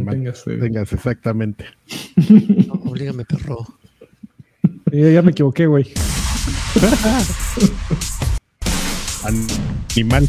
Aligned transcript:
manténgase. 0.00 0.56
Tengas, 0.58 0.92
exactamente. 0.92 1.64
Oblígame, 2.84 3.24
perro. 3.24 3.66
Eh, 4.92 5.12
ya 5.14 5.22
me 5.22 5.30
equivoqué, 5.32 5.66
güey. 5.66 5.92
Animal. 9.24 10.28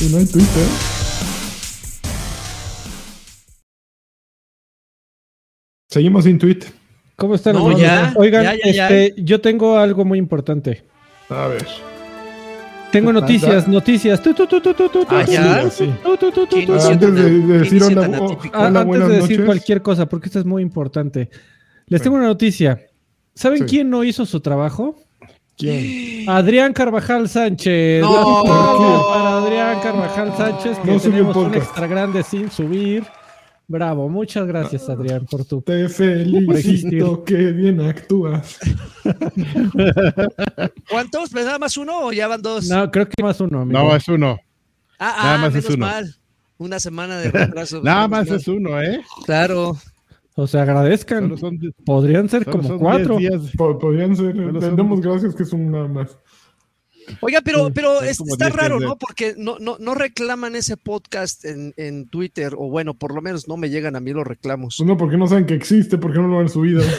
Y 0.00 0.04
no 0.10 0.18
hay 0.18 0.26
Twitter. 0.26 0.66
Seguimos 5.90 6.24
sin 6.24 6.38
tweet. 6.38 6.60
¿Cómo 7.16 7.34
están? 7.34 7.56
No, 7.56 7.76
ya, 7.76 8.12
Oigan, 8.16 8.44
ya, 8.44 8.54
ya, 8.64 8.72
ya. 8.72 8.88
este, 8.88 9.22
yo 9.22 9.40
tengo 9.40 9.78
algo 9.78 10.04
muy 10.04 10.18
importante. 10.18 10.84
A 11.28 11.48
ver. 11.48 11.66
Tengo 12.92 13.12
noticias, 13.12 13.68
noticias. 13.68 14.20
Ah, 14.20 15.24
ya. 15.26 15.62
tu, 15.62 15.70
Sí. 15.70 15.90
tu, 16.02 16.16
tu, 16.16 16.30
tu, 16.32 16.46
tu, 16.46 16.48
¿Quién 16.48 16.66
tu. 16.66 16.72
inició 16.72 16.90
Antes 16.90 17.14
de- 17.14 17.30
decir 17.58 17.82
oh, 17.82 18.38
Hola, 18.54 18.80
antes 18.80 19.00
de 19.00 19.08
decir 19.08 19.30
noches. 19.38 19.44
cualquier 19.46 19.82
cosa, 19.82 20.06
porque 20.06 20.26
esto 20.26 20.38
es 20.38 20.44
muy 20.46 20.62
importante. 20.62 21.28
Les 21.86 22.00
tengo 22.02 22.16
una 22.16 22.26
noticia. 22.26 22.78
¿Saben 23.34 23.60
Sí. 23.60 23.64
quién 23.66 23.90
no 23.90 24.04
hizo 24.04 24.24
su 24.26 24.40
trabajo? 24.40 24.96
¿Quién? 25.56 26.28
Adrián 26.28 26.72
Carvajal 26.72 27.28
Sánchez. 27.28 28.00
No. 28.02 28.44
Para 28.44 29.38
Adrián 29.38 29.80
Carvajal 29.80 30.36
Sánchez, 30.36 30.78
que 30.78 30.90
No 30.92 31.00
tenemos 31.00 31.36
un 31.36 31.54
extra 31.54 31.86
grande 31.86 32.22
sin 32.22 32.50
subir. 32.50 33.04
Bravo, 33.70 34.08
muchas 34.08 34.46
gracias 34.46 34.88
Adrián 34.88 35.26
por 35.26 35.44
tu... 35.44 35.60
Te 35.60 35.90
felicito, 35.90 37.22
que 37.22 37.52
bien 37.52 37.82
actúas. 37.82 38.58
¿Cuántos? 40.90 41.32
¿Me 41.34 41.44
nada 41.44 41.58
más 41.58 41.76
uno 41.76 42.06
o 42.06 42.12
ya 42.12 42.28
van 42.28 42.40
dos? 42.40 42.66
No, 42.66 42.90
creo 42.90 43.06
que 43.06 43.22
más 43.22 43.38
uno, 43.42 43.60
amigo. 43.60 43.78
No, 43.78 43.94
es 43.94 44.08
uno. 44.08 44.38
ah, 44.98 45.14
nada 45.18 45.34
ah, 45.34 45.38
más 45.38 45.54
es 45.54 45.64
menos 45.64 45.76
uno. 45.76 45.86
mal. 45.86 46.14
Una 46.56 46.80
semana 46.80 47.18
de 47.18 47.30
retraso. 47.30 47.80
Nada 47.84 48.08
más 48.08 48.28
es 48.30 48.48
uno, 48.48 48.82
¿eh? 48.82 49.00
Claro. 49.26 49.76
O 50.34 50.46
sea, 50.46 50.62
agradezcan. 50.62 51.36
Son, 51.38 51.56
Podrían 51.84 52.28
ser 52.28 52.46
como 52.46 52.78
cuatro. 52.78 53.16
10 53.18 53.30
días. 53.42 53.52
Po- 53.56 53.78
Podrían 53.78 54.16
ser. 54.16 54.34
Solo 54.34 54.52
Le 54.52 54.60
son- 54.62 54.76
damos 54.76 55.00
gracias 55.00 55.36
que 55.36 55.44
es 55.44 55.52
un 55.52 55.70
nada 55.70 55.86
más. 55.86 56.18
Oiga, 57.20 57.40
pero, 57.42 57.70
pero 57.74 58.02
es- 58.02 58.20
está 58.20 58.46
10 58.46 58.56
raro. 58.56 58.80
¿no? 58.80 58.96
Porque 58.96 59.34
no, 59.36 59.58
no, 59.58 59.76
no 59.78 59.94
reclaman 59.94 60.56
ese 60.56 60.76
podcast 60.76 61.44
en, 61.44 61.74
en 61.76 62.08
Twitter, 62.08 62.54
o 62.56 62.68
bueno, 62.68 62.94
por 62.94 63.14
lo 63.14 63.20
menos 63.22 63.48
no 63.48 63.56
me 63.56 63.70
llegan 63.70 63.96
a 63.96 64.00
mí 64.00 64.12
los 64.12 64.26
reclamos. 64.26 64.76
Pues 64.78 64.86
no, 64.86 64.96
porque 64.96 65.16
no 65.16 65.26
saben 65.26 65.46
que 65.46 65.54
existe, 65.54 65.98
porque 65.98 66.18
no 66.18 66.28
lo 66.28 66.40
han 66.40 66.48
subido. 66.48 66.82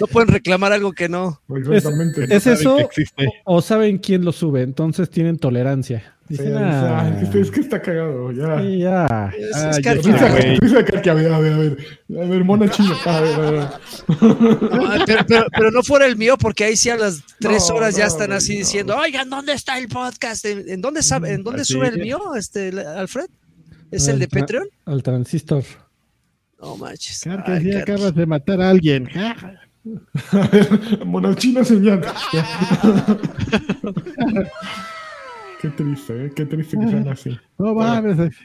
No 0.00 0.06
pueden 0.08 0.28
reclamar 0.28 0.72
algo 0.72 0.92
que 0.92 1.08
no. 1.08 1.40
Exactamente. 1.72 2.24
¿Es 2.34 2.46
eso 2.46 2.76
que 2.76 2.82
existe. 2.82 3.26
o, 3.44 3.56
o 3.56 3.62
saben 3.62 3.98
quién 3.98 4.24
lo 4.24 4.32
sube? 4.32 4.62
Entonces 4.62 5.08
tienen 5.10 5.38
tolerancia. 5.38 6.13
"Ah, 6.56 7.18
es, 7.22 7.28
que, 7.28 7.40
es 7.40 7.50
que 7.50 7.60
está 7.60 7.82
cagado, 7.82 8.32
ya. 8.32 8.58
sí, 8.60 8.78
ya. 8.78 9.30
Es, 9.38 9.56
Ah, 9.56 9.70
es 9.70 9.78
ya 9.82 9.90
a 9.92 9.94
ver, 11.14 11.32
a 11.32 11.38
ver, 11.38 11.52
a 11.52 11.56
ver. 11.58 11.76
A 12.18 12.24
ver, 12.26 12.44
mona 12.44 12.68
china. 12.70 12.94
A 13.04 13.20
ver, 13.20 13.34
a 13.34 13.50
ver. 13.50 13.60
No, 13.60 15.04
pero, 15.06 15.24
pero- 15.26 15.46
pero 15.56 15.70
no 15.70 15.82
fuera 15.82 16.06
el 16.06 16.16
mío, 16.16 16.36
porque 16.38 16.64
ahí 16.64 16.76
sí 16.76 16.88
a 16.90 16.96
las 16.96 17.22
tres 17.40 17.66
No, 17.68 17.74
horas 17.76 17.94
ya 17.96 18.04
no, 18.06 18.08
están 18.10 18.32
así 18.32 18.52
no. 18.54 18.58
diciendo, 18.60 18.96
oigan, 18.96 19.28
¿dónde 19.28 19.52
está 19.52 19.78
el 19.78 19.88
podcast? 19.88 20.44
¿En, 20.46 20.66
en 20.68 20.80
dónde, 20.80 21.02
sabe, 21.02 21.32
¿en 21.34 21.42
dónde 21.44 21.62
Así 21.62 21.74
sube 21.74 21.88
el 21.88 21.98
mío, 21.98 22.34
este, 22.36 22.68
Alfred? 22.80 23.26
¿Es 23.90 24.06
el 24.08 24.14
Al 24.14 24.18
de 24.20 24.28
Patreon? 24.28 24.68
Al 24.86 25.02
transistor. 25.02 25.62
No 26.60 26.76
manches. 26.78 27.20
Que 27.22 27.30
Ay, 27.30 27.36
sí, 27.36 27.44
Carlos. 27.70 27.82
acabas 27.82 28.14
de 28.14 28.26
matar 28.26 28.60
a 28.62 28.70
alguien. 28.70 29.08
A 30.32 30.46
ver, 30.48 31.04
mona 31.04 31.34
china 31.36 31.62
señal. 31.62 32.00
Qué 35.64 35.70
triste, 35.70 36.26
¿eh? 36.26 36.32
Qué 36.36 36.44
triste 36.44 36.76
que 36.78 36.88
sean 36.88 37.08
así. 37.08 37.38
No 37.58 37.74
mames, 37.74 38.36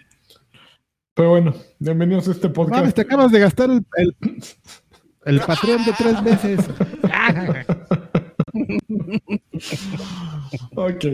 Pero 1.13 1.29
bueno, 1.31 1.53
bienvenidos 1.77 2.29
a 2.29 2.31
este 2.31 2.47
mames, 2.47 2.55
podcast. 2.55 2.95
te 2.95 3.01
acabas 3.01 3.29
de 3.33 3.39
gastar 3.41 3.69
el, 3.69 3.85
el, 3.97 4.15
el 5.25 5.39
Patreon 5.41 5.83
de 5.83 5.91
tres 5.97 6.23
meses. 6.23 6.69
Ok. 10.75 11.05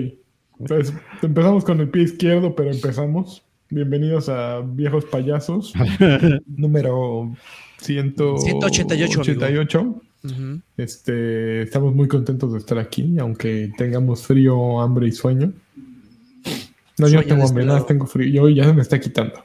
Entonces, 0.59 0.93
empezamos 1.23 1.65
con 1.65 1.79
el 1.79 1.89
pie 1.89 2.03
izquierdo, 2.03 2.55
pero 2.55 2.69
empezamos. 2.69 3.43
Bienvenidos 3.71 4.29
a 4.29 4.59
Viejos 4.59 5.05
Payasos. 5.05 5.73
número 6.45 7.35
188, 7.79 9.21
amigo. 9.21 9.23
188. 9.23 9.81
Ujú. 10.23 10.61
Este, 10.77 11.63
estamos 11.63 11.95
muy 11.95 12.07
contentos 12.07 12.53
de 12.53 12.59
estar 12.59 12.77
aquí, 12.77 13.17
aunque 13.17 13.71
tengamos 13.75 14.27
frío, 14.27 14.79
hambre 14.79 15.07
y 15.07 15.11
sueño. 15.11 15.51
No, 16.97 17.07
yo 17.07 17.21
no 17.21 17.27
tengo 17.27 17.47
hambre, 17.47 17.63
este 17.63 17.73
nada, 17.73 17.85
tengo 17.85 18.05
frío. 18.07 18.29
Yo 18.43 18.49
ya 18.49 18.63
se 18.65 18.73
me 18.73 18.81
está 18.81 18.99
quitando. 18.99 19.43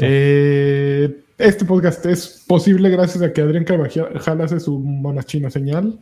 Eh, 0.00 1.20
este 1.36 1.64
podcast 1.64 2.06
es 2.06 2.44
posible 2.46 2.88
gracias 2.90 3.22
a 3.22 3.32
que 3.32 3.40
Adrián 3.42 3.64
Carvajal 3.64 4.40
hace 4.40 4.60
su 4.60 4.78
monachina 4.78 5.50
señal, 5.50 5.98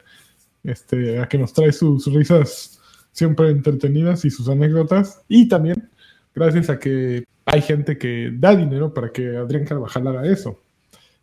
este, 0.62 1.18
a 1.18 1.26
que 1.28 1.38
nos 1.38 1.52
trae 1.52 1.72
sus 1.72 2.06
risas 2.12 2.78
siempre 3.12 3.48
entretenidas 3.50 4.24
y 4.24 4.30
sus 4.30 4.48
anécdotas, 4.48 5.22
y 5.28 5.48
también 5.48 5.88
gracias 6.34 6.70
a 6.70 6.78
que 6.78 7.24
hay 7.44 7.60
gente 7.62 7.98
que 7.98 8.30
da 8.32 8.54
dinero 8.54 8.94
para 8.94 9.10
que 9.10 9.36
Adrián 9.36 9.64
Carvajal 9.64 10.06
haga 10.06 10.26
eso. 10.26 10.60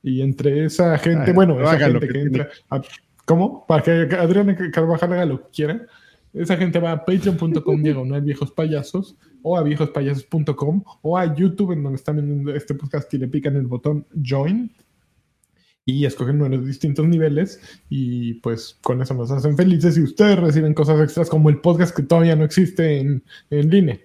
Y 0.03 0.21
entre 0.21 0.65
esa 0.65 0.97
gente, 0.97 1.31
Ah, 1.31 1.33
bueno, 1.33 1.59
esa 1.61 1.77
gente 1.79 2.07
que 2.07 2.13
que, 2.13 2.21
entra, 2.21 2.49
a- 2.69 2.81
¿cómo? 3.25 3.65
Para 3.67 3.83
que 3.83 3.91
Adrián 4.15 4.55
Carvajal 4.71 5.13
haga 5.13 5.25
lo 5.25 5.41
que 5.43 5.49
quiera. 5.53 5.85
Esa 6.33 6.57
gente 6.57 6.79
va 6.79 6.91
a 6.91 7.05
patreon.com 7.05 7.81
diagonal 7.83 8.21
viejos 8.21 8.51
payasos 8.51 9.15
o 9.41 9.57
a 9.57 9.63
viejospayasos.com 9.63 10.83
o 11.01 11.17
a 11.17 11.33
YouTube 11.35 11.71
en 11.73 11.83
donde 11.83 11.95
están 11.97 12.15
viendo 12.17 12.53
este 12.53 12.75
podcast 12.75 13.13
y 13.13 13.17
le 13.17 13.27
pican 13.27 13.55
el 13.55 13.67
botón 13.67 14.05
join 14.23 14.71
y 15.85 16.05
escogen 16.05 16.35
uno 16.35 16.49
de 16.49 16.57
los 16.57 16.67
distintos 16.67 17.07
niveles 17.07 17.59
y 17.89 18.35
pues 18.35 18.77
con 18.81 19.01
eso 19.01 19.13
nos 19.15 19.31
hacen 19.31 19.57
felices 19.57 19.97
y 19.97 20.01
ustedes 20.03 20.37
reciben 20.37 20.73
cosas 20.75 21.01
extras 21.01 21.29
como 21.29 21.49
el 21.49 21.61
podcast 21.61 21.95
que 21.95 22.03
todavía 22.03 22.35
no 22.35 22.43
existe 22.43 22.99
en, 22.99 23.23
en 23.49 23.69
línea. 23.69 23.99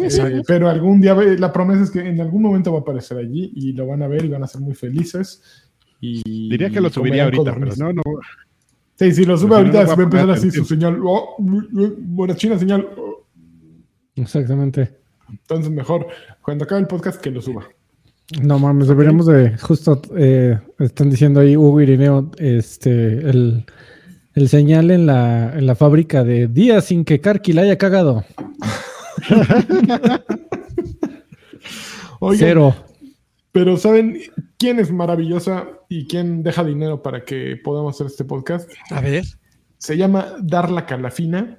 Eh, 0.00 0.42
pero 0.46 0.68
algún 0.68 1.00
día, 1.00 1.14
ve- 1.14 1.38
la 1.38 1.52
promesa 1.52 1.82
es 1.82 1.90
que 1.90 2.00
en 2.00 2.20
algún 2.20 2.42
momento 2.42 2.70
va 2.70 2.78
a 2.78 2.82
aparecer 2.82 3.16
allí 3.18 3.50
y 3.56 3.72
lo 3.72 3.86
van 3.86 4.02
a 4.02 4.08
ver 4.08 4.24
y 4.24 4.28
van 4.28 4.42
a 4.44 4.46
ser 4.46 4.60
muy 4.60 4.74
felices. 4.74 5.42
Y 6.00 6.50
Diría 6.50 6.68
que 6.70 6.82
lo 6.82 6.90
subiría 6.90 7.24
ahorita, 7.24 7.54
pero 7.58 7.74
no, 7.76 7.92
no. 7.94 8.02
Sí, 8.98 9.12
si 9.12 9.24
lo 9.24 9.36
sube 9.36 9.50
Pero 9.56 9.66
si 9.66 9.72
no, 9.72 9.78
ahorita, 9.78 9.94
va 9.94 10.02
a 10.02 10.04
empezar 10.04 10.30
así 10.30 10.50
su 10.50 10.64
señal. 10.64 10.98
Oh, 11.04 11.36
buena 11.38 12.34
china 12.34 12.58
señal. 12.58 12.88
oh. 12.96 13.26
Exactamente. 14.16 14.96
Entonces, 15.28 15.70
mejor 15.70 16.06
cuando 16.40 16.64
acabe 16.64 16.80
el 16.80 16.86
podcast 16.86 17.20
que 17.20 17.30
lo 17.30 17.42
suba. 17.42 17.66
No 18.42 18.58
mames, 18.58 18.88
deberíamos 18.88 19.26
de, 19.26 19.56
justo 19.58 20.02
eh, 20.16 20.58
están 20.80 21.10
diciendo 21.10 21.38
ahí 21.38 21.56
Hugo 21.56 21.80
Irineo, 21.80 22.32
este, 22.38 23.18
el, 23.18 23.64
el 24.34 24.48
señal 24.48 24.90
en 24.90 25.06
la, 25.06 25.56
en 25.56 25.64
la 25.64 25.76
fábrica 25.76 26.24
de 26.24 26.48
días 26.48 26.86
sin 26.86 27.04
que 27.04 27.20
Karki 27.20 27.52
la 27.52 27.62
haya 27.62 27.78
cagado. 27.78 28.24
Oigan, 32.20 32.38
Cero. 32.38 32.74
Pero 33.56 33.78
¿saben 33.78 34.20
quién 34.58 34.78
es 34.78 34.92
maravillosa 34.92 35.66
y 35.88 36.06
quién 36.06 36.42
deja 36.42 36.62
dinero 36.62 37.00
para 37.02 37.24
que 37.24 37.58
podamos 37.64 37.94
hacer 37.94 38.08
este 38.08 38.26
podcast? 38.26 38.70
A 38.90 39.00
ver. 39.00 39.24
Se 39.78 39.96
llama 39.96 40.34
Darla 40.42 40.84
Calafina. 40.84 41.58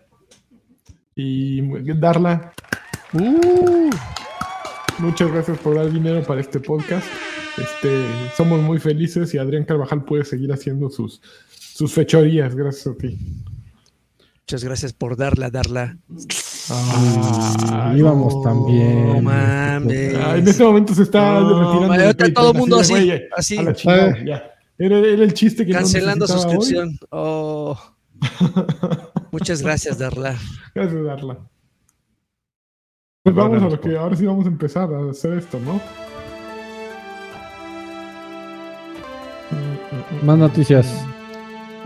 Y 1.16 1.60
Darla, 1.96 2.54
Uh, 3.14 3.90
muchas 5.00 5.32
gracias 5.32 5.58
por 5.58 5.74
dar 5.74 5.92
dinero 5.92 6.22
para 6.22 6.40
este 6.40 6.60
podcast. 6.60 7.08
Este, 7.58 8.06
somos 8.36 8.62
muy 8.62 8.78
felices 8.78 9.34
y 9.34 9.40
Adrián 9.40 9.66
Carvajal 9.66 10.06
puede 10.06 10.24
seguir 10.24 10.54
haciendo 10.54 10.92
sus, 10.92 11.20
sus 11.50 11.92
fechorías 11.94 12.56
gracias 12.56 12.94
a 12.94 12.96
ti. 12.96 13.18
Muchas 14.42 14.64
gracias 14.64 14.94
por 14.94 15.18
darla, 15.18 15.50
darla. 15.50 15.98
Ah, 16.70 17.94
íbamos 17.96 18.42
también. 18.44 19.08
No 19.08 19.22
mames. 19.22 20.16
Ah, 20.16 20.36
en 20.38 20.48
este 20.48 20.64
momento 20.64 20.94
se 20.94 21.04
está 21.04 21.40
No, 21.40 21.50
retirando. 21.50 21.88
madre, 21.88 21.98
de 22.02 22.06
ahorita 22.08 22.34
todo 22.34 22.52
el 22.52 22.58
mundo 22.58 22.80
así, 22.80 22.94
de, 22.94 23.06
"Güey, 23.06 23.22
así. 23.36 23.58
a 23.58 23.62
la 23.64 23.74
chingada, 23.74 24.18
ya. 24.26 24.52
Era, 24.80 24.98
era 25.00 25.24
el 25.24 25.34
chiste 25.34 25.66
que 25.66 25.72
no 25.74 25.80
Cancelando 25.80 26.28
suscripción. 26.28 26.98
Oh. 27.12 27.78
Muchas 29.32 29.62
gracias, 29.62 30.00
Darla. 30.00 30.36
Gracias, 30.74 31.04
Darla. 31.04 31.38
Pues 33.24 33.36
vamos 33.36 33.62
a 33.62 33.70
lo 33.70 33.80
que 33.80 33.96
ahora 33.98 34.16
sí 34.16 34.26
vamos 34.26 34.46
a 34.46 34.50
empezar 34.50 34.90
a 34.94 35.10
hacer 35.12 35.34
esto, 35.34 35.60
¿no? 35.60 35.80
Más 40.24 40.38
noticias. 40.38 40.88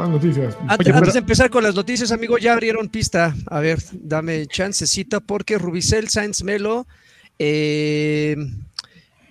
Más 0.01 0.09
noticias. 0.09 0.57
Antes, 0.67 0.87
Oye, 0.87 0.89
antes 0.89 0.99
pero- 1.01 1.13
de 1.13 1.19
empezar 1.19 1.49
con 1.51 1.63
las 1.63 1.75
noticias, 1.75 2.11
amigo, 2.11 2.37
ya 2.39 2.53
abrieron 2.53 2.89
pista. 2.89 3.35
A 3.45 3.59
ver, 3.59 3.79
dame 3.93 4.47
chancecita 4.47 5.19
porque 5.19 5.59
Rubicel 5.59 6.09
Sainz 6.09 6.43
Melo 6.43 6.87
eh, 7.37 8.35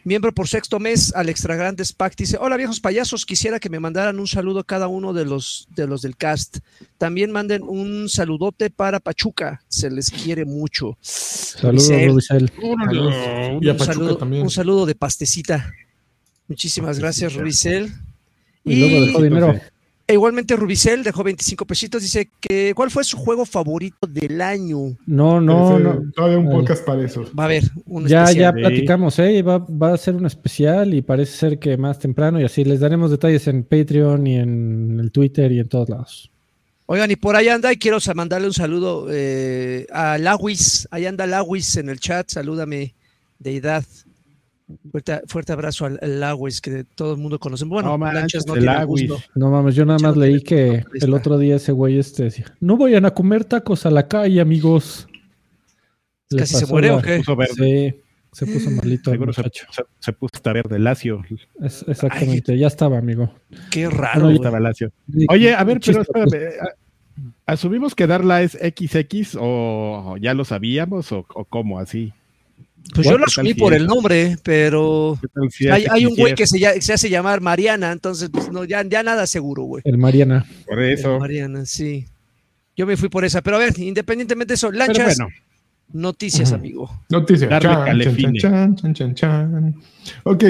Miembro 0.05 0.33
por 0.33 0.49
sexto 0.49 0.79
mes, 0.79 1.13
Alex 1.15 1.45
Grandes 1.45 1.93
Pack 1.93 2.17
dice: 2.17 2.39
Hola 2.41 2.57
viejos 2.57 2.81
payasos, 2.81 3.27
quisiera 3.27 3.59
que 3.61 3.69
me 3.69 3.81
mandaran 3.81 4.19
un 4.19 4.27
saludo 4.27 4.61
a 4.61 4.65
cada 4.65 4.89
uno 4.89 5.13
de 5.13 5.25
los, 5.27 5.69
de 5.77 5.87
los 5.87 6.01
del 6.03 6.17
cast. 6.17 6.59
También 6.99 7.31
manden 7.33 7.63
un 7.65 8.09
saludote 8.09 8.71
para 8.71 8.99
Pachuca, 9.01 9.63
se 9.69 9.91
les 9.91 10.11
quiere 10.11 10.45
mucho. 10.47 10.97
Saludos, 11.03 11.89
Rubicel. 12.07 12.51
Y 13.61 13.69
a 13.69 13.73
Un 13.73 13.79
saludo, 13.79 14.17
también. 14.17 14.43
un 14.45 14.51
saludo 14.51 14.87
de 14.87 14.95
pastecita. 14.95 15.71
Muchísimas 16.49 16.99
gracias, 16.99 17.35
Rubicel. 17.35 17.93
Y 18.65 18.77
luego 18.77 19.05
dejó 19.07 19.23
dinero. 19.23 19.61
E 20.11 20.15
igualmente 20.15 20.57
Rubicel 20.57 21.05
dejó 21.05 21.23
25 21.23 21.65
pesitos, 21.65 22.03
dice 22.03 22.29
que 22.41 22.73
¿cuál 22.75 22.91
fue 22.91 23.05
su 23.05 23.17
juego 23.17 23.47
favorito 23.47 24.09
del 24.09 24.41
año? 24.41 24.97
No, 25.07 25.41
no, 25.41 25.77
Ese- 25.77 25.85
no. 25.85 26.03
Todavía 26.17 26.39
un 26.39 26.49
Ay. 26.49 26.53
podcast 26.53 26.85
para 26.85 27.05
eso. 27.05 27.23
Va 27.39 27.45
a 27.45 27.47
haber 27.47 27.63
un 27.87 28.09
Ya, 28.09 28.25
especial. 28.25 28.43
ya 28.57 28.61
platicamos, 28.61 29.19
¿eh? 29.21 29.41
Va, 29.43 29.59
va 29.59 29.95
a 29.95 29.97
ser 29.97 30.17
un 30.17 30.27
especial 30.27 30.95
y 30.95 31.03
parece 31.03 31.37
ser 31.37 31.59
que 31.61 31.77
más 31.77 32.01
temprano 32.01 32.41
y 32.41 32.45
así 32.45 32.65
les 32.65 32.81
daremos 32.81 33.13
detalles 33.13 33.47
en 33.47 33.63
Patreon 33.63 34.27
y 34.27 34.37
en 34.39 34.99
el 34.99 35.13
Twitter 35.13 35.53
y 35.53 35.61
en 35.61 35.69
todos 35.69 35.89
lados. 35.89 36.29
Oigan, 36.87 37.09
y 37.13 37.15
por 37.15 37.37
ahí 37.37 37.47
anda, 37.49 37.73
y 37.73 37.77
quiero 37.77 37.99
mandarle 38.17 38.49
un 38.49 38.53
saludo 38.53 39.07
eh, 39.13 39.87
a 39.93 40.19
Lawis, 40.19 40.89
ahí 40.91 41.07
anda 41.07 41.25
Lawis 41.25 41.77
en 41.77 41.89
el 41.89 42.01
chat, 42.01 42.29
salúdame, 42.31 42.95
deidad. 43.39 43.85
Fuerte, 44.91 45.21
fuerte 45.27 45.53
abrazo 45.53 45.87
al, 45.87 45.99
al 46.03 46.21
Lawis, 46.21 46.61
que 46.61 46.85
todo 46.85 47.13
el 47.15 47.19
mundo 47.21 47.39
conoce. 47.39 47.65
Bueno, 47.65 47.91
No 47.91 47.99
manches, 47.99 48.21
Lanchas 48.21 48.47
no 48.47 48.55
el 48.55 48.61
tiene 48.61 48.75
Lawis. 48.77 49.09
gusto. 49.09 49.25
No 49.35 49.51
mames, 49.51 49.75
yo 49.75 49.85
nada 49.85 49.99
más 50.01 50.15
no 50.17 50.23
leí 50.23 50.41
que 50.43 50.85
el 50.95 51.15
otro 51.15 51.39
día 51.39 51.57
ese 51.57 51.73
güey 51.73 51.99
este 51.99 52.25
decía, 52.25 52.47
no 52.61 52.77
vayan 52.77 53.05
a 53.07 53.11
comer 53.13 53.45
tacos 53.45 53.87
a 53.87 53.91
la 53.91 54.07
calle, 54.09 54.41
amigos. 54.41 55.07
¿Casi 56.37 56.55
se 56.57 56.67
muere 56.67 56.89
la- 56.89 56.97
o 56.97 57.03
qué? 57.03 57.17
Puso 57.19 57.37
verde. 57.37 57.55
Sí, 58.33 58.45
se 58.45 58.47
puso 58.47 58.71
malito 58.71 59.11
el 59.11 59.15
Seguro 59.17 59.33
se, 59.33 59.41
muchacho. 59.43 59.67
se, 59.73 59.83
se 59.99 60.13
puso 60.13 60.31
hasta 60.35 60.53
verde, 60.53 60.79
lacio. 60.79 61.23
Es- 61.61 61.85
exactamente, 61.89 62.57
ya 62.57 62.69
estaba, 62.69 62.99
amigo. 62.99 63.35
Qué 63.71 63.89
raro. 63.91 64.23
Bueno. 64.23 64.37
Estaba 64.37 64.61
lacio. 64.61 64.93
Oye, 65.29 65.55
a 65.55 65.65
ver, 65.65 65.81
pero 65.85 66.05
pues. 66.05 66.29
espérame. 66.29 66.53
a- 66.61 66.75
¿Asumimos 67.47 67.95
que 67.97 68.07
Darla 68.07 68.43
es 68.43 68.53
XX 68.53 69.37
o 69.41 70.17
ya 70.21 70.33
lo 70.35 70.45
sabíamos 70.45 71.11
o, 71.13 71.27
o 71.35 71.45
cómo 71.45 71.81
así? 71.81 72.15
Pues 72.95 73.07
yo 73.07 73.13
lo 73.13 73.19
¿Qué 73.19 73.33
tal 73.35 73.45
asumí 73.47 73.55
por 73.55 73.73
el 73.75 73.87
nombre, 73.87 74.37
pero 74.43 75.17
¿Qué 75.21 75.29
tal 75.29 75.51
si 75.51 75.69
hay, 75.69 76.07
un 76.07 76.17
güey 76.17 76.35
que 76.35 76.47
se, 76.47 76.59
ya- 76.59 76.81
se 76.81 76.93
hace 76.93 77.09
llamar 77.09 77.41
Mariana, 77.41 77.93
entonces 77.93 78.31
pues, 78.31 78.51
no, 78.51 78.65
ya, 78.65 78.83
ya 78.85 79.03
nada 79.03 79.27
seguro, 79.27 79.63
güey. 79.65 79.83
El 79.85 79.99
Mariana. 79.99 80.45
Por 80.67 80.83
eso. 80.83 81.19
Mariana, 81.19 81.67
sí. 81.67 82.07
Yo 82.77 82.87
me 82.87 82.97
fui 82.97 83.09
por 83.09 83.25
esa, 83.25 83.43
pero 83.43 83.57
a 83.57 83.59
ver, 83.61 83.79
independientemente 83.79 84.53
de 84.53 84.55
eso, 84.57 84.69
Pero 84.71 84.79
lanchas, 84.79 85.19
bueno, 85.19 85.33
noticias, 85.93 86.53
amigo. 86.53 86.91
Noticias. 87.11 87.51
Chan, 87.51 87.61
chan, 87.63 88.41
chan, 88.41 88.77
chan, 88.77 88.95
chan, 88.95 89.15
chan. 89.15 89.75
Ok. 90.25 90.45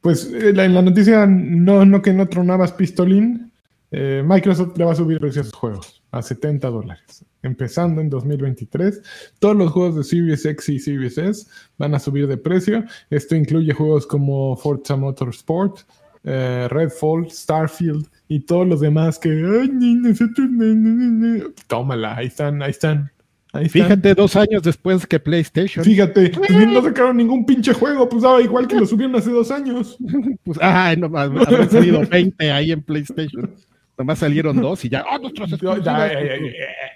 Pues 0.00 0.30
eh, 0.32 0.52
la- 0.52 0.64
en 0.64 0.74
la 0.74 0.82
noticia, 0.82 1.26
no, 1.26 1.84
no 1.84 2.02
que 2.02 2.12
no 2.12 2.28
tronabas 2.28 2.72
pistolín, 2.72 3.50
eh, 3.90 4.22
Microsoft 4.26 4.76
le 4.76 4.84
va 4.84 4.92
a 4.92 4.96
subir 4.96 5.18
precios 5.18 5.46
a 5.46 5.50
sus 5.50 5.58
juegos 5.58 5.97
a 6.10 6.22
70 6.22 6.68
dólares. 6.68 7.24
Empezando 7.42 8.00
en 8.00 8.10
2023, 8.10 9.02
todos 9.38 9.56
los 9.56 9.70
juegos 9.72 9.96
de 9.96 10.04
Series 10.04 10.44
X 10.44 10.68
y 10.68 10.78
Series 10.78 11.18
S 11.18 11.46
van 11.76 11.94
a 11.94 11.98
subir 11.98 12.26
de 12.26 12.36
precio. 12.36 12.84
Esto 13.10 13.36
incluye 13.36 13.72
juegos 13.72 14.06
como 14.06 14.56
Forza 14.56 14.96
Motorsport, 14.96 15.80
eh, 16.24 16.66
Redfall, 16.70 17.30
Starfield 17.30 18.06
y 18.26 18.40
todos 18.40 18.66
los 18.66 18.80
demás 18.80 19.18
que. 19.18 19.28
"Ay, 19.30 19.68
ni 19.72 19.94
nosotros, 19.94 20.48
ni, 20.50 20.74
ni, 20.74 20.90
ni, 20.90 21.06
ni". 21.38 21.42
Tómala, 21.68 22.16
ahí 22.16 22.26
están, 22.26 22.62
ahí 22.62 22.70
están. 22.70 23.10
Ahí 23.52 23.66
están. 23.66 23.82
fíjate, 23.82 24.14
dos 24.14 24.36
años 24.36 24.62
después 24.62 25.06
que 25.06 25.18
PlayStation. 25.18 25.84
Fíjate, 25.84 26.30
pues 26.36 26.50
no 26.50 26.82
sacaron 26.82 27.16
ningún 27.16 27.46
pinche 27.46 27.72
juego, 27.72 28.08
pues 28.08 28.22
daba 28.22 28.42
igual 28.42 28.66
que 28.66 28.76
lo 28.76 28.86
subieron 28.86 29.16
hace 29.16 29.30
dos 29.30 29.50
años. 29.50 29.96
Pues, 30.44 30.58
ay, 30.60 30.96
no, 30.96 31.06
habrán 31.16 31.70
salido 31.70 32.02
20 32.06 32.50
ahí 32.50 32.72
en 32.72 32.82
PlayStation. 32.82 33.54
Nomás 33.98 34.20
salieron 34.20 34.56
dos 34.62 34.84
y 34.84 34.88
ya. 34.88 35.04
¡Oh, 35.12 35.18
nuestras 35.18 35.50
exclusivas! 35.52 35.84
ya, 35.84 36.12
ya, 36.12 36.20
ya, 36.20 36.36
ya. 36.36 36.36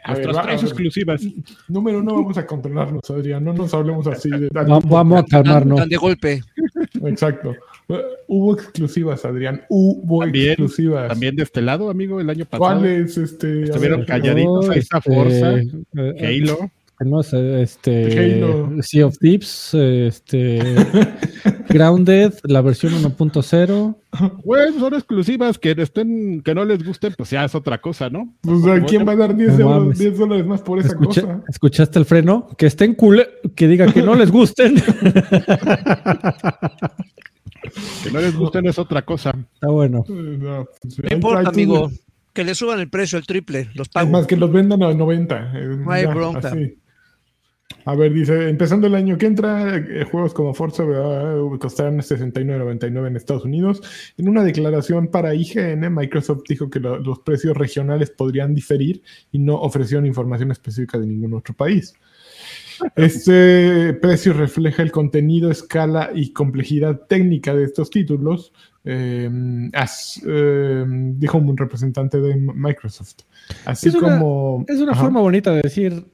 A 0.05 0.15
ver, 0.15 0.25
Nuestras 0.27 0.37
va, 0.37 0.43
tres 0.43 0.63
exclusivas. 0.63 1.23
Número 1.69 1.99
uno, 1.99 2.15
vamos 2.15 2.39
a 2.39 2.47
controlarnos, 2.47 3.11
Adrián. 3.11 3.45
No 3.45 3.53
nos 3.53 3.75
hablemos 3.75 4.07
así. 4.07 4.31
De, 4.31 4.49
Va- 4.55 4.81
vamos 4.85 5.21
a 5.21 5.25
calmarnos. 5.25 5.79
tan 5.81 5.89
de 5.89 5.97
golpe. 5.97 6.43
Exacto. 7.05 7.55
Eh, 7.89 8.01
Hubo 8.29 8.55
exclusivas, 8.55 9.25
Adrián. 9.25 9.63
Hubo 9.69 10.21
También, 10.21 10.47
exclusivas. 10.51 11.09
También 11.09 11.37
de 11.37 11.43
este 11.43 11.61
lado, 11.61 11.91
amigo, 11.91 12.21
el 12.21 12.31
año 12.31 12.45
pasado. 12.45 12.59
¿Cuáles? 12.81 13.19
Este, 13.19 13.65
Estuvieron 13.65 13.99
ver, 14.01 14.07
calladitos. 14.07 14.71
ahí 14.71 14.79
está 14.79 14.99
Este, 14.99 15.15
Forza, 15.15 15.55
eh, 15.59 16.41
Halo. 16.47 16.71
No 17.05 17.21
este. 17.21 18.37
Halo. 18.37 18.71
Sea 18.83 19.07
of 19.07 19.19
Thieves, 19.19 19.75
este. 19.75 20.61
Grounded, 21.69 22.35
la 22.45 22.61
versión 22.61 22.93
1.0. 22.95 23.97
Güey, 24.45 24.73
son 24.79 24.95
exclusivas 24.95 25.59
que 25.59 25.75
estén, 25.79 26.43
que 26.43 26.55
no 26.55 26.65
les 26.67 26.85
gusten, 26.85 27.15
pues 27.17 27.31
ya 27.31 27.45
es 27.45 27.55
otra 27.55 27.81
cosa, 27.81 28.11
¿no? 28.11 28.35
Pues, 28.43 28.65
¿a 28.67 28.85
¿quién 28.85 29.07
va 29.09 29.13
a 29.13 29.17
dar 29.17 29.35
10, 29.35 29.59
No 29.59 29.61
euros, 29.61 29.79
mames. 29.85 29.99
10 29.99 30.19
dólares 30.19 30.47
más 30.47 30.61
por 30.63 30.79
esa 30.81 30.89
Escucha- 30.89 31.23
cosa? 31.23 31.43
¿Escuchaste 31.49 31.99
el 31.99 32.05
freno? 32.05 32.49
Que 32.59 32.67
estén 32.67 32.95
cool, 32.95 33.27
que 33.55 33.69
diga 33.69 33.87
que 33.93 34.03
no 34.03 34.15
les 34.15 34.31
gusten. 34.31 34.75
Que 38.03 38.11
no 38.11 38.21
les 38.21 38.37
gusten 38.37 38.67
es 38.67 38.79
otra 38.79 39.03
cosa. 39.03 39.33
Está 39.55 39.69
bueno. 39.69 40.05
No, 40.09 40.67
pues, 40.83 40.99
No 40.99 41.15
importa, 41.17 41.49
amigo. 41.49 41.91
Que 42.33 42.45
le 42.45 42.55
suban 42.55 42.81
el 42.81 42.89
precio, 42.91 43.19
el 43.19 43.27
triple. 43.27 43.69
Los 43.75 43.87
Es 43.89 43.93
pago. 43.93 44.11
más, 44.11 44.27
que 44.27 44.37
los 44.37 44.51
vendan 44.51 44.83
a 44.83 44.93
90. 44.93 45.53
eh, 45.55 45.67
No 45.79 45.91
hay 45.93 46.05
ya, 46.05 46.11
bronca. 46.15 46.49
así. 46.49 46.75
A 47.85 47.95
ver, 47.97 48.13
dice, 48.13 48.49
empezando 48.49 48.87
el 48.87 48.95
año 48.95 49.19
que 49.19 49.27
entra, 49.27 49.77
eh, 49.77 50.05
juegos 50.11 50.35
como 50.35 50.55
Forza 50.55 50.85
eh, 50.85 51.59
costarán 51.59 51.99
69.99 51.99 53.07
en 53.09 53.17
Estados 53.17 53.45
Unidos. 53.45 53.83
En 54.17 54.29
una 54.29 54.45
declaración 54.45 55.09
para 55.09 55.35
IGN, 55.35 55.93
Microsoft 55.95 56.43
dijo 56.49 56.71
que 56.71 56.79
lo- 56.81 56.99
los 56.99 57.19
precios 57.21 57.57
regionales 57.57 58.11
podrían 58.11 58.55
diferir 58.55 59.03
y 59.33 59.39
no 59.39 59.57
ofrecieron 59.61 60.07
información 60.07 60.51
específica 60.53 60.99
de 60.99 61.07
ningún 61.07 61.35
otro 61.35 61.55
país. 61.55 61.95
Este 62.97 63.95
precio 63.95 64.33
refleja 64.33 64.83
el 64.83 64.91
contenido, 64.91 65.51
escala 65.51 66.11
y 66.15 66.33
complejidad 66.33 67.01
técnica 67.09 67.55
de 67.55 67.65
estos 67.65 67.91
títulos, 67.91 68.53
eh, 68.85 69.31
as- 69.73 70.21
eh, 70.27 70.85
dijo 70.89 71.39
un 71.39 71.57
representante 71.57 72.21
de 72.21 72.35
Microsoft. 72.37 73.19
Así 73.65 73.89
Es 73.89 73.95
una- 73.95 74.19
como... 74.19 74.65
Es 74.69 74.81
una 74.81 74.93
Ajá. 74.93 75.03
forma 75.03 75.21
bonita 75.21 75.53
de 75.53 75.63
decir 75.63 76.05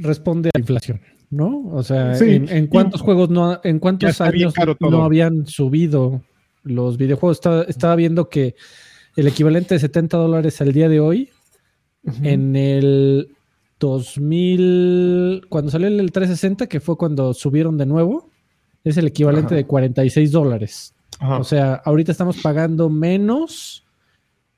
responde 0.00 0.48
a 0.48 0.58
la 0.58 0.60
inflación, 0.60 1.00
¿no? 1.30 1.66
O 1.72 1.82
sea, 1.82 2.14
Sí. 2.14 2.30
en, 2.30 2.48
en 2.48 2.66
cuántos 2.68 3.00
juegos 3.00 3.30
no, 3.30 3.60
en 3.64 3.78
cuántos 3.78 4.20
años 4.20 4.54
no 4.80 5.02
habían 5.04 5.46
subido 5.46 6.22
los 6.62 6.96
videojuegos. 6.96 7.36
Estaba, 7.38 7.62
estaba 7.64 7.96
viendo 7.96 8.28
que 8.28 8.54
el 9.16 9.26
equivalente 9.26 9.74
de 9.74 9.80
70 9.80 10.16
dólares 10.16 10.60
al 10.60 10.72
día 10.72 10.88
de 10.88 11.00
hoy, 11.00 11.30
en 12.22 12.56
el 12.56 13.28
2000, 13.78 15.46
cuando 15.48 15.70
salió 15.70 15.88
el 15.88 16.12
360, 16.12 16.66
que 16.66 16.80
fue 16.80 16.96
cuando 16.96 17.34
subieron 17.34 17.76
de 17.78 17.86
nuevo, 17.86 18.30
es 18.82 18.96
el 18.96 19.06
equivalente 19.06 19.48
Ajá. 19.48 19.56
de 19.56 19.66
46 19.66 20.30
dólares. 20.32 20.94
O 21.20 21.44
sea, 21.44 21.74
ahorita 21.84 22.12
estamos 22.12 22.38
pagando 22.42 22.90
menos 22.90 23.83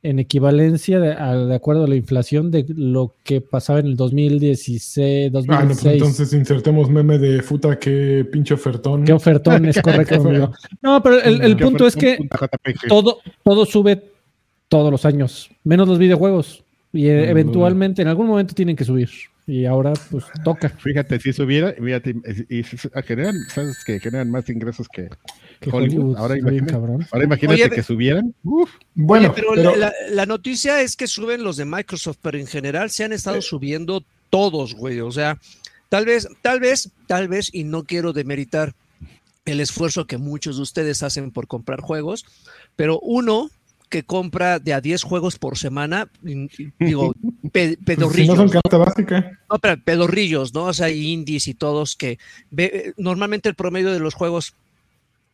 en 0.02 0.18
equivalencia 0.18 1.00
de, 1.00 1.12
a- 1.12 1.34
de 1.36 1.54
acuerdo 1.54 1.84
a 1.84 1.88
la 1.88 1.96
inflación 1.96 2.50
de 2.50 2.64
lo 2.68 3.14
que 3.24 3.40
pasaba 3.40 3.80
en 3.80 3.86
el 3.86 3.96
2016, 3.96 5.26
Ah, 5.26 5.30
no, 5.32 5.32
pues 5.32 5.46
2016. 5.46 5.94
entonces 5.94 6.32
insertemos 6.32 6.88
meme 6.90 7.18
de 7.18 7.42
futa 7.42 7.78
que 7.78 8.24
pinche 8.30 8.54
ofertón. 8.54 9.04
Qué 9.04 9.12
ofertón 9.12 9.64
es 9.66 9.80
correcto, 9.80 10.14
amigo. 10.28 10.52
No, 10.82 11.02
pero 11.02 11.20
el, 11.20 11.40
el 11.42 11.56
¿Qué 11.56 11.64
punto 11.64 11.86
es 11.86 11.96
que 11.96 12.18
todo, 12.88 13.18
todo 13.42 13.64
sube 13.66 14.02
todos 14.68 14.90
los 14.90 15.04
años, 15.04 15.50
menos 15.64 15.88
los 15.88 15.98
videojuegos. 15.98 16.62
Y 16.92 17.08
eh, 17.08 17.28
eventualmente, 17.28 18.02
en 18.02 18.08
algún 18.08 18.26
momento 18.26 18.54
tienen 18.54 18.74
que 18.76 18.84
subir. 18.84 19.10
Y 19.46 19.64
ahora, 19.64 19.92
pues, 20.10 20.24
toca. 20.44 20.68
Fíjate, 20.70 21.20
si 21.20 21.32
subiera, 21.32 21.72
fíjate, 21.72 22.16
y, 22.48 22.58
y 22.58 22.62
si- 22.64 22.76
generan, 23.04 23.36
sabes 23.48 23.84
que 23.84 24.00
generan 24.00 24.30
más 24.30 24.48
ingresos 24.48 24.88
que 24.88 25.08
Que 25.60 25.70
Hollywood. 25.70 25.94
Hollywood 26.04 26.16
Ahora 26.16 26.38
imagínate, 26.38 26.72
cabrón. 26.72 27.06
ahora 27.10 27.24
imagínate 27.24 27.62
Oye, 27.64 27.70
que 27.70 27.82
subieran. 27.82 28.34
Uf, 28.44 28.70
Bueno, 28.94 29.26
Oye, 29.32 29.34
pero, 29.34 29.52
pero, 29.54 29.70
La, 29.76 29.86
la- 29.88 29.94
la 30.10 30.26
noticia 30.26 30.80
es 30.82 30.96
que 30.96 31.06
suben 31.06 31.42
los 31.42 31.56
de 31.56 31.64
Microsoft, 31.64 32.18
pero 32.22 32.38
en 32.38 32.46
general 32.46 32.90
se 32.90 33.04
han 33.04 33.12
estado 33.12 33.40
subiendo 33.42 34.04
todos, 34.30 34.74
güey. 34.74 35.00
O 35.00 35.10
sea, 35.12 35.38
tal 35.88 36.04
vez, 36.04 36.28
tal 36.42 36.60
vez, 36.60 36.90
tal 37.06 37.28
vez, 37.28 37.48
y 37.52 37.64
no 37.64 37.84
quiero 37.84 38.12
demeritar 38.12 38.74
el 39.44 39.60
esfuerzo 39.60 40.06
que 40.06 40.18
muchos 40.18 40.56
de 40.56 40.62
ustedes 40.62 41.02
hacen 41.02 41.30
por 41.30 41.46
comprar 41.46 41.80
juegos, 41.80 42.24
pero 42.74 42.98
uno 43.00 43.48
que 43.88 44.02
compra 44.02 44.58
de 44.58 44.74
a 44.74 44.80
10 44.80 45.04
juegos 45.04 45.38
por 45.38 45.56
semana, 45.56 46.08
digo, 46.80 47.14
pe- 47.52 47.52
pues, 47.52 47.68
si 47.70 47.76
pedorrillos, 47.84 48.28
no 48.36 48.42
son 48.42 48.46
¿no? 48.46 48.60
carta 48.60 48.76
básica. 48.78 49.38
No, 49.48 49.58
pero 49.60 49.80
pedorrillos, 49.80 50.52
¿no? 50.52 50.64
O 50.64 50.72
sea, 50.72 50.90
indies 50.90 51.46
y 51.46 51.54
todos 51.54 51.94
que 51.94 52.18
ve- 52.50 52.72
eh, 52.88 52.92
normalmente 52.96 53.48
el 53.48 53.54
promedio 53.54 53.92
de 53.92 54.00
los 54.00 54.14
juegos 54.14 54.54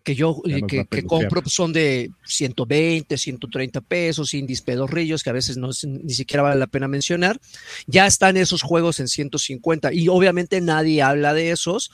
que 0.02 0.14
yo 0.14 0.42
eh, 0.46 0.62
que, 0.66 0.84
que 0.86 1.04
compro 1.04 1.42
pues, 1.42 1.54
son 1.54 1.72
de 1.72 2.10
120, 2.24 3.16
130 3.16 3.80
pesos, 3.82 4.34
indies 4.34 4.62
pedorrillos, 4.62 5.22
que 5.22 5.30
a 5.30 5.34
veces 5.34 5.56
no 5.56 5.70
ni 5.84 6.14
siquiera 6.14 6.42
vale 6.42 6.58
la 6.58 6.66
pena 6.66 6.88
mencionar. 6.88 7.40
Ya 7.86 8.06
están 8.06 8.36
esos 8.36 8.62
juegos 8.62 9.00
en 9.00 9.08
150 9.08 9.92
y 9.92 10.08
obviamente 10.08 10.60
nadie 10.60 11.02
habla 11.02 11.34
de 11.34 11.50
esos 11.50 11.90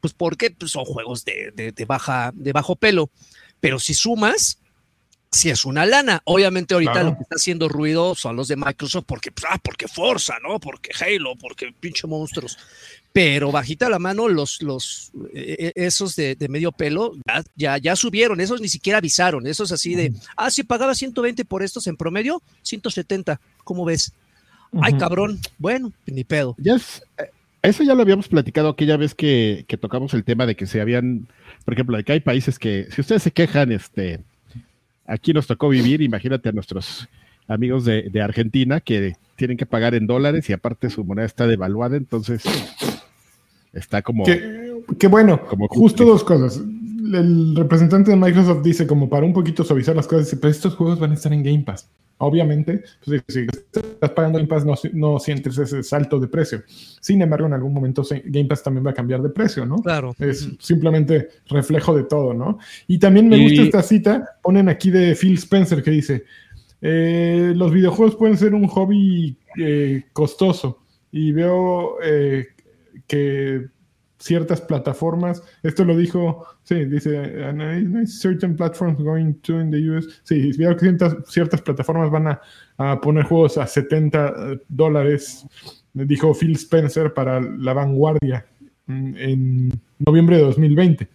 pues 0.00 0.14
porque 0.14 0.50
pues, 0.50 0.72
son 0.72 0.84
juegos 0.84 1.24
de, 1.24 1.52
de, 1.54 1.70
de, 1.70 1.84
baja, 1.84 2.32
de 2.34 2.52
bajo 2.52 2.74
pelo. 2.74 3.10
Pero 3.60 3.78
si 3.78 3.94
sumas, 3.94 4.58
si 5.32 5.48
es 5.48 5.64
una 5.64 5.86
lana. 5.86 6.20
Obviamente 6.24 6.74
ahorita 6.74 6.92
Claro. 6.92 7.10
lo 7.10 7.16
que 7.16 7.22
está 7.22 7.36
haciendo 7.36 7.68
ruido 7.68 8.14
son 8.14 8.36
los 8.36 8.48
de 8.48 8.56
Microsoft 8.56 9.04
porque, 9.06 9.32
pues, 9.32 9.46
ah, 9.48 9.58
porque 9.62 9.88
Forza, 9.88 10.34
¿no? 10.42 10.60
Porque 10.60 10.90
Halo, 11.00 11.36
porque 11.36 11.72
pinche 11.78 12.06
monstruos. 12.06 12.58
Pero 13.12 13.52
bajita 13.52 13.90
la 13.90 13.98
mano, 13.98 14.26
los, 14.28 14.62
los 14.62 15.12
eh, 15.34 15.72
esos 15.74 16.16
de, 16.16 16.34
de 16.34 16.48
medio 16.48 16.72
pelo 16.72 17.12
ya, 17.26 17.44
ya, 17.56 17.78
ya 17.78 17.96
subieron, 17.96 18.40
esos 18.40 18.60
ni 18.60 18.68
siquiera 18.68 18.98
avisaron, 18.98 19.46
esos 19.46 19.70
así 19.70 19.94
de, 19.94 20.12
ah, 20.36 20.50
si 20.50 20.62
pagaba 20.62 20.94
120 20.94 21.44
por 21.44 21.62
estos 21.62 21.86
en 21.86 21.96
promedio, 21.96 22.40
170, 22.62 23.38
¿cómo 23.64 23.84
ves? 23.84 24.12
Ay, 24.80 24.94
cabrón, 24.94 25.38
bueno, 25.58 25.92
ni 26.06 26.24
pedo. 26.24 26.54
Ya 26.56 26.76
es- 26.76 27.02
eh, 27.18 27.30
eso 27.60 27.82
ya 27.84 27.94
lo 27.94 28.00
habíamos 28.00 28.28
platicado 28.28 28.70
aquella 28.70 28.96
vez 28.96 29.14
que, 29.14 29.66
que 29.68 29.76
tocamos 29.76 30.14
el 30.14 30.24
tema 30.24 30.46
de 30.46 30.56
que 30.56 30.66
se 30.66 30.80
habían, 30.80 31.28
por 31.66 31.74
ejemplo, 31.74 31.96
de 31.98 32.04
que 32.04 32.12
hay 32.12 32.20
países 32.20 32.58
que, 32.58 32.88
si 32.90 33.02
ustedes 33.02 33.22
se 33.22 33.30
quejan, 33.30 33.70
este, 33.72 34.20
aquí 35.06 35.34
nos 35.34 35.46
tocó 35.46 35.68
vivir, 35.68 36.00
imagínate 36.00 36.48
a 36.48 36.52
nuestros 36.52 37.06
amigos 37.48 37.84
de, 37.84 38.08
de 38.10 38.20
Argentina 38.22 38.80
que 38.80 39.14
tienen 39.36 39.56
que 39.56 39.66
pagar 39.66 39.94
en 39.94 40.06
dólares 40.06 40.48
y 40.48 40.52
aparte 40.52 40.90
su 40.90 41.04
moneda 41.04 41.26
está 41.26 41.46
devaluada, 41.46 41.96
entonces 41.96 42.42
está 43.72 44.02
como... 44.02 44.24
Que, 44.24 44.82
que 44.98 45.06
bueno, 45.08 45.44
Como 45.46 45.68
justo 45.68 46.04
dos 46.04 46.24
cosas. 46.24 46.60
El 47.12 47.56
representante 47.56 48.10
de 48.10 48.16
Microsoft 48.16 48.62
dice, 48.62 48.86
como 48.86 49.08
para 49.08 49.26
un 49.26 49.32
poquito 49.32 49.64
suavizar 49.64 49.96
las 49.96 50.06
cosas, 50.06 50.26
dice, 50.26 50.36
pero 50.36 50.50
estos 50.50 50.74
juegos 50.76 50.98
van 51.00 51.10
a 51.10 51.14
estar 51.14 51.32
en 51.32 51.42
Game 51.42 51.62
Pass. 51.64 51.88
Obviamente, 52.18 52.84
pues, 53.04 53.22
si 53.26 53.40
estás 53.40 54.10
pagando 54.10 54.38
Game 54.38 54.48
Pass, 54.48 54.64
no, 54.64 54.74
no 54.92 55.18
sientes 55.18 55.58
ese 55.58 55.82
salto 55.82 56.20
de 56.20 56.28
precio. 56.28 56.62
Sin 57.00 57.20
embargo, 57.20 57.46
en 57.48 57.54
algún 57.54 57.74
momento 57.74 58.04
Game 58.26 58.48
Pass 58.48 58.62
también 58.62 58.86
va 58.86 58.92
a 58.92 58.94
cambiar 58.94 59.20
de 59.20 59.30
precio, 59.30 59.66
¿no? 59.66 59.76
Claro. 59.78 60.14
Es 60.20 60.48
simplemente 60.60 61.28
reflejo 61.48 61.96
de 61.96 62.04
todo, 62.04 62.32
¿no? 62.32 62.58
Y 62.86 62.98
también 62.98 63.28
me 63.28 63.36
Y- 63.38 63.48
gusta 63.48 63.62
esta 63.62 63.82
cita, 63.82 64.36
ponen 64.40 64.68
aquí 64.68 64.90
de 64.90 65.16
Phil 65.16 65.34
Spencer 65.34 65.82
que 65.82 65.90
dice, 65.90 66.24
eh, 66.82 67.52
los 67.56 67.72
videojuegos 67.72 68.16
pueden 68.16 68.36
ser 68.36 68.54
un 68.54 68.66
hobby 68.66 69.36
eh, 69.58 70.04
costoso 70.12 70.82
y 71.10 71.32
veo 71.32 71.96
eh, 72.02 72.48
que 73.06 73.66
ciertas 74.18 74.60
plataformas, 74.60 75.42
esto 75.64 75.84
lo 75.84 75.96
dijo, 75.96 76.44
sí, 76.62 76.84
dice, 76.84 77.44
"And 77.44 77.60
I- 77.60 78.02
I- 78.02 78.06
certain 78.06 78.54
platforms 78.56 78.98
going 78.98 79.34
to 79.42 79.60
in 79.60 79.70
the 79.70 79.78
US, 79.90 80.20
sí, 80.22 80.52
veo 80.58 80.74
que 80.76 80.80
ciertas, 80.86 81.16
ciertas 81.28 81.60
plataformas 81.62 82.10
van 82.10 82.28
a, 82.28 82.40
a 82.78 83.00
poner 83.00 83.24
juegos 83.24 83.58
a 83.58 83.66
70 83.66 84.60
dólares, 84.68 85.44
dijo 85.92 86.34
Phil 86.34 86.52
Spencer 86.54 87.12
para 87.12 87.40
la 87.40 87.72
vanguardia 87.72 88.46
mm, 88.86 89.16
en 89.16 89.70
noviembre 89.98 90.36
de 90.36 90.42
2020. 90.42 91.08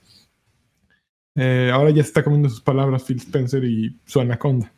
Eh, 1.36 1.70
ahora 1.74 1.92
ya 1.92 2.04
se 2.04 2.10
está 2.10 2.24
comiendo 2.24 2.50
sus 2.50 2.62
palabras 2.62 3.04
Phil 3.04 3.18
Spencer 3.18 3.64
y 3.64 3.96
su 4.06 4.20
anaconda. 4.20 4.72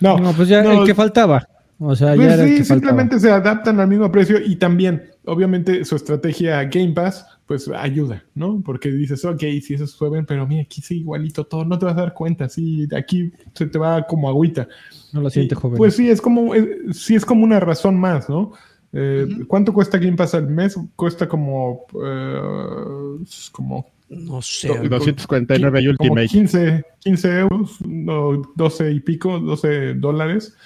No, 0.00 0.18
No, 0.18 0.32
pues 0.32 0.48
ya 0.48 0.62
no, 0.62 0.80
el 0.80 0.86
que 0.86 0.94
faltaba. 0.94 1.48
O 1.80 1.94
sea, 1.94 2.14
pues 2.14 2.26
ya 2.28 2.34
era 2.34 2.42
el 2.42 2.48
sí, 2.50 2.56
que 2.56 2.64
faltaba. 2.64 2.80
simplemente 2.80 3.20
se 3.20 3.30
adaptan 3.30 3.78
al 3.78 3.88
mismo 3.88 4.10
precio 4.10 4.38
y 4.44 4.56
también, 4.56 5.02
obviamente, 5.26 5.84
su 5.84 5.94
estrategia 5.94 6.64
Game 6.64 6.92
Pass, 6.92 7.24
pues 7.46 7.68
ayuda, 7.68 8.24
¿no? 8.34 8.60
Porque 8.64 8.90
dices, 8.90 9.24
ok, 9.24 9.40
si 9.62 9.74
esos 9.74 9.92
suben, 9.92 10.26
pero 10.26 10.46
mira, 10.46 10.62
aquí 10.62 10.82
sí, 10.82 10.98
igualito 10.98 11.44
todo, 11.44 11.64
no 11.64 11.78
te 11.78 11.86
vas 11.86 11.96
a 11.96 12.00
dar 12.00 12.14
cuenta, 12.14 12.48
sí, 12.48 12.88
aquí 12.96 13.32
se 13.54 13.66
te 13.66 13.78
va 13.78 14.06
como 14.06 14.28
agüita. 14.28 14.68
No 15.12 15.20
lo 15.20 15.30
siente 15.30 15.54
joven. 15.54 15.78
Pues 15.78 15.94
sí, 15.94 16.10
es 16.10 16.20
como, 16.20 16.52
sí 16.92 17.14
es 17.14 17.24
como 17.24 17.44
una 17.44 17.60
razón 17.60 17.98
más, 17.98 18.28
¿no? 18.28 18.52
Eh. 18.92 19.26
¿Cuánto 19.46 19.72
cuesta 19.72 19.98
Game 19.98 20.16
Pass 20.16 20.34
al 20.34 20.48
mes? 20.48 20.76
Cuesta 20.96 21.28
como, 21.28 21.86
eh, 22.04 23.24
como 23.52 23.86
No 24.08 24.40
sé. 24.42 24.68
Do- 24.68 24.74
algo- 24.74 24.88
249 24.98 25.80
y 25.80 25.84
como 25.96 26.12
Ultimate. 26.12 26.28
15, 26.28 26.84
15 27.00 27.38
euros, 27.40 27.76
no, 27.86 28.42
12 28.54 28.92
y 28.92 29.00
pico, 29.00 29.38
12 29.38 29.94
dólares. 29.94 30.56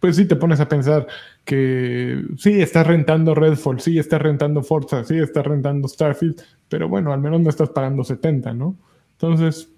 Pues 0.00 0.16
sí 0.16 0.26
te 0.26 0.36
pones 0.36 0.60
a 0.60 0.68
pensar 0.68 1.06
que 1.44 2.22
sí, 2.36 2.60
estás 2.60 2.86
rentando 2.86 3.34
Redfall, 3.34 3.80
sí, 3.80 3.98
estás 3.98 4.20
rentando 4.20 4.62
Forza, 4.62 5.04
sí, 5.04 5.16
estás 5.16 5.46
rentando 5.46 5.88
Starfield, 5.88 6.40
pero 6.68 6.88
bueno, 6.88 7.12
al 7.12 7.20
menos 7.20 7.40
no 7.40 7.48
estás 7.48 7.70
pagando 7.70 8.04
70, 8.04 8.52
¿no? 8.52 8.76
Entonces, 9.12 9.68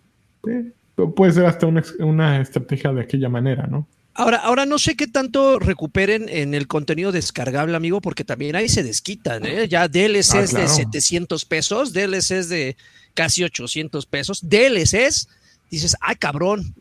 eh, 0.48 0.72
puede 1.14 1.32
ser 1.32 1.46
hasta 1.46 1.66
una, 1.66 1.84
una 2.00 2.40
estrategia 2.40 2.92
de 2.92 3.02
aquella 3.02 3.28
manera, 3.28 3.66
¿no? 3.68 3.86
Ahora, 4.18 4.38
ahora 4.38 4.66
no 4.66 4.78
sé 4.80 4.96
qué 4.96 5.06
tanto 5.06 5.58
recuperen 5.60 6.28
en 6.28 6.52
el 6.52 6.66
contenido 6.66 7.12
descargable, 7.12 7.76
amigo, 7.76 8.00
porque 8.00 8.24
también 8.24 8.56
ahí 8.56 8.68
se 8.68 8.82
desquitan, 8.82 9.46
¿eh? 9.46 9.68
Ya 9.68 9.86
DLCs 9.86 10.34
Ah, 10.34 10.40
de 10.42 10.48
claro. 10.48 10.68
700 10.68 11.44
pesos, 11.44 11.92
DLCs 11.92 12.48
de 12.48 12.76
casi 13.14 13.44
800 13.44 14.06
pesos, 14.06 14.40
DLCs, 14.48 15.28
dices, 15.70 15.96
ay, 16.00 16.16
cabrón, 16.16 16.74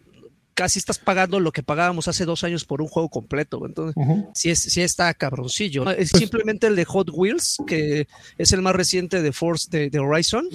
casi 0.56 0.80
estás 0.80 0.98
pagando 0.98 1.40
lo 1.40 1.52
que 1.52 1.62
pagábamos 1.62 2.08
hace 2.08 2.26
dos 2.26 2.44
años 2.44 2.66
por 2.66 2.82
un 2.82 2.88
juego 2.88 3.10
completo. 3.10 3.64
Entonces, 3.68 3.96
Ujú. 3.96 4.32
sí, 4.34 4.50
es, 4.50 4.58
sí 4.60 4.82
está 4.82 5.14
cabroncillo. 5.14 5.88
Es 5.92 6.10
Pues- 6.10 6.20
simplemente 6.20 6.66
el 6.66 6.76
de 6.76 6.86
Hot 6.86 7.10
Wheels, 7.14 7.58
que 7.68 8.08
es 8.40 8.52
el 8.52 8.64
más 8.64 8.76
reciente 8.76 9.22
de 9.22 9.32
Force 9.32 9.68
de, 9.70 9.92
de 9.92 10.00
Horizon, 10.00 10.50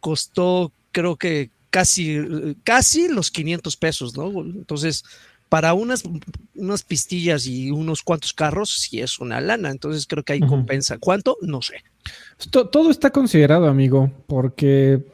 costó, 0.00 0.72
creo 0.92 1.16
que 1.16 1.50
casi, 1.70 2.18
casi 2.64 3.08
los 3.08 3.30
500 3.30 3.76
pesos, 3.78 4.16
¿no? 4.16 4.28
Entonces, 4.42 5.04
para 5.48 5.74
unas, 5.74 6.02
unas 6.54 6.82
pistillas 6.82 7.46
y 7.46 7.70
unos 7.70 8.02
cuantos 8.02 8.32
carros, 8.32 8.70
sí 8.70 9.00
es 9.00 9.18
una 9.18 9.40
lana. 9.40 9.70
Entonces, 9.70 10.06
creo 10.06 10.22
que 10.22 10.34
ahí 10.34 10.40
compensa. 10.40 10.98
¿Cuánto? 10.98 11.36
No 11.40 11.62
sé. 11.62 11.76
To- 12.50 12.68
todo 12.68 12.90
está 12.90 13.10
considerado, 13.10 13.66
amigo, 13.66 14.10
porque, 14.26 15.04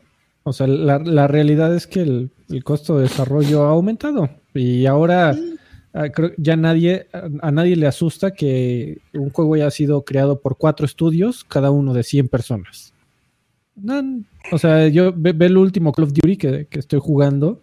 o 0.43 0.53
sea, 0.53 0.67
la, 0.67 0.99
la 0.99 1.27
realidad 1.29 1.75
es 1.75 1.87
que 1.87 2.03
el, 2.03 2.31
el 2.49 2.65
costo 2.65 2.97
de 2.97 3.05
desarrollo 3.05 3.65
ha 3.65 3.71
aumentado 3.71 4.29
y 4.53 4.87
ahora 4.87 5.37
ah, 5.95 6.09
creo 6.11 6.33
ya 6.37 6.57
nadie, 6.57 7.07
a, 7.13 7.29
a 7.49 7.51
nadie 7.51 7.77
le 7.77 7.87
asusta 7.87 8.33
que 8.33 8.99
un 9.13 9.31
juego 9.31 9.55
haya 9.55 9.71
sido 9.71 10.05
creado 10.05 10.41
por 10.41 10.57
cuatro 10.59 10.87
estudios, 10.87 11.45
cada 11.45 11.71
uno 11.71 11.95
de 11.95 12.03
100 12.05 12.29
personas. 12.29 12.93
No, 13.77 14.23
o 14.53 14.59
sea, 14.59 14.87
yo 14.89 15.13
ve, 15.17 15.33
ve 15.33 15.47
el 15.47 15.57
último 15.57 15.93
Call 15.93 16.05
of 16.05 16.13
Duty 16.13 16.37
que, 16.37 16.67
que 16.67 16.79
estoy 16.79 17.01
jugando. 17.03 17.61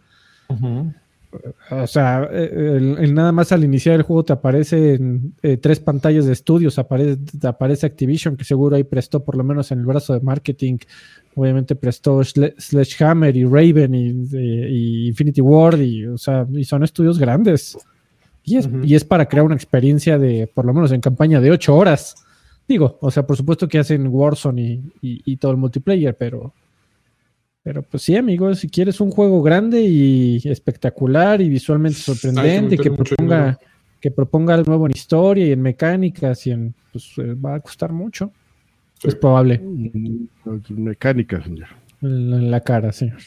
O 1.72 1.88
sea, 1.88 2.28
eh, 2.32 2.50
el, 2.78 2.98
el 3.00 3.14
nada 3.14 3.32
más 3.32 3.52
al 3.52 3.64
iniciar 3.64 3.96
el 3.96 4.02
juego 4.04 4.24
te 4.26 4.34
aparecen 4.34 5.34
eh, 5.42 5.58
tres 5.58 5.80
pantallas 5.80 6.26
de 6.26 6.34
estudios, 6.34 6.78
aparece, 6.78 7.18
te 7.40 7.48
aparece 7.48 7.86
Activision, 7.86 8.36
que 8.36 8.44
seguro 8.44 8.76
ahí 8.76 8.84
prestó 8.84 9.24
por 9.24 9.36
lo 9.38 9.44
menos 9.44 9.72
en 9.72 9.80
el 9.80 9.86
brazo 9.86 10.14
de 10.14 10.20
marketing, 10.20 10.78
obviamente 11.36 11.76
prestó 11.76 12.20
Sle- 12.20 12.54
Sledgehammer 12.60 13.36
y 13.38 13.46
Raven 13.46 13.96
y, 13.96 14.12
de- 14.12 14.70
y 14.70 15.08
Infinity 15.08 15.42
Ward, 15.42 15.80
y, 15.80 16.06
o 16.08 16.18
sea, 16.18 16.46
y 16.52 16.64
son 16.66 16.84
estudios 16.84 17.18
grandes. 17.18 17.78
Y 18.44 18.58
es, 18.58 18.68
y 18.84 18.96
es 18.96 19.06
para 19.06 19.28
crear 19.30 19.46
una 19.46 19.56
experiencia 19.56 20.18
de, 20.18 20.48
por 20.54 20.66
lo 20.66 20.74
menos 20.74 20.92
en 20.92 21.00
campaña 21.00 21.40
de 21.40 21.52
ocho 21.52 21.76
horas. 21.76 22.16
Digo, 22.68 22.98
o 23.02 23.12
sea, 23.12 23.26
por 23.26 23.38
supuesto 23.38 23.68
que 23.68 23.80
hacen 23.80 24.08
Warzone 24.08 24.62
y, 24.62 24.82
y- 25.02 25.22
y 25.26 25.38
todo 25.38 25.52
el 25.52 25.58
multiplayer, 25.58 26.16
pero 26.18 26.54
pero 27.64 27.84
pues 27.84 28.04
sí, 28.04 28.16
amigos, 28.16 28.60
si 28.60 28.70
quieres 28.70 29.00
un 29.00 29.12
juego 29.12 29.42
grande 29.42 29.82
y 29.82 30.42
espectacular 30.46 31.42
y 31.42 31.50
visualmente 31.50 32.00
sorprendente, 32.00 32.78
que 32.78 32.92
proponga, 32.92 33.38
dinero. 33.38 33.60
que 34.00 34.12
proponga 34.12 34.54
algo 34.56 34.70
nuevo 34.72 34.86
en 34.88 34.94
historia 34.96 35.46
y 35.46 35.52
en 35.52 35.62
mecánicas 35.62 36.48
y 36.48 36.52
en 36.52 36.74
pues 36.92 37.14
eh, 37.18 37.34
va 37.34 37.56
a 37.56 37.60
costar 37.60 37.92
mucho. 37.92 38.32
Sí. 39.00 39.08
Es 39.08 39.16
probable. 39.16 39.60
Mm, 39.60 40.28
Mecánica, 40.70 41.42
señor. 41.42 41.68
En 42.02 42.32
la, 42.32 42.38
en 42.38 42.52
la 42.52 42.62
cara, 42.62 42.92
señor. 42.92 43.20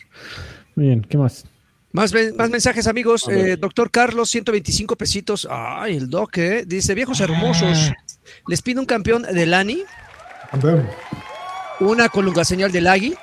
Muy 0.74 0.86
bien, 0.86 1.02
¿qué 1.02 1.16
más? 1.16 1.46
Más, 1.92 2.12
más 2.36 2.50
mensajes, 2.50 2.88
amigos. 2.88 3.28
Eh, 3.28 3.56
doctor 3.56 3.90
Carlos, 3.90 4.28
125 4.30 4.96
pesitos. 4.96 5.46
Ay, 5.48 5.96
el 5.96 6.10
doc, 6.10 6.36
¿eh? 6.38 6.64
Dice, 6.66 6.92
viejos 6.92 7.20
hermosos. 7.20 7.92
Les 8.48 8.62
pido 8.62 8.80
un 8.80 8.86
campeón 8.86 9.22
de 9.22 9.46
Lani, 9.46 9.84
una 11.78 12.08
colunga 12.08 12.44
señal 12.44 12.72
de 12.72 12.80
Lagi, 12.80 13.14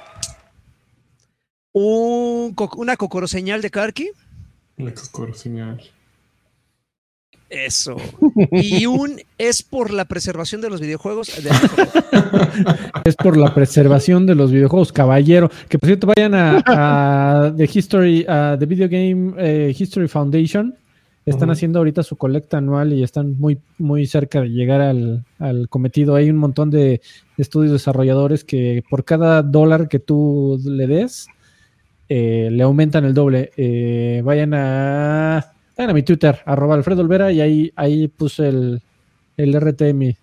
un 1.73 2.55
una 2.77 2.97
cocoro 2.97 3.27
señal 3.27 3.61
de 3.61 3.69
Karki. 3.69 4.09
La 4.77 4.93
cocoro 4.93 5.33
señal. 5.33 5.81
Eso. 7.49 7.97
Y 8.51 8.85
un 8.85 9.19
es 9.37 9.61
por 9.61 9.91
la 9.91 10.05
preservación 10.05 10.61
de 10.61 10.69
los 10.69 10.79
videojuegos. 10.79 11.27
de- 11.43 11.49
Es 13.03 13.15
por 13.17 13.35
la 13.35 13.53
preservación 13.53 14.25
de 14.25 14.35
los 14.35 14.51
videojuegos, 14.51 14.93
caballero. 14.93 15.49
Que 15.67 15.77
por 15.77 15.87
cierto, 15.87 16.07
vayan 16.15 16.33
a, 16.33 16.63
a 16.65 17.53
The 17.55 17.69
History, 17.73 18.25
a 18.27 18.55
The 18.57 18.65
Video 18.65 18.87
Game 18.87 19.33
eh, 19.37 19.75
History 19.77 20.07
Foundation. 20.07 20.75
Están 21.25 21.51
haciendo 21.51 21.79
ahorita 21.79 22.01
su 22.03 22.15
colecta 22.15 22.57
anual 22.57 22.93
y 22.93 23.03
están 23.03 23.37
muy, 23.37 23.59
muy 23.77 24.07
cerca 24.07 24.41
de 24.41 24.49
llegar 24.49 24.81
al, 24.81 25.23
al 25.37 25.67
cometido. 25.69 26.15
Hay 26.15 26.29
un 26.29 26.37
montón 26.37 26.71
de 26.71 27.01
estudios 27.37 27.73
desarrolladores 27.73 28.43
que 28.43 28.81
por 28.89 29.03
cada 29.05 29.43
dólar 29.43 29.87
que 29.87 29.99
tú 29.99 30.59
le 30.65 30.87
des, 30.87 31.27
eh, 32.13 32.49
le 32.51 32.63
aumentan 32.63 33.05
el 33.05 33.13
doble. 33.13 33.51
Eh, 33.55 34.21
vayan 34.25 34.53
a 34.53 35.53
vayan 35.77 35.89
a 35.91 35.93
mi 35.93 36.03
Twitter, 36.03 36.39
arroba 36.45 36.75
Alfredo 36.75 37.01
Olvera, 37.01 37.31
y 37.31 37.39
ahí, 37.39 37.71
ahí 37.77 38.09
puse 38.09 38.49
el, 38.49 38.81
el 39.37 39.53
RTM 39.59 40.15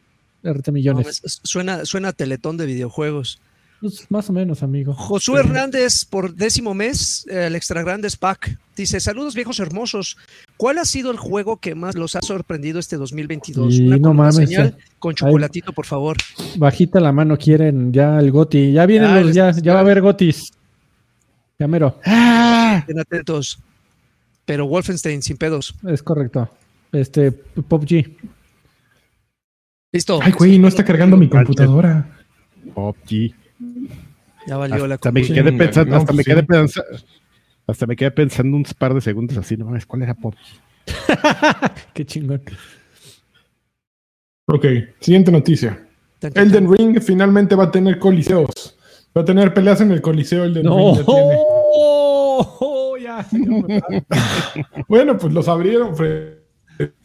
RT 0.44 0.70
Millones. 0.70 1.22
es- 1.24 1.40
suena, 1.42 1.86
suena 1.86 2.08
a 2.08 2.12
teletón 2.12 2.58
de 2.58 2.66
videojuegos. 2.66 3.40
Pues, 3.80 4.06
más 4.10 4.28
o 4.28 4.32
menos, 4.32 4.62
amigo. 4.64 4.92
Josué 4.92 5.40
Hernández, 5.40 6.04
por 6.04 6.34
décimo 6.34 6.74
mes, 6.74 7.24
el 7.30 7.54
Extra 7.54 7.80
Grandes 7.82 8.16
Pack, 8.16 8.58
dice: 8.76 8.98
Saludos 9.00 9.34
viejos 9.36 9.58
hermosos. 9.60 10.16
¿Cuál 10.56 10.78
ha 10.78 10.84
sido 10.84 11.10
el 11.12 11.16
juego 11.16 11.56
que 11.58 11.74
más 11.76 11.94
los 11.94 12.16
ha 12.16 12.20
sorprendido 12.22 12.80
este 12.80 12.96
2022? 12.96 13.74
Y 13.74 13.86
Una 13.86 13.96
no 13.98 14.12
mames, 14.14 14.50
ya. 14.50 14.72
con 14.98 15.14
chocolatito, 15.14 15.72
por 15.72 15.86
favor. 15.86 16.16
Bajita 16.56 16.98
la 17.00 17.12
mano, 17.12 17.36
quieren 17.38 17.92
ya 17.92 18.18
el 18.18 18.30
Goti. 18.32 18.72
Ya 18.72 18.84
vienen 18.84 19.10
Ya, 19.14 19.20
los, 19.20 19.34
ya, 19.34 19.50
ya 19.52 19.72
va 19.74 19.78
a 19.78 19.82
haber 19.82 20.00
Gotis. 20.02 20.52
Ya 21.58 21.66
mero, 21.66 21.98
¡Ah! 22.04 22.76
Estén 22.80 23.00
atentos. 23.00 23.58
Pero 24.44 24.66
Wolfenstein, 24.66 25.22
sin 25.22 25.36
pedos. 25.36 25.74
es 25.88 26.02
correcto. 26.02 26.48
Este, 26.92 27.32
Pop 27.32 27.84
G. 27.84 28.16
Listo. 29.92 30.20
Ay, 30.22 30.32
güey, 30.32 30.58
no 30.58 30.68
está 30.68 30.84
cargando 30.84 31.16
mi 31.16 31.28
computadora. 31.28 32.16
PUBG. 32.74 33.34
Ya 34.46 34.56
valió 34.56 34.86
la 34.86 34.94
Hasta 34.94 35.10
me 35.10 35.20
confusión. 35.20 35.44
quedé 35.46 35.58
pensando, 35.58 35.90
no, 35.90 35.96
hasta 35.98 36.12
me 36.12 36.24
quedé 36.24 36.42
pensando, 36.42 36.88
hasta 37.66 37.86
me 37.86 37.96
quedé 37.96 38.10
pensando 38.10 38.56
un 38.56 38.64
par 38.78 38.94
de 38.94 39.00
segundos 39.00 39.36
así, 39.36 39.56
no 39.56 39.66
mames, 39.66 39.84
¿cuál 39.86 40.02
era 40.02 40.14
PUBG? 40.14 40.36
Qué 41.94 42.06
chingón. 42.06 42.42
Ok, 44.46 44.64
siguiente 45.00 45.30
noticia. 45.32 45.86
Elden 46.22 46.72
Ring 46.72 47.00
finalmente 47.02 47.54
va 47.54 47.64
a 47.64 47.70
tener 47.70 47.98
coliseos. 47.98 48.77
Va 49.18 49.22
a 49.22 49.24
tener 49.24 49.52
peleas 49.52 49.80
en 49.80 49.90
el 49.90 50.00
coliseo 50.00 50.44
Elden 50.44 50.62
No, 50.64 50.94
Ring. 50.94 51.04
ya 53.02 53.26
tiene. 53.28 53.82
Bueno, 54.88 55.18
pues 55.18 55.32
los 55.34 55.48
abrieron. 55.48 55.92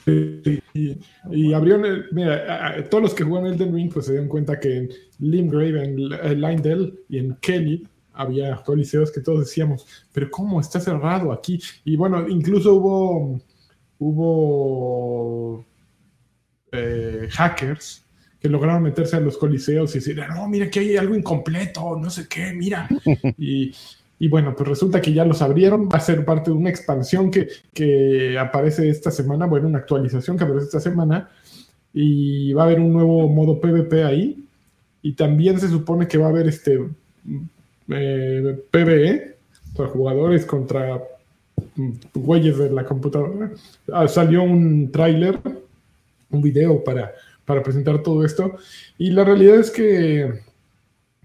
Y, 0.05 0.97
y 1.31 1.53
abrieron. 1.53 1.85
el- 1.85 2.05
mira, 2.11 2.35
a- 2.47 2.67
a- 2.79 2.83
todos 2.89 3.01
los 3.03 3.13
que 3.15 3.23
jugaron 3.23 3.51
Elden 3.51 3.73
Ring 3.73 3.91
pues 3.91 4.05
se 4.05 4.11
dieron 4.11 4.29
cuenta 4.29 4.59
que 4.59 4.77
en 4.77 4.89
Limgrave, 5.19 5.83
en 5.83 6.41
Lindell 6.41 6.99
y 7.09 7.17
en 7.17 7.35
Kelly 7.41 7.87
había 8.13 8.57
coliseos 8.57 9.11
que 9.11 9.21
todos 9.21 9.39
decíamos, 9.39 9.87
pero 10.11 10.29
¿cómo 10.29 10.59
está 10.61 10.79
cerrado 10.79 11.31
aquí? 11.31 11.59
Y 11.83 11.95
bueno, 11.95 12.27
incluso 12.29 12.75
hubo. 12.75 13.41
Hubo. 13.99 15.65
eh, 16.71 17.27
hackers 17.31 18.02
que 18.43 18.49
lograron 18.49 18.83
meterse 18.83 19.15
a 19.15 19.21
los 19.21 19.37
coliseos 19.37 19.95
y 19.95 19.99
decir, 19.99 20.21
no, 20.27 20.49
mira 20.49 20.69
que 20.69 20.81
hay 20.81 20.97
algo 20.97 21.15
incompleto, 21.15 21.97
no 21.97 22.09
sé 22.09 22.27
qué, 22.27 22.51
mira. 22.51 22.89
Y, 23.37 23.73
y 24.19 24.27
bueno, 24.27 24.53
pues 24.53 24.67
resulta 24.67 24.99
que 24.99 25.13
ya 25.13 25.23
los 25.23 25.41
abrieron, 25.41 25.87
va 25.87 25.97
a 25.97 26.01
ser 26.01 26.25
parte 26.25 26.51
de 26.51 26.57
una 26.57 26.69
expansión 26.69 27.31
que, 27.31 27.47
que 27.73 28.37
aparece 28.37 28.89
esta 28.89 29.11
semana, 29.11 29.45
bueno, 29.45 29.69
una 29.69 29.79
actualización 29.79 30.37
que 30.37 30.43
aparece 30.43 30.65
esta 30.65 30.81
semana, 30.81 31.29
y 31.93 32.51
va 32.51 32.63
a 32.63 32.65
haber 32.65 32.81
un 32.81 32.91
nuevo 32.91 33.29
modo 33.29 33.61
PvP 33.61 34.03
ahí, 34.03 34.45
y 35.01 35.13
también 35.13 35.57
se 35.57 35.69
supone 35.69 36.05
que 36.05 36.17
va 36.17 36.25
a 36.25 36.29
haber 36.29 36.49
este 36.49 36.81
eh, 37.87 38.59
PvE, 38.71 39.37
o 39.71 39.77
sea, 39.77 39.87
jugadores 39.87 40.45
contra 40.45 41.01
mm, 41.77 41.91
güeyes 42.13 42.57
de 42.57 42.71
la 42.71 42.83
computadora. 42.83 43.51
Ah, 43.89 44.05
salió 44.09 44.43
un 44.43 44.91
tráiler, 44.91 45.39
un 46.29 46.41
video 46.41 46.83
para, 46.83 47.13
para 47.45 47.63
presentar 47.63 48.01
todo 48.03 48.25
esto, 48.25 48.57
y 48.97 49.11
la 49.11 49.23
realidad 49.23 49.55
es 49.55 49.71
que, 49.71 50.41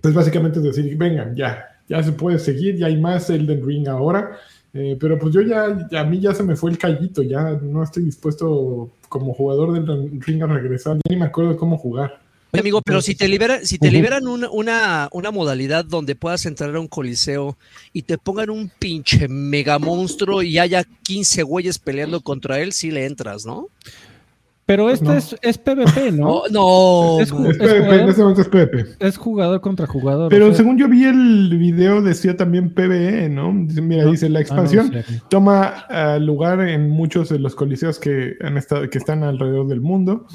pues 0.01 0.15
básicamente 0.15 0.59
es 0.59 0.65
decir, 0.65 0.97
vengan, 0.97 1.35
ya, 1.37 1.65
ya 1.89 2.03
se 2.03 2.13
puede 2.13 2.39
seguir, 2.39 2.77
ya 2.77 2.87
hay 2.87 3.01
más 3.01 3.31
Elden 3.31 3.67
Ring 3.67 3.89
ahora, 3.89 4.39
eh, 4.75 4.97
pero 5.01 5.19
pues 5.19 5.33
yo 5.35 5.41
ya, 5.41 5.89
a 5.99 6.05
mí 6.05 6.21
ya 6.21 6.35
se 6.35 6.43
me 6.43 6.57
fue 6.57 6.71
el 6.71 6.79
callito, 6.79 7.23
ya 7.23 7.59
no 7.63 7.83
estoy 7.83 8.05
dispuesto 8.05 8.91
como 9.09 9.33
jugador 9.33 9.73
del 9.73 10.21
Ring 10.21 10.43
a 10.43 10.47
regresar, 10.47 10.97
ya 10.97 11.03
ni 11.09 11.17
me 11.17 11.27
acuerdo 11.27 11.57
cómo 11.57 11.79
jugar. 11.79 12.21
Oye, 12.51 12.61
amigo, 12.61 12.81
pero 12.81 13.03
si 13.03 13.15
te 13.15 13.29
liberan, 13.29 13.67
si 13.67 13.77
te 13.77 13.91
liberan 13.91 14.27
una, 14.27 14.51
una, 14.51 15.09
una 15.13 15.31
modalidad 15.31 15.85
donde 15.85 16.15
puedas 16.15 16.47
entrar 16.47 16.75
a 16.75 16.81
un 16.81 16.89
coliseo 16.89 17.59
y 17.93 18.03
te 18.03 18.17
pongan 18.17 18.49
un 18.49 18.71
pinche 18.79 19.29
mega 19.29 19.79
monstruo 19.79 20.43
y 20.43 20.59
haya 20.59 20.83
15 21.03 21.43
güeyes 21.43 21.79
peleando 21.79 22.23
contra 22.23 22.61
él, 22.61 22.73
sí 22.73 22.91
le 22.91 23.05
entras, 23.05 23.45
¿no? 23.45 23.69
Pero 24.69 24.91
este 24.91 25.07
No. 25.07 25.15
es, 25.15 25.35
es 25.41 25.57
PvP, 25.57 26.13
¿no? 26.13 26.43
No, 26.53 27.21
Es- 27.23 27.33
no. 27.33 27.51
Es 27.51 27.57
PvP, 27.57 27.77
en 27.79 27.85
jugador? 27.87 28.09
este 28.11 28.21
momento 28.21 28.43
es 28.43 28.49
PvP. 28.49 28.85
Es 28.99 29.17
jugador 29.17 29.61
contra 29.63 29.87
jugador. 29.87 30.29
Pero 30.29 30.45
o 30.45 30.49
sea, 30.49 30.59
según 30.59 30.77
yo 30.77 30.89
vi 30.91 31.05
el 31.05 31.57
video, 31.59 32.03
decía 32.03 32.37
también 32.37 32.75
PvE, 32.75 33.31
¿no? 33.31 33.51
Mira, 33.51 34.05
No. 34.05 34.11
dice 34.11 34.29
la 34.29 34.41
ah, 34.41 34.43
no 34.43 34.43
expansión 34.43 34.93
toma 35.31 35.87
ah, 35.89 36.19
lugar 36.19 36.61
en 36.61 36.91
muchos 36.91 37.31
de 37.31 37.39
los 37.39 37.55
coliseos 37.55 37.99
que, 37.99 38.37
han 38.43 38.59
estado, 38.59 38.91
que 38.91 38.99
están 38.99 39.25
alrededor 39.25 39.69
del 39.69 39.81
mundo. 39.81 40.27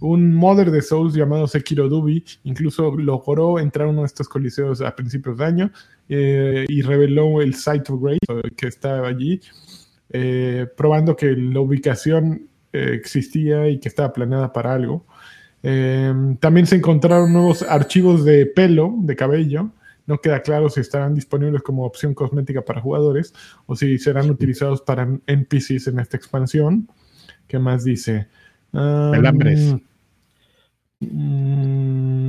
Un 0.00 0.34
modder 0.34 0.70
de 0.70 0.80
Souls 0.80 1.12
llamado 1.12 1.46
Sekiro 1.46 1.90
Dubi 1.90 2.24
incluso 2.44 2.96
logró 2.96 3.58
entrar 3.58 3.88
a 3.88 3.90
uno 3.90 4.00
de 4.00 4.06
estos 4.06 4.26
coliseos 4.26 4.80
a 4.80 4.96
principios 4.96 5.36
de 5.36 5.44
año 5.44 5.70
eh, 6.08 6.64
y 6.66 6.80
reveló 6.80 7.42
el 7.42 7.54
Site 7.54 7.92
of 7.92 8.02
Grace 8.02 8.18
eh, 8.30 8.50
que 8.56 8.68
estaba 8.68 9.06
allí, 9.06 9.38
eh, 10.10 10.66
probando 10.78 11.14
que 11.14 11.32
la 11.36 11.60
ubicación 11.60 12.48
eh, 12.72 12.90
existía 12.94 13.68
y 13.68 13.78
que 13.78 13.88
estaba 13.88 14.12
planeada 14.12 14.52
para 14.52 14.74
algo. 14.74 15.04
Eh, 15.62 16.12
también 16.40 16.66
se 16.66 16.76
encontraron 16.76 17.32
nuevos 17.32 17.62
archivos 17.62 18.24
de 18.24 18.46
pelo, 18.46 18.94
de 18.98 19.14
cabello. 19.16 19.70
No 20.06 20.18
queda 20.18 20.42
claro 20.42 20.68
si 20.68 20.80
estarán 20.80 21.14
disponibles 21.14 21.62
como 21.62 21.84
opción 21.84 22.12
cosmética 22.14 22.62
para 22.62 22.80
jugadores 22.80 23.32
o 23.66 23.76
si 23.76 23.98
serán 23.98 24.28
utilizados 24.30 24.82
para 24.82 25.08
NPCs 25.26 25.86
en 25.86 26.00
esta 26.00 26.16
expansión. 26.16 26.88
¿Qué 27.46 27.58
más 27.60 27.84
dice? 27.84 28.26
Um, 28.72 29.12
Pelambres. 29.12 29.76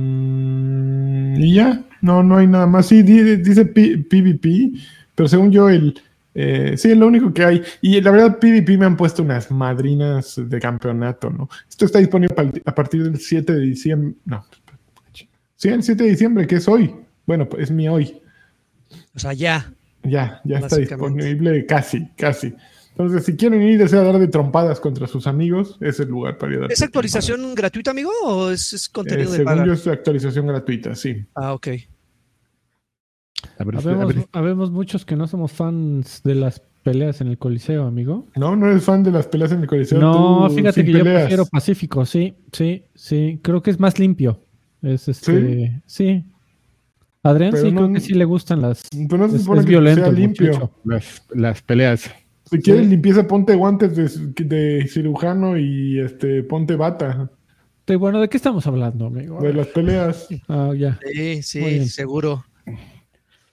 mm, 0.04 1.36
y 1.42 1.54
ya, 1.54 1.82
no, 2.00 2.22
no 2.22 2.36
hay 2.36 2.46
nada 2.46 2.66
más. 2.66 2.86
Sí, 2.86 3.02
di- 3.02 3.36
dice 3.36 3.64
P- 3.66 3.98
PvP, 3.98 4.72
pero 5.14 5.28
según 5.28 5.50
yo, 5.50 5.68
el. 5.68 6.00
Eh, 6.34 6.74
sí, 6.76 6.90
es 6.90 6.96
lo 6.96 7.06
único 7.06 7.32
que 7.32 7.44
hay. 7.44 7.62
Y 7.80 8.00
la 8.00 8.10
verdad, 8.10 8.38
PvP 8.38 8.76
me 8.76 8.86
han 8.86 8.96
puesto 8.96 9.22
unas 9.22 9.50
madrinas 9.50 10.34
de 10.36 10.60
campeonato, 10.60 11.30
¿no? 11.30 11.48
Esto 11.68 11.84
está 11.84 12.00
disponible 12.00 12.34
a 12.64 12.74
partir 12.74 13.04
del 13.04 13.18
7 13.18 13.52
de 13.52 13.60
diciembre. 13.60 14.14
No, 14.24 14.44
sí, 15.56 15.68
el 15.68 15.82
7 15.82 16.02
de 16.02 16.10
diciembre, 16.10 16.46
que 16.46 16.56
es 16.56 16.68
hoy. 16.68 16.94
Bueno, 17.26 17.48
pues 17.48 17.64
es 17.64 17.70
mi 17.70 17.88
hoy. 17.88 18.20
O 19.14 19.18
sea, 19.18 19.32
ya. 19.32 19.72
Ya, 20.02 20.40
ya 20.44 20.58
está 20.58 20.76
disponible 20.76 21.64
casi, 21.66 22.08
casi. 22.16 22.54
Entonces, 22.90 23.24
si 23.24 23.36
quieren 23.36 23.62
ir 23.62 23.82
a 23.82 23.86
dar 23.86 24.18
de 24.18 24.28
trompadas 24.28 24.78
contra 24.78 25.06
sus 25.06 25.26
amigos, 25.26 25.76
es 25.80 25.98
el 25.98 26.08
lugar 26.08 26.38
para 26.38 26.52
ir 26.52 26.58
a 26.58 26.62
dar 26.62 26.72
¿Es 26.72 26.82
actualización 26.82 27.54
gratuita, 27.54 27.90
amigo? 27.90 28.10
¿O 28.22 28.50
es, 28.50 28.72
es 28.72 28.88
trompadas. 28.92 29.22
Eh, 29.22 29.24
contenido 29.24 29.30
de 29.30 29.36
según 29.38 29.52
paga? 29.52 29.66
yo, 29.66 29.72
es 29.72 29.86
actualización 29.86 30.46
gratuita, 30.46 30.94
sí. 30.94 31.24
Ah, 31.34 31.54
ok. 31.54 31.68
Ver, 33.58 33.76
Habemos, 33.76 34.14
ver, 34.14 34.26
habemos 34.32 34.70
muchos 34.70 35.04
que 35.04 35.16
no 35.16 35.26
somos 35.26 35.52
fans 35.52 36.22
de 36.24 36.34
las 36.34 36.60
peleas 36.82 37.20
en 37.20 37.28
el 37.28 37.38
Coliseo, 37.38 37.86
amigo. 37.86 38.26
No, 38.36 38.54
no 38.56 38.68
eres 38.70 38.84
fan 38.84 39.02
de 39.02 39.10
las 39.10 39.26
peleas 39.26 39.52
en 39.52 39.60
el 39.62 39.66
coliseo. 39.66 39.98
No, 39.98 40.46
tú, 40.48 40.54
fíjate 40.56 40.84
que 40.84 40.92
yo 40.92 41.02
prefiero 41.04 41.46
Pacífico, 41.46 42.04
sí, 42.04 42.34
sí, 42.52 42.84
sí. 42.94 43.38
Creo 43.42 43.62
que 43.62 43.70
es 43.70 43.80
más 43.80 43.98
limpio. 43.98 44.40
Es 44.82 45.08
este, 45.08 45.82
sí. 45.86 46.24
Adrián 47.22 47.52
Pero 47.52 47.64
sí, 47.64 47.72
no- 47.72 47.80
creo 47.82 47.92
que 47.94 48.00
sí 48.00 48.12
le 48.12 48.26
gustan 48.26 48.60
las. 48.60 48.82
Pero 48.90 49.16
no 49.18 49.28
se 49.30 49.36
es, 49.36 49.42
supone 49.42 49.60
es 49.60 49.66
que 49.66 49.70
violento 49.70 50.00
sea 50.02 50.10
el 50.10 50.16
limpio. 50.16 50.70
las, 50.84 51.22
las 51.34 51.62
peleas. 51.62 52.10
Si 52.50 52.58
quieres 52.60 52.86
limpieza, 52.86 53.26
ponte 53.26 53.54
guantes 53.54 53.96
de, 53.96 54.44
de 54.44 54.86
cirujano 54.86 55.56
y 55.56 55.98
este 56.00 56.42
ponte 56.42 56.76
bata 56.76 57.30
Sí, 57.86 57.96
bueno, 57.96 58.20
¿de 58.20 58.28
qué 58.28 58.36
estamos 58.36 58.66
hablando, 58.66 59.06
amigo? 59.06 59.40
de 59.40 59.52
las 59.54 59.66
peleas. 59.68 60.28
Ah, 60.48 60.72
ya. 60.76 60.98
Sí, 61.12 61.42
sí, 61.42 61.88
seguro. 61.88 62.44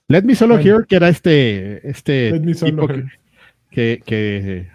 Let 0.08 0.22
Me 0.24 0.34
Solo 0.34 0.56
Bueno. 0.56 0.76
Here, 0.76 0.84
que 0.86 0.96
era 0.96 1.08
este, 1.08 1.88
este 1.88 2.38
tipo 2.40 2.86
que, 2.86 2.94
here. 2.94 3.08
que, 3.70 4.02
que, 4.04 4.68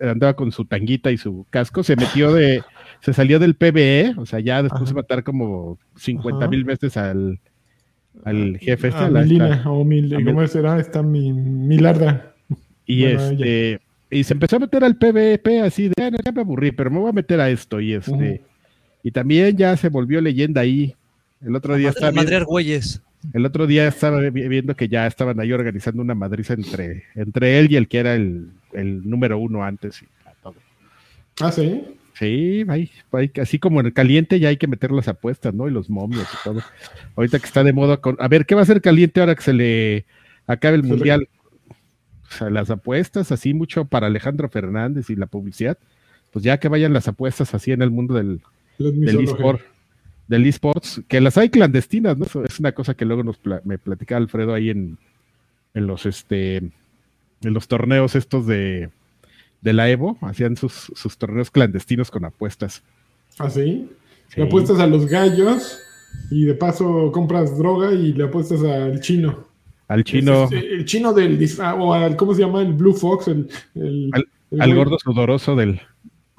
andaba 0.00 0.34
con 0.34 0.52
su 0.52 0.64
tanguita 0.64 1.10
y 1.10 1.16
su 1.16 1.46
casco, 1.50 1.82
se 1.82 1.96
metió 1.96 2.32
de, 2.32 2.62
se 3.00 3.12
salió 3.12 3.38
del 3.38 3.54
PBE, 3.56 4.14
o 4.16 4.26
sea, 4.26 4.40
ya 4.40 4.62
después 4.62 4.82
Ajá. 4.82 4.90
de 4.90 4.94
matar 4.94 5.24
como 5.24 5.78
50 5.96 6.38
Ajá. 6.38 6.48
mil 6.50 6.64
veces 6.64 6.96
al, 6.96 7.40
al 8.24 8.58
jefe 8.58 8.88
este, 8.88 9.00
Ah, 9.00 9.10
la- 9.10 9.22
Milina, 9.22 9.54
esta- 9.56 9.70
o 9.70 9.84
Mil, 9.84 10.14
a 10.14 10.24
¿cómo 10.24 10.46
será? 10.46 10.78
Está 10.78 11.02
mi, 11.02 11.32
Milarda. 11.32 12.34
y 12.86 13.02
Bueno, 13.04 13.20
este, 13.22 13.80
y 14.10 14.24
se 14.24 14.34
empezó 14.34 14.56
a 14.56 14.60
meter 14.60 14.84
al 14.84 14.96
PvP 14.96 15.60
así 15.62 15.88
de, 15.88 15.94
"Ah, 16.04 16.10
no, 16.10 16.18
ya 16.24 16.32
me 16.32 16.40
aburrí, 16.42 16.70
pero 16.72 16.90
me 16.90 16.98
voy 16.98 17.08
a 17.10 17.12
meter 17.12 17.40
a 17.40 17.48
esto, 17.50 17.80
y 17.80 17.94
este, 17.94 18.42
y 19.02 19.10
también 19.12 19.56
ya 19.56 19.76
se 19.76 19.88
volvió 19.88 20.20
leyenda 20.20 20.60
ahí. 20.60 20.94
El 21.40 21.56
otro 21.56 21.74
día 21.76 21.86
Madre- 21.88 21.94
estaba 21.96 22.10
viendo- 22.10 22.22
Madrear 22.24 22.44
güeyes. 22.44 23.02
El 23.32 23.44
otro 23.44 23.66
día 23.66 23.86
estaba 23.86 24.20
vi- 24.20 24.48
viendo 24.48 24.74
que 24.74 24.88
ya 24.88 25.06
estaban 25.06 25.38
ahí 25.40 25.52
organizando 25.52 26.00
una 26.02 26.14
madriza 26.14 26.54
entre, 26.54 27.04
entre 27.14 27.58
él 27.58 27.70
y 27.70 27.76
el 27.76 27.86
que 27.88 27.98
era 27.98 28.14
el, 28.14 28.48
el 28.72 29.08
número 29.08 29.38
uno 29.38 29.62
antes. 29.64 30.02
y 30.02 30.06
todo. 30.42 30.54
Ah, 31.40 31.52
sí. 31.52 31.82
Sí, 32.14 32.64
ahí, 32.68 32.90
ahí, 33.12 33.30
así 33.40 33.58
como 33.58 33.80
en 33.80 33.86
el 33.86 33.92
caliente 33.94 34.38
ya 34.40 34.48
hay 34.48 34.56
que 34.58 34.66
meter 34.66 34.90
las 34.90 35.08
apuestas, 35.08 35.54
¿no? 35.54 35.68
Y 35.68 35.70
los 35.70 35.88
momios 35.88 36.26
y 36.32 36.44
todo. 36.44 36.60
Ahorita 37.16 37.38
que 37.38 37.46
está 37.46 37.64
de 37.64 37.72
moda 37.72 37.96
con... 37.98 38.16
A 38.18 38.28
ver, 38.28 38.44
¿qué 38.46 38.54
va 38.54 38.62
a 38.62 38.66
ser 38.66 38.82
caliente 38.82 39.20
ahora 39.20 39.34
que 39.34 39.42
se 39.42 39.52
le 39.54 40.04
acabe 40.46 40.76
el 40.76 40.82
mundial? 40.82 41.28
O 42.28 42.32
sea, 42.32 42.50
las 42.50 42.70
apuestas, 42.70 43.32
así 43.32 43.54
mucho 43.54 43.86
para 43.86 44.06
Alejandro 44.08 44.48
Fernández 44.48 45.08
y 45.08 45.16
la 45.16 45.26
publicidad. 45.26 45.78
Pues 46.30 46.44
ya 46.44 46.58
que 46.60 46.68
vayan 46.68 46.92
las 46.92 47.08
apuestas 47.08 47.54
así 47.54 47.72
en 47.72 47.82
el 47.82 47.90
mundo 47.90 48.14
del, 48.14 48.40
del 48.78 49.20
eSport. 49.20 49.60
Del 50.30 50.46
esports, 50.46 51.02
que 51.08 51.20
las 51.20 51.36
hay 51.36 51.50
clandestinas, 51.50 52.16
¿no? 52.16 52.24
Eso 52.24 52.44
es 52.44 52.60
una 52.60 52.70
cosa 52.72 52.94
que 52.94 53.04
luego 53.04 53.24
nos 53.24 53.36
pla- 53.36 53.60
me 53.64 53.78
platicaba 53.78 54.18
Alfredo 54.20 54.54
ahí 54.54 54.70
en, 54.70 54.96
en 55.74 55.86
los 55.86 56.06
este 56.06 56.56
en 57.42 57.52
los 57.54 57.66
torneos 57.66 58.14
estos 58.14 58.46
de, 58.46 58.90
de 59.60 59.72
la 59.72 59.90
Evo, 59.90 60.18
hacían 60.20 60.56
sus, 60.56 60.92
sus 60.94 61.18
torneos 61.18 61.50
clandestinos 61.50 62.10
con 62.10 62.24
apuestas. 62.24 62.82
¿Así? 63.38 63.88
Sí. 64.28 64.40
Le 64.40 64.46
apuestas 64.46 64.78
a 64.78 64.86
los 64.86 65.06
gallos 65.06 65.80
y 66.30 66.44
de 66.44 66.54
paso 66.54 67.10
compras 67.12 67.58
droga 67.58 67.92
y 67.92 68.12
le 68.12 68.24
apuestas 68.24 68.62
al 68.62 69.00
chino. 69.00 69.48
Al 69.88 70.04
chino, 70.04 70.44
Es- 70.44 70.52
es- 70.52 70.64
el 70.64 70.84
chino 70.84 71.12
del 71.12 71.38
disfraz, 71.38 71.74
o 71.78 71.92
al, 71.92 72.14
¿cómo 72.16 72.34
se 72.34 72.42
llama? 72.42 72.62
El 72.62 72.72
Blue 72.74 72.94
Fox, 72.94 73.26
el, 73.28 73.48
el, 73.74 74.10
Al- 74.12 74.28
el 74.52 74.60
al 74.62 74.74
gordo 74.76 74.96
sudoroso 74.98 75.56
del, 75.56 75.80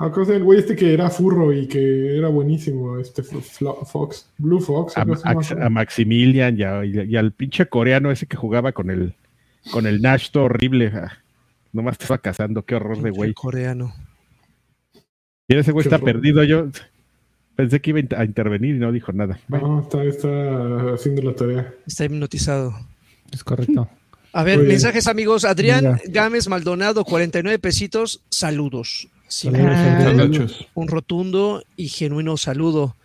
Ah, 0.05 0.11
¿cómo 0.11 0.25
se 0.25 0.31
llama? 0.33 0.37
el 0.39 0.43
güey 0.43 0.59
este 0.59 0.75
que 0.75 0.93
era 0.93 1.09
furro 1.09 1.53
y 1.53 1.67
que 1.67 2.17
era 2.17 2.27
buenísimo, 2.29 2.97
este 2.99 3.23
Fox, 3.23 4.29
Blue 4.37 4.59
Fox. 4.59 4.97
a, 4.97 5.01
a- 5.01 5.65
a 5.65 5.69
Maximilian 5.69 6.57
y, 6.57 6.63
a- 6.63 6.83
y 6.85 7.15
al 7.15 7.31
pinche 7.31 7.65
coreano 7.67 8.11
ese 8.11 8.25
que 8.25 8.37
jugaba 8.37 8.71
con 8.71 8.89
el 8.89 9.13
con 9.71 9.85
el 9.85 10.01
Nashto 10.01 10.43
horrible. 10.45 10.91
ah, 10.93 11.11
nomás 11.73 11.97
te 11.97 12.05
estaba 12.05 12.17
cazando, 12.19 12.63
qué 12.63 12.75
horror 12.75 13.01
de 13.01 13.11
güey. 13.11 13.33
Coreano. 13.33 13.93
Y 15.47 15.55
ese 15.55 15.71
güey 15.71 15.83
Qué 15.83 15.87
está 15.89 15.97
horror. 15.97 16.13
perdido. 16.13 16.43
Yo 16.43 16.67
pensé 17.55 17.79
que 17.81 17.89
iba 17.91 17.97
a 17.99 18.01
inter- 18.01 18.19
a 18.19 18.25
intervenir 18.25 18.75
y 18.75 18.79
no 18.79 18.91
dijo 18.91 19.11
nada. 19.11 19.39
Bueno, 19.47 19.67
No, 19.67 19.81
está, 19.81 20.03
está 20.03 20.93
haciendo 20.93 21.21
la 21.21 21.35
tarea. 21.35 21.73
Está 21.85 22.05
hipnotizado. 22.05 22.73
Es 23.31 23.43
correcto. 23.43 23.89
A 24.33 24.43
ver, 24.43 24.57
Muy 24.57 24.65
bien. 24.65 24.75
mensajes 24.75 25.07
amigos. 25.07 25.43
Adrián. 25.45 25.99
Gámez 26.07 26.47
Maldonado, 26.47 27.03
49 27.03 27.59
pesitos. 27.59 28.23
Saludos. 28.29 29.09
Ah, 29.53 30.23
un 30.73 30.87
rotundo 30.87 31.63
y 31.77 31.87
genuino 31.87 32.37
saludo. 32.37 32.95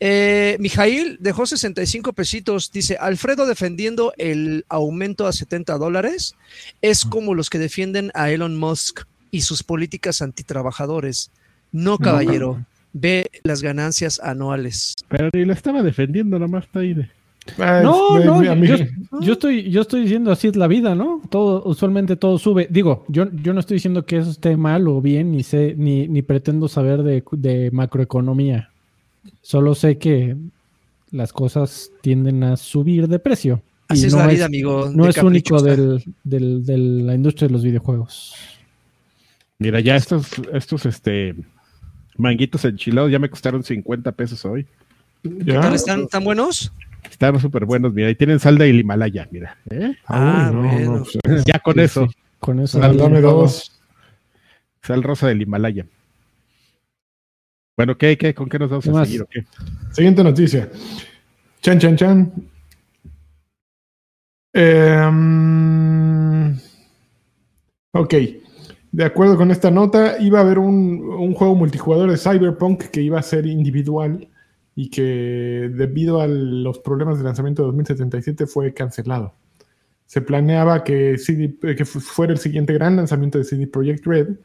Eh, 0.00 0.56
Mijail 0.58 1.16
dejó 1.20 1.46
65 1.46 2.12
pesitos. 2.12 2.72
Dice, 2.72 2.96
Alfredo 3.00 3.46
defendiendo 3.46 4.12
el 4.18 4.64
aumento 4.68 5.26
a 5.26 5.32
70 5.32 5.78
dólares 5.78 6.34
es 6.82 7.04
como 7.04 7.34
los 7.34 7.50
que 7.50 7.58
defienden 7.58 8.10
a 8.14 8.30
Elon 8.30 8.56
Musk 8.56 9.02
y 9.30 9.42
sus 9.42 9.62
políticas 9.62 10.22
antitrabajadores. 10.22 11.30
No, 11.72 11.98
caballero. 11.98 12.64
Ve 12.92 13.30
las 13.42 13.62
ganancias 13.62 14.18
anuales. 14.20 14.94
pero 15.08 15.28
lo 15.32 15.52
estaba 15.52 15.82
defendiendo, 15.82 16.38
nomás 16.38 16.64
está 16.64 16.80
ahí 16.80 16.94
de. 16.94 17.10
Ah, 17.58 17.80
No, 17.82 18.18
no, 18.18 18.42
yo, 18.42 18.76
yo 19.20 19.32
estoy, 19.34 19.70
yo 19.70 19.80
estoy 19.82 20.02
diciendo 20.02 20.30
así 20.32 20.48
es 20.48 20.56
la 20.56 20.66
vida, 20.66 20.94
¿no? 20.94 21.22
Todo, 21.30 21.62
usualmente 21.64 22.16
todo 22.16 22.38
sube. 22.38 22.66
Digo, 22.70 23.04
yo, 23.08 23.26
yo 23.42 23.52
no 23.54 23.60
estoy 23.60 23.76
diciendo 23.76 24.04
que 24.04 24.16
eso 24.18 24.30
esté 24.30 24.56
mal 24.56 24.86
o 24.88 25.00
bien, 25.00 25.32
ni 25.32 25.42
sé, 25.42 25.74
ni, 25.76 26.08
ni 26.08 26.22
pretendo 26.22 26.68
saber 26.68 27.02
de, 27.02 27.22
de 27.32 27.70
macroeconomía. 27.70 28.70
Solo 29.42 29.74
sé 29.74 29.98
que 29.98 30.36
las 31.10 31.32
cosas 31.32 31.90
tienden 32.02 32.42
a 32.44 32.56
subir 32.56 33.08
de 33.08 33.18
precio. 33.18 33.62
Así 33.88 34.02
Y 34.02 34.06
es 34.06 34.12
no 34.12 34.18
la 34.18 34.26
vida, 34.26 34.46
amigo. 34.46 34.90
No 34.92 35.04
de 35.04 35.10
es 35.10 35.18
único 35.18 35.62
del, 35.62 36.02
del- 36.24 36.66
de 36.66 36.76
la 36.78 37.14
industria 37.14 37.46
de 37.48 37.52
los 37.52 37.62
videojuegos. 37.62 38.34
Mira, 39.58 39.80
ya 39.80 39.96
estos, 39.96 40.26
estos 40.52 40.84
este 40.86 41.34
manguitos 42.18 42.64
enchilados 42.64 43.10
ya 43.12 43.18
me 43.18 43.30
costaron 43.30 43.62
50 43.62 44.10
pesos 44.12 44.44
hoy. 44.44 44.66
¿Qué 45.22 45.44
¿Ya? 45.52 45.60
tal 45.60 45.74
están 45.74 46.08
tan 46.08 46.24
buenos? 46.24 46.72
Están 47.10 47.38
súper 47.40 47.64
buenos, 47.64 47.92
mira, 47.92 48.10
y 48.10 48.14
tienen 48.14 48.38
sal 48.38 48.58
del 48.58 48.80
Himalaya, 48.80 49.28
mira. 49.30 49.56
¿eh? 49.70 49.94
Ah, 50.06 50.50
Uy, 50.50 50.56
no, 50.56 50.62
bueno. 50.68 50.96
no, 50.98 51.04
pues, 51.22 51.44
Ya 51.44 51.58
con 51.60 51.74
Sí, 51.74 51.80
eso, 51.80 52.06
sí, 52.08 52.14
Con 52.38 52.60
eso. 52.60 52.80
Sal, 52.80 52.96
dame 52.96 53.20
dos. 53.20 53.72
sal 54.82 55.02
rosa 55.02 55.28
del 55.28 55.42
Himalaya. 55.42 55.86
Bueno, 57.76 57.96
¿qué, 57.98 58.16
qué, 58.16 58.34
¿con 58.34 58.48
qué 58.48 58.58
nos 58.58 58.70
vamos 58.70 58.84
¿Qué 58.84 58.90
a 58.90 58.94
más? 58.94 59.06
seguir 59.08 59.22
o 59.22 59.26
qué? 59.26 59.44
Siguiente 59.92 60.24
noticia. 60.24 60.70
Chan, 61.60 61.78
chan, 61.78 61.96
chan. 61.96 62.32
Em, 64.52 66.56
ok. 67.92 68.14
De 68.92 69.04
acuerdo 69.04 69.36
con 69.36 69.50
esta 69.50 69.70
nota, 69.70 70.16
iba 70.20 70.38
a 70.38 70.42
haber 70.42 70.58
un, 70.58 71.00
un 71.02 71.34
juego 71.34 71.54
multijugador 71.54 72.10
de 72.10 72.16
Cyberpunk 72.16 72.84
que 72.84 73.02
iba 73.02 73.18
a 73.18 73.22
ser 73.22 73.46
individual 73.46 74.26
y 74.76 74.90
que 74.90 75.70
debido 75.74 76.20
a 76.20 76.28
los 76.28 76.78
problemas 76.78 77.18
de 77.18 77.24
lanzamiento 77.24 77.62
de 77.62 77.66
2077 77.66 78.46
fue 78.46 78.72
cancelado. 78.74 79.34
Se 80.04 80.20
planeaba 80.20 80.84
que, 80.84 81.16
que 81.76 81.84
fu- 81.84 81.98
fuera 81.98 82.32
el 82.32 82.38
siguiente 82.38 82.72
gran 82.74 82.94
lanzamiento 82.94 83.38
de 83.38 83.44
CD 83.44 83.66
Projekt 83.66 84.06
Red, 84.06 84.36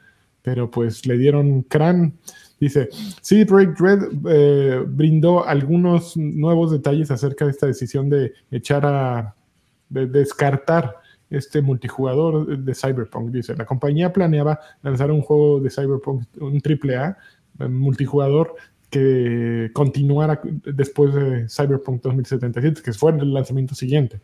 pero 0.42 0.72
pues 0.72 1.06
le 1.06 1.18
dieron 1.18 1.62
crán. 1.64 2.14
Dice, 2.60 2.90
CD 3.22 3.46
Projekt 3.46 3.80
Red 3.80 4.00
eh, 4.28 4.84
brindó 4.88 5.46
algunos 5.46 6.16
nuevos 6.18 6.72
detalles 6.72 7.12
acerca 7.12 7.46
de 7.46 7.52
esta 7.52 7.68
decisión 7.68 8.10
de 8.10 8.34
echar 8.50 8.86
a 8.86 9.36
de 9.90 10.08
descartar 10.08 10.96
este 11.30 11.62
multijugador 11.62 12.58
de 12.58 12.74
Cyberpunk. 12.74 13.30
Dice, 13.32 13.56
la 13.56 13.66
compañía 13.66 14.14
planeaba 14.14 14.58
lanzar 14.82 15.12
un 15.12 15.22
juego 15.22 15.60
de 15.60 15.70
Cyberpunk, 15.70 16.24
un 16.40 16.62
AAA 16.64 17.18
eh, 17.60 17.68
multijugador 17.68 18.56
que 18.92 19.72
continuara 19.74 20.40
después 20.44 21.16
de 21.16 21.50
Cyberpunk 21.50 22.04
2077, 22.04 22.82
que 22.84 22.94
fue 22.94 23.14
el 23.14 23.34
lanzamiento 23.34 23.74
siguiente. 23.74 24.20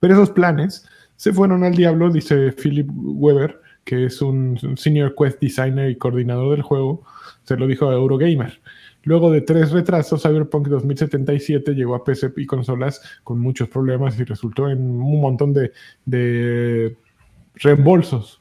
Pero 0.00 0.14
esos 0.14 0.30
planes 0.30 0.84
se 1.16 1.32
fueron 1.32 1.62
al 1.62 1.74
diablo, 1.74 2.10
dice 2.10 2.52
Philip 2.52 2.90
Weber, 2.92 3.60
que 3.84 4.06
es 4.06 4.20
un 4.20 4.58
senior 4.76 5.14
quest 5.16 5.40
designer 5.40 5.90
y 5.90 5.96
coordinador 5.96 6.50
del 6.50 6.62
juego, 6.62 7.04
se 7.44 7.56
lo 7.56 7.66
dijo 7.66 7.88
a 7.88 7.94
Eurogamer. 7.94 8.60
Luego 9.04 9.30
de 9.30 9.40
tres 9.40 9.70
retrasos, 9.70 10.22
Cyberpunk 10.22 10.68
2077 10.68 11.74
llegó 11.74 11.94
a 11.94 12.04
PC 12.04 12.32
y 12.36 12.46
consolas 12.46 13.00
con 13.24 13.40
muchos 13.40 13.68
problemas 13.68 14.18
y 14.18 14.24
resultó 14.24 14.68
en 14.68 14.80
un 14.80 15.20
montón 15.20 15.52
de, 15.52 15.72
de 16.04 16.96
reembolsos. 17.54 18.40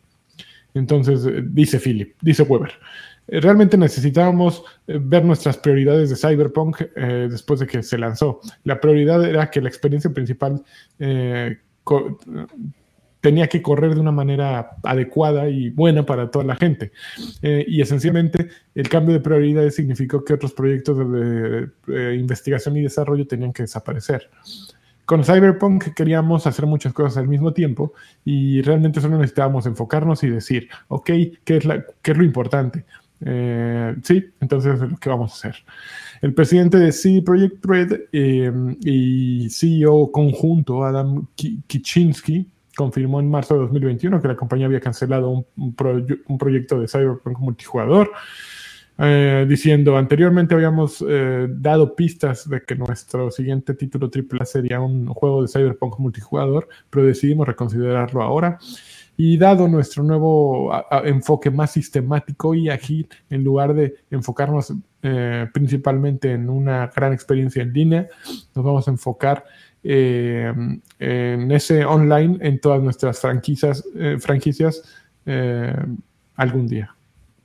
Entonces, 0.74 1.26
eh, 1.26 1.44
dice 1.44 1.80
Philip, 1.80 2.16
dice 2.22 2.44
Weber, 2.44 2.72
realmente 3.40 3.78
necesitábamos 3.78 4.64
eh, 4.88 5.00
ver 5.02 5.24
nuestras 5.24 5.58
prioridades 5.58 6.10
de 6.10 6.16
Cyberpunk 6.16 6.82
eh, 6.96 7.28
después 7.30 7.60
de 7.60 7.68
que 7.68 7.84
se 7.84 7.98
lanzó. 7.98 8.42
La 8.64 8.80
prioridad 8.82 9.24
era 9.24 9.50
que 9.50 9.62
la 9.62 9.70
experiencia 9.70 10.12
principal 10.12 10.62
eh, 11.00 11.58
tenía 13.22 13.48
que 13.48 13.62
correr 13.62 13.94
de 13.94 14.02
una 14.02 14.12
manera 14.12 14.78
adecuada 14.84 15.48
y 15.48 15.70
buena 15.70 16.06
para 16.06 16.30
toda 16.30 16.44
la 16.44 16.56
gente. 16.56 16.92
Eh, 17.42 17.64
y 17.68 17.82
esencialmente 17.82 18.50
el 18.76 18.90
cambio 18.90 19.14
de 19.14 19.22
prioridades 19.22 19.76
significó 19.76 20.26
que 20.26 20.34
otros 20.34 20.54
proyectos 20.54 20.98
de, 20.98 21.70
eh, 21.88 22.16
investigación 22.20 22.76
y 22.78 22.82
desarrollo 22.82 23.28
tenían 23.28 23.54
que 23.54 23.64
desaparecer. 23.64 24.30
Con 25.06 25.24
Cyberpunk 25.24 25.94
queríamos 25.94 26.48
hacer 26.48 26.66
muchas 26.66 26.94
cosas 26.94 27.18
al 27.18 27.28
mismo 27.28 27.54
tiempo 27.54 27.94
y 28.26 28.62
realmente 28.62 29.02
solo 29.02 29.18
necesitábamos 29.18 29.66
enfocarnos 29.66 30.24
y 30.24 30.30
decir, 30.30 30.70
ok, 30.88 31.06
¿qué 31.44 31.58
es, 31.58 31.68
qué 32.02 32.12
es 32.12 32.18
lo 32.18 32.24
importante? 32.24 32.86
Eh, 33.24 33.96
sí, 34.04 34.26
entonces 34.40 34.82
es 34.82 34.92
lo 34.92 34.98
que 34.98 35.10
vamos 35.10 35.32
a 35.32 35.36
hacer. 35.50 35.64
El 36.22 36.34
presidente 36.34 36.78
de 36.78 36.92
CD 36.92 37.22
Projekt 37.22 37.66
Red 37.66 38.00
eh, 38.12 38.52
y 38.84 39.50
CEO 39.50 40.12
conjunto, 40.12 40.84
Adam 40.84 41.28
Ki- 41.36 41.62
Kichinsky, 41.68 42.48
confirmó 42.76 43.20
en 43.20 43.30
marzo 43.30 43.56
de 43.56 43.62
2021 43.62 44.22
que 44.22 44.28
la 44.28 44.36
compañía 44.36 44.66
había 44.68 44.80
cancelado 44.80 45.46
un 45.56 46.38
proyecto 46.40 46.80
de 46.80 46.88
Cyberpunk 46.88 47.38
multijugador, 47.40 48.12
eh, 48.98 49.46
diciendo 49.50 49.98
anteriormente 49.98 50.54
habíamos 50.54 51.04
eh, 51.08 51.48
dado 51.50 51.96
pistas 51.96 52.48
de 52.50 52.62
que 52.62 52.76
nuestro 52.76 53.32
siguiente 53.32 53.74
título 53.74 54.10
AAA 54.14 54.46
sería 54.46 54.80
un 54.80 55.08
juego 55.08 55.42
de 55.42 55.48
Cyberpunk 55.48 55.98
multijugador, 56.00 56.68
pero 56.90 57.06
decidimos 57.06 57.48
reconsiderarlo 57.48 58.22
ahora. 58.22 58.60
Y 59.24 59.38
dado 59.38 59.68
nuestro 59.68 60.02
nuevo 60.04 60.74
a- 60.74 60.86
a- 60.90 61.08
enfoque 61.08 61.52
más 61.52 61.70
sistemático 61.72 62.56
y 62.56 62.70
ágil, 62.70 63.08
en 63.30 63.44
lugar 63.44 63.76
de 63.76 63.94
enfocarnos 64.10 64.74
eh, 65.04 65.46
principalmente 65.54 66.32
en 66.32 66.50
una 66.50 66.88
gran 66.88 67.14
experiencia 67.14 67.62
en 67.62 67.72
línea, 67.72 68.08
nos 68.56 68.66
vamos 68.66 68.88
a 68.88 68.92
enfocar 68.92 69.46
eh, 69.84 70.52
en 71.00 71.52
ese 71.52 71.86
online 71.86 72.38
en 72.42 72.60
todas 72.60 72.82
nuestras 72.82 73.20
franquicias, 73.20 73.84
eh, 73.96 74.18
franquicias 74.20 74.82
eh, 75.28 75.76
algún 76.36 76.66
día. 76.68 76.96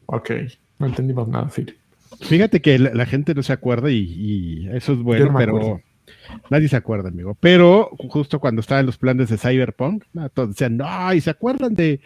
Ok, 0.06 0.30
no 0.78 0.86
entendimos 0.86 1.28
nada, 1.28 1.48
Phil. 1.50 1.76
Fíjate 2.22 2.62
que 2.62 2.78
la, 2.78 2.94
la 2.94 3.04
gente 3.04 3.34
no 3.34 3.42
se 3.42 3.52
acuerda 3.52 3.90
y, 3.90 3.98
y 3.98 4.68
eso 4.72 4.94
es 4.94 4.98
bueno, 5.02 5.26
no 5.32 5.36
pero. 5.38 5.80
Nadie 6.50 6.68
se 6.68 6.76
acuerda, 6.76 7.08
amigo. 7.08 7.36
Pero 7.40 7.90
justo 8.08 8.40
cuando 8.40 8.60
estaban 8.60 8.86
los 8.86 8.98
planes 8.98 9.28
de 9.28 9.38
Cyberpunk, 9.38 10.04
no, 10.12 10.28
todos 10.30 10.50
decían, 10.50 10.76
no, 10.76 11.12
y 11.14 11.20
se 11.20 11.30
acuerdan 11.30 11.74
de, 11.74 12.00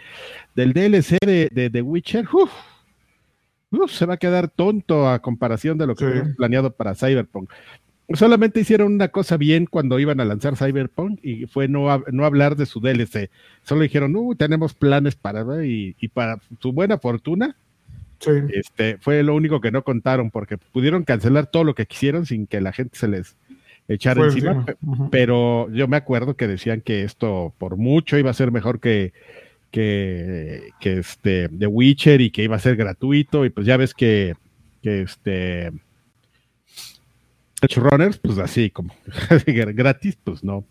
del 0.54 0.72
DLC 0.72 1.18
de, 1.24 1.48
de, 1.52 1.70
de 1.70 1.82
Witcher, 1.82 2.26
Uf, 2.32 2.50
uf, 3.70 3.90
se 3.92 4.06
va 4.06 4.14
a 4.14 4.18
quedar 4.18 4.48
tonto 4.48 5.08
a 5.08 5.20
comparación 5.20 5.78
de 5.78 5.86
lo 5.86 5.94
que 5.94 6.04
Sí. 6.12 6.32
planeado 6.36 6.72
para 6.72 6.94
Cyberpunk. 6.94 7.50
Solamente 8.14 8.58
hicieron 8.58 8.92
una 8.92 9.06
cosa 9.08 9.36
bien 9.36 9.66
cuando 9.66 10.00
iban 10.00 10.18
a 10.20 10.24
lanzar 10.24 10.56
Cyberpunk 10.56 11.20
y 11.22 11.46
fue 11.46 11.68
no, 11.68 12.02
no 12.10 12.24
hablar 12.24 12.56
de 12.56 12.66
su 12.66 12.80
DLC. 12.80 13.30
Solo 13.62 13.82
dijeron, 13.82 14.16
uh, 14.16 14.34
tenemos 14.34 14.74
planes 14.74 15.14
para, 15.14 15.64
y, 15.64 15.94
y 16.00 16.08
para 16.08 16.40
su 16.60 16.72
buena 16.72 16.98
fortuna, 16.98 17.56
Sí. 18.22 18.32
Este, 18.52 18.98
fue 18.98 19.22
lo 19.22 19.34
único 19.34 19.62
que 19.62 19.70
no 19.70 19.82
contaron 19.82 20.30
porque 20.30 20.58
pudieron 20.58 21.04
cancelar 21.04 21.46
todo 21.46 21.64
lo 21.64 21.74
que 21.74 21.86
quisieron 21.86 22.26
sin 22.26 22.46
que 22.46 22.60
la 22.60 22.70
gente 22.70 22.98
se 22.98 23.08
les 23.08 23.34
echara 23.94 24.20
Fue 24.20 24.26
encima. 24.28 24.64
Pero 25.10 25.70
yo 25.72 25.88
me 25.88 25.96
acuerdo 25.96 26.36
que 26.36 26.46
decían 26.48 26.80
que 26.80 27.02
esto 27.02 27.52
por 27.58 27.76
mucho 27.76 28.16
iba 28.18 28.30
a 28.30 28.34
ser 28.34 28.50
mejor 28.52 28.80
que, 28.80 29.12
que, 29.70 30.70
que 30.80 30.98
este 30.98 31.48
The 31.48 31.66
Witcher 31.66 32.20
y 32.20 32.30
que 32.30 32.44
iba 32.44 32.56
a 32.56 32.60
ser 32.60 32.76
gratuito. 32.76 33.44
Y 33.44 33.50
pues 33.50 33.66
ya 33.66 33.76
ves 33.76 33.94
que, 33.94 34.34
que 34.82 35.02
este 35.02 35.72
Edge 37.62 37.76
Runners, 37.76 38.18
pues 38.18 38.38
así 38.38 38.70
como 38.70 38.94
gratis, 39.46 40.16
pues 40.22 40.42
no. 40.42 40.64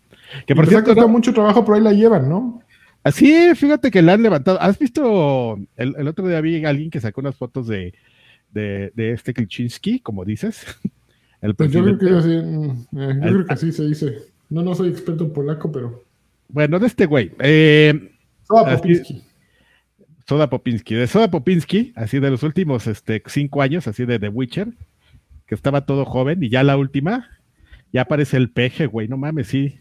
Que 0.46 0.54
por 0.54 0.64
ha 0.64 0.68
cierto, 0.68 0.94
no- 0.94 1.08
mucho 1.08 1.32
trabajo, 1.32 1.64
pero 1.64 1.76
ahí 1.76 1.82
la 1.82 1.92
llevan, 1.92 2.28
¿no? 2.28 2.62
Así, 3.02 3.54
fíjate 3.54 3.90
que 3.90 4.02
la 4.02 4.12
han 4.12 4.22
levantado. 4.22 4.60
¿Has 4.60 4.78
visto? 4.78 5.58
El, 5.76 5.94
el 5.96 6.08
otro 6.08 6.28
día 6.28 6.40
vi 6.40 6.62
a 6.64 6.68
alguien 6.68 6.90
que 6.90 7.00
sacó 7.00 7.20
unas 7.22 7.34
fotos 7.34 7.66
de, 7.66 7.94
de, 8.52 8.92
de 8.94 9.12
este 9.12 9.32
Klichinsky, 9.32 10.00
como 10.00 10.24
dices. 10.24 10.66
El 11.40 11.54
Pues 11.54 11.70
yo 11.72 11.82
creo 11.82 11.98
que 11.98 12.10
así, 12.10 12.28
mm, 12.28 12.70
eh, 12.98 13.14
yo 13.22 13.32
creo 13.32 13.46
que 13.46 13.52
así 13.52 13.72
se 13.72 13.86
dice. 13.86 14.18
No, 14.50 14.62
no 14.62 14.74
soy 14.74 14.90
experto 14.90 15.24
en 15.24 15.32
polaco, 15.32 15.70
pero. 15.70 16.04
Bueno, 16.48 16.78
de 16.78 16.86
este 16.86 17.06
güey. 17.06 17.32
Eh, 17.38 18.12
Soda 18.46 18.72
Así- 18.72 18.76
Popinski. 18.76 19.24
Soda 20.26 20.50
Popinski. 20.50 20.94
De 20.94 21.06
Soda 21.06 21.30
Popinski, 21.30 21.92
así 21.96 22.20
de 22.20 22.30
los 22.30 22.42
últimos 22.42 22.86
este, 22.86 23.22
cinco 23.26 23.62
años, 23.62 23.88
así 23.88 24.04
de 24.04 24.18
The 24.18 24.28
Witcher, 24.28 24.68
que 25.46 25.54
estaba 25.54 25.86
todo 25.86 26.04
joven, 26.04 26.42
y 26.42 26.48
ya 26.48 26.62
la 26.62 26.76
última, 26.76 27.28
ya 27.92 28.02
aparece 28.02 28.36
el 28.36 28.50
peje, 28.50 28.86
güey. 28.86 29.08
No 29.08 29.16
mames, 29.16 29.48
sí. 29.48 29.78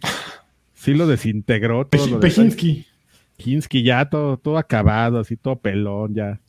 Sí 0.74 0.94
lo 0.94 1.08
desintegró 1.08 1.86
todo 1.86 2.08
lo 2.08 2.20
Pejinski. 2.20 2.86
Kinski, 3.38 3.84
ya 3.84 4.10
todo, 4.10 4.38
todo 4.38 4.58
acabado, 4.58 5.20
así 5.20 5.36
todo 5.36 5.58
pelón, 5.58 6.14
ya 6.14 6.40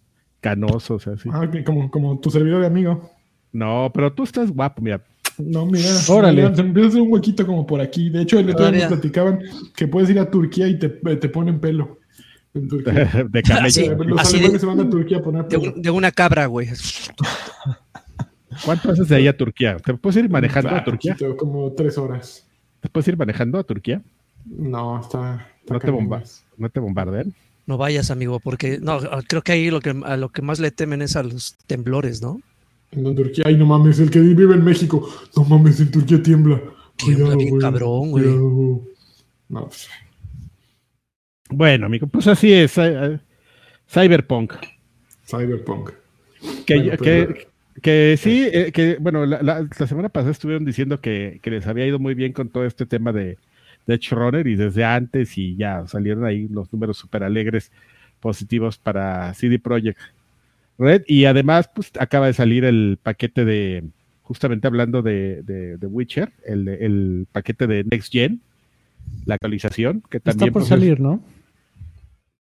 canoso, 0.41 0.95
o 0.95 1.01
sea, 1.01 1.15
así. 1.15 1.29
Ah, 1.33 1.51
como, 1.65 1.91
como 1.91 2.19
tu 2.21 2.31
servidor 2.31 2.61
de 2.61 2.67
amigo. 2.67 3.11
No, 3.53 3.91
pero 3.93 4.13
tú 4.13 4.23
estás 4.25 4.51
guapo, 4.51 4.81
mira. 4.83 5.01
No, 5.39 5.65
mira, 5.67 5.89
Órale. 6.09 6.43
mira, 6.43 6.55
se 6.55 6.61
empieza 6.61 6.87
a 6.87 6.89
hacer 6.91 7.03
un 7.03 7.13
huequito 7.13 7.47
como 7.47 7.67
por 7.67 7.81
aquí. 7.81 8.11
De 8.11 8.23
hecho, 8.23 8.39
el 8.39 8.51
otro 8.51 8.71
día 8.71 8.81
nos 8.89 8.89
platicaban 8.99 9.41
que 9.75 9.89
puedes 9.89 10.11
ir 10.11 10.19
a 10.19 10.31
Turquía 10.31 10.69
y 10.69 10.79
te, 10.79 10.89
te 10.89 11.29
ponen 11.29 11.59
pelo. 11.61 11.99
En 12.53 12.69
Turquía. 12.69 12.93
de 13.31 13.43
camello. 13.43 13.67
Así, 13.67 13.89
Los 13.89 14.21
así 14.21 14.37
alemanes 14.37 14.53
de- 14.55 14.59
se 14.59 14.67
van 14.67 14.81
a 14.81 14.91
Turquía 14.91 15.19
a 15.19 15.23
poner 15.23 15.45
De, 15.49 15.59
pelo. 15.59 15.73
de 15.77 15.91
una 15.91 16.11
cabra, 16.11 16.47
güey. 16.47 16.69
¿Cuánto 18.65 18.91
haces 18.93 19.09
de 19.09 19.17
ahí 19.17 19.29
a 19.29 19.37
Turquía? 19.37 19.77
¿Te 19.77 19.95
puedes 19.95 20.17
ir 20.23 20.29
manejando 20.29 20.71
a 20.71 20.85
Turquía? 20.85 21.17
como 21.39 21.73
tres 21.73 21.97
horas. 21.99 22.47
¿Te 22.81 22.89
puedes 22.89 23.09
ir 23.09 23.17
manejando 23.17 23.59
a 23.59 23.63
Turquía? 23.65 24.03
No, 24.45 25.01
está. 25.01 25.47
está 25.61 25.75
No 25.75 25.81
te, 25.81 25.91
bomba 25.91 26.23
no 26.57 26.69
te 26.69 26.81
bombardean. 26.81 27.33
No 27.67 27.79
vayas, 27.79 28.11
amigo, 28.11 28.41
porque 28.41 28.79
no, 28.81 28.99
creo 29.29 29.43
que 29.43 29.53
ahí 29.53 29.71
lo 29.71 29.81
que, 29.81 29.95
a 30.05 30.17
lo 30.17 30.31
que 30.31 30.43
más 30.43 30.59
le 30.59 30.71
temen 30.71 31.03
es 31.03 31.15
a 31.15 31.23
los 31.23 31.57
temblores, 31.67 32.21
¿no? 32.21 32.41
En 32.93 33.15
Turquía, 33.15 33.45
ay, 33.47 33.57
no 33.57 33.67
mames, 33.67 33.99
el 34.01 34.11
que 34.11 34.19
vive 34.21 34.55
en 34.55 34.65
México. 34.65 35.09
No 35.37 35.45
mames, 35.45 35.79
en 35.81 35.91
Turquía 35.91 36.23
tiembla. 36.23 36.61
Tiembla 36.97 37.37
bien 37.37 37.59
cabrón, 37.59 38.11
güey. 38.11 38.25
cuidado. 38.25 38.83
No, 39.49 39.67
pues, 39.67 39.89
Bueno, 41.51 41.87
amigo, 41.87 42.07
pues 42.07 42.27
así 42.27 42.53
es. 42.53 42.77
eh, 42.79 42.95
eh, 43.15 43.19
Cyberpunk. 43.89 44.55
Cyberpunk. 45.27 45.91
Que, 46.67 46.75
Bueno, 46.77 46.91
que, 46.93 46.97
pero- 46.99 47.35
que 47.83 48.17
sí, 48.19 48.49
eh, 48.53 48.73
que 48.73 48.97
bueno, 49.01 49.25
la, 49.27 49.43
la- 49.43 49.69
la 49.79 49.87
semana 49.87 50.09
pasada 50.09 50.33
estuvieron 50.33 50.65
diciendo 50.65 51.01
que, 51.01 51.39
que 51.43 51.51
les 51.51 51.67
había 51.67 51.87
ido 51.87 51.99
muy 51.99 52.15
bien 52.15 52.33
con 52.33 52.49
todo 52.49 52.65
este 52.65 52.87
tema 52.87 53.13
de, 53.13 53.39
de 53.87 53.95
Edge 53.95 54.11
Runner 54.15 54.47
y 54.47 54.55
desde 54.57 54.85
antes 54.85 55.37
y 55.39 55.57
ya 55.57 55.87
salieron 55.87 56.25
ahí 56.25 56.49
los 56.49 56.73
números 56.73 56.99
súper 56.99 57.23
alegres 57.25 57.73
positivos 58.21 58.79
para 58.79 59.33
CD 59.35 59.59
Projekt 59.59 59.99
Red 60.81 61.03
y 61.07 61.27
además 61.27 61.69
pues 61.75 61.93
acaba 62.01 62.27
de 62.27 62.33
salir 62.33 62.65
el 62.65 62.99
paquete 63.03 63.45
de, 63.45 63.85
justamente 64.23 64.67
hablando 64.67 65.03
de, 65.03 65.43
de, 65.43 65.77
de 65.77 65.87
Witcher, 65.87 66.33
el, 66.47 66.67
el 66.69 67.27
paquete 67.31 67.67
de 67.67 67.85
Next 67.85 68.11
Gen, 68.13 68.41
la 69.27 69.35
actualización, 69.35 70.03
que 70.11 70.17
Está 70.17 70.31
también 70.33 70.53
por 70.55 70.63
pues, 70.63 70.65
es- 70.73 70.79
salir, 70.79 70.99
¿no? 71.01 71.23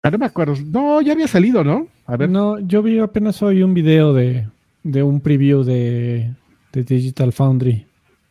Ah, 0.02 0.10
no 0.10 0.16
me 0.18 0.26
acuerdo, 0.26 0.54
no, 0.64 1.02
ya 1.02 1.12
había 1.12 1.26
salido, 1.28 1.62
¿no? 1.64 1.88
A 2.06 2.16
ver, 2.16 2.30
No, 2.30 2.58
yo 2.60 2.82
vi 2.82 2.98
apenas 3.00 3.42
hoy 3.42 3.62
un 3.62 3.74
video 3.74 4.14
de, 4.14 4.46
de 4.82 5.02
un 5.02 5.20
preview 5.20 5.62
de, 5.62 6.30
de 6.72 6.84
Digital 6.84 7.32
Foundry. 7.32 7.84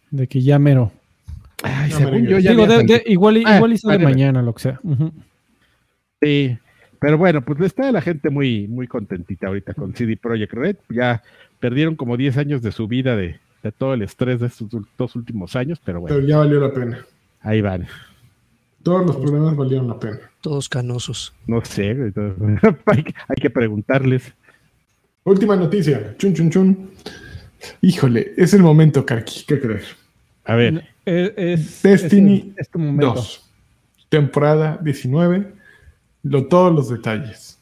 De 0.09 0.25
que 0.27 0.41
ya 0.41 0.57
mero. 0.57 0.91
Ay, 1.62 1.91
No 1.91 1.97
según 1.97 2.12
merengues. 2.13 2.31
yo 2.31 2.39
ya 2.39 2.49
Digo, 2.51 2.63
había 2.63 2.77
de- 2.97 3.03
igual, 3.05 3.38
y- 3.38 3.43
Ah, 3.45 3.57
igual 3.57 3.73
y 3.73 3.77
sale 3.77 4.03
mañana, 4.03 4.41
lo 4.41 4.55
que 4.55 4.62
sea. 4.63 4.79
Ujú. 4.81 5.12
Sí, 6.21 6.57
pero 6.99 7.17
bueno, 7.17 7.41
pues 7.43 7.59
está 7.62 7.91
la 7.91 8.01
gente 8.01 8.29
muy, 8.29 8.67
muy 8.67 8.88
contentita 8.88 9.47
ahorita 9.47 9.73
con 9.73 9.93
CD 9.93 10.17
Projekt 10.17 10.53
Red. 10.53 10.75
Ya 10.89 11.23
perdieron 11.59 11.95
como 11.95 12.17
10 12.17 12.38
años 12.38 12.62
de 12.62 12.71
su 12.71 12.88
vida 12.88 13.15
de, 13.15 13.39
de 13.63 13.71
todo 13.71 13.93
el 13.93 14.01
estrés 14.01 14.39
de 14.39 14.47
estos 14.47 14.67
dos 14.97 15.15
últimos 15.15 15.55
años, 15.55 15.79
pero 15.83 16.01
bueno, 16.01 16.15
Pero 16.15 16.27
ya 16.27 16.38
valió 16.38 16.59
la 16.59 16.73
pena. 16.73 17.05
ahí 17.41 17.62
van. 17.62 17.88
Todos 18.83 19.05
los 19.05 19.17
problemas 19.17 19.55
valieron 19.57 19.88
la 19.89 19.99
pena. 19.99 20.19
Todos 20.41 20.69
canosos. 20.69 21.33
No 21.47 21.63
sé, 21.65 21.89
hay, 22.85 23.03
que- 23.03 23.13
hay 23.27 23.35
que 23.41 23.49
preguntarles. 23.49 24.33
Última 25.25 25.55
noticia. 25.57 26.15
Chun, 26.17 26.33
chun, 26.33 26.49
chun. 26.49 26.89
Híjole, 27.81 28.33
es 28.38 28.53
el 28.53 28.62
momento, 28.62 29.05
Karki. 29.05 29.43
¿Qué 29.45 29.59
creer? 29.59 29.83
A 30.45 30.55
ver, 30.55 30.85
Es, 31.05 31.33
es- 31.35 31.81
Destiny 31.83 32.53
es, 32.55 32.67
es 32.67 32.69
tu 32.69 32.79
momento. 32.79 33.13
2. 33.15 33.51
Temporada 34.07 34.79
19. 34.81 35.59
Lo, 36.23 36.47
todos 36.47 36.73
los 36.73 36.89
detalles. 36.89 37.60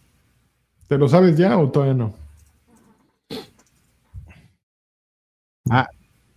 ¿Te 0.88 0.98
lo 0.98 1.08
sabes 1.08 1.38
ya 1.38 1.58
o 1.58 1.70
todavía 1.70 1.94
no? 1.94 2.16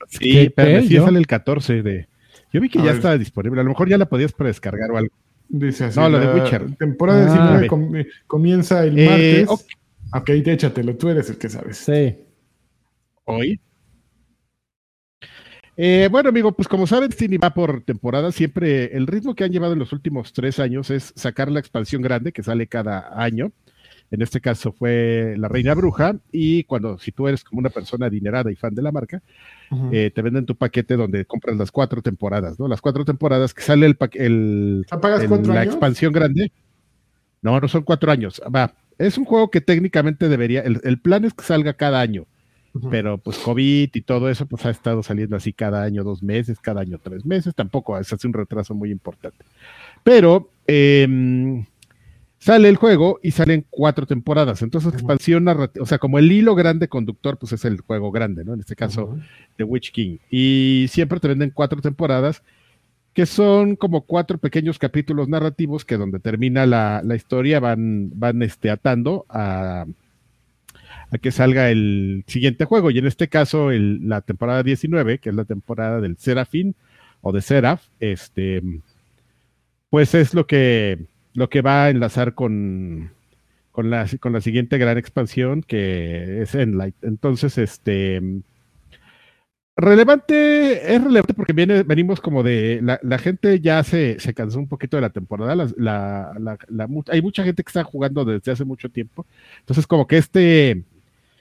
sí, 0.09 0.18
¿qué- 0.33 0.52
pero 0.54 0.83
sí 0.83 0.96
sale 0.96 1.18
el 1.18 1.26
14 1.26 1.83
de... 1.83 2.09
Yo 2.52 2.61
vi 2.61 2.68
que 2.68 2.78
A 2.80 2.83
ya 2.83 2.87
ver. 2.88 2.96
estaba 2.96 3.16
disponible, 3.18 3.61
a 3.61 3.64
lo 3.64 3.70
mejor 3.70 3.88
ya 3.88 3.96
la 3.96 4.06
podías 4.06 4.33
predescargar 4.33 4.90
o 4.90 4.96
algo. 4.96 5.14
Dice 5.48 5.85
así. 5.85 5.98
No, 5.98 6.09
lo 6.09 6.18
de 6.18 6.26
la 6.26 6.35
Witcher. 6.35 6.76
Temporada 6.76 7.22
Ah. 7.22 7.33
19 7.61 7.66
com- 7.68 7.92
comienza 8.26 8.85
el 8.85 8.98
Eh, 8.98 9.06
martes. 9.06 9.48
ok. 9.48 10.20
ok, 10.20 10.28
échatelo. 10.30 10.96
Tú 10.96 11.09
eres 11.11 11.30
el 11.30 11.38
que 11.38 11.48
sabes. 11.48 11.76
Sí. 11.78 12.16
hoy. 13.24 13.61
Eh, 15.83 16.09
bueno, 16.11 16.29
amigo, 16.29 16.53
pues 16.53 16.69
como 16.69 16.87
saben, 16.87 17.09
Destiny 17.09 17.38
va 17.38 17.55
por 17.55 17.81
temporada. 17.83 18.33
Siempre 18.33 18.95
el 18.95 19.07
ritmo 19.07 19.35
que 19.35 19.45
han 19.45 19.51
llevado 19.51 19.73
en 19.73 19.79
los 19.79 19.95
últimos 19.95 20.35
tres 20.35 20.59
años 20.59 20.90
es 20.90 21.14
sacar 21.16 21.51
la 21.51 21.59
expansión 21.59 22.03
grande 22.03 22.33
que 22.33 22.43
sale 22.43 22.66
cada 22.66 23.19
año. 23.19 23.51
En 24.11 24.21
este 24.21 24.43
caso 24.43 24.73
fue 24.73 25.37
La 25.38 25.49
Reina 25.49 25.73
Bruja. 25.73 26.16
Y 26.33 26.64
cuando, 26.64 26.99
si 26.99 27.12
tú 27.12 27.29
eres 27.29 27.43
como 27.45 27.61
una 27.61 27.71
persona 27.71 28.07
adinerada 28.07 28.53
y 28.53 28.57
fan 28.57 28.75
de 28.75 28.83
la 28.83 28.93
marca, 28.93 29.23
eh, 29.90 30.11
te 30.14 30.21
venden 30.21 30.45
tu 30.45 30.55
paquete 30.55 30.97
donde 30.97 31.25
compras 31.25 31.57
las 31.57 31.71
cuatro 31.71 32.03
temporadas, 32.03 32.59
¿no? 32.59 32.69
Las 32.69 32.83
cuatro 32.83 33.07
temporadas 33.07 33.55
que 33.55 33.62
sale 33.62 33.87
el, 33.87 33.97
el, 34.14 34.87
¿Pagas 35.01 35.23
el- 35.23 35.31
la 35.49 35.61
años? 35.61 35.73
expansión 35.73 36.12
grande. 36.12 36.53
No, 37.40 37.59
no 37.59 37.69
son 37.69 37.85
cuatro 37.85 38.12
años. 38.12 38.43
Va. 38.55 38.75
Es 38.99 39.16
un 39.16 39.25
juego 39.25 39.51
que 39.51 39.62
técnicamente 39.62 40.29
debería. 40.29 40.61
El, 40.61 40.79
el 40.85 41.01
plan 41.01 41.25
es 41.25 41.33
que 41.33 41.43
salga 41.43 41.73
cada 41.73 42.03
año 42.03 42.27
Pero 42.90 43.18
pues 43.18 43.38
COVID 43.38 43.90
y 43.92 44.00
todo 44.02 44.30
eso 44.30 44.46
pues 44.46 44.64
ha 44.64 44.70
estado 44.70 45.02
saliendo 45.02 45.37
así 45.37 45.52
cada 45.52 45.83
año 45.83 46.04
dos 46.04 46.22
meses, 46.22 46.61
cada 46.61 46.83
año 46.83 46.98
tres 47.02 47.26
meses, 47.26 47.54
tampoco 47.54 47.98
es 47.98 48.12
hace 48.12 48.26
un 48.26 48.33
retraso 48.33 48.74
muy 48.74 48.92
importante. 48.92 49.44
Pero 50.04 50.50
em, 50.68 51.66
sale 52.38 52.68
el 52.68 52.76
juego 52.76 53.18
y 53.22 53.33
salen 53.33 53.66
cuatro 53.70 54.06
temporadas, 54.06 54.62
entonces 54.62 54.92
expansión 54.94 55.44
narrativa, 55.44 55.83
o 55.83 55.87
sea, 55.87 55.98
como 55.98 56.18
el 56.20 56.30
hilo 56.30 56.54
grande 56.54 56.88
conductor 56.88 57.38
pues 57.38 57.52
es 57.52 57.64
el 57.64 57.80
juego 57.80 58.12
grande, 58.12 58.44
¿no? 58.44 58.54
En 58.54 58.61
este 58.61 58.76
caso 58.76 59.06
Ujú. 59.06 59.20
The 59.56 59.64
Witch 59.64 59.90
King. 59.90 60.18
Y 60.30 60.87
siempre 60.90 61.18
te 61.18 61.28
venden 61.28 61.50
cuatro 61.50 61.80
temporadas 61.80 62.42
que 63.14 63.26
son 63.26 63.74
como 63.74 64.02
cuatro 64.02 64.38
pequeños 64.38 64.78
capítulos 64.78 65.28
narrativos 65.28 65.85
que 65.85 65.96
donde 65.96 66.20
termina 66.20 66.66
la, 66.66 67.02
la 67.04 67.16
historia 67.16 67.59
van, 67.59 68.11
van 68.14 68.42
este, 68.42 68.70
atando 68.70 69.26
a, 69.28 69.87
a 71.12 71.18
que 71.18 71.31
salga 71.33 71.70
el 71.70 72.25
siguiente 72.27 72.64
juego. 72.64 72.90
Y 72.90 72.99
en 72.99 73.07
este 73.07 73.29
caso, 73.29 73.70
el- 73.70 74.09
la 74.09 74.20
temporada 74.23 74.62
19, 74.62 75.18
que 75.18 75.31
es 75.31 75.35
la 75.35 75.44
temporada 75.44 76.01
del 76.01 76.16
Serafín 76.18 76.75
o 77.23 77.33
de 77.33 77.42
Seraph, 77.42 77.83
este, 78.01 78.62
pues 79.90 80.14
es 80.14 80.35
lo 80.35 80.46
que, 80.46 80.99
lo 81.35 81.49
que 81.51 81.62
va 81.62 81.85
a 81.85 81.90
enlazar 81.90 82.35
con, 82.35 83.12
con, 83.73 83.90
la, 83.90 84.07
con 84.20 84.33
la 84.33 84.40
siguiente 84.40 84.79
gran 84.79 84.99
expansión 84.99 85.62
que 85.62 86.42
es 86.42 86.55
Enlight. 86.55 86.94
Entonces, 87.03 87.59
este 87.59 88.20
relevante, 89.77 90.94
es 90.94 91.03
relevante 91.03 91.35
porque 91.35 91.53
viene, 91.55 91.83
venimos 91.83 92.20
como 92.20 92.42
de, 92.42 92.81
la, 92.83 93.18
gente 93.18 93.61
ya 93.61 93.83
se, 93.83 94.20
se 94.20 94.35
cansó 94.35 94.59
un 94.59 94.68
poquito 94.68 94.96
de 94.96 95.01
la 95.01 95.11
temporada, 95.11 95.66
hay 97.09 97.23
mucha 97.23 97.44
gente 97.44 97.62
que 97.62 97.68
está 97.68 97.83
jugando 97.83 98.25
desde 98.25 98.53
hace 98.53 98.64
mucho 98.64 98.90
tiempo, 98.90 99.27
entonces 99.61 99.87
como 99.87 100.07
que 100.07 100.18
este, 100.18 100.83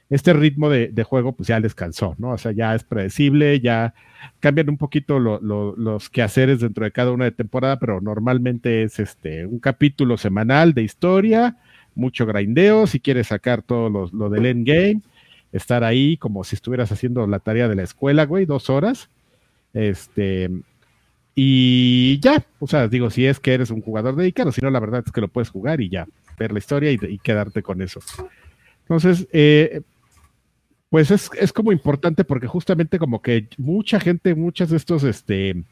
este 0.09 0.33
ritmo 0.33 0.69
de, 0.69 0.87
de 0.87 1.03
juego 1.03 1.33
pues 1.33 1.47
ya 1.47 1.59
les 1.59 1.75
cansó, 1.75 2.15
¿no? 2.17 2.31
O 2.31 2.37
sea, 2.37 2.51
ya 2.51 2.73
es 2.75 2.83
predecible, 2.83 3.59
ya 3.59 3.93
cambian 4.39 4.69
un 4.69 4.77
poquito 4.77 5.19
lo- 5.19 5.39
lo- 5.41 5.75
los 5.75 6.09
quehaceres 6.09 6.59
dentro 6.61 6.83
de 6.83 6.91
cada 6.91 7.11
una 7.11 7.25
de 7.25 7.31
temporada, 7.31 7.77
pero 7.79 8.01
normalmente 8.01 8.83
es 8.83 8.99
este 8.99 9.45
un 9.45 9.59
capítulo 9.59 10.17
semanal 10.17 10.73
de 10.73 10.81
historia, 10.83 11.57
mucho 11.95 12.25
grindeo, 12.25 12.87
si 12.87 12.99
quieres 12.99 13.27
sacar 13.27 13.61
todo 13.61 13.89
lo, 13.89 14.09
lo 14.11 14.29
del 14.29 14.45
endgame, 14.47 15.01
estar 15.51 15.83
ahí 15.83 16.17
como 16.17 16.43
si 16.43 16.55
estuvieras 16.55 16.91
haciendo 16.91 17.25
la 17.27 17.39
tarea 17.39 17.67
de 17.67 17.75
la 17.75 17.83
escuela, 17.83 18.25
güey, 18.25 18.45
dos 18.45 18.69
horas. 18.69 19.09
Este, 19.73 20.49
y 21.35 22.19
ya, 22.19 22.43
o 22.59 22.67
sea, 22.67 22.87
digo, 22.87 23.09
si 23.09 23.25
es 23.25 23.39
que 23.39 23.53
eres 23.53 23.69
un 23.69 23.81
jugador 23.81 24.15
dedicado, 24.15 24.51
si 24.51 24.61
no, 24.61 24.69
la 24.69 24.79
verdad 24.79 25.03
es 25.05 25.11
que 25.11 25.21
lo 25.21 25.27
puedes 25.29 25.49
jugar 25.49 25.79
y 25.79 25.89
ya, 25.89 26.07
ver 26.37 26.51
la 26.51 26.59
historia 26.59 26.91
y, 26.91 26.99
y 27.01 27.17
quedarte 27.19 27.61
con 27.63 27.81
eso. 27.81 28.01
Entonces, 28.81 29.27
eh, 29.31 29.81
pues 30.89 31.11
es, 31.11 31.29
es, 31.39 31.53
como 31.53 31.71
importante 31.71 32.23
porque 32.23 32.47
justamente 32.47 32.99
como 32.99 33.21
que 33.21 33.47
mucha 33.57 33.99
gente, 33.99 34.35
muchos 34.35 34.69
de 34.69 34.77
estos, 34.77 35.03
este, 35.03 35.63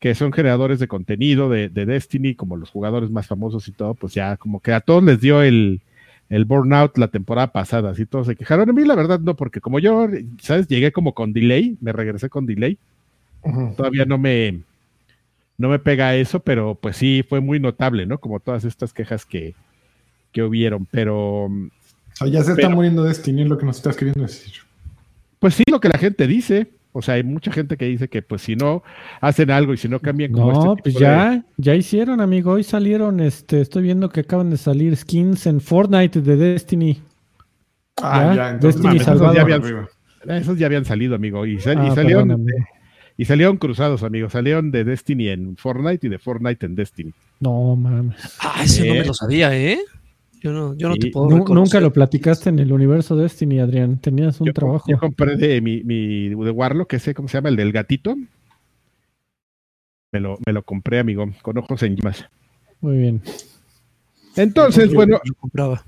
que 0.00 0.14
son 0.14 0.32
generadores 0.32 0.78
de 0.78 0.88
contenido 0.88 1.48
de, 1.48 1.68
de, 1.68 1.86
Destiny, 1.86 2.34
como 2.34 2.56
los 2.56 2.70
jugadores 2.70 3.10
más 3.10 3.26
famosos 3.26 3.68
y 3.68 3.72
todo, 3.72 3.94
pues 3.94 4.14
ya 4.14 4.36
como 4.36 4.60
que 4.60 4.72
a 4.72 4.80
todos 4.80 5.02
les 5.02 5.20
dio 5.20 5.42
el, 5.42 5.80
el 6.28 6.44
burnout 6.44 6.98
la 6.98 7.08
temporada 7.08 7.52
pasada, 7.52 7.90
así 7.90 8.06
todos 8.06 8.26
se 8.26 8.36
quejaron. 8.36 8.68
A 8.68 8.72
mí 8.72 8.84
la 8.84 8.94
verdad 8.94 9.20
no, 9.20 9.36
porque 9.36 9.60
como 9.60 9.78
yo, 9.78 10.08
¿sabes? 10.40 10.68
Llegué 10.68 10.92
como 10.92 11.14
con 11.14 11.32
delay, 11.32 11.76
me 11.80 11.92
regresé 11.92 12.28
con 12.28 12.46
delay. 12.46 12.78
Uh 13.42 13.50
-huh. 13.50 13.76
Todavía 13.76 14.04
no 14.04 14.18
me, 14.18 14.60
no 15.56 15.68
me 15.68 15.78
pega 15.78 16.14
eso, 16.16 16.40
pero 16.40 16.74
pues 16.74 16.96
sí 16.96 17.24
fue 17.28 17.40
muy 17.40 17.60
notable, 17.60 18.06
¿no? 18.06 18.18
Como 18.18 18.40
todas 18.40 18.64
estas 18.64 18.92
quejas 18.92 19.24
que, 19.26 19.54
que 20.32 20.42
hubieron, 20.42 20.86
pero... 20.86 21.50
O 22.20 22.24
sea, 22.24 22.28
ya 22.28 22.40
se 22.40 22.54
pero, 22.54 22.66
está 22.66 22.74
muriendo 22.74 23.04
Destiny, 23.04 23.42
es 23.42 23.48
lo 23.48 23.56
que 23.58 23.64
nos 23.64 23.76
estás 23.76 23.96
queriendo 23.96 24.22
decir. 24.22 24.54
Pues 25.38 25.54
sí, 25.54 25.62
lo 25.70 25.78
que 25.78 25.88
la 25.88 25.98
gente 25.98 26.26
dice. 26.26 26.72
O 26.92 27.02
sea, 27.02 27.14
hay 27.14 27.22
mucha 27.22 27.52
gente 27.52 27.76
que 27.76 27.84
dice 27.84 28.08
que 28.08 28.22
pues 28.22 28.42
si 28.42 28.56
no 28.56 28.82
hacen 29.20 29.52
algo 29.52 29.72
y 29.72 29.76
si 29.76 29.88
no 29.88 30.00
cambian 30.00 30.32
como 30.32 30.52
No, 30.52 30.72
este 30.72 30.82
pues 30.82 30.94
ya, 30.96 31.30
de... 31.30 31.42
ya 31.56 31.74
hicieron, 31.76 32.20
amigo. 32.20 32.52
Hoy 32.52 32.64
salieron, 32.64 33.20
este, 33.20 33.60
estoy 33.60 33.84
viendo 33.84 34.08
que 34.08 34.20
acaban 34.20 34.50
de 34.50 34.56
salir 34.56 34.96
skins 34.96 35.46
en 35.46 35.60
Fortnite 35.60 36.22
de 36.22 36.36
Destiny. 36.36 37.00
Ah, 38.02 38.24
ya, 38.30 38.34
ya 38.34 38.50
entonces, 38.50 38.82
Destiny 38.82 38.98
mames, 38.98 39.02
esos, 39.02 39.34
ya 39.34 39.42
habían, 39.42 39.88
esos 40.28 40.58
ya 40.58 40.66
habían 40.66 40.84
salido, 40.86 41.14
amigo. 41.14 41.46
Y, 41.46 41.60
sal, 41.60 41.78
ah, 41.78 41.86
y 41.86 41.94
salieron, 41.94 42.28
perdón, 42.28 42.48
amigo. 42.48 42.66
y 43.16 43.24
salieron 43.26 43.56
cruzados, 43.58 44.02
amigo. 44.02 44.28
Salieron 44.28 44.72
de 44.72 44.82
Destiny 44.82 45.28
en 45.28 45.56
Fortnite 45.56 46.06
y 46.06 46.10
de 46.10 46.18
Fortnite 46.18 46.66
en 46.66 46.74
Destiny. 46.74 47.12
No, 47.38 47.76
mames. 47.76 48.16
Ah, 48.40 48.62
ese 48.64 48.86
eh. 48.86 48.88
no 48.88 48.94
me 48.94 49.04
lo 49.04 49.14
sabía, 49.14 49.56
¿eh? 49.56 49.78
Yo 50.40 50.52
no, 50.52 50.74
yo 50.76 50.88
no 50.88 50.96
te 50.96 51.10
puedo 51.10 51.28
no, 51.28 51.44
Nunca 51.44 51.80
lo 51.80 51.92
platicaste 51.92 52.48
en 52.48 52.58
el 52.58 52.72
universo 52.72 53.16
Destiny, 53.16 53.58
Adrián. 53.58 53.98
Tenías 53.98 54.40
un 54.40 54.46
yo, 54.46 54.52
trabajo. 54.52 54.84
Yo 54.88 54.98
compré 54.98 55.36
de 55.36 55.60
mi, 55.60 55.82
mi 55.82 56.28
de 56.28 56.50
Warlock, 56.50 56.88
que 56.88 56.98
sé 56.98 57.14
cómo 57.14 57.28
se 57.28 57.38
llama, 57.38 57.48
el 57.48 57.56
del 57.56 57.72
gatito. 57.72 58.16
Me 60.12 60.20
lo, 60.20 60.38
me 60.46 60.52
lo 60.52 60.62
compré, 60.62 61.00
amigo, 61.00 61.28
con 61.42 61.58
ojos 61.58 61.82
en 61.82 61.96
llamas. 61.96 62.24
Muy 62.80 62.98
bien. 62.98 63.22
Entonces, 64.36 64.90
yo, 64.90 64.94
bueno. 64.94 65.20
Yo 65.24 65.34
compraba. 65.34 65.84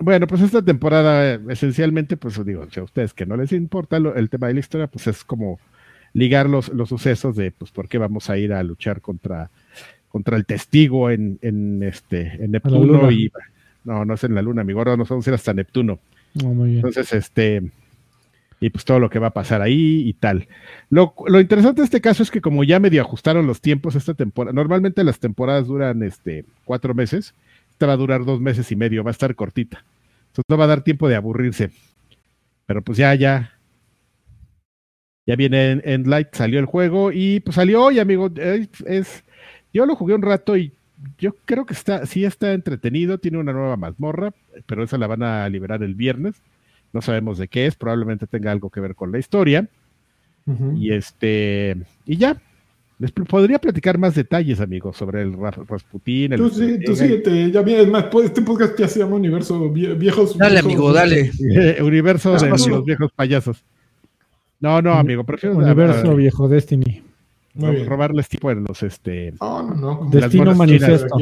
Bueno, 0.00 0.28
pues 0.28 0.42
esta 0.42 0.62
temporada, 0.62 1.40
esencialmente, 1.50 2.16
pues 2.16 2.44
digo, 2.44 2.66
si 2.70 2.78
a 2.78 2.84
ustedes 2.84 3.12
que 3.12 3.26
no 3.26 3.36
les 3.36 3.52
importa 3.52 3.98
lo, 3.98 4.14
el 4.14 4.30
tema 4.30 4.46
de 4.46 4.54
la 4.54 4.60
historia, 4.60 4.86
pues 4.86 5.08
es 5.08 5.24
como 5.24 5.58
ligar 6.12 6.48
los, 6.48 6.68
los 6.68 6.88
sucesos 6.88 7.34
de, 7.34 7.50
pues, 7.50 7.72
por 7.72 7.88
qué 7.88 7.98
vamos 7.98 8.30
a 8.30 8.38
ir 8.38 8.52
a 8.52 8.62
luchar 8.62 9.00
contra, 9.00 9.50
contra 10.08 10.36
el 10.36 10.46
testigo 10.46 11.10
en, 11.10 11.38
en 11.42 11.82
este, 11.82 12.42
en 12.42 12.52
Neptuno 12.52 13.10
y 13.10 13.30
no, 13.88 14.04
no 14.04 14.14
es 14.14 14.24
en 14.24 14.34
la 14.34 14.42
luna, 14.42 14.60
amigo. 14.60 14.80
Ahora 14.80 14.98
nos 14.98 15.08
vamos 15.08 15.26
a 15.26 15.30
ir 15.30 15.34
hasta 15.34 15.54
Neptuno. 15.54 15.98
Oh, 16.44 16.48
muy 16.48 16.68
bien. 16.68 16.78
Entonces, 16.78 17.10
este. 17.14 17.70
Y 18.60 18.70
pues 18.70 18.84
todo 18.84 18.98
lo 18.98 19.08
que 19.08 19.18
va 19.18 19.28
a 19.28 19.32
pasar 19.32 19.62
ahí 19.62 20.02
y 20.06 20.12
tal. 20.12 20.46
Lo, 20.90 21.14
lo, 21.26 21.40
interesante 21.40 21.80
de 21.80 21.86
este 21.86 22.00
caso 22.00 22.22
es 22.22 22.30
que, 22.30 22.40
como 22.40 22.64
ya 22.64 22.80
medio 22.80 23.00
ajustaron 23.00 23.46
los 23.46 23.60
tiempos 23.60 23.94
esta 23.94 24.14
temporada, 24.14 24.52
normalmente 24.52 25.04
las 25.04 25.20
temporadas 25.20 25.68
duran 25.68 26.02
este 26.02 26.44
cuatro 26.64 26.92
meses. 26.92 27.34
Esta 27.70 27.86
va 27.86 27.94
a 27.94 27.96
durar 27.96 28.24
dos 28.24 28.40
meses 28.40 28.70
y 28.72 28.76
medio, 28.76 29.04
va 29.04 29.10
a 29.10 29.12
estar 29.12 29.34
cortita. 29.34 29.84
Entonces 30.26 30.44
no 30.48 30.58
va 30.58 30.64
a 30.64 30.68
dar 30.68 30.82
tiempo 30.82 31.08
de 31.08 31.16
aburrirse. 31.16 31.70
Pero 32.66 32.82
pues 32.82 32.98
ya, 32.98 33.14
ya. 33.14 33.52
Ya 35.24 35.36
viene 35.36 35.70
en, 35.70 35.82
en 35.84 36.10
Light, 36.10 36.28
salió 36.32 36.58
el 36.58 36.66
juego 36.66 37.10
y 37.12 37.40
pues 37.40 37.54
salió 37.54 37.84
hoy, 37.84 38.00
amigo. 38.00 38.30
Es, 38.36 38.68
es, 38.86 39.24
yo 39.72 39.86
lo 39.86 39.94
jugué 39.94 40.14
un 40.14 40.22
rato 40.22 40.56
y 40.56 40.72
yo 41.18 41.34
creo 41.44 41.66
que 41.66 41.74
está, 41.74 42.06
sí 42.06 42.24
está 42.24 42.52
entretenido, 42.52 43.18
tiene 43.18 43.38
una 43.38 43.52
nueva 43.52 43.76
mazmorra, 43.76 44.32
pero 44.66 44.82
esa 44.82 44.98
la 44.98 45.06
van 45.06 45.22
a 45.22 45.48
liberar 45.48 45.82
el 45.82 45.94
viernes. 45.94 46.42
No 46.92 47.02
sabemos 47.02 47.38
de 47.38 47.48
qué 47.48 47.66
es, 47.66 47.76
probablemente 47.76 48.26
tenga 48.26 48.50
algo 48.50 48.70
que 48.70 48.80
ver 48.80 48.94
con 48.94 49.12
la 49.12 49.18
historia. 49.18 49.68
Uh 50.46 50.52
-huh. 50.52 50.78
Y 50.78 50.92
este, 50.92 51.76
y 52.06 52.16
ya. 52.16 52.40
Les 53.00 53.12
podría 53.12 53.60
platicar 53.60 53.96
más 53.96 54.16
detalles, 54.16 54.60
amigos, 54.60 54.96
sobre 54.96 55.22
el 55.22 55.34
Rasputín. 55.68 56.32
El 56.32 56.40
tú 56.40 56.50
sí, 56.50 56.80
tú 56.84 56.96
síguete, 56.96 57.52
ya 57.52 57.62
vienes 57.62 57.86
más. 57.86 58.06
pues, 58.06 58.26
Este 58.26 58.42
podcast 58.42 58.76
ya 58.76 58.88
se 58.88 58.98
llama 58.98 59.14
Universo 59.14 59.70
Viejos. 59.70 60.36
Dale, 60.36 60.54
viejos, 60.54 60.64
amigo, 60.64 60.92
dale. 60.92 61.30
Eh, 61.54 61.78
universo 61.82 62.32
de 62.36 62.48
los 62.50 62.84
viejos 62.84 63.12
payasos. 63.12 63.62
No, 64.58 64.82
no, 64.82 64.94
amigo, 64.94 65.22
prefiero. 65.22 65.56
Universo 65.56 66.08
a, 66.08 66.10
a, 66.10 66.14
Viejo 66.14 66.48
Destiny. 66.48 67.02
Robarles 67.58 68.28
tipo 68.28 68.50
en 68.50 68.64
los 68.64 68.82
este 68.82 69.32
no, 69.40 69.62
no, 69.62 69.74
no. 69.74 70.10
Destino 70.10 70.54
Manifiesto. 70.54 71.18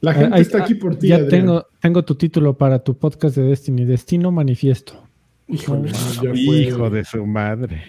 La 0.00 0.14
gente 0.14 0.36
Ahí, 0.36 0.42
está 0.42 0.64
aquí 0.64 0.74
por 0.74 0.96
ti 0.96 1.08
ya 1.08 1.16
Adrián. 1.16 1.30
tengo 1.30 1.66
tengo 1.80 2.04
tu 2.04 2.14
título 2.14 2.56
para 2.56 2.82
tu 2.82 2.96
podcast 2.96 3.36
de 3.36 3.42
Destiny 3.42 3.84
Destino 3.84 4.32
Manifiesto. 4.32 5.02
Híjole, 5.46 5.92
no, 6.22 6.34
hijo 6.34 6.88
de 6.88 7.04
su 7.04 7.26
madre. 7.26 7.82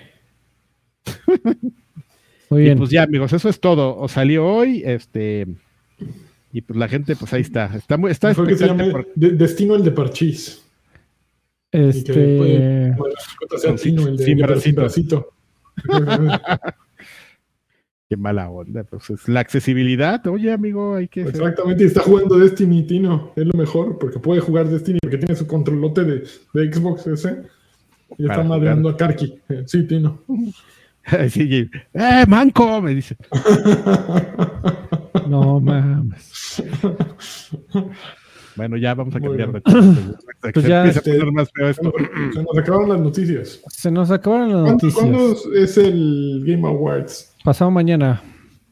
Muy 2.49 2.61
bien. 2.61 2.77
y 2.77 2.79
pues 2.79 2.89
ya 2.89 3.03
amigos 3.03 3.31
eso 3.31 3.47
es 3.47 3.59
todo. 3.59 3.97
O 3.97 4.07
salió 4.07 4.45
hoy 4.45 4.83
este 4.85 5.47
y 6.51 6.61
pues 6.61 6.77
la 6.77 6.87
gente 6.87 7.15
pues 7.15 7.31
ahí 7.33 7.41
está. 7.41 7.71
Está 7.75 7.97
muy 7.97 8.11
está 8.11 8.33
que 8.35 8.57
se 8.57 8.67
llama 8.67 8.91
por... 8.91 9.07
de, 9.15 9.31
Destino 9.31 9.75
el 9.75 9.83
de 9.83 9.91
Parchís. 9.91 10.65
Este 11.71 12.13
puede, 12.13 12.91
bueno, 12.91 13.15
sea 13.57 13.71
Destino 13.71 14.07
el 14.07 14.17
de, 14.17 14.25
sin 14.25 14.37
de 14.37 14.71
bracito. 14.71 15.33
Qué 18.07 18.17
mala 18.17 18.49
onda, 18.49 18.83
pues 18.83 19.09
es 19.09 19.27
la 19.27 19.39
accesibilidad, 19.39 20.25
oye 20.27 20.51
amigo, 20.51 20.95
hay 20.95 21.07
que... 21.07 21.21
Exactamente, 21.21 21.83
y 21.83 21.87
está 21.87 22.01
jugando 22.01 22.37
Destiny, 22.37 22.83
Tino, 22.83 23.31
es 23.35 23.47
lo 23.47 23.57
mejor, 23.57 23.97
porque 23.97 24.19
puede 24.19 24.41
jugar 24.41 24.67
Destiny, 24.67 24.99
porque 25.01 25.17
tiene 25.17 25.35
su 25.35 25.47
controlote 25.47 26.03
de, 26.03 26.23
de 26.53 26.73
Xbox 26.73 27.07
ese, 27.07 27.41
y 28.17 28.25
está 28.25 28.43
madreando 28.43 28.89
a 28.89 28.97
Karki. 28.97 29.39
Eh, 29.49 29.63
sí, 29.65 29.87
Tino. 29.87 30.21
sí, 31.29 31.69
¡Eh, 31.93 32.25
manco! 32.27 32.81
Me 32.81 32.95
dice. 32.95 33.17
no 35.27 35.59
mames. 35.59 36.63
Bueno, 38.55 38.77
ya 38.77 38.93
vamos 38.93 39.15
a 39.15 39.19
cambiar 39.19 39.51
de 39.51 39.61
tema. 39.61 40.17
Pues 40.53 40.65
ya, 40.67 40.85
este, 40.85 41.31
más 41.31 41.49
feo 41.53 41.69
esto. 41.69 41.93
Se 42.33 42.43
nos 42.43 42.57
acabaron 42.57 42.89
las 42.89 42.99
noticias. 42.99 43.61
Se 43.67 43.91
nos 43.91 44.11
acabaron 44.11 44.49
las 44.49 44.61
¿Cuándo, 44.61 44.73
noticias. 44.73 44.95
¿Cuándo 44.95 45.55
es 45.55 45.77
el 45.77 46.43
Game 46.45 46.67
Awards? 46.67 47.34
Pasado 47.45 47.69
mañana. 47.69 48.23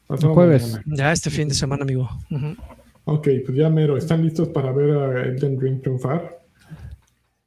Pasado 0.08 0.34
jueves. 0.34 0.64
Mañana. 0.64 0.84
Ya 0.98 1.12
este 1.12 1.30
fin 1.30 1.48
de 1.48 1.54
semana, 1.54 1.84
amigo. 1.84 2.10
Uh 2.32 2.36
-huh. 2.36 2.58
Ok, 3.06 3.28
pues 3.46 3.56
ya 3.56 3.70
mero. 3.70 3.96
¿Están 3.96 4.24
listos 4.24 4.50
para 4.50 4.72
ver 4.72 4.98
a 4.98 5.24
Elden 5.26 5.62
Ring 5.62 5.80
triunfar? 5.80 6.40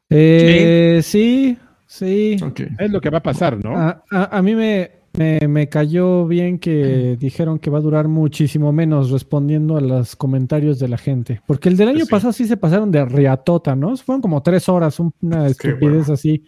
Eh, 0.08 1.00
sí, 1.02 1.58
sí. 1.84 2.36
Okay. 2.40 2.68
Es 2.78 2.92
lo 2.92 3.00
que 3.00 3.10
va 3.10 3.18
a 3.18 3.22
pasar, 3.24 3.62
¿no? 3.62 3.76
A, 3.76 4.04
a, 4.08 4.38
a 4.38 4.40
mí 4.40 4.54
me, 4.54 4.88
me, 5.18 5.40
me, 5.48 5.68
cayó 5.68 6.28
bien 6.28 6.60
que 6.60 7.16
dijeron 7.18 7.58
que 7.58 7.70
va 7.70 7.78
a 7.78 7.80
durar 7.80 8.06
muchísimo 8.06 8.72
menos 8.72 9.10
respondiendo 9.10 9.76
a 9.76 9.80
los 9.80 10.14
comentarios 10.14 10.78
de 10.78 10.86
la 10.86 10.96
gente. 10.96 11.40
Porque 11.44 11.68
el 11.68 11.76
del 11.76 11.88
año 11.88 12.04
sí. 12.04 12.10
pasado 12.10 12.32
sí 12.32 12.46
se 12.46 12.56
pasaron 12.56 12.92
de 12.92 13.04
riatota, 13.04 13.74
¿no? 13.74 13.96
Fueron 13.96 14.22
como 14.22 14.44
tres 14.44 14.68
horas, 14.68 15.00
una 15.00 15.48
estupidez 15.48 16.06
bueno. 16.06 16.12
así 16.12 16.44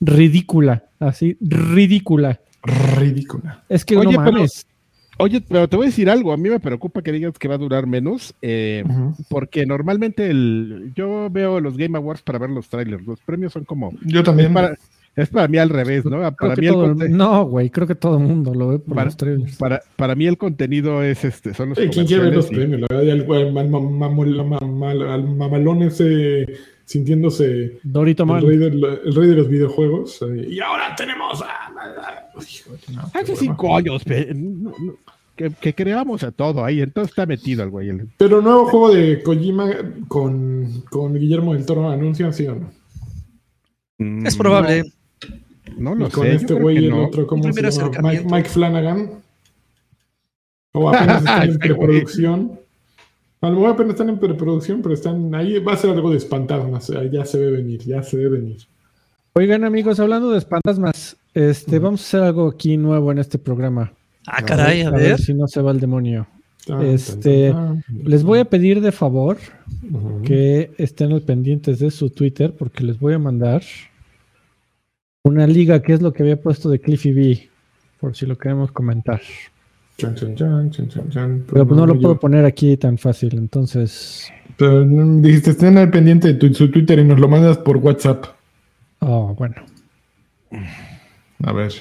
ridícula, 0.00 0.84
así 1.00 1.36
ridícula. 1.40 2.38
Ridícula. 2.64 3.64
Es 3.68 3.84
que 3.84 3.96
oye, 3.96 4.12
no 4.12 4.20
mames. 4.20 4.66
Pero, 5.16 5.24
oye, 5.24 5.40
pero 5.40 5.68
te 5.68 5.76
voy 5.76 5.86
a 5.86 5.88
decir 5.88 6.08
algo. 6.10 6.32
A 6.32 6.36
mí 6.36 6.48
me 6.48 6.60
preocupa 6.60 7.02
que 7.02 7.12
digas 7.12 7.38
que 7.38 7.48
va 7.48 7.54
a 7.54 7.58
durar 7.58 7.86
menos, 7.86 8.34
eh, 8.42 8.84
uh 8.86 8.88
-huh. 8.88 9.26
porque 9.28 9.66
normalmente 9.66 10.30
el, 10.30 10.92
yo 10.94 11.28
veo 11.30 11.60
los 11.60 11.76
Game 11.76 11.96
Awards 11.96 12.22
para 12.22 12.38
ver 12.38 12.50
los 12.50 12.68
trailers. 12.68 13.04
Los 13.04 13.20
premios 13.20 13.52
son 13.52 13.64
como. 13.64 13.92
Yo 14.02 14.22
también. 14.22 14.48
Es 14.48 14.54
para, 14.54 14.76
es 15.16 15.28
para 15.28 15.46
mí 15.48 15.58
al 15.58 15.68
revés, 15.68 16.04
¿no? 16.04 16.18
Creo 16.18 16.34
para 16.36 16.56
mí 16.56 16.66
todo, 16.66 16.94
no, 16.94 17.44
güey, 17.44 17.70
creo 17.70 17.86
que 17.86 17.94
todo 17.94 18.18
el 18.18 18.24
mundo 18.24 18.52
lo 18.52 18.68
ve 18.68 18.78
por 18.80 18.96
para, 18.96 19.04
los 19.06 19.16
trailers. 19.16 19.56
Para, 19.56 19.80
para 19.96 20.14
mí 20.16 20.26
el 20.26 20.36
contenido 20.36 21.04
es 21.04 21.24
este, 21.24 21.54
son 21.54 21.68
los 21.70 21.78
¿Quién 21.78 22.06
quiere 22.06 22.24
ver 22.24 22.34
los 22.34 22.48
premios? 22.48 22.80
La 22.80 22.88
verdad, 22.90 23.14
el 23.14 23.24
mamalón 25.36 25.82
ese 25.82 26.46
sintiéndose 26.84 27.78
Dorito 27.82 28.24
el, 28.24 28.46
rey 28.46 28.56
de, 28.58 28.66
el 28.66 29.14
rey 29.14 29.28
de 29.28 29.36
los 29.36 29.48
videojuegos. 29.48 30.22
Eh, 30.22 30.48
y 30.50 30.60
ahora 30.60 30.94
tenemos 30.96 31.42
a. 31.42 31.70
No, 32.92 33.02
Hace 33.14 33.36
cinco 33.36 33.76
años, 33.76 34.02
no, 34.06 34.72
no, 34.78 34.96
que, 35.36 35.50
que, 35.50 35.74
creamos 35.74 36.22
a 36.22 36.30
todo 36.32 36.64
ahí, 36.64 36.80
entonces 36.80 37.10
está 37.10 37.26
metido 37.26 37.62
el 37.62 37.70
güey. 37.70 37.90
Pero 38.18 38.40
nuevo 38.40 38.66
juego 38.66 38.94
de 38.94 39.22
Kojima 39.22 39.70
con, 40.08 40.82
con 40.90 41.14
Guillermo 41.14 41.54
del 41.54 41.66
Toro 41.66 41.88
anuncian, 41.88 42.32
¿sí 42.32 42.46
o 42.46 42.54
no? 42.56 42.70
Mm, 43.98 44.26
es 44.26 44.36
probable. 44.36 44.84
No 45.76 45.94
lo 45.94 46.06
y 46.06 46.10
con 46.10 46.24
sé. 46.24 46.34
este 46.34 46.54
güey 46.54 46.78
y 46.78 46.86
el 46.86 46.92
otro, 46.92 47.26
¿cómo 47.26 47.42
se 47.52 47.62
llama? 47.62 48.00
Mike, 48.02 48.26
Mike, 48.30 48.48
Flanagan. 48.48 49.22
O 50.72 50.88
apenas 50.88 51.18
están 51.18 51.48
en 51.50 51.58
preproducción. 51.58 52.60
A 53.44 53.50
lo 53.50 53.56
mejor 53.56 53.70
apenas 53.72 53.92
están 53.92 54.08
en 54.08 54.18
preproducción, 54.18 54.80
pero 54.80 54.94
están 54.94 55.34
ahí. 55.34 55.58
Va 55.58 55.74
a 55.74 55.76
ser 55.76 55.90
algo 55.90 56.10
de 56.10 56.18
fantasmas. 56.18 56.90
Ya 57.12 57.26
se 57.26 57.38
ve 57.38 57.50
venir, 57.50 57.82
ya 57.82 58.02
se 58.02 58.16
ve 58.16 58.28
venir. 58.30 58.56
Oigan, 59.34 59.64
amigos, 59.64 60.00
hablando 60.00 60.30
de 60.30 60.40
fantasmas, 60.40 61.16
este, 61.34 61.78
vamos 61.78 62.00
a 62.00 62.04
hacer 62.04 62.22
algo 62.22 62.48
aquí 62.48 62.78
nuevo 62.78 63.12
en 63.12 63.18
este 63.18 63.38
programa. 63.38 63.92
Ah, 64.26 64.42
caray, 64.42 64.82
a, 64.82 64.90
ver. 64.90 65.18
Si 65.18 65.34
no 65.34 65.46
se 65.46 65.60
va 65.60 65.72
el 65.72 65.80
demonio. 65.80 66.26
este, 66.82 67.54
les 68.02 68.22
voy 68.22 68.38
a 68.38 68.46
pedir 68.46 68.80
de 68.80 68.92
favor 68.92 69.36
que 70.24 70.70
estén 70.78 71.12
al 71.12 71.20
pendientes 71.20 71.80
de 71.80 71.90
su 71.90 72.08
Twitter 72.08 72.54
porque 72.56 72.82
les 72.82 72.98
voy 72.98 73.12
a 73.12 73.18
mandar 73.18 73.62
una 75.22 75.46
liga 75.46 75.82
que 75.82 75.92
es 75.92 76.00
lo 76.00 76.14
que 76.14 76.22
había 76.22 76.40
puesto 76.40 76.70
de 76.70 76.80
Cliffy 76.80 77.12
B, 77.12 77.50
por 78.00 78.16
si 78.16 78.24
lo 78.24 78.38
queremos 78.38 78.72
comentar. 78.72 79.20
Pero 79.96 81.66
pues 81.66 81.78
no 81.78 81.86
lo 81.86 82.00
puedo 82.00 82.18
poner 82.18 82.44
aquí 82.44 82.76
tan 82.76 82.98
fácil, 82.98 83.36
entonces. 83.36 84.30
Pero 84.56 84.84
dijiste, 84.84 85.50
estén 85.50 85.78
al 85.78 85.90
pendiente 85.90 86.32
de 86.32 86.54
su 86.54 86.70
Twitter 86.70 86.98
y 86.98 87.04
nos 87.04 87.20
lo 87.20 87.28
mandas 87.28 87.58
por 87.58 87.76
WhatsApp. 87.76 88.26
Oh, 89.00 89.34
bueno. 89.34 89.56
A 91.44 91.52
ver. 91.52 91.72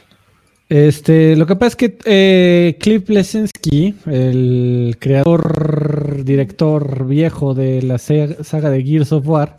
Este, 0.70 1.36
lo 1.36 1.46
que 1.46 1.56
pasa 1.56 1.68
es 1.68 1.76
que 1.76 1.98
eh, 2.06 2.78
Cliff 2.80 3.10
Lesinski, 3.10 3.96
el 4.08 4.96
creador, 5.00 6.24
director 6.24 7.06
viejo 7.06 7.54
de 7.54 7.82
la 7.82 7.98
saga 7.98 8.70
de 8.70 8.84
Gears 8.84 9.12
of 9.12 9.28
War, 9.28 9.58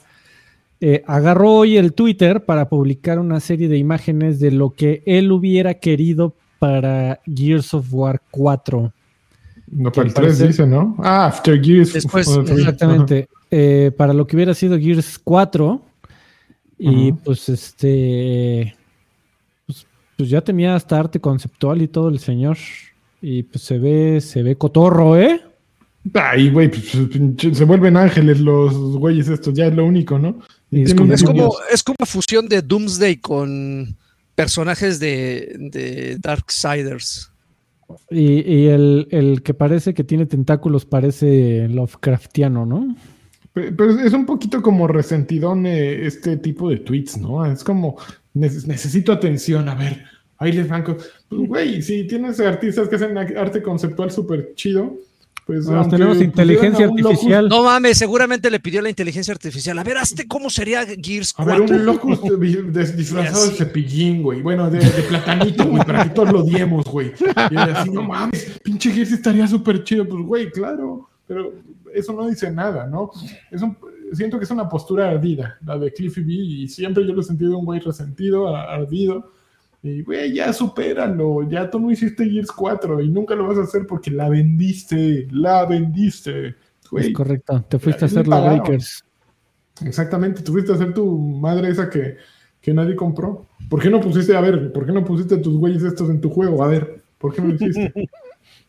eh, 0.81 1.03
agarró 1.07 1.53
hoy 1.53 1.77
el 1.77 1.93
Twitter 1.93 2.45
para 2.45 2.69
publicar 2.69 3.19
una 3.19 3.41
serie 3.41 3.69
de 3.69 3.79
imágenes 3.79 4.41
de 4.41 4.51
lo 4.51 4.71
que 4.71 5.03
él 5.07 5.31
hubiera 5.31 5.75
querido 5.75 6.35
para 6.65 7.21
Gears 7.27 7.75
of 7.75 7.93
War 7.93 8.19
4. 8.31 8.91
No, 9.67 9.93
para 9.93 10.09
el 10.09 10.15
3 10.15 10.39
dice, 10.39 10.67
¿no? 10.67 10.97
Ah, 10.99 11.27
After 11.27 11.63
Gears. 11.63 11.93
Después, 11.93 12.27
exactamente. 12.27 13.29
Eh, 13.51 13.93
para 13.95 14.15
lo 14.15 14.27
que 14.27 14.35
hubiera 14.35 14.55
sido 14.55 14.79
Gears 14.79 15.21
4. 15.23 15.83
Y 16.79 17.13
pues 17.13 17.51
este. 17.51 18.75
Pues, 19.67 19.87
pues, 20.17 20.31
ya 20.31 20.41
tenía 20.41 20.75
hasta 20.75 20.99
arte 20.99 21.21
conceptual 21.21 21.83
y 21.83 21.89
todo 21.89 22.09
el 22.09 22.19
señor. 22.19 22.57
Y 23.21 23.43
pues 23.43 23.63
se 23.63 23.79
ve, 23.79 24.23
se 24.23 24.43
ve 24.43 24.57
cotorro, 24.57 25.19
¿eh? 25.19 25.43
Ay, 26.15 26.49
güey, 26.49 26.71
pues, 26.71 27.57
se 27.57 27.65
vuelven 27.65 27.99
ángeles 27.99 28.41
los 28.41 28.75
güeyes 28.97 29.29
estos, 29.29 29.53
ya 29.53 29.67
es 29.67 29.75
lo 29.75 29.85
único, 29.85 30.19
¿no? 30.19 30.39
Es 30.71 30.95
como, 30.95 31.13
es 31.13 31.23
como, 31.23 31.53
es 31.71 31.83
como 31.83 31.97
una 31.99 32.07
fusión 32.07 32.49
de 32.49 32.63
Doomsday 32.63 33.17
con 33.19 33.97
personajes 34.35 34.99
de, 35.01 35.55
de 35.59 36.17
Darksiders. 36.21 37.31
Y, 38.11 38.41
y 38.51 38.67
el, 38.69 39.09
el, 39.11 39.43
que 39.43 39.55
parece 39.55 39.95
que 39.95 40.05
tiene 40.05 40.27
tentáculos 40.27 40.85
parece 40.85 41.69
Lovecraftiano, 41.69 42.65
¿no? 42.65 42.97
Pero 43.53 44.01
es 44.01 44.13
un 44.13 44.27
poquito 44.27 44.63
como 44.63 44.89
resentidón 44.89 45.67
eh, 45.67 46.07
este 46.07 46.37
tipo 46.39 46.69
de 46.71 46.79
tweets, 46.79 47.19
¿no? 47.19 47.47
Es 47.47 47.63
como, 47.63 47.97
necesito 48.33 49.13
atención, 49.13 49.69
a 49.69 49.77
ver, 49.77 50.05
ahí 50.39 50.53
les 50.53 50.69
van. 50.69 50.83
Pues, 50.83 51.13
güey, 51.31 51.81
si 51.81 52.05
tienes 52.07 52.41
artistas 52.41 52.89
que 52.89 52.97
hacen 52.97 53.17
arte 53.17 53.63
conceptual 53.63 54.11
súper 54.11 54.55
chido, 54.57 54.99
pues 55.47 55.67
tenemos 55.91 56.21
inteligencia 56.23 56.87
artificial. 56.87 57.49
No 57.49 57.65
mames, 57.65 57.99
seguramente 57.99 58.51
le 58.51 58.61
pidió 58.61 58.81
la 58.81 58.89
inteligencia 58.89 59.33
artificial. 59.33 59.79
A 59.79 59.85
ver, 59.85 59.99
hazte 59.99 60.27
cómo 60.27 60.49
sería 60.49 60.87
Gears 60.87 61.35
4. 61.35 61.55
A 61.55 61.59
ver, 61.59 61.73
un 61.73 61.85
loco 61.85 62.09
disfrazado 62.39 63.51
de 63.51 63.55
cepillín, 63.55 64.23
güey. 64.23 64.41
Bueno, 64.41 64.71
de, 64.71 64.81
platanito, 65.03 65.67
güey, 65.67 65.85
para 65.85 66.05
que 66.05 66.11
todos 66.11 66.33
lo 66.33 66.43
diemos, 66.43 66.87
güey. 66.87 67.13
Y 67.51 67.57
así, 67.57 67.91
no 67.91 68.03
mames, 68.03 68.59
pinche 68.63 68.91
Gears 68.91 69.13
estaría 69.13 69.47
súper 69.47 69.85
chido. 69.85 70.09
Pues, 70.09 70.23
güey, 70.23 70.51
claro. 70.51 71.11
Pero 71.27 71.53
eso 71.93 72.13
no 72.15 72.27
dice 72.27 72.51
nada, 72.51 72.87
¿no? 72.87 73.11
Es 73.51 73.61
un, 73.61 73.77
siento 74.13 74.39
que 74.39 74.45
es 74.45 74.51
una 74.51 74.69
postura 74.69 75.11
ardida, 75.11 75.59
la 75.65 75.79
de 75.79 75.93
Cliffy 75.93 76.23
B. 76.23 76.33
Y 76.33 76.69
siempre 76.69 77.07
yo 77.07 77.13
lo 77.13 77.21
he 77.21 77.25
sentido 77.25 77.59
un 77.59 77.67
güey 77.67 77.81
resentido, 77.81 78.57
ardido 78.57 79.34
y, 79.85 80.01
güey, 80.01 80.33
ya 80.33 80.51
supéralo, 80.55 81.47
ya 81.47 81.69
tú 81.69 81.79
no 81.79 81.91
hiciste 81.91 82.25
Gears 82.25 82.51
4 82.51 83.03
y 83.03 83.11
nunca 83.11 83.35
lo 83.35 83.47
vas 83.47 83.59
a 83.59 83.65
hacer 83.65 83.87
porque 83.87 84.11
la 84.11 84.31
vendiste, 84.31 85.29
la 85.31 85.67
vendiste. 85.67 86.55
es 86.97 87.13
correcto, 87.13 87.63
te 87.69 87.79
fuiste 87.79 88.07
a 88.07 88.07
hacer 88.07 88.27
los 88.27 88.41
Lakers. 88.41 89.05
Exactamente, 89.85 90.41
tuviste 90.43 90.73
a 90.73 90.77
hacer 90.77 90.95
tu 90.95 91.19
madre 91.19 91.69
esa 91.69 91.91
que, 91.91 92.17
que 92.63 92.73
nadie 92.73 92.97
compró. 92.97 93.45
¿Por 93.69 93.83
qué 93.83 93.91
no 93.91 94.01
pusiste, 94.01 94.35
a 94.35 94.41
ver, 94.41 94.73
por 94.73 94.87
qué 94.87 94.93
no 94.93 95.05
pusiste 95.05 95.37
tus 95.37 95.59
güeyes 95.59 95.83
estos 95.83 96.09
en 96.09 96.19
tu 96.19 96.31
juego? 96.31 96.65
A 96.65 96.69
ver, 96.69 97.03
¿por 97.19 97.35
qué 97.35 97.43
no 97.43 97.49
lo 97.49 97.55
hiciste? 97.55 97.93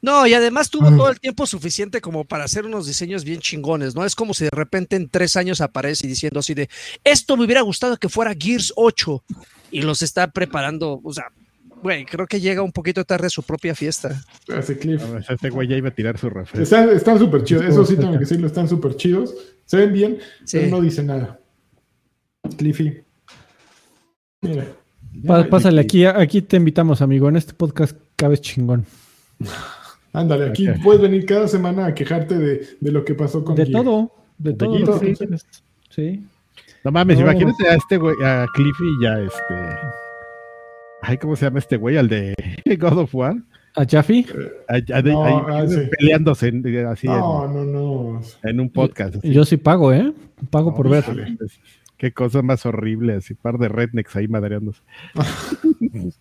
No, 0.06 0.28
y 0.28 0.36
además 0.36 0.70
tuvo 0.70 0.96
todo 0.96 1.10
el 1.10 1.20
tiempo 1.20 1.48
suficiente 1.48 2.00
como 2.00 2.26
para 2.26 2.44
hacer 2.44 2.64
unos 2.64 2.86
diseños 2.86 3.24
bien 3.24 3.40
chingones, 3.40 3.96
¿no? 3.96 4.06
Es 4.06 4.14
como 4.14 4.36
si 4.36 4.44
de 4.44 4.52
repente 4.52 4.96
en 4.96 5.10
tres 5.10 5.36
años 5.36 5.62
aparece 5.62 6.06
diciendo 6.06 6.42
así 6.42 6.54
de, 6.54 6.70
esto 7.04 7.36
me 7.36 7.46
hubiera 7.46 7.62
gustado 7.62 7.98
que 7.98 8.08
fuera 8.08 8.36
Gears 8.38 8.72
8 8.76 9.24
y 9.72 9.82
los 9.82 10.04
está 10.04 10.28
preparando, 10.28 11.02
o 11.04 11.12
sea, 11.12 11.32
güey, 11.82 12.06
creo 12.06 12.28
que 12.28 12.40
llega 12.40 12.62
un 12.62 12.72
poquito 12.72 13.04
tarde 13.04 13.26
a 13.26 13.30
su 13.32 13.42
propia 13.42 13.74
fiesta. 13.74 14.22
Ese 14.48 14.78
Cliff. 14.78 15.02
este 15.28 15.50
güey 15.50 15.68
ya 15.70 15.76
iba 15.76 15.90
a 15.90 15.96
tirar 15.96 16.20
su 16.20 16.30
refresco. 16.30 16.78
Están 16.92 17.18
súper 17.18 17.44
chidos, 17.44 17.66
eso 17.66 17.84
sí 17.84 17.96
tengo 17.98 18.14
que 18.14 18.20
decirlo, 18.20 18.46
están 18.46 18.70
súper 18.70 18.96
chidos, 18.98 19.34
se 19.66 19.78
ven 19.78 19.92
bien, 19.92 20.20
pero 20.52 20.68
no 20.68 20.82
dice 20.82 21.02
nada. 21.02 21.40
Cliffy. 22.60 23.02
Mira. 24.42 24.68
Pásale, 25.50 25.82
aquí, 25.82 26.06
aquí 26.06 26.44
te 26.44 26.58
invitamos, 26.58 27.02
amigo. 27.02 27.28
En 27.28 27.38
este 27.38 27.56
podcast 27.56 27.98
cabes 28.16 28.42
chingón. 28.42 28.86
Ándale, 30.16 30.50
aquí 30.50 30.68
puedes 30.84 31.02
venir 31.02 31.26
cada 31.26 31.48
semana 31.48 31.88
a 31.88 31.94
quejarte 31.94 32.38
de, 32.38 32.68
de 32.80 32.92
lo 32.92 33.04
que 33.04 33.16
pasó 33.16 33.44
con 33.44 33.56
De 33.56 33.66
todo, 33.66 34.12
de, 34.38 34.54
todo. 34.54 35.00
Sí, 35.90 36.26
No 36.84 36.92
mames, 36.92 37.20
imagínate 37.20 37.68
a 37.68 37.76
este 37.76 37.98
güey, 37.98 38.16
a 38.24 38.46
Cliffy 38.54 38.86
y 39.02 39.06
a 39.06 39.20
este. 39.20 39.56
Ay, 41.02 41.18
¿cómo 41.18 41.36
se 41.36 41.46
llama 41.46 41.60
este 41.60 41.78
güey? 41.78 41.98
Al 41.98 42.08
de 42.08 42.34
God 42.80 43.00
of 43.00 43.14
War. 43.14 43.36
¿A 43.76 43.86
Jaffe? 43.86 44.26
peleándose 46.00 46.48
así. 46.90 47.08
No, 47.08 47.48
no, 47.48 47.66
no. 47.66 48.22
En 48.44 48.60
un 48.62 48.70
podcast. 48.70 49.16
Yo 49.22 49.44
sí 49.44 49.58
pago, 49.58 49.92
¿eh? 49.92 50.14
Pago 50.50 50.74
por 50.74 50.90
ver. 50.90 51.04
Qué 51.98 52.14
cosa 52.14 52.42
más 52.42 52.66
horrible, 52.66 53.16
así 53.16 53.34
par 53.34 53.58
de 53.58 53.68
rednecks 53.68 54.16
ahí 54.16 54.28
madreándose. 54.28 54.82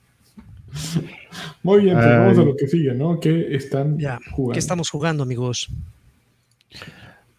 Muy 1.63 1.83
bien, 1.83 1.97
pues 1.97 2.07
vamos 2.07 2.39
a 2.39 2.43
lo 2.43 2.57
que 2.57 2.69
sigue, 2.69 2.95
¿no? 2.95 3.19
¿Qué 3.21 3.55
están 3.55 3.99
jugando? 4.33 4.53
¿Qué 4.53 4.59
estamos 4.59 4.91
jugando, 4.91 5.23
amigos? 5.23 5.71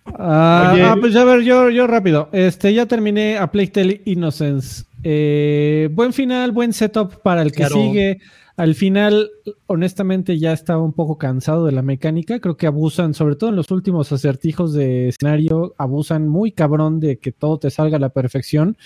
Ah, 0.05 0.75
ah, 0.91 0.95
pues 0.99 1.15
a 1.15 1.23
ver, 1.23 1.41
yo, 1.41 1.69
yo 1.69 1.87
rápido. 1.87 2.29
Este, 2.31 2.73
ya 2.73 2.85
terminé 2.85 3.37
a 3.37 3.51
Playtale 3.51 4.01
Innocence. 4.05 4.85
Eh, 5.03 5.89
buen 5.91 6.13
final, 6.13 6.51
buen 6.51 6.73
setup 6.73 7.21
para 7.21 7.41
el 7.41 7.51
que 7.51 7.65
sigue. 7.65 8.19
Al 8.57 8.73
final, 8.73 9.31
honestamente, 9.67 10.39
ya 10.39 10.53
estaba 10.53 10.81
un 10.81 10.93
poco 10.93 11.17
cansado 11.17 11.65
de 11.65 11.73
la 11.73 11.81
mecánica. 11.81 12.39
Creo 12.39 12.55
que 12.55 12.67
abusan, 12.67 13.13
sobre 13.13 13.35
todo 13.35 13.49
en 13.49 13.57
los 13.57 13.69
últimos 13.69 14.13
acertijos 14.13 14.71
de 14.73 15.09
escenario, 15.09 15.75
abusan 15.77 16.29
muy 16.29 16.53
cabrón 16.53 17.01
de 17.01 17.17
que 17.17 17.33
todo 17.33 17.59
te 17.59 17.69
salga 17.69 17.97
a 17.97 17.99
la 17.99 18.09
perfección. 18.09 18.77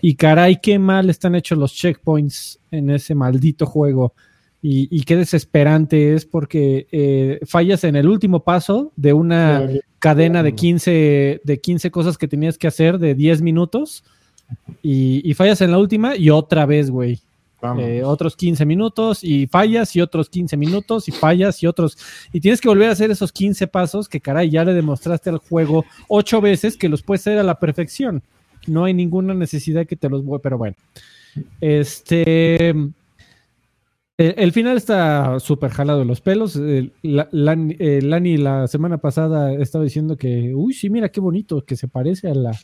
Y 0.00 0.14
caray, 0.14 0.60
qué 0.62 0.78
mal 0.78 1.10
están 1.10 1.34
hechos 1.34 1.58
los 1.58 1.74
checkpoints 1.74 2.60
en 2.70 2.88
ese 2.90 3.16
maldito 3.16 3.66
juego. 3.66 4.14
Y, 4.62 5.02
qué 5.02 5.14
desesperante 5.14 6.14
es 6.14 6.24
porque 6.24 6.88
eh, 6.90 7.38
fallas 7.46 7.84
en 7.84 7.94
el 7.94 8.08
último 8.08 8.42
paso 8.42 8.92
de 8.96 9.12
una 9.12 9.68
cadena 10.00 10.42
de 10.42 10.56
15, 10.56 11.40
de 11.44 11.60
15 11.60 11.92
cosas 11.92 12.18
que 12.18 12.26
tenías 12.26 12.58
que 12.58 12.66
hacer 12.66 12.98
de 12.98 13.14
10 13.14 13.42
minutos. 13.42 14.02
Y, 14.82 15.28
y 15.28 15.34
fallas 15.34 15.60
en 15.60 15.70
la 15.70 15.78
última 15.78 16.16
y 16.16 16.30
otra 16.30 16.66
vez, 16.66 16.90
güey. 16.90 17.20
Eh, 17.78 18.02
otros 18.04 18.36
15 18.36 18.66
minutos 18.66 19.24
y 19.24 19.46
fallas 19.46 19.96
y 19.96 20.00
otros 20.00 20.28
15 20.28 20.56
minutos 20.56 21.08
y 21.08 21.12
fallas 21.12 21.62
y 21.62 21.66
otros. 21.66 21.96
Y 22.32 22.40
tienes 22.40 22.60
que 22.60 22.68
volver 22.68 22.88
a 22.88 22.92
hacer 22.92 23.10
esos 23.10 23.32
15 23.32 23.66
pasos 23.66 24.08
que, 24.08 24.20
caray, 24.20 24.50
ya 24.50 24.64
le 24.64 24.74
demostraste 24.74 25.30
al 25.30 25.38
juego 25.38 25.84
ocho 26.08 26.40
veces 26.40 26.76
que 26.76 26.88
los 26.88 27.02
puedes 27.02 27.22
hacer 27.22 27.38
a 27.38 27.42
la 27.42 27.58
perfección. 27.58 28.22
No 28.66 28.84
hay 28.84 28.94
ninguna 28.94 29.34
necesidad 29.34 29.86
que 29.86 29.96
te 29.96 30.08
los... 30.08 30.22
Pero 30.42 30.58
bueno. 30.58 30.76
Este... 31.60 32.74
El, 34.18 34.52
final 34.52 34.78
está 34.78 35.38
súper 35.40 35.70
jalado 35.72 35.98
de 35.98 36.06
los 36.06 36.22
pelos. 36.22 36.58
La, 37.02 37.28
Lani 37.32 38.36
la 38.38 38.66
semana 38.66 38.96
pasada 38.96 39.52
estaba 39.52 39.84
diciendo 39.84 40.16
que, 40.16 40.54
uy, 40.54 40.72
sí, 40.72 40.88
mira 40.88 41.10
qué 41.10 41.20
bonito, 41.20 41.62
que 41.66 41.76
se 41.76 41.86
parece 41.86 42.28
a 42.28 42.34
la, 42.34 42.58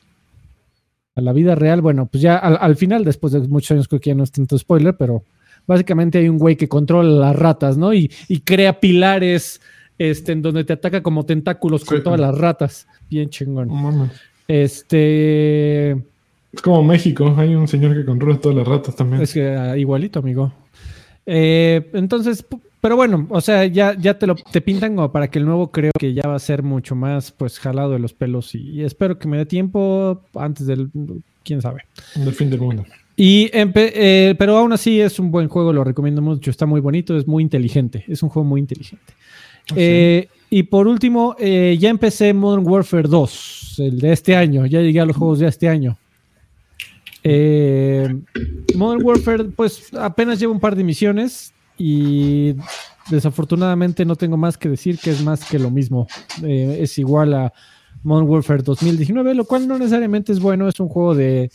a 1.15 1.21
la 1.21 1.33
vida 1.33 1.55
real, 1.55 1.81
bueno, 1.81 2.07
pues 2.07 2.23
ya 2.23 2.37
al, 2.37 2.77
final, 2.77 3.05
después 3.05 3.33
de 3.33 3.41
muchos 3.41 3.73
años, 3.73 3.89
creo 3.89 4.01
que 4.01 4.11
ya 4.11 4.15
no 4.15 4.25
es 4.25 4.33
tanto 4.33 4.59
spoiler, 4.59 4.97
pero 4.97 5.25
básicamente 5.67 6.19
hay 6.19 6.29
un 6.29 6.39
güey 6.39 6.57
que 6.57 6.69
controla 6.69 7.11
las 7.11 7.37
ratas, 7.37 7.77
¿no? 7.77 7.93
Y, 7.93 8.09
crea 8.45 8.81
pilares 8.81 9.61
este, 9.99 10.33
en 10.33 10.43
donde 10.43 10.65
te 10.65 10.73
ataca 10.73 11.03
como 11.03 11.25
tentáculos 11.25 11.85
con 11.85 12.03
todas 12.03 12.19
las 12.19 12.37
ratas. 12.37 12.87
Bien 13.11 13.29
chingón. 13.29 14.11
este. 14.49 15.91
Es 15.91 16.61
como 16.63 16.83
México, 16.83 17.35
hay 17.39 17.55
un 17.55 17.67
señor 17.67 17.95
que 17.95 18.05
controla 18.05 18.39
todas 18.39 18.57
las 18.59 18.69
ratas 18.69 18.95
también. 18.97 19.23
Es 19.23 19.33
que 19.33 19.49
ah, 19.49 19.77
igualito, 19.77 20.19
amigo. 20.19 20.53
Eh, 21.25 21.91
entonces, 21.95 22.45
pero 22.83 22.97
bueno, 22.97 23.29
o 23.31 23.41
sea, 23.41 23.65
ya, 23.67 23.97
ya 23.97 24.19
te 24.19 24.27
lo 24.27 24.35
te 24.35 24.61
pintan 24.61 24.97
como 24.97 25.13
para 25.13 25.31
que 25.31 25.39
el 25.39 25.45
nuevo 25.45 25.71
creo 25.71 25.93
que 25.97 26.15
ya 26.15 26.27
va 26.27 26.35
a 26.35 26.41
ser 26.41 26.65
mucho 26.65 26.97
más 26.97 27.31
pues 27.31 27.61
jalado 27.61 27.93
de 27.93 28.01
los 28.01 28.13
pelos 28.13 28.57
y, 28.57 28.83
espero 28.83 29.21
que 29.21 29.29
me 29.29 29.37
dé 29.37 29.47
tiempo 29.47 30.21
antes 30.35 30.67
del 30.67 30.91
quién 31.45 31.63
sabe. 31.63 31.85
Del 32.17 32.35
fin 32.35 32.51
del 32.51 32.61
mundo. 32.61 32.85
Y 33.15 33.49
eh, 33.53 34.35
pero 34.37 34.57
aún 34.57 34.73
así 34.73 35.01
es 35.01 35.21
un 35.21 35.31
buen 35.31 35.47
juego, 35.47 35.73
lo 35.73 35.85
recomiendo 35.85 36.21
mucho, 36.21 36.51
está 36.51 36.67
muy 36.67 36.81
bonito, 36.81 37.17
es 37.17 37.29
muy 37.29 37.45
inteligente, 37.45 38.05
es 38.09 38.21
un 38.25 38.31
juego 38.31 38.49
muy 38.49 38.61
inteligente. 38.61 39.15
Ah, 39.71 39.75
eh, 39.77 40.29
y 40.51 40.65
por 40.65 40.89
último, 40.89 41.37
eh, 41.39 41.77
ya 41.79 41.89
empecé 41.89 42.35
Modern 42.35 42.67
Warfare 42.67 43.07
2, 43.07 43.77
el 43.79 44.01
de 44.01 44.13
este 44.13 44.35
año, 44.35 44.67
ya 44.67 44.81
llegué 44.81 44.99
a 44.99 45.07
los 45.07 45.17
juegos 45.17 45.39
de 45.39 45.47
este 45.47 45.69
año. 45.69 45.97
Modern 48.75 49.05
Warfare, 49.05 49.45
pues 49.55 49.95
apenas 49.95 50.41
llevo 50.41 50.53
un 50.53 50.59
par 50.59 50.75
de 50.75 50.83
misiones, 50.83 51.55
y 51.79 52.55
desafortunadamente 53.11 54.05
no 54.05 54.17
tengo 54.17 54.37
más 54.37 54.57
que 54.57 54.69
decir 54.69 54.99
que 54.99 55.11
es 55.11 55.23
más 55.23 55.45
que 55.45 55.59
lo 55.59 55.71
mismo. 55.71 56.07
Eh, 56.43 56.79
es 56.81 56.99
igual 56.99 57.35
a 57.35 57.53
Modern 58.03 58.29
Warfare 58.29 58.63
2019, 58.63 59.35
lo 59.35 59.45
cual 59.45 59.67
no 59.69 59.79
necesariamente 59.79 60.33
es 60.33 60.41
bueno, 60.41 60.69
es 60.69 60.81
un 60.81 60.89
juego 60.89 61.15
de, 61.15 61.51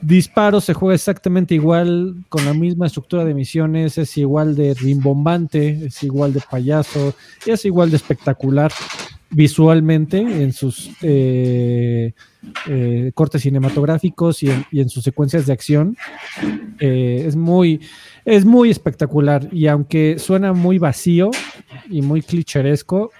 disparos, 0.00 0.64
se 0.64 0.74
juega 0.74 0.94
exactamente 0.94 1.54
igual, 1.54 2.24
con 2.28 2.44
la 2.44 2.54
misma 2.54 2.86
estructura 2.86 3.24
de 3.24 3.34
misiones, 3.34 3.98
es 3.98 4.16
igual 4.16 4.56
de 4.56 4.74
rimbombante, 4.74 5.86
es 5.86 6.02
igual 6.02 6.32
de 6.32 6.40
payaso, 6.40 7.14
y 7.46 7.50
es 7.50 7.64
igual 7.64 7.90
de 7.90 7.96
espectacular 7.96 8.72
visualmente 9.30 10.18
en 10.18 10.52
sus 10.52 10.90
eh, 11.02 12.12
eh, 12.66 13.12
cortes 13.14 13.42
cinematográficos 13.42 14.42
y 14.42 14.50
en, 14.72 14.88
sus 14.88 15.04
secuencias 15.04 15.46
de 15.46 15.52
acción. 15.52 15.96
es 16.78 17.36
muy 17.36 17.80
es 18.24 18.44
muy 18.44 18.70
espectacular 18.70 19.48
y 19.52 19.68
aunque 19.68 20.18
suena 20.18 20.52
muy 20.52 20.78
vacío 20.78 21.30
y 21.88 22.02
muy 22.02 22.20
clicheresco, 22.20 23.10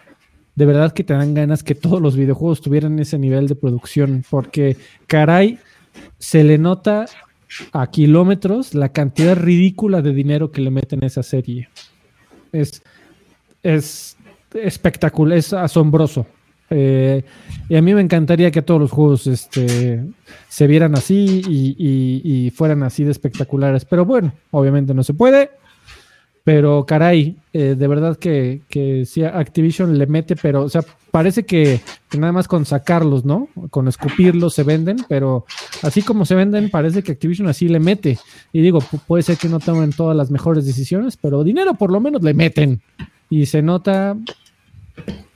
de 0.55 0.67
verdad 0.67 0.93
que 0.93 1.03
te 1.03 1.15
dan 1.15 1.33
ganas 1.33 1.63
que 1.63 1.75
todos 1.75 2.03
los 2.03 2.15
videojuegos 2.15 2.61
tuvieran 2.61 2.99
ese 2.99 3.19
nivel 3.19 3.47
de 3.47 3.55
producción, 3.55 4.23
porque 4.29 4.77
caray, 5.07 5.59
se 6.19 6.45
le 6.45 6.59
nota 6.59 7.07
a 7.73 7.91
kilómetros 7.91 8.75
la 8.75 8.91
cantidad 8.91 9.35
ridícula 9.35 10.03
de 10.03 10.13
dinero 10.13 10.51
que 10.51 10.61
le 10.61 10.71
meten 10.71 11.03
a 11.05 11.07
esa 11.07 11.23
serie. 11.23 11.71
Es, 12.53 12.83
es 13.63 14.18
espectacular, 14.55 15.39
es 15.39 15.53
asombroso. 15.53 16.27
Eh, 16.71 17.25
y 17.69 17.77
a 17.77 17.83
mí 17.83 17.95
me 17.95 18.01
encantaría 18.01 18.51
que 18.51 18.63
todos 18.63 18.81
los 18.81 18.91
juegos 18.91 19.27
este, 19.27 20.05
se 20.49 20.67
vieran 20.67 20.95
así 20.95 21.43
y, 21.47 22.51
fueran 22.51 22.83
así 22.83 23.05
de 23.05 23.13
espectaculares. 23.13 23.85
Pero 23.85 24.05
bueno, 24.05 24.33
obviamente 24.51 24.95
no 24.95 25.03
se 25.03 25.15
puede. 25.15 25.51
Pero 26.45 26.87
caray, 26.87 27.37
eh, 27.53 27.75
de 27.79 27.89
verdad 27.89 28.17
que, 28.17 28.63
que 28.71 29.05
sí, 29.05 29.23
Activision 29.23 29.99
le 29.99 30.07
mete, 30.07 30.35
pero, 30.35 30.63
o 30.63 30.69
sea, 30.71 30.83
parece 31.11 31.45
que, 31.45 31.83
nada 32.17 32.33
más 32.33 32.49
con 32.49 32.65
sacarlos, 32.65 33.27
¿no? 33.27 33.49
Con 33.69 33.87
escupirlos 33.87 34.55
se 34.55 34.63
venden, 34.63 34.97
pero 35.11 35.45
así 35.83 36.01
como 36.01 36.25
se 36.25 36.35
venden, 36.35 36.71
parece 36.71 37.03
que 37.03 37.13
Activision 37.13 37.49
así 37.49 37.69
le 37.69 37.81
mete. 37.81 38.19
Y 38.51 38.63
digo, 38.63 38.81
puede 39.07 39.25
ser 39.25 39.37
que 39.37 39.51
no 39.51 39.61
tomen 39.61 39.91
todas 39.91 40.17
las 40.17 40.31
mejores 40.31 40.65
decisiones, 40.65 41.19
pero 41.19 41.45
dinero 41.45 41.75
por 41.75 41.93
lo 41.93 42.01
menos 42.01 42.23
le 42.23 42.33
meten. 42.33 42.81
Y 43.31 43.47
se 43.47 43.63
nota 43.63 44.17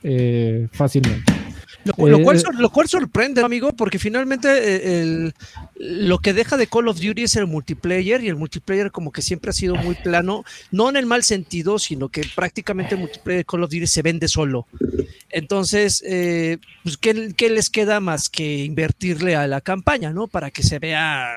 eh, 0.03 0.67
fácilmente. 0.71 1.31
Lo, 1.85 1.93
cual, 1.93 2.13
eh, 2.13 2.41
lo, 2.59 2.69
cual, 2.69 2.87
sorprende, 2.87 3.41
amigo, 3.41 3.73
porque 3.73 3.99
finalmente 3.99 4.47
eh, 4.49 5.31
lo 5.75 6.19
que 6.19 6.31
deja 6.31 6.55
de 6.55 6.67
Call 6.67 6.87
of 6.87 6.99
Duty 7.01 7.23
es 7.23 7.35
el 7.35 7.45
multiplayer 7.45 8.23
y 8.23 8.29
el 8.29 8.37
multiplayer 8.37 8.89
como 8.89 9.11
que 9.11 9.21
siempre 9.21 9.49
ha 9.49 9.53
sido 9.53 9.75
muy 9.75 9.95
plano, 9.95 10.45
no 10.71 10.89
en 10.89 10.95
el 10.95 11.05
mal 11.05 11.23
sentido, 11.23 11.79
sino 11.79 12.07
que 12.07 12.25
prácticamente 12.35 12.95
el 12.95 13.01
multiplayer 13.01 13.39
de 13.39 13.45
Call 13.45 13.63
of 13.63 13.69
Duty 13.69 13.87
se 13.87 14.01
vende 14.01 14.29
solo. 14.29 14.65
Entonces, 15.29 16.01
pues, 16.83 16.97
¿qué, 16.97 17.33
¿qué, 17.35 17.49
les 17.49 17.69
queda 17.69 17.99
más 17.99 18.29
que 18.29 18.63
invertirle 18.63 19.35
a 19.35 19.45
la 19.47 19.59
campaña, 19.59 20.11
¿no? 20.11 20.27
Para 20.27 20.51
que 20.51 20.63
se 20.63 20.79
vea 20.79 21.27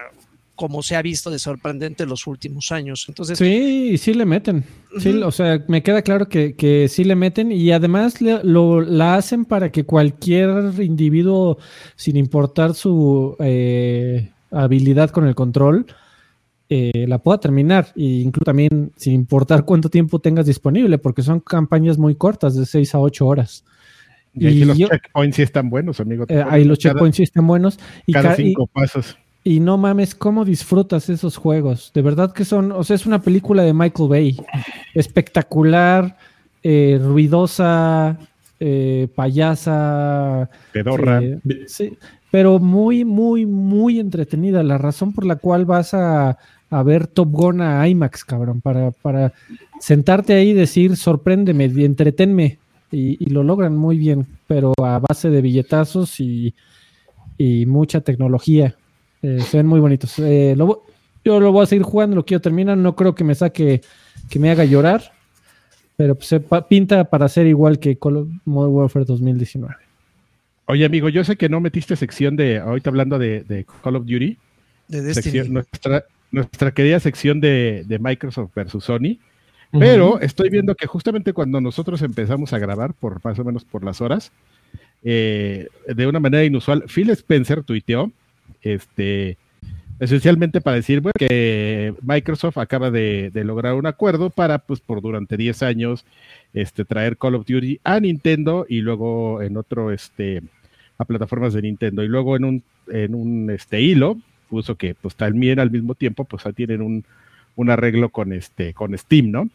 como 0.57 0.82
se 0.82 0.96
ha 0.96 1.02
visto 1.02 1.30
de 1.30 1.38
sorprendente 1.38 2.07
los 2.07 2.26
últimos 2.26 2.72
años. 2.72 3.04
Entonces, 3.09 3.38
sí, 3.38 3.96
sí 3.98 4.14
le 4.14 4.24
meten. 4.24 4.64
Sí, 4.98 5.11
o 5.22 5.30
sea, 5.30 5.62
me 5.68 5.82
queda 5.82 6.02
claro 6.02 6.28
que, 6.28 6.57
que 6.57 6.88
sí 6.88 7.04
le 7.04 7.14
meten 7.14 7.52
y 7.52 7.70
además 7.70 8.20
lo, 8.20 8.80
la 8.80 9.16
hacen 9.16 9.44
para 9.44 9.70
que 9.70 9.84
cualquier 9.84 10.72
individuo, 10.82 11.59
sin 11.94 12.16
importar 12.16 12.74
su 12.74 13.36
eh, 13.38 14.30
habilidad 14.50 15.11
con 15.11 15.26
el 15.26 15.34
control, 15.34 15.86
eh, 16.70 17.04
la 17.07 17.18
pueda 17.18 17.38
terminar. 17.38 17.92
E 17.94 18.02
incluso 18.02 18.46
también 18.46 18.92
sin 18.96 19.12
importar 19.12 19.64
cuánto 19.66 19.90
tiempo 19.90 20.18
tengas 20.18 20.46
disponible, 20.46 20.98
porque 20.98 21.22
son 21.22 21.40
campañas 21.40 21.98
muy 21.98 22.14
cortas, 22.14 22.57
de 22.57 22.64
6 22.64 22.94
a 22.94 22.98
8 22.98 23.26
horas. 23.26 23.64
Y, 24.32 24.64
los 24.64 24.76
checkpoints 24.76 25.36
sí 25.36 25.42
están 25.42 25.70
buenos, 25.70 26.00
amigo. 26.00 26.24
Eh, 26.28 26.42
ahí 26.48 26.64
los 26.64 26.78
checkpoints 26.78 27.16
sí 27.16 27.22
están 27.22 27.46
buenos. 27.46 27.78
Y 28.07 28.12
cada 28.12 28.34
cinco 28.34 28.66
pasos 28.66 29.16
y 29.47 29.61
no 29.61 29.78
mames, 29.78 30.16
cómo 30.16 30.44
disfrutas 30.44 31.09
esos 31.09 31.36
juegos. 31.36 31.92
De 31.94 32.03
verdad 32.03 32.32
que 32.32 32.44
son, 32.44 32.72
o 32.72 32.82
sea, 32.82 32.97
es 32.97 33.07
una 33.07 33.22
película 33.22 33.62
de 33.62 33.72
Michael 33.72 34.09
Bay. 34.09 34.40
Espectacular, 34.92 36.16
eh, 36.64 36.99
ruidosa, 37.01 38.18
eh, 38.59 39.07
payasa. 39.14 40.51
Pedorra. 40.72 41.22
Eh, 41.22 41.38
sí, 41.68 41.97
pero 42.28 42.59
muy, 42.59 43.05
muy, 43.05 43.47
muy 43.47 44.01
entretenida. 44.01 44.64
La 44.64 44.78
razón 44.78 45.12
por 45.12 45.24
la 45.24 45.36
cual 45.36 45.64
vas 45.64 45.94
a, 45.94 46.36
ver 46.84 47.07
Top 47.07 47.30
Gun 47.30 47.61
a 47.61 47.86
IMAX, 47.86 48.24
cabrón, 48.24 48.61
para, 48.61 48.90
para 48.90 49.32
sentarte 49.78 50.34
ahí 50.34 50.51
y 50.51 50.55
decir, 50.55 50.97
sorpréndeme, 50.97 51.66
entretenme. 51.66 52.59
Y, 52.90 53.24
y, 53.24 53.30
lo 53.30 53.44
logran 53.44 53.76
muy 53.76 53.97
bien, 53.97 54.26
pero 54.49 54.72
a 54.82 54.99
base 54.99 55.30
de 55.30 55.40
billetazos 55.40 56.18
y, 56.18 56.53
y 57.38 57.64
mucha 57.66 58.01
tecnología. 58.01 58.74
Eh, 59.22 59.40
se 59.40 59.56
ven 59.58 59.66
muy 59.66 59.80
bonitos. 59.80 60.18
Eh, 60.18 60.56
yo 61.24 61.40
lo 61.40 61.52
voy 61.52 61.64
a 61.64 61.66
seguir 61.66 61.82
jugando, 61.82 62.16
lo 62.16 62.24
quiero 62.24 62.40
terminar. 62.40 62.76
No 62.76 62.94
creo 62.94 63.14
que 63.14 63.24
me 63.24 63.34
saque, 63.34 63.80
que 64.30 64.38
me 64.38 64.50
haga 64.50 64.64
llorar. 64.64 65.12
Pero 65.96 66.14
pues, 66.14 66.28
se 66.28 66.40
pinta 66.68 67.04
para 67.04 67.28
ser 67.28 67.46
igual 67.46 67.78
que 67.78 67.98
Call 67.98 68.16
of 68.18 68.28
Modern 68.44 68.74
Warfare 68.74 69.04
2019. 69.04 69.74
Oye, 70.66 70.84
amigo, 70.84 71.08
yo 71.08 71.24
sé 71.24 71.36
que 71.36 71.48
no 71.48 71.60
metiste 71.60 71.96
sección 71.96 72.36
de, 72.36 72.58
ahorita 72.58 72.90
hablando 72.90 73.18
de, 73.18 73.66
Call 73.82 73.96
of 73.96 74.04
Duty. 74.04 74.36
De 74.88 75.48
nuestra, 75.48 76.04
nuestra 76.30 76.72
querida 76.72 77.00
sección 77.00 77.40
de, 77.40 77.98
Microsoft 78.00 78.50
versus 78.54 78.84
Sony. 78.84 79.18
Pero 79.72 80.20
estoy 80.20 80.48
viendo 80.48 80.74
que 80.74 80.86
justamente 80.86 81.32
cuando 81.32 81.60
nosotros 81.60 82.00
empezamos 82.02 82.52
a 82.52 82.58
grabar, 82.58 82.94
por 82.94 83.22
más 83.24 83.38
o 83.38 83.44
menos 83.44 83.64
por 83.64 83.84
las 83.84 84.00
horas, 84.00 84.32
eh, 85.02 85.68
de 85.86 86.06
una 86.06 86.20
manera 86.20 86.44
inusual, 86.44 86.84
Phil 86.84 87.10
Spencer 87.10 87.62
tuiteó 87.62 88.10
este, 88.62 89.38
esencialmente 89.99 90.61
para 90.61 90.76
decir 90.76 91.03
que 91.18 91.94
Microsoft 92.03 92.59
acaba 92.59 92.90
de, 92.90 93.30
lograr 93.34 93.74
un 93.74 93.86
acuerdo 93.86 94.30
para, 94.30 94.59
pues, 94.59 94.80
por 94.80 95.01
durante 95.01 95.36
10 95.36 95.62
años, 95.62 96.05
este, 96.53 96.84
traer 96.84 97.16
Call 97.16 97.34
of 97.34 97.47
Duty 97.47 97.80
a 97.84 98.01
Nintendo 98.01 98.66
y 98.68 98.80
luego 98.80 99.42
en 99.42 99.57
otro, 99.57 99.92
este, 99.92 100.42
a 100.99 101.05
plataformas 101.05 101.55
de 101.55 101.62
Nintendo. 101.62 102.03
Y 102.03 102.09
luego 102.09 102.36
en 102.36 102.44
un, 102.44 102.62
en 102.88 103.14
un 103.14 103.51
este, 103.51 103.80
hilo 103.80 104.18
puso 104.49 104.76
que, 104.76 104.94
pues, 104.94 105.16
también 105.16 105.59
al 105.59 105.70
mismo 105.70 105.94
tiempo, 105.94 106.24
pues, 106.24 106.44
tienen 106.55 106.82
un, 106.82 107.05
un 107.57 107.70
arreglo 107.70 108.11
con, 108.11 108.32
este, 108.32 108.74
con 108.74 108.97
Steam, 108.97 109.30
¿no? 109.30 109.49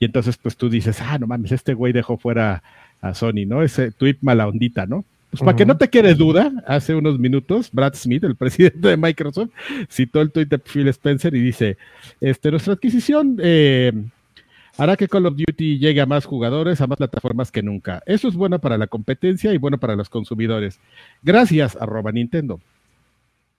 Y 0.00 0.04
entonces, 0.04 0.36
pues, 0.38 0.56
tú 0.56 0.68
dices, 0.68 1.00
ah, 1.02 1.18
no 1.18 1.26
mames, 1.26 1.52
este 1.52 1.74
güey 1.74 1.92
dejó 1.92 2.16
fuera 2.18 2.62
a 3.00 3.14
Sony, 3.14 3.46
¿no? 3.46 3.62
Ese 3.62 3.90
tweet 3.90 4.16
mala 4.22 4.48
ondita, 4.48 4.86
¿no? 4.86 5.04
Pues 5.30 5.42
para 5.42 5.56
que 5.56 5.66
no 5.66 5.76
te 5.76 5.88
quede 5.88 6.14
duda, 6.14 6.52
hace 6.66 6.94
unos 6.94 7.18
minutos, 7.18 7.70
Brad 7.70 7.94
Smith, 7.94 8.24
el 8.24 8.36
presidente 8.36 8.88
de 8.88 8.96
Microsoft, 8.96 9.50
citó 9.90 10.20
el 10.20 10.32
tweet 10.32 10.46
de 10.46 10.58
Phil 10.58 10.88
Spencer 10.88 11.34
y 11.34 11.40
dice, 11.40 11.76
este, 12.20 12.50
nuestra 12.50 12.74
adquisición 12.74 13.38
eh, 13.42 13.92
hará 14.78 14.96
que 14.96 15.06
Call 15.06 15.26
of 15.26 15.36
Duty 15.36 15.78
llegue 15.78 16.00
a 16.00 16.06
más 16.06 16.24
jugadores, 16.24 16.80
a 16.80 16.86
más 16.86 16.96
plataformas 16.96 17.52
que 17.52 17.62
nunca. 17.62 18.02
Eso 18.06 18.28
es 18.28 18.34
bueno 18.34 18.58
para 18.58 18.78
la 18.78 18.86
competencia 18.86 19.52
y 19.52 19.58
bueno 19.58 19.76
para 19.78 19.96
los 19.96 20.08
consumidores. 20.08 20.80
Gracias, 21.22 21.76
arroba 21.76 22.10
Nintendo. 22.10 22.60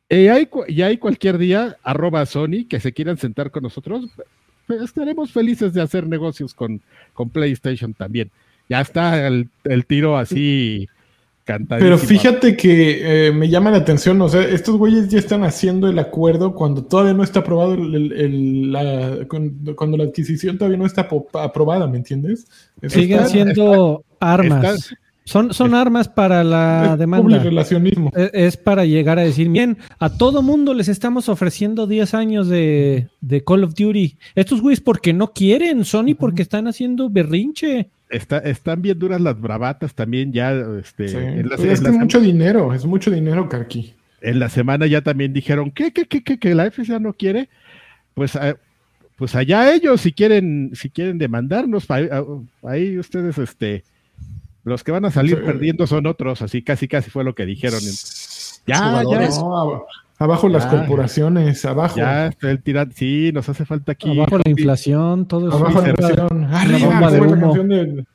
Y 0.10 0.28
hay, 0.28 0.50
y 0.68 0.82
hay 0.82 0.98
cualquier 0.98 1.38
día, 1.38 1.78
arroba 1.84 2.26
Sony, 2.26 2.66
que 2.68 2.80
se 2.80 2.94
quieran 2.94 3.18
sentar 3.18 3.52
con 3.52 3.62
nosotros, 3.62 4.08
pues, 4.66 4.82
estaremos 4.82 5.32
felices 5.32 5.74
de 5.74 5.84
hacer 5.84 6.08
negocios 6.08 6.56
con, 6.56 6.82
con 7.14 7.30
PlayStation 7.30 7.94
también. 7.94 8.32
Ya 8.70 8.82
está 8.82 9.28
el, 9.28 9.50
el 9.66 9.86
tiro 9.86 10.18
así 10.18 10.88
pero 11.68 11.98
fíjate 11.98 12.56
que 12.56 13.28
eh, 13.28 13.32
me 13.32 13.50
llama 13.50 13.72
la 13.72 13.78
atención, 13.78 14.22
o 14.22 14.30
sea, 14.30 14.42
estos 14.42 14.78
güeyes 14.78 15.10
ya 15.10 15.20
están 15.20 15.44
haciendo 15.44 15.88
el 15.88 15.98
acuerdo 16.00 16.54
cuando 16.54 16.84
todavía 16.84 17.14
no 17.14 17.24
está 17.24 17.40
aprobado, 17.40 17.74
el, 17.74 18.72
la, 18.72 19.28
cuando 19.76 19.98
la 19.98 20.04
adquisición 20.04 20.58
todavía 20.58 20.78
no 20.78 20.86
está 20.86 21.08
aprobada, 21.34 21.88
¿me 21.88 21.98
entiendes? 21.98 22.48
Siguen 22.88 23.28
siendo 23.28 24.04
armas. 24.20 24.94
Son, 25.30 25.54
son 25.54 25.76
armas 25.76 26.08
para 26.08 26.44
la 26.44 26.94
es 26.94 27.00
demanda. 27.00 27.38
relacionismo. 27.38 28.12
Es, 28.16 28.32
es 28.34 28.58
para 28.58 28.86
llegar 28.86 29.20
a 29.20 29.22
decir, 29.22 29.48
bien, 29.48 29.78
a 30.00 30.10
todo 30.10 30.42
mundo 30.42 30.74
les 30.74 30.88
estamos 30.88 31.30
ofreciendo 31.30 31.86
10 31.86 32.16
años 32.16 32.48
de, 32.48 33.10
de 33.22 33.44
Call 33.44 33.64
of 33.64 33.76
Duty. 33.76 34.18
Estos 34.34 34.60
güeyes 34.60 34.82
porque 34.82 35.14
no 35.14 35.32
quieren, 35.32 35.86
Sony 35.86 36.16
porque 36.18 36.42
están 36.42 36.68
haciendo 36.68 37.12
berrinche. 37.12 37.92
Está, 38.10 38.40
están 38.40 38.82
bien 38.82 38.98
duras 38.98 39.22
las 39.22 39.40
bravatas 39.40 39.94
también 39.94 40.34
ya. 40.34 40.52
Este, 40.80 41.08
Sí. 41.10 41.18
en, 41.18 41.50
la, 41.50 41.56
Pues 41.58 41.68
en 41.68 41.72
es 41.74 41.82
la 41.84 41.92
mucho 41.92 42.20
dinero, 42.20 42.74
es 42.74 42.86
mucho 42.86 43.12
dinero, 43.12 43.48
Karki. 43.48 43.94
en 44.22 44.40
la 44.40 44.50
semana 44.50 44.88
ya 44.88 45.02
también 45.02 45.32
dijeron 45.32 45.72
que, 45.72 45.92
que, 45.94 46.06
que, 46.06 46.24
que, 46.24 46.40
que 46.40 46.56
la 46.56 46.66
FCA 46.72 47.00
no 47.00 47.14
quiere. 47.14 47.50
Pues, 48.16 48.36
ah, 48.36 48.56
pues 49.16 49.36
allá 49.36 49.74
ellos 49.74 50.02
si 50.02 50.12
quieren, 50.12 50.72
si 50.74 50.90
quieren 50.90 51.18
demandarnos, 51.20 51.90
ahí, 51.92 52.08
ah, 52.12 52.24
ahí 52.64 52.98
ustedes, 52.98 53.38
este, 53.38 53.84
los 54.64 54.84
que 54.84 54.92
van 54.92 55.06
a 55.06 55.12
salir 55.12 55.38
Sí. 55.38 55.44
perdiendo 55.46 55.86
son 55.88 56.08
otros, 56.08 56.42
así 56.42 56.62
casi 56.64 56.88
casi 56.88 57.10
fue 57.12 57.24
lo 57.24 57.36
que 57.36 57.46
dijeron. 57.46 57.80
Ya, 58.66 59.04
ya. 59.10 59.30
No, 59.30 59.86
ab- 60.20 60.24
abajo 60.26 60.50
las 60.50 60.66
Ya. 60.66 60.70
corporaciones, 60.72 61.66
abajo. 61.66 61.98
ya 61.98 62.28
está 62.28 62.52
el 62.52 62.62
tirante. 62.62 62.96
Sí, 62.96 63.32
nos 63.34 63.48
hace 63.50 63.66
falta 63.66 63.94
aquí. 63.94 64.12
Abajo 64.12 64.38
la 64.44 64.52
inflación, 64.52 65.28
todo 65.28 65.48
eso. 65.50 65.58
Abajo 65.58 65.82
la 65.82 65.90
inflación. 65.90 66.44
Arriba, 66.46 67.12
de 67.12 67.18
la 67.20 67.28
humo. 67.28 67.42
canción 67.54 67.68
del, 67.70 68.08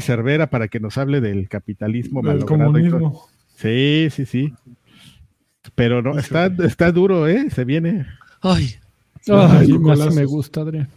Cervera 0.00 0.48
para 0.48 0.68
que 0.68 0.80
nos 0.80 0.96
hable 0.98 1.20
del 1.20 1.48
capitalismo 1.48 2.22
del 2.22 2.44
comunismo. 2.44 3.26
Sí, 3.56 4.08
sí, 4.10 4.24
sí. 4.26 4.52
Pero 5.74 6.02
no, 6.02 6.18
está, 6.18 6.46
está 6.46 6.90
duro, 6.92 7.28
¿eh? 7.28 7.48
Se 7.50 7.64
viene. 7.64 8.06
Ay, 8.40 8.74
Ay, 9.28 9.58
Ay, 9.60 9.68
más 9.78 9.98
golazos. 9.98 10.14
me 10.16 10.24
gusta, 10.24 10.62
Adrián. 10.62 10.88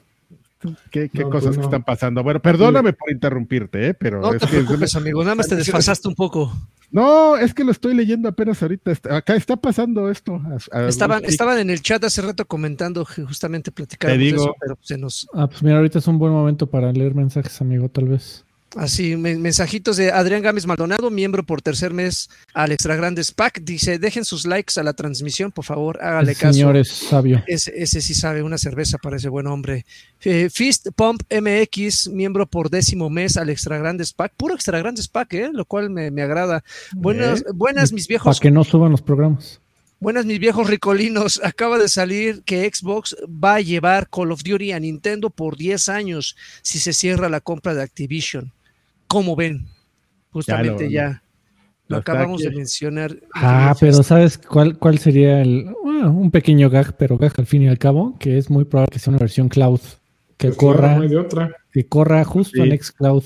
¿Qué, 0.89 1.10
qué 1.10 1.20
No, 1.22 1.30
cosas 1.30 1.50
pues 1.50 1.58
no. 1.60 1.64
están 1.66 1.84
pasando? 1.84 2.24
Bueno, 2.24 2.39
perdóname 2.41 2.93
por 2.93 3.12
interrumpirte, 3.12 3.89
¿eh? 3.89 3.93
Pero 3.93 4.20
no 4.20 4.34
es 4.34 4.39
te 4.41 4.48
que 4.48 4.54
preocupes, 4.64 4.96
amigo. 4.96 5.22
Nada 5.24 5.36
más 5.36 5.48
te 5.48 5.56
desfasaste 5.56 6.08
un 6.08 6.16
poco. 6.16 6.52
No, 6.92 7.36
es 7.38 7.54
que 7.54 7.64
lo 7.64 7.72
estoy 7.72 7.94
leyendo 7.94 8.30
apenas 8.30 8.62
ahorita. 8.62 8.92
Está- 8.92 9.18
acá 9.18 9.36
está 9.36 9.58
pasando 9.58 10.10
esto. 10.10 10.36
A- 10.72 10.78
a- 10.80 10.88
Estaban, 10.88 11.26
estaban 11.26 11.60
en 11.60 11.70
el 11.70 11.82
chat 11.82 12.04
hace 12.04 12.22
rato 12.22 12.46
comentando 12.46 13.04
que 13.06 13.24
justamente 13.24 13.72
platicábamos 13.72 14.16
Te 14.18 14.24
de 14.24 14.32
digo. 14.32 14.44
eso, 14.44 14.56
pero 14.62 14.78
se 14.82 14.98
nos 14.98 15.28
Ah, 15.34 15.48
pues 15.48 15.62
mira, 15.64 15.78
ahorita 15.78 16.00
es 16.00 16.08
un 16.08 16.18
buen 16.20 16.32
momento 16.32 16.68
para 16.70 16.92
leer 16.94 17.14
mensajes, 17.16 17.60
amigo, 17.62 17.90
tal 17.90 18.08
vez. 18.08 18.45
Así 18.76 19.16
me- 19.16 19.36
mensajitos 19.38 19.98
de 19.98 20.12
Adrián 20.12 20.42
Gámez 20.42 20.66
Maldonado, 20.66 21.10
miembro 21.10 21.44
por 21.46 21.62
tercer 21.62 21.94
mes 21.94 22.30
al 22.54 22.72
Extra 22.72 22.96
Grandes 22.96 23.32
Pack. 23.32 23.62
Dice, 23.62 24.00
dejen 24.00 24.26
sus 24.26 24.46
likes 24.46 24.80
a 24.80 24.84
la 24.84 24.94
transmisión, 24.94 25.52
por 25.52 25.66
favor, 25.66 26.00
hágale 26.02 26.32
El 26.34 26.38
caso. 26.38 26.54
señor 26.54 26.78
es 26.78 26.90
sabio. 26.90 27.44
Ese, 27.48 27.74
ese 27.76 28.02
sí 28.02 28.14
sabe, 28.14 28.44
una 28.44 28.58
cerveza 28.58 28.98
para 28.98 29.18
ese 29.18 29.30
buen 29.30 29.48
hombre. 29.48 29.86
Eh, 30.24 30.50
Fist 30.52 30.88
Pump 30.96 31.22
MX, 31.32 32.10
miembro 32.10 32.46
por 32.46 32.70
décimo 32.70 33.10
mes 33.10 33.38
al 33.38 33.50
Extra 33.50 33.78
Grandes 33.78 34.14
Pack. 34.14 34.34
Puro 34.38 34.54
Extra 34.56 34.80
Grandes 34.80 35.08
Pack, 35.08 35.34
¿eh? 35.34 35.50
lo 35.54 35.66
cual 35.66 35.90
me, 35.90 36.12
me 36.12 36.22
agrada. 36.22 36.64
Buenas, 36.94 37.44
buenas 37.54 37.92
mis 37.92 38.06
Para 38.08 38.14
viejos 38.14 38.40
que 38.40 38.52
no 38.52 38.64
suban 38.64 38.92
los 38.92 39.02
programas. 39.02 39.62
Buenas, 39.98 40.26
mis 40.26 40.40
viejos 40.40 40.70
ricolinos. 40.70 41.40
Acaba 41.44 41.80
de 41.80 41.88
salir 41.88 42.44
que 42.44 42.70
Xbox 42.72 43.16
va 43.28 43.56
a 43.56 43.62
llevar 43.62 44.10
Call 44.10 44.32
of 44.32 44.44
Duty 44.44 44.74
a 44.74 44.80
Nintendo 44.80 45.30
por 45.30 45.56
10 45.58 45.88
años 45.90 46.36
si 46.62 46.80
se 46.80 46.92
cierra 46.94 47.30
la 47.30 47.40
compra 47.40 47.74
de 47.74 47.82
Activision. 47.82 48.52
¿Cómo 49.16 49.36
ven? 49.38 49.66
Justamente 50.32 50.84
lo- 50.86 50.89
ya. 50.89 51.24
lo 51.88 51.97
acabamos 51.97 52.41
de 52.41 52.51
mencionar. 52.51 53.16
Ah, 53.34 53.74
pero 53.80 54.03
¿sabes 54.03 54.38
cuál, 54.38 54.78
cuál 54.78 54.97
sería 54.99 55.41
el 55.41 55.68
bueno, 55.84 56.11
un 56.11 56.32
pequeño 56.32 56.70
gag, 56.70 56.97
pero 56.97 57.18
gag 57.18 57.32
al 57.38 57.45
fin 57.45 57.61
y 57.61 57.70
al 57.70 57.78
cabo, 57.78 58.18
que 58.20 58.38
es 58.38 58.49
muy 58.49 58.66
probable 58.66 58.89
que 58.91 58.99
sea 58.99 59.11
una 59.11 59.20
versión 59.20 59.47
cloud 59.47 59.80
que 60.36 60.47
Pues 60.47 60.57
corra, 60.57 60.80
claro, 60.80 60.97
no 60.97 61.03
hay 61.03 61.09
de 61.09 61.18
otra. 61.18 61.51
que 61.72 61.88
corra 61.88 62.26
justo 62.26 62.61
Sí. 62.61 62.70
en 62.70 62.78
xCloud. 62.78 63.24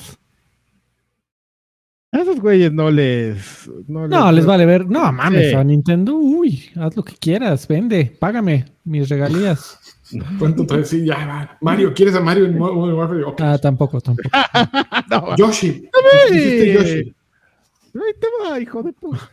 A 2.12 2.18
esos 2.22 2.40
güeyes 2.40 2.74
no 2.74 2.90
les. 2.90 3.70
No, 3.88 4.08
No, 4.08 4.32
les 4.32 4.46
vale 4.46 4.66
ver. 4.66 4.88
No, 4.88 5.12
mames, 5.12 5.50
Sí. 5.52 5.56
a 5.56 5.64
Nintendo, 5.64 6.16
uy, 6.16 6.70
haz 6.76 6.96
lo 6.96 7.04
que 7.04 7.14
quieras, 7.16 7.68
vende, 7.68 8.06
págame 8.20 8.66
mis 8.84 9.08
regalías. 9.10 9.78
¿Cuánto 10.40 10.66
traes? 10.66 10.90
Sí, 10.90 11.06
ya 11.06 11.24
va. 11.28 11.58
Mario, 11.62 11.94
¿quieres 11.94 12.16
a 12.16 12.20
Mario 12.20 12.46
en 12.46 12.58
Modern 12.58 12.98
Warfare? 12.98 13.24
Ah, 13.40 13.60
tampoco, 13.60 14.02
tampoco. 14.02 14.30
No, 15.10 15.36
Yoshi. 15.38 15.88
Ahí 17.94 18.14
te 18.20 18.28
va, 18.44 18.60
hijo 18.60 18.82
de 18.82 18.94
puta. 18.94 19.30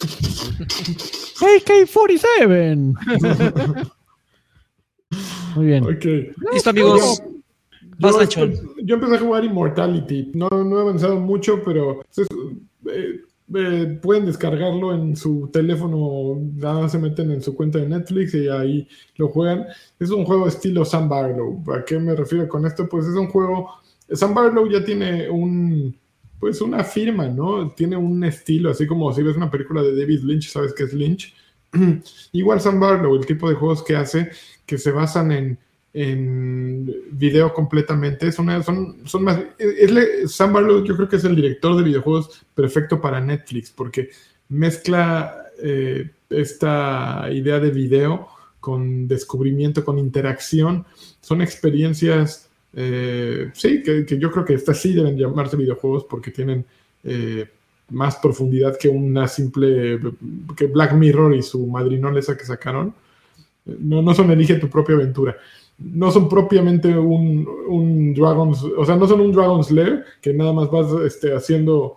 AK-47. 1.40 2.94
Muy 5.56 5.66
bien. 5.66 5.84
Listo, 6.52 6.70
amigos. 6.70 7.22
Vas, 8.02 8.28
Yo, 8.84 8.94
empecé 8.96 9.14
a 9.16 9.18
jugar 9.20 9.44
Immortality. 9.44 10.32
No, 10.34 10.48
no 10.50 10.78
he 10.78 10.82
avanzado 10.82 11.18
mucho, 11.20 11.62
pero 11.64 12.02
es- 12.16 12.26
eh, 12.86 13.20
eh, 13.54 13.98
pueden 14.02 14.26
descargarlo 14.26 14.94
en 14.94 15.16
su 15.16 15.48
teléfono. 15.52 16.40
Nada 16.56 16.80
más 16.82 16.92
se 16.92 16.98
meten 16.98 17.30
en 17.30 17.42
su 17.42 17.54
cuenta 17.54 17.78
de 17.78 17.88
Netflix 17.88 18.34
y 18.34 18.48
ahí 18.48 18.88
lo 19.16 19.28
juegan. 19.28 19.66
Es 19.98 20.10
un 20.10 20.24
juego 20.24 20.46
estilo 20.48 20.84
Sam 20.84 21.08
Barlow. 21.08 21.62
¿A 21.74 21.84
qué 21.84 21.98
me 21.98 22.14
refiero 22.14 22.48
con 22.48 22.64
esto? 22.66 22.88
Pues 22.88 23.06
es 23.06 23.14
un 23.14 23.28
juego. 23.28 23.68
Sam 24.10 24.34
Barlow 24.34 24.68
ya 24.70 24.84
tiene 24.84 25.28
un. 25.30 25.96
Pues 26.40 26.60
una 26.60 26.82
firma, 26.82 27.28
¿no? 27.28 27.70
Tiene 27.70 27.96
un 27.96 28.24
estilo, 28.24 28.70
así 28.70 28.84
como 28.86 29.12
si 29.12 29.22
ves 29.22 29.36
una 29.36 29.48
película 29.50 29.80
de 29.80 29.94
David 29.96 30.22
Lynch, 30.24 30.48
sabes 30.50 30.72
que 30.74 30.82
es 30.84 30.92
Lynch. 30.92 31.32
Igual 32.32 32.60
Sam 32.60 32.80
Barlow, 32.80 33.14
el 33.14 33.24
tipo 33.26 33.48
de 33.48 33.54
juegos 33.54 33.82
que 33.84 33.94
hace, 33.94 34.30
que 34.66 34.76
se 34.76 34.90
basan 34.90 35.30
en, 35.30 35.58
en 35.94 36.90
video 37.10 37.52
completamente, 37.52 38.32
son, 38.32 38.62
son, 38.62 38.96
son 39.04 39.24
más... 39.24 39.38
es 39.58 40.32
Sam 40.32 40.54
Barlow 40.54 40.84
yo 40.84 40.96
creo 40.96 41.08
que 41.08 41.16
es 41.16 41.24
el 41.24 41.36
director 41.36 41.76
de 41.76 41.82
videojuegos 41.82 42.44
perfecto 42.54 43.00
para 43.00 43.20
Netflix, 43.20 43.70
porque 43.70 44.10
mezcla 44.48 45.46
eh, 45.62 46.10
esta 46.30 47.28
idea 47.30 47.58
de 47.58 47.70
video 47.70 48.28
con 48.60 49.06
descubrimiento, 49.06 49.84
con 49.84 49.98
interacción, 49.98 50.86
son 51.20 51.42
experiencias, 51.42 52.48
eh, 52.74 53.50
sí, 53.54 53.82
que, 53.82 54.18
yo 54.18 54.30
creo 54.30 54.44
que 54.44 54.54
estas 54.54 54.80
sí 54.80 54.94
deben 54.94 55.18
llamarse 55.18 55.56
videojuegos 55.56 56.04
porque 56.04 56.30
tienen... 56.30 56.64
eh, 57.04 57.48
más 57.92 58.16
profundidad 58.16 58.78
que 58.78 58.88
una 58.88 59.28
simple 59.28 60.00
que 60.56 60.66
Black 60.66 60.94
Mirror 60.94 61.34
y 61.34 61.42
su 61.42 61.66
madrinol 61.66 62.16
esa 62.16 62.36
que 62.36 62.44
sacaron. 62.44 62.94
No, 63.64 64.02
no 64.02 64.14
son 64.14 64.30
elige 64.30 64.54
tu 64.54 64.68
propia 64.68 64.96
aventura. 64.96 65.36
No 65.84 66.10
son 66.10 66.28
propiamente 66.28 66.96
un, 66.96 67.46
un 67.68 68.14
Dragon's, 68.14 68.62
o 68.62 68.84
sea, 68.84 68.96
no 68.96 69.06
son 69.06 69.20
un 69.20 69.32
Dragon's 69.32 69.70
Lair 69.70 70.04
que 70.20 70.32
nada 70.32 70.52
más 70.52 70.70
vas 70.70 70.86
este, 71.04 71.34
haciendo, 71.34 71.96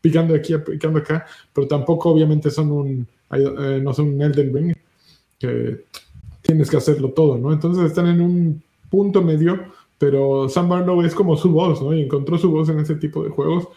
picando 0.00 0.34
aquí, 0.34 0.54
picando 0.58 0.98
acá, 0.98 1.26
pero 1.52 1.66
tampoco 1.66 2.10
obviamente 2.10 2.50
son 2.50 2.70
un, 2.70 3.06
eh, 3.32 3.80
no 3.82 3.92
son 3.94 4.14
un 4.14 4.22
Elden 4.22 4.54
Ring, 4.54 4.74
que 5.38 5.84
tienes 6.42 6.70
que 6.70 6.76
hacerlo 6.76 7.10
todo, 7.10 7.38
¿no? 7.38 7.52
Entonces 7.52 7.84
están 7.84 8.06
en 8.06 8.20
un 8.20 8.62
punto 8.90 9.22
medio, 9.22 9.58
pero 9.98 10.48
Sam 10.48 10.68
Barlow 10.68 11.02
es 11.02 11.14
como 11.14 11.36
su 11.36 11.50
voz, 11.50 11.80
¿no? 11.80 11.94
Y 11.94 12.02
encontró 12.02 12.36
su 12.36 12.50
voz 12.50 12.68
en 12.68 12.80
ese 12.80 12.96
tipo 12.96 13.22
de 13.22 13.30
juegos. 13.30 13.68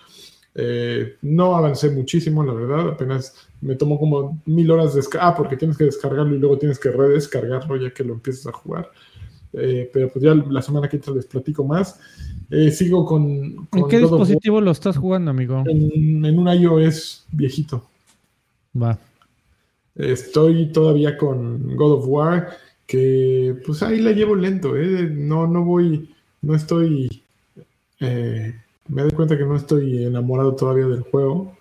Eh, 0.58 1.18
no 1.22 1.56
avancé 1.56 1.91
muchísimo, 1.91 2.43
la 2.43 2.53
verdad. 2.53 2.89
Apenas 2.89 3.47
me 3.62 3.76
tomó 3.76 3.99
como 3.99 4.41
mil 4.45 4.72
horas 4.72 4.95
de. 4.95 5.03
Ah, 5.20 5.36
porque 5.36 5.58
tienes 5.58 5.78
que 5.78 5.84
descargarlo 5.84 6.36
y 6.36 6.39
luego 6.39 6.58
tienes 6.58 6.80
que 6.80 6.91
redescargarlo 6.91 7.76
ya 7.78 7.93
que 7.93 8.03
lo 8.03 8.14
empiezas 8.14 8.47
a 8.47 8.51
jugar. 8.53 8.89
Eh, 9.58 9.89
pero 9.93 10.10
pues 10.10 10.24
ya 10.24 10.34
la 10.36 10.62
semana 10.62 10.88
que 10.88 10.97
entra 10.97 11.14
les 11.14 11.26
platico 11.26 11.64
más. 11.64 11.99
Eh, 12.49 12.72
sigo 12.72 13.06
con. 13.06 13.24
¿En 13.24 13.88
qué 13.89 13.99
dispositivo 13.99 14.62
lo 14.62 14.72
estás 14.72 14.97
jugando, 14.97 15.32
amigo? 15.32 15.64
En, 15.68 16.26
en 16.26 16.39
un 16.39 16.47
iOS 16.47 17.26
viejito. 17.32 17.88
Va. 18.80 18.99
Estoy 19.95 20.72
todavía 20.74 21.18
con 21.18 21.76
God 21.76 21.93
of 21.93 22.08
War, 22.08 22.49
que 22.86 23.56
pues 23.66 23.82
ahí 23.82 24.01
la 24.01 24.12
llevo 24.12 24.36
lento, 24.36 24.76
¿eh? 24.76 25.10
No, 25.10 25.47
no 25.47 25.64
voy, 25.64 26.14
no 26.41 26.53
estoy, 26.53 27.24
eh, 28.01 28.53
me 28.89 29.01
doy 29.03 29.12
cuenta 29.12 29.38
que 29.38 29.45
no 29.45 29.56
estoy 29.56 30.03
enamorado 30.03 30.53
todavía 30.53 30.88
del 30.88 31.01
juego 31.01 31.56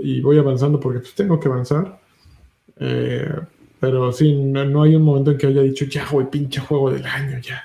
y 0.00 0.20
voy 0.20 0.38
avanzando 0.38 0.78
porque 0.78 1.00
pues 1.00 1.14
tengo 1.14 1.40
que 1.40 1.48
avanzar. 1.48 2.00
Eh, 2.78 3.34
pero 3.80 4.12
sí, 4.12 4.34
no, 4.34 4.64
no 4.64 4.82
hay 4.82 4.94
un 4.94 5.02
momento 5.02 5.30
en 5.30 5.38
que 5.38 5.46
haya 5.46 5.62
dicho, 5.62 5.86
ya, 5.86 6.06
güey, 6.06 6.30
pinche 6.30 6.60
juego 6.60 6.90
del 6.90 7.06
año, 7.06 7.38
ya. 7.40 7.64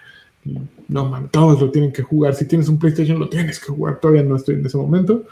No, 0.87 1.05
man, 1.09 1.29
todos 1.29 1.59
lo 1.59 1.69
tienen 1.71 1.91
que 1.91 2.03
jugar. 2.03 2.33
Si 2.33 2.47
tienes 2.47 2.69
un 2.69 2.79
PlayStation, 2.79 3.19
lo 3.19 3.27
tienes 3.27 3.59
que 3.59 3.67
jugar. 3.67 3.99
Todavía 3.99 4.23
no 4.23 4.35
estoy 4.35 4.55
en 4.55 4.65
ese 4.65 4.77
momento. 4.77 5.25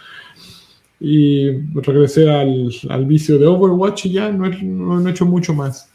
Y 1.00 1.52
regresé 1.74 2.30
al, 2.30 2.70
al 2.90 3.06
vicio 3.06 3.38
de 3.38 3.48
Overwatch 3.48 4.08
y 4.08 4.14
ya 4.14 4.30
no 4.30 4.46
he, 4.46 4.64
no, 4.64 5.00
no 5.00 5.08
he 5.08 5.12
hecho 5.12 5.26
mucho 5.26 5.54
más. 5.54 5.90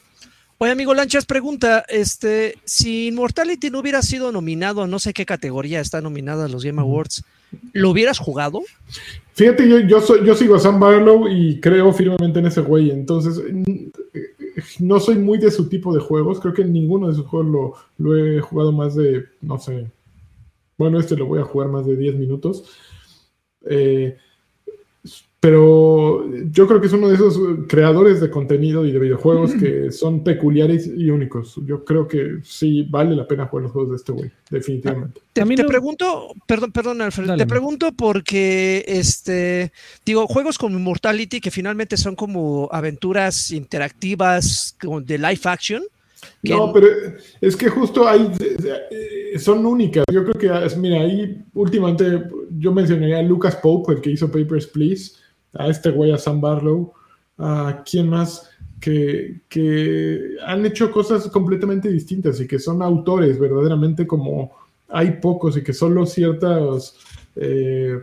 Oye, 0.60 0.72
amigo 0.72 0.92
Lanchas, 0.92 1.24
pregunta, 1.24 1.84
este, 1.88 2.56
si 2.64 3.06
Immortality 3.06 3.70
no 3.70 3.78
hubiera 3.78 4.02
sido 4.02 4.32
nominado 4.32 4.82
a 4.82 4.88
no 4.88 4.98
sé 4.98 5.12
qué 5.12 5.24
categoría 5.24 5.80
está 5.80 6.00
nominada 6.00 6.46
a 6.46 6.48
los 6.48 6.64
Game 6.64 6.80
Awards, 6.80 7.22
¿lo 7.72 7.90
hubieras 7.90 8.18
jugado? 8.18 8.62
Fíjate, 9.34 9.68
yo, 9.68 9.78
yo, 9.78 10.00
soy, 10.00 10.26
yo 10.26 10.34
sigo 10.34 10.56
a 10.56 10.58
Sam 10.58 10.80
Barlow 10.80 11.28
y 11.28 11.60
creo 11.60 11.92
firmemente 11.92 12.40
en 12.40 12.46
ese 12.46 12.60
güey, 12.60 12.90
entonces 12.90 13.40
no 14.80 15.00
soy 15.00 15.16
muy 15.16 15.38
de 15.38 15.50
su 15.50 15.68
tipo 15.68 15.94
de 15.94 16.00
juegos, 16.00 16.40
creo 16.40 16.54
que 16.54 16.64
ninguno 16.64 17.08
de 17.08 17.14
sus 17.14 17.26
juegos 17.26 17.50
lo, 17.50 17.74
lo 17.98 18.16
he 18.16 18.40
jugado 18.40 18.72
más 18.72 18.94
de, 18.94 19.26
no 19.40 19.58
sé, 19.58 19.90
bueno, 20.78 21.00
este 21.00 21.16
lo 21.16 21.26
voy 21.26 21.40
a 21.40 21.44
jugar 21.44 21.68
más 21.68 21.86
de 21.86 21.96
10 21.96 22.14
minutos. 22.14 22.64
Eh, 23.66 24.16
pero 25.40 26.28
yo 26.50 26.66
creo 26.66 26.80
que 26.80 26.88
es 26.88 26.92
uno 26.92 27.08
de 27.08 27.14
esos 27.14 27.38
creadores 27.68 28.20
de 28.20 28.28
contenido 28.28 28.84
y 28.84 28.90
de 28.90 28.98
videojuegos 28.98 29.54
que 29.54 29.92
son 29.92 30.24
peculiares 30.24 30.88
y 30.88 31.10
únicos. 31.10 31.60
Yo 31.64 31.84
creo 31.84 32.08
que 32.08 32.38
sí 32.42 32.84
vale 32.90 33.14
la 33.14 33.28
pena 33.28 33.46
jugar 33.46 33.62
los 33.62 33.72
juegos 33.72 33.90
de 33.90 33.96
este 33.96 34.12
güey, 34.12 34.32
definitivamente. 34.50 35.20
Te, 35.32 35.44
te 35.44 35.64
pregunto, 35.64 36.32
perdón, 36.44 36.72
perdón, 36.72 37.02
Alfred, 37.02 37.36
te 37.36 37.46
pregunto 37.46 37.92
porque, 37.92 38.84
este, 38.88 39.70
digo, 40.04 40.26
juegos 40.26 40.58
como 40.58 40.76
Immortality, 40.76 41.40
que 41.40 41.52
finalmente 41.52 41.96
son 41.96 42.16
como 42.16 42.68
aventuras 42.72 43.52
interactivas 43.52 44.76
de 44.82 45.18
live 45.18 45.40
action. 45.44 45.84
No, 46.42 46.72
pero 46.72 46.88
es 47.40 47.54
que 47.54 47.68
justo 47.68 48.08
ahí 48.08 48.28
eh, 48.40 49.38
son 49.38 49.64
únicas. 49.64 50.04
Yo 50.12 50.24
creo 50.24 50.34
que, 50.34 50.76
mira, 50.76 51.02
ahí 51.02 51.44
últimamente 51.54 52.24
yo 52.58 52.72
mencionaría 52.72 53.20
a 53.20 53.22
Lucas 53.22 53.54
Pope, 53.54 53.92
el 53.92 54.00
que 54.00 54.10
hizo 54.10 54.26
Papers, 54.26 54.66
Please 54.66 55.12
a 55.58 55.68
este 55.68 55.90
güey, 55.90 56.12
a 56.12 56.18
Sam 56.18 56.40
Barlow, 56.40 56.92
a 57.36 57.82
quién 57.88 58.08
más, 58.08 58.48
que, 58.80 59.40
que, 59.48 60.36
han 60.46 60.64
hecho 60.64 60.90
cosas 60.90 61.28
completamente 61.28 61.88
distintas 61.90 62.40
y 62.40 62.46
que 62.46 62.58
son 62.58 62.80
autores 62.80 63.38
verdaderamente 63.38 64.06
como 64.06 64.52
hay 64.88 65.18
pocos 65.20 65.56
y 65.56 65.62
que 65.62 65.72
solo 65.72 66.06
ciertas... 66.06 66.96
Eh, 67.36 67.98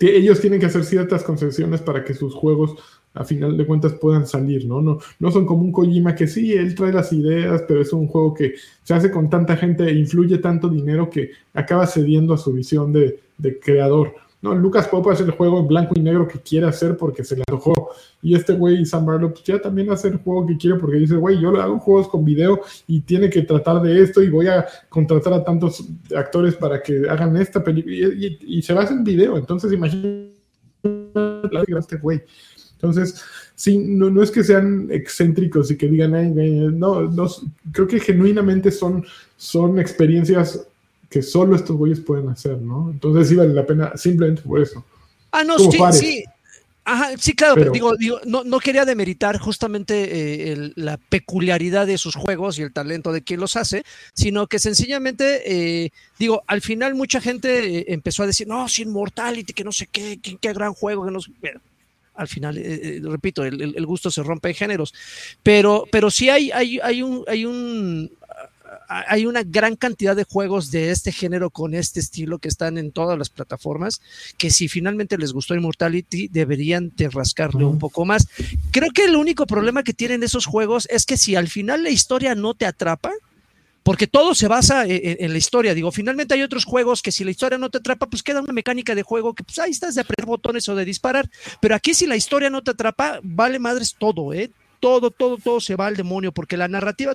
ellos 0.00 0.40
tienen 0.40 0.60
que 0.60 0.66
hacer 0.66 0.84
ciertas 0.84 1.22
concesiones 1.24 1.82
para 1.82 2.04
que 2.04 2.14
sus 2.14 2.34
juegos 2.34 2.74
a 3.12 3.24
final 3.24 3.56
de 3.56 3.66
cuentas 3.66 3.92
puedan 3.92 4.26
salir, 4.26 4.66
¿no? 4.66 4.80
No, 4.80 4.98
no 5.18 5.30
son 5.30 5.44
como 5.46 5.62
un 5.62 5.72
Kojima 5.72 6.14
que 6.14 6.26
sí, 6.26 6.52
él 6.52 6.74
trae 6.74 6.92
las 6.92 7.12
ideas, 7.12 7.62
pero 7.68 7.80
es 7.80 7.92
un 7.92 8.08
juego 8.08 8.32
que 8.32 8.54
se 8.82 8.94
hace 8.94 9.10
con 9.10 9.28
tanta 9.28 9.56
gente 9.56 9.84
e 9.84 9.92
influye 9.92 10.38
tanto 10.38 10.68
dinero 10.68 11.10
que 11.10 11.30
acaba 11.52 11.86
cediendo 11.86 12.34
a 12.34 12.38
su 12.38 12.52
visión 12.52 12.92
de, 12.92 13.20
de 13.38 13.60
creador. 13.60 14.14
No, 14.44 14.54
Lucas 14.54 14.88
Pope 14.88 15.10
hace 15.10 15.22
el 15.22 15.30
juego 15.30 15.60
en 15.60 15.66
blanco 15.66 15.94
y 15.96 16.00
negro 16.00 16.28
que 16.28 16.38
quiere 16.38 16.66
hacer 16.66 16.98
porque 16.98 17.24
se 17.24 17.34
le 17.34 17.44
antojó. 17.48 17.92
Y 18.20 18.34
este 18.34 18.52
güey, 18.52 18.84
Sam 18.84 19.06
Barlow, 19.06 19.32
pues 19.32 19.42
ya 19.42 19.58
también 19.58 19.90
hace 19.90 20.08
el 20.08 20.18
juego 20.18 20.46
que 20.46 20.58
quiere 20.58 20.78
porque 20.78 20.98
dice, 20.98 21.16
güey, 21.16 21.40
yo 21.40 21.50
le 21.50 21.62
hago 21.62 21.78
juegos 21.78 22.08
con 22.08 22.26
video 22.26 22.60
y 22.86 23.00
tiene 23.00 23.30
que 23.30 23.40
tratar 23.40 23.80
de 23.80 24.02
esto 24.02 24.22
y 24.22 24.28
voy 24.28 24.48
a 24.48 24.66
contratar 24.90 25.32
a 25.32 25.42
tantos 25.42 25.82
actores 26.14 26.56
para 26.56 26.82
que 26.82 27.08
hagan 27.08 27.34
esta 27.38 27.64
película. 27.64 27.94
Y, 27.96 28.60
se 28.60 28.74
basa 28.74 28.92
en 28.92 29.02
video. 29.02 29.38
Entonces, 29.38 29.72
imagínate 29.72 30.34
este 31.78 31.96
güey. 31.96 32.20
Entonces, 32.72 33.24
sí, 33.54 33.78
no, 33.78 34.10
no, 34.10 34.22
es 34.22 34.30
que 34.30 34.44
sean 34.44 34.88
excéntricos 34.90 35.70
y 35.70 35.78
que 35.78 35.88
digan, 35.88 36.34
no, 36.78 37.00
no, 37.00 37.28
creo 37.72 37.86
que 37.86 37.98
genuinamente 37.98 38.70
son, 38.70 39.06
son 39.38 39.78
experiencias 39.78 40.66
que 41.08 41.22
solo 41.22 41.56
estos 41.56 41.76
güeyes 41.76 42.00
pueden 42.00 42.28
hacer, 42.28 42.60
¿no? 42.60 42.90
Entonces 42.90 43.28
sí 43.28 43.34
vale 43.34 43.54
la 43.54 43.66
pena 43.66 43.96
simplemente 43.96 44.42
por 44.42 44.60
eso. 44.60 44.84
Ah, 45.30 45.44
no, 45.44 45.58
sí, 45.58 45.78
sí. 45.92 46.24
Ajá, 46.86 47.16
sí, 47.18 47.34
claro, 47.34 47.54
pero, 47.54 47.72
digo, 47.72 47.96
digo 47.96 48.20
no, 48.26 48.44
no, 48.44 48.60
quería 48.60 48.84
demeritar 48.84 49.38
justamente 49.38 50.52
eh, 50.52 50.72
la 50.76 50.98
peculiaridad 50.98 51.86
de 51.86 51.96
sus 51.96 52.14
juegos 52.14 52.58
y 52.58 52.62
el 52.62 52.74
talento 52.74 53.10
de 53.10 53.22
quien 53.22 53.40
los 53.40 53.56
hace, 53.56 53.84
sino 54.12 54.48
que 54.48 54.58
sencillamente, 54.58 55.42
eh, 55.46 55.90
digo, 56.18 56.42
al 56.46 56.60
final 56.60 56.94
mucha 56.94 57.22
gente 57.22 57.78
eh, 57.78 57.84
empezó 57.88 58.22
a 58.22 58.26
decir, 58.26 58.46
no, 58.46 58.68
sin 58.68 58.90
Mortality, 58.90 59.54
que 59.54 59.64
no 59.64 59.72
sé 59.72 59.86
qué, 59.90 60.18
qué, 60.20 60.36
qué 60.38 60.52
gran 60.52 60.74
juego, 60.74 61.06
que 61.06 61.10
no 61.10 61.22
sé, 61.22 61.30
al 62.16 62.28
final, 62.28 62.62
repito, 63.02 63.44
el, 63.44 63.60
el, 63.60 63.86
gusto 63.86 64.10
se 64.10 64.22
rompe 64.22 64.50
en 64.50 64.54
géneros, 64.54 64.92
pero, 65.42 65.86
pero 65.90 66.10
sí 66.10 66.28
hay, 66.28 66.50
hay, 66.52 66.78
hay, 66.80 67.02
un, 67.02 67.24
hay 67.26 67.46
un, 67.46 68.10
hay 69.06 69.26
una 69.26 69.42
gran 69.42 69.76
cantidad 69.76 70.14
de 70.14 70.24
juegos 70.24 70.70
de 70.70 70.90
este 70.90 71.12
género 71.12 71.50
con 71.50 71.74
este 71.74 72.00
estilo 72.00 72.38
que 72.38 72.48
están 72.48 72.78
en 72.78 72.92
todas 72.92 73.18
las 73.18 73.30
plataformas, 73.30 74.00
que 74.38 74.50
si 74.50 74.68
finalmente 74.68 75.18
les 75.18 75.32
gustó 75.32 75.54
Immortality, 75.54 76.28
deberían 76.28 76.92
de 76.96 77.08
rascarle 77.10 77.64
un 77.64 77.78
poco 77.78 78.04
más. 78.04 78.28
Creo 78.70 78.90
que 78.92 79.04
el 79.04 79.16
único 79.16 79.46
problema 79.46 79.82
que 79.82 79.94
tienen 79.94 80.22
esos 80.22 80.46
juegos 80.46 80.86
es 80.90 81.06
que 81.06 81.16
si 81.16 81.34
al 81.36 81.48
final 81.48 81.82
la 81.82 81.90
historia 81.90 82.34
no 82.34 82.54
te 82.54 82.66
atrapa, 82.66 83.12
porque 83.82 84.06
todo 84.06 84.34
se 84.34 84.48
basa 84.48 84.86
e, 84.86 84.94
e, 84.94 85.16
en, 85.20 85.32
la 85.32 85.38
historia. 85.38 85.74
Digo, 85.74 85.92
finalmente 85.92 86.34
hay 86.34 86.42
otros 86.42 86.64
juegos 86.64 87.02
que 87.02 87.12
si 87.12 87.22
la 87.22 87.30
historia 87.30 87.58
no 87.58 87.68
te 87.70 87.78
atrapa, 87.78 88.06
pues 88.06 88.22
queda 88.22 88.40
una 88.40 88.52
mecánica 88.52 88.94
de 88.94 89.02
juego 89.02 89.34
que 89.34 89.44
pues 89.44 89.58
ahí 89.58 89.70
estás 89.70 89.94
de 89.94 90.00
apretar 90.00 90.24
botones 90.24 90.66
o 90.68 90.74
de 90.74 90.86
disparar. 90.86 91.30
Pero 91.60 91.74
aquí 91.74 91.92
si 91.92 92.06
la 92.06 92.16
historia 92.16 92.48
no 92.48 92.62
te 92.62 92.70
atrapa, 92.70 93.20
vale 93.22 93.58
madres 93.58 93.94
todo, 93.98 94.32
¿eh? 94.32 94.50
Todo, 94.84 95.10
todo, 95.10 95.38
todo 95.38 95.60
se 95.60 95.76
va 95.76 95.86
al 95.86 95.96
demonio, 95.96 96.30
porque 96.30 96.58
la 96.58 96.68
narrativa, 96.68 97.14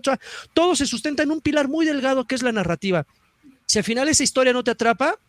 todo 0.56 0.76
se 0.76 0.88
sustenta 0.88 1.22
en 1.22 1.30
un 1.30 1.40
pilar 1.40 1.68
muy 1.68 1.86
delgado 1.86 2.26
que 2.26 2.34
es 2.34 2.42
la 2.42 2.52
narrativa. 2.52 3.06
Si 3.70 3.78
al 3.78 3.86
final 3.86 4.10
esa 4.10 4.24
historia 4.24 4.52
no 4.52 4.64
te 4.64 4.72
atrapa, 4.72 5.20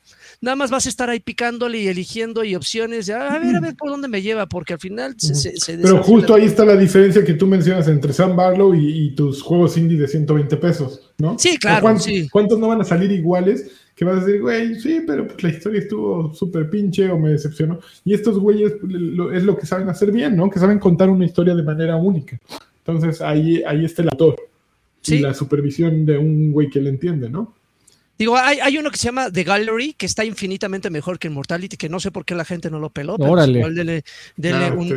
nada 0.41 0.57
más 0.57 0.71
vas 0.71 0.87
a 0.87 0.89
estar 0.89 1.11
ahí 1.11 1.21
picándole 1.21 1.77
y 1.77 1.89
eligiendo 1.89 2.43
y 2.43 2.55
opciones, 2.55 3.05
de, 3.05 3.13
a 3.13 3.39
ver, 3.39 3.55
a 3.55 3.61
ver 3.61 3.77
por 3.77 3.91
dónde 3.91 4.09
me 4.09 4.23
lleva, 4.23 4.47
porque 4.47 4.73
al 4.73 4.79
final 4.79 5.15
se... 5.19 5.53
Pero 5.77 6.03
justo 6.03 6.35
ahí 6.35 6.47
está 6.47 6.65
la 6.65 6.75
diferencia 6.75 7.23
que 7.23 7.35
tú 7.35 7.47
mencionas 7.47 7.87
entre 7.89 8.15
Sam 8.15 8.35
Barlow 8.35 8.75
y, 8.75 9.15
tus 9.15 9.43
juegos 9.43 9.77
indie 9.77 9.99
de 9.99 10.09
120 10.09 10.57
pesos, 10.57 11.13
¿no? 11.19 11.39
Sí, 11.39 11.59
claro. 11.59 11.83
¿Cuántos, 11.83 12.05
sí. 12.05 12.31
¿Cuántos 12.31 12.59
no 12.59 12.69
van 12.69 12.81
a 12.81 12.85
salir 12.85 13.13
iguales? 13.13 13.71
que 13.95 14.07
vas 14.07 14.23
a 14.23 14.25
decir, 14.25 14.41
güey, 14.41 14.81
sí, 14.81 15.03
pero 15.07 15.27
pues 15.27 15.43
la 15.43 15.51
historia 15.51 15.81
estuvo 15.81 16.33
súper 16.33 16.71
pinche 16.71 17.11
o 17.11 17.19
me 17.19 17.33
decepcionó. 17.33 17.81
Y 18.03 18.15
estos 18.15 18.39
güeyes 18.39 18.73
es 19.35 19.43
lo 19.43 19.59
que 19.59 19.67
saben 19.67 19.91
hacer 19.91 20.11
bien, 20.11 20.35
¿no? 20.35 20.49
Que 20.49 20.59
saben 20.59 20.79
contar 20.79 21.11
una 21.11 21.27
historia 21.27 21.55
de 21.55 21.63
manera 21.63 21.97
única. 21.97 22.41
Entonces 22.79 23.21
ahí, 23.21 23.63
ahí 23.67 23.85
está 23.85 24.01
el 24.01 24.09
autor 24.09 24.37
y 25.07 25.19
la 25.19 25.35
supervisión 25.35 26.07
de 26.07 26.17
un 26.17 26.51
güey 26.51 26.71
que 26.71 26.81
le 26.81 26.89
entiende, 26.89 27.29
¿no? 27.29 27.60
Digo, 28.21 28.37
hay, 28.37 28.61
hay, 28.61 28.77
uno 28.77 28.91
que 28.91 28.99
se 28.99 29.07
llama 29.07 29.31
The 29.33 29.45
Gallery, 29.45 29.95
que 29.95 30.05
está 30.05 30.27
infinitamente 30.27 30.91
mejor 30.91 31.19
que 31.19 31.29
Immortality, 31.29 31.79
que 31.79 31.89
no 31.89 32.01
sé 32.01 32.11
por 32.11 32.27
qué 32.27 32.35
la 32.35 32.45
gente 32.45 32.71
no 32.71 32.79
lo 32.79 32.91
peló, 32.91 33.17
pero 33.17 33.47
igual 33.47 33.75
dele, 33.75 34.05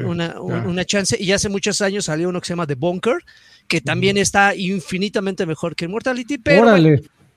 una, 0.03 0.41
una, 0.41 0.83
chance. 0.83 1.15
Y 1.17 1.31
hace 1.31 1.47
muchos 1.47 1.79
años 1.79 2.03
salió 2.03 2.27
uno 2.27 2.41
que 2.41 2.47
se 2.47 2.51
llama 2.51 2.67
The 2.67 2.75
Bunker, 2.75 3.19
que 3.69 3.79
también 3.79 4.17
está 4.17 4.53
infinitamente 4.53 5.45
mejor 5.45 5.73
que 5.73 5.85
Immortality, 5.85 6.37
pero 6.37 6.67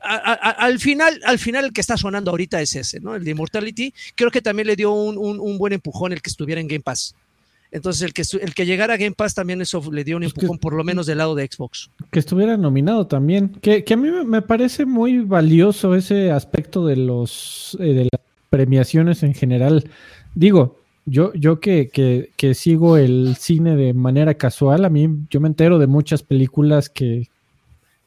al 0.01 0.81
final, 0.81 1.21
al 1.25 1.39
final 1.39 1.67
el 1.67 1.73
que 1.73 1.83
está 1.83 1.97
sonando 1.97 2.33
ahorita 2.33 2.61
es 2.61 2.75
ese, 2.75 2.99
¿no? 2.99 3.15
El 3.15 3.23
de 3.23 3.31
Immortality. 3.31 3.95
Creo 4.17 4.33
que 4.33 4.43
también 4.43 4.67
le 4.67 4.75
dio 4.75 4.93
un, 4.93 5.57
buen 5.57 5.73
empujón 5.73 6.13
el 6.13 6.21
que 6.21 6.31
estuviera 6.31 6.61
en 6.61 6.67
Game 6.67 6.83
Pass. 6.83 7.15
Entonces, 7.71 8.03
el 8.03 8.13
que, 8.13 8.23
el 8.41 8.55
que 8.55 8.67
llegara 8.67 8.95
a 8.95 8.97
Game 8.97 9.15
Pass 9.15 9.35
también 9.35 9.61
eso 9.61 9.83
le 9.93 10.05
dio 10.05 10.17
un 10.17 10.23
pues 10.23 10.35
empujón, 10.35 10.59
por 10.59 10.75
lo 10.75 10.85
menos 10.85 11.07
del 11.07 11.19
lado 11.19 11.35
de 11.35 11.49
Xbox. 11.51 11.91
Que 12.11 12.19
estuviera 12.19 12.57
nominado 12.57 13.07
también. 13.07 13.49
Que, 13.49 13.85
a 13.91 13.97
mí 13.97 14.09
me 14.25 14.43
parece 14.43 14.87
muy 14.87 15.19
valioso 15.19 15.95
ese 15.95 16.31
aspecto 16.31 16.87
de 16.87 16.97
los 16.97 17.77
eh, 17.81 17.93
de 17.93 18.05
las 18.05 18.21
premiaciones 18.51 19.23
en 19.23 19.35
general. 19.35 19.89
Digo, 20.35 20.79
yo, 21.05 21.33
yo 21.35 21.61
que, 21.61 21.89
que, 21.89 22.31
que, 22.37 22.55
sigo 22.55 22.97
el 22.97 23.37
cine 23.39 23.77
de 23.77 23.95
manera 23.95 24.35
casual, 24.35 24.85
a 24.85 24.91
mí 24.91 25.09
yo 25.31 25.41
me 25.41 25.49
entero 25.49 25.79
de 25.79 25.87
muchas 25.87 26.23
películas 26.23 26.89
que, 26.89 27.29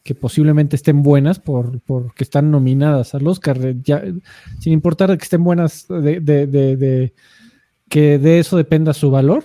que 0.03 0.15
posiblemente 0.15 0.75
estén 0.75 1.03
buenas 1.03 1.39
por 1.39 1.79
porque 1.81 2.23
están 2.23 2.51
nominadas 2.51 3.13
al 3.15 3.27
Oscar, 3.27 3.75
ya, 3.83 4.03
sin 4.59 4.73
importar 4.73 5.15
que 5.17 5.23
estén 5.23 5.43
buenas, 5.43 5.87
de, 5.87 6.19
de, 6.19 6.47
de, 6.47 7.13
que 7.89 8.19
de 8.19 8.39
eso 8.39 8.55
dependa 8.55 8.93
su 8.93 9.11
valor. 9.11 9.43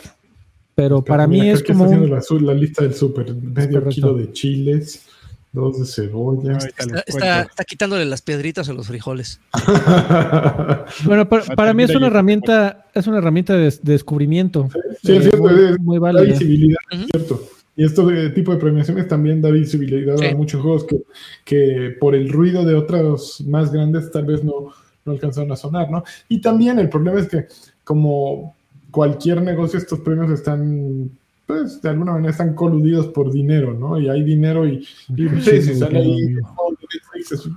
Pero 0.74 1.04
para 1.04 1.26
mí 1.26 1.48
es 1.48 1.62
como. 1.62 1.86
Está 1.86 2.34
la, 2.40 2.54
lista 2.54 2.82
del 2.82 2.94
súper: 2.94 3.32
medio 3.34 3.86
kilo 3.88 4.14
de 4.14 4.32
chiles, 4.32 5.06
dos 5.52 5.78
de 5.78 5.86
cebolla. 5.86 6.58
está, 7.06 7.42
está, 7.42 7.64
quitándole 7.64 8.04
las 8.04 8.22
piedritas 8.22 8.68
a 8.68 8.72
los 8.72 8.88
frijoles. 8.88 9.40
bueno, 11.04 11.28
para, 11.28 11.72
mí 11.74 11.84
es 11.84 11.94
una 11.94 12.08
herramienta, 12.08 12.86
es 12.92 13.06
una 13.06 13.18
herramienta 13.18 13.56
de, 13.56 13.72
descubrimiento. 13.82 14.68
Sí, 15.02 15.12
es 15.14 15.24
cierto, 15.24 15.48
muy, 15.80 15.98
válida. 15.98 16.22
visibilidad, 16.22 16.78
cierto. 17.12 17.48
Y 17.76 17.84
esto 17.84 18.06
de 18.06 18.30
tipo 18.30 18.52
de 18.52 18.58
premiaciones 18.58 19.06
también 19.08 19.40
da 19.40 19.50
visibilidad 19.50 20.16
a 20.20 20.34
muchos 20.36 20.60
juegos 20.60 20.84
que, 20.84 21.02
que, 21.44 21.96
por 22.00 22.16
el 22.16 22.30
ruido 22.30 22.64
de 22.64 22.74
otros 22.74 23.40
más 23.46 23.72
grandes 23.72 24.10
tal 24.10 24.26
vez 24.26 24.44
no, 24.44 24.72
no 25.04 25.12
alcanzaron 25.12 25.52
a 25.52 25.56
sonar, 25.56 25.90
¿no? 25.90 26.04
Y 26.28 26.40
también 26.40 26.78
el 26.78 26.88
problema 26.88 27.20
es 27.20 27.28
que 27.28 27.46
como 27.84 28.54
cualquier 28.90 29.42
negocio 29.42 29.78
estos 29.78 30.00
premios 30.00 30.30
están 30.30 31.10
pues 31.46 31.82
de 31.82 31.90
alguna 31.90 32.12
manera 32.12 32.30
están 32.30 32.54
coludidos 32.54 33.08
por 33.08 33.30
dinero, 33.30 33.74
¿no? 33.74 34.00
Y 34.00 34.08
hay 34.08 34.22
dinero 34.22 34.66
y, 34.66 34.86
y, 35.14 35.74
sale 35.74 35.98
ahí 35.98 36.36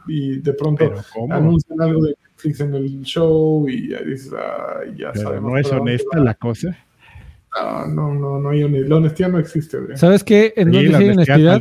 y 0.07 0.39
de 0.39 0.53
pronto 0.53 0.91
anuncian 1.30 1.82
algo 1.82 2.03
de 2.03 2.15
Netflix 2.21 2.59
en 2.59 2.75
el 2.75 3.01
show 3.03 3.67
y 3.69 3.89
ya 3.89 4.01
dices, 4.01 4.34
ay, 4.34 4.95
ya 4.97 5.13
sabemos. 5.15 5.51
¿No 5.51 5.57
es 5.57 5.71
honesta 5.71 6.19
la 6.19 6.34
cosa? 6.34 6.78
No, 7.56 8.14
no, 8.14 8.39
no, 8.39 8.50
hay 8.50 8.64
honestidad. 8.64 8.89
La 8.89 8.95
honestidad 8.98 9.30
no 9.30 9.39
existe. 9.39 9.78
¿Sabes 9.95 10.24
qué? 10.24 10.54
En 10.58 10.72
donde 10.72 10.98
sí, 10.98 11.10
honestidad, 11.10 11.60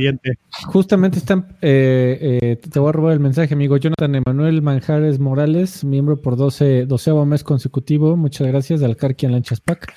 justamente 0.66 1.18
están. 1.18 1.57
Eh, 1.62 2.39
eh, 2.43 2.57
te 2.57 2.78
voy 2.78 2.91
a 2.91 2.93
robar 2.93 3.12
el 3.14 3.20
mensaje, 3.20 3.55
amigo. 3.55 3.76
Jonathan 3.76 4.14
Emanuel 4.14 4.61
Manjares 4.62 5.18
Morales, 5.18 5.84
miembro 5.84 6.20
por 6.20 6.37
12, 6.37 6.87
12 6.87 7.12
mes 7.24 7.45
consecutivo. 7.45 8.16
Muchas 8.16 8.47
gracias, 8.47 8.80
de 8.80 8.87
Alcarquian 8.87 9.32
Lanchas 9.32 9.61
Pack. 9.61 9.93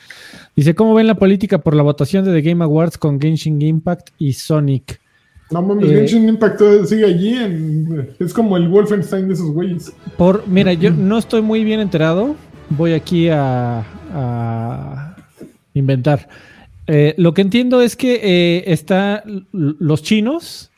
Dice: 0.56 0.74
¿Cómo 0.74 0.94
ven 0.94 1.08
la 1.08 1.16
política 1.16 1.58
por 1.60 1.76
la 1.76 1.84
votación 1.84 2.24
de 2.24 2.32
The 2.34 2.50
Game 2.50 2.64
Awards 2.64 2.98
con 2.98 3.20
Genshin 3.20 3.62
Impact 3.62 4.12
y 4.18 4.34
Sonic? 4.34 5.02
No 5.52 5.64
mames, 5.64 5.90
eh, 5.90 5.96
Genshin 5.96 6.30
Impact 6.30 6.62
sigue 6.86 7.06
allí. 7.06 7.36
es 8.20 8.34
como 8.34 8.56
el 8.56 8.70
Wolfenstein 8.70 9.28
de 9.28 9.34
esos 9.34 9.52
güeyes. 9.52 9.92
Por, 10.18 10.48
mira, 10.48 10.72
yo 10.74 10.92
no 10.92 11.18
estoy 11.18 11.42
muy 11.42 11.64
bien 11.64 11.82
enterado. 11.82 12.36
Voy 12.70 12.94
aquí 12.94 13.30
a, 13.30 13.84
a 14.14 15.09
inventar. 15.74 16.30
Eh, 16.88 17.14
lo 17.18 17.34
que 17.34 17.42
entiendo 17.42 17.82
es 17.82 17.96
que 17.96 18.20
eh, 18.24 18.64
está 18.68 19.24
los 19.52 20.02
chinos 20.02 20.72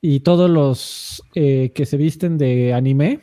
y 0.00 0.20
todos 0.20 0.48
los 0.48 1.22
eh, 1.34 1.72
que 1.74 1.86
se 1.86 1.96
visten 1.96 2.38
de 2.38 2.72
anime 2.72 3.20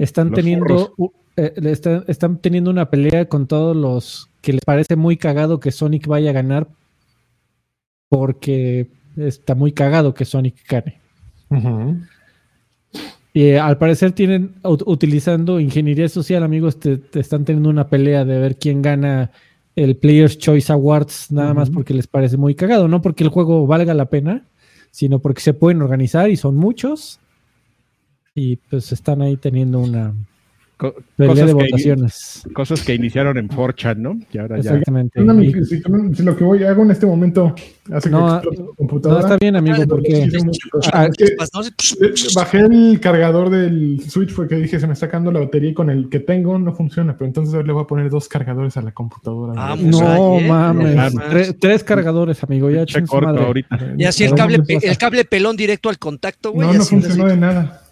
están 0.00 0.32
teniendo 0.32 0.94
están 1.36 2.38
teniendo 2.38 2.70
una 2.70 2.88
pelea 2.88 3.26
con 3.28 3.46
todos 3.46 3.76
los 3.76 4.30
que 4.42 4.52
les 4.52 4.62
parece 4.64 4.96
muy 4.96 5.16
cagado 5.16 5.58
que 5.58 5.72
Sonic 5.72 6.06
vaya 6.06 6.30
a 6.30 6.34
ganar 6.34 6.68
porque 8.08 8.88
está 9.16 9.54
muy 9.54 9.72
cagado 9.72 10.14
que 10.14 10.24
Sonic 10.24 10.54
gane. 10.68 11.00
Y 13.32 13.52
al 13.52 13.76
parecer 13.76 14.12
tienen, 14.12 14.54
utilizando 14.64 15.60
ingeniería 15.60 16.08
social, 16.08 16.42
amigos, 16.42 16.80
te, 16.80 17.02
están 17.12 17.44
teniendo 17.44 17.68
una 17.68 17.88
pelea 17.88 18.24
de 18.24 18.38
ver 18.38 18.56
quién 18.56 18.80
gana 18.80 19.30
el 19.76 19.96
Players 19.96 20.38
Choice 20.38 20.72
Awards, 20.72 21.30
nada 21.30 21.52
más 21.52 21.70
porque 21.70 21.92
les 21.92 22.06
parece 22.06 22.38
muy 22.38 22.54
cagado, 22.54 22.88
no 22.88 23.02
porque 23.02 23.22
el 23.22 23.30
juego 23.30 23.66
valga 23.66 23.92
la 23.92 24.06
pena, 24.06 24.48
sino 24.90 25.18
porque 25.20 25.42
se 25.42 25.52
pueden 25.52 25.82
organizar 25.82 26.30
y 26.30 26.36
son 26.36 26.56
muchos. 26.56 27.20
Y 28.34 28.56
pues 28.56 28.90
están 28.92 29.22
ahí 29.22 29.36
teniendo 29.36 29.78
una, 29.78 30.14
cosas 30.76 31.46
de 31.46 31.52
votaciones. 31.52 32.42
Que, 32.44 32.52
cosas 32.52 32.82
que 32.82 32.94
iniciaron 32.94 33.38
en 33.38 33.48
4 33.48 33.94
¿no? 33.96 34.18
Y 34.30 34.38
ahora 34.38 34.58
Exactamente. 34.58 35.24
Ya... 35.24 35.64
Si, 35.64 36.22
lo 36.22 36.36
que 36.36 36.44
voy 36.44 36.64
hago 36.64 36.82
en 36.82 36.90
este 36.90 37.06
momento 37.06 37.54
hace 37.90 38.10
no, 38.10 38.40
que 38.42 38.48
computadora. 38.76 39.20
No, 39.20 39.26
está 39.26 39.38
bien, 39.38 39.56
amigo, 39.56 39.84
porque 39.88 40.28
ah, 40.92 41.08
bajé 42.34 42.58
el 42.58 43.00
cargador 43.00 43.48
del 43.50 44.00
Switch 44.06 44.34
porque 44.34 44.56
dije 44.56 44.78
se 44.78 44.86
me 44.86 44.92
está 44.92 45.06
sacando 45.06 45.30
la 45.32 45.40
batería 45.40 45.70
y 45.70 45.74
con 45.74 45.88
el 45.88 46.08
que 46.08 46.20
tengo 46.20 46.58
no 46.58 46.74
funciona, 46.74 47.16
pero 47.16 47.26
entonces 47.26 47.64
le 47.64 47.72
voy 47.72 47.82
a 47.82 47.86
poner 47.86 48.10
dos 48.10 48.28
cargadores 48.28 48.76
a 48.76 48.82
la 48.82 48.92
computadora. 48.92 49.54
Ah, 49.56 49.76
pues 49.76 49.86
no, 49.86 50.40
mames. 50.40 51.58
Tres, 51.60 51.84
cargadores, 51.84 52.42
amigo, 52.42 52.70
ya 52.70 52.84
corto 53.06 53.28
ahorita. 53.28 53.94
Y 53.96 54.04
así 54.04 54.24
el 54.24 54.34
cable, 54.34 54.62
el 54.68 54.98
cable 54.98 55.24
pelón 55.24 55.56
directo 55.56 55.88
al 55.88 55.98
contacto, 55.98 56.52
güey. 56.52 56.66
No, 56.66 56.74
no 56.74 56.84
funcionó 56.84 57.26
de 57.26 57.36
nada. 57.36 57.85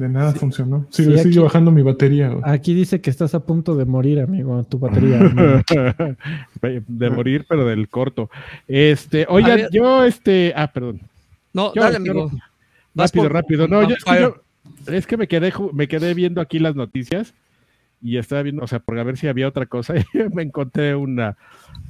De 0.00 0.08
nada 0.08 0.32
funcionó. 0.32 0.86
Sigue, 0.88 1.18
sigue 1.18 1.40
bajando 1.40 1.70
mi 1.70 1.82
batería. 1.82 2.34
Aquí 2.42 2.72
dice 2.72 3.02
que 3.02 3.10
estás 3.10 3.34
a 3.34 3.44
punto 3.44 3.76
de 3.76 3.84
morir, 3.84 4.20
amigo, 4.20 4.64
tu 4.64 4.78
batería. 4.78 5.18
de 6.62 7.10
morir, 7.10 7.44
pero 7.46 7.66
del 7.66 7.86
corto. 7.90 8.30
Este, 8.66 9.26
oigan, 9.28 9.68
yo, 9.70 10.02
este, 10.04 10.54
ah, 10.56 10.72
perdón. 10.72 11.02
No, 11.52 11.70
dale, 11.74 11.96
amigo. 11.96 12.30
Rápido, 12.94 13.28
rápido. 13.28 13.68
No, 13.68 13.86
yo, 13.86 13.94
es 14.86 15.06
que 15.06 15.18
me 15.18 15.28
quedé, 15.28 15.52
me 15.74 15.86
quedé 15.86 16.14
viendo 16.14 16.40
aquí 16.40 16.58
las 16.58 16.74
noticias 16.74 17.34
y 18.00 18.16
estaba 18.16 18.40
viendo, 18.40 18.64
o 18.64 18.66
sea, 18.66 18.78
por 18.78 18.98
a 18.98 19.04
ver 19.04 19.18
si 19.18 19.28
había 19.28 19.48
otra 19.48 19.66
cosa, 19.66 19.96
y 20.14 20.34
me 20.34 20.44
encontré 20.44 20.94
una, 20.94 21.36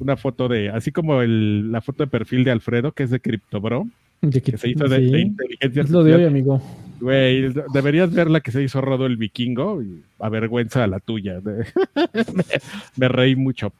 una 0.01 0.17
foto 0.17 0.49
de, 0.49 0.69
así 0.71 0.91
como 0.91 1.23
el, 1.23 1.71
la 1.71 1.81
foto 1.81 2.03
de 2.03 2.11
perfil 2.11 2.43
de 2.43 2.51
Alfredo, 2.51 2.91
que 2.91 3.05
es 3.05 3.11
de 3.11 3.21
CryptoBro, 3.21 3.87
que 4.21 4.59
se 4.59 4.69
hizo 4.71 4.87
de, 4.87 5.21
inteligencia 5.21 5.83
Es 5.83 5.91
lo 5.91 6.05
de 6.05 6.15
hoy, 6.15 6.25
amigo. 6.25 6.61
Güey, 7.01 7.53
deberías 7.73 8.13
ver 8.13 8.31
la 8.31 8.41
que 8.41 8.53
se 8.53 8.63
hizo 8.63 8.81
Rodo 8.81 9.07
el 9.07 9.17
Vikingo. 9.17 9.83
Y 9.83 10.03
avergüenza 10.19 10.87
la 10.87 11.01
tuya. 11.01 11.41
me, 12.97 13.09
reí 13.09 13.37
mucho. 13.37 13.73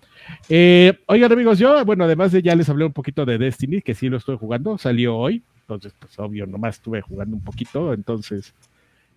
Eh, 0.49 0.99
oigan, 1.07 1.33
amigos, 1.33 1.59
yo, 1.59 1.85
bueno, 1.85 2.05
además 2.05 2.33
de 2.33 2.43
ya 2.43 2.55
les 2.55 2.69
hablé 2.69 2.87
un 2.87 2.93
poquito 2.93 3.27
de 3.27 3.37
Destiny, 3.37 3.83
que 3.83 3.95
sí 3.95 4.09
lo 4.09 4.17
estoy 4.17 4.37
jugando, 4.39 4.79
salió 4.79 5.17
hoy. 5.17 5.43
Entonces, 5.63 5.93
pues 5.99 6.19
obvio, 6.19 6.47
nomás 6.47 6.77
estuve 6.77 7.03
jugando 7.03 7.37
un 7.37 7.45
poquito. 7.45 7.93
Entonces, 7.93 8.55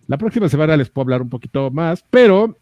la 0.06 0.18
próxima 0.18 0.48
semana 0.48 0.76
les 0.76 0.90
puedo 0.90 1.04
hablar 1.04 1.22
un 1.22 1.30
poquito 1.30 1.70
más, 1.70 2.04
pero 2.10 2.58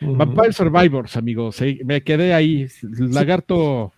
Vampire 0.00 0.52
Survivors, 0.52 1.16
amigos, 1.16 1.60
me 1.84 2.02
quedé 2.02 2.34
ahí. 2.34 2.66
Lagarto. 2.82 3.92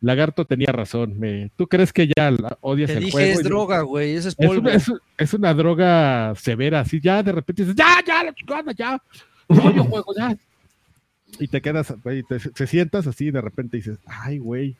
Lagarto 0.00 0.44
tenía 0.44 0.72
razón. 0.72 1.18
Me, 1.18 1.50
¿Tú 1.56 1.66
crees 1.66 1.92
que 1.92 2.06
ya 2.06 2.30
odias 2.60 2.90
Te 2.90 2.98
el 2.98 3.04
dije, 3.04 3.32
Es 3.32 3.42
droga, 3.42 3.80
güey, 3.80 4.14
es 4.14 4.34
polvo. 4.34 4.68
Es 5.16 5.34
una, 5.34 5.54
droga 5.54 6.34
severa, 6.36 6.80
así 6.80 7.00
ya 7.00 7.22
de 7.22 7.32
repente 7.32 7.62
dices, 7.62 7.76
ya, 7.76 8.02
ya, 8.06 8.24
la 8.24 8.34
chingada, 8.34 8.72
ya, 8.72 9.00
yo 9.48 9.84
juego, 9.90 10.14
ya. 10.16 10.36
Y 11.38 11.48
te 11.48 11.60
quedas, 11.60 11.94
güey, 12.02 12.22
te, 12.22 12.66
sientas 12.66 13.06
así 13.06 13.30
de 13.30 13.40
repente 13.40 13.78
dices, 13.78 13.98
ay, 14.06 14.38
güey, 14.38 14.76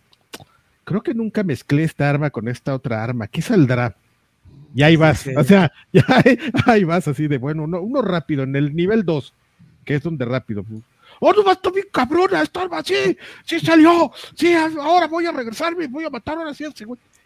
creo 0.84 1.02
que 1.02 1.14
nunca 1.14 1.42
mezclé 1.42 1.84
esta 1.84 2.08
arma 2.08 2.30
con 2.30 2.48
esta 2.48 2.74
otra 2.74 3.02
arma, 3.02 3.26
¿qué 3.26 3.42
saldrá? 3.42 3.96
Y 4.74 4.82
ahí 4.82 4.96
vas, 4.96 5.26
o 5.36 5.44
sea, 5.44 5.72
ya 5.92 6.04
ahí 6.66 6.84
vas 6.84 7.08
así 7.08 7.26
de, 7.26 7.38
bueno, 7.38 7.64
uno, 7.64 7.80
uno 7.80 8.02
rápido, 8.02 8.42
en 8.42 8.54
el 8.54 8.76
nivel 8.76 9.04
2, 9.04 9.32
que 9.84 9.94
es 9.94 10.02
donde 10.02 10.24
rápido, 10.24 10.64
¡Oh, 11.20 11.32
no, 11.32 11.50
está 11.50 11.70
bien 11.70 11.86
cabrona 11.92 12.42
esta 12.42 12.62
arma! 12.62 12.82
¡Sí! 12.84 13.16
¡Sí 13.44 13.60
salió! 13.60 14.10
¡Sí! 14.34 14.52
Ahora 14.54 15.06
voy 15.06 15.26
a 15.26 15.32
regresarme, 15.32 15.86
voy 15.86 16.04
a 16.04 16.10
matar 16.10 16.38
ahora 16.38 16.54
sí 16.54 16.64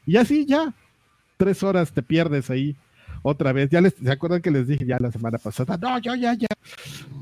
Y 0.06 0.16
así 0.16 0.46
ya, 0.46 0.72
tres 1.36 1.62
horas 1.62 1.92
te 1.92 2.02
pierdes 2.02 2.50
ahí 2.50 2.76
otra 3.22 3.52
vez. 3.52 3.70
Ya 3.70 3.80
les, 3.80 3.94
¿se 3.94 4.10
acuerdan 4.10 4.42
que 4.42 4.50
les 4.50 4.66
dije 4.66 4.84
ya 4.84 4.98
la 5.00 5.10
semana 5.10 5.38
pasada? 5.38 5.76
No, 5.76 5.98
yo 5.98 6.14
ya, 6.14 6.34
ya, 6.34 6.48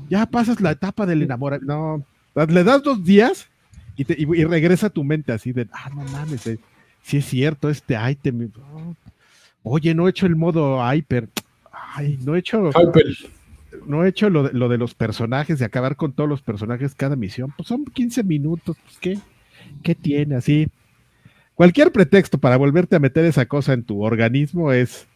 ya 0.09 0.25
pasas 0.25 0.61
la 0.61 0.71
etapa 0.71 1.05
del 1.05 1.23
enamoramiento. 1.23 2.03
No, 2.35 2.45
le 2.45 2.63
das 2.63 2.83
dos 2.83 3.03
días 3.03 3.47
y, 3.95 4.05
te, 4.05 4.15
y, 4.17 4.43
regresa 4.43 4.89
tu 4.89 5.03
mente 5.03 5.31
así 5.31 5.51
de, 5.51 5.67
ah, 5.71 5.89
no 5.89 6.03
mames, 6.03 6.45
eh, 6.47 6.59
sí 7.01 7.17
es 7.17 7.25
cierto, 7.25 7.69
este 7.69 7.97
item. 8.09 8.51
oye, 9.63 9.93
no 9.93 10.07
he 10.07 10.11
hecho 10.11 10.25
el 10.25 10.35
modo 10.35 10.79
hyper. 10.93 11.27
Ay, 11.71 12.19
no 12.23 12.35
he 12.35 12.39
hecho. 12.39 12.69
Hyper 12.69 13.05
no 13.89 14.05
he 14.05 14.09
hecho 14.09 14.29
lo 14.29 14.43
de, 14.43 14.53
lo 14.53 14.69
de, 14.69 14.77
los 14.77 14.93
personajes, 14.93 15.59
de 15.59 15.65
acabar 15.65 15.95
con 15.95 16.13
todos 16.13 16.29
los 16.29 16.41
personajes 16.41 16.93
cada 16.93 17.15
misión. 17.15 17.51
Pues 17.57 17.67
son 17.67 17.85
15 17.85 18.23
minutos, 18.23 18.77
pues 18.83 18.97
¿qué, 18.99 19.19
qué 19.81 19.95
tiene? 19.95 20.35
Así. 20.35 20.67
Cualquier 21.55 21.91
pretexto 21.91 22.37
para 22.37 22.55
volverte 22.55 22.95
a 22.95 22.99
meter 22.99 23.25
esa 23.25 23.47
cosa 23.47 23.73
en 23.73 23.83
tu 23.83 24.03
organismo 24.03 24.71
es, 24.71 25.07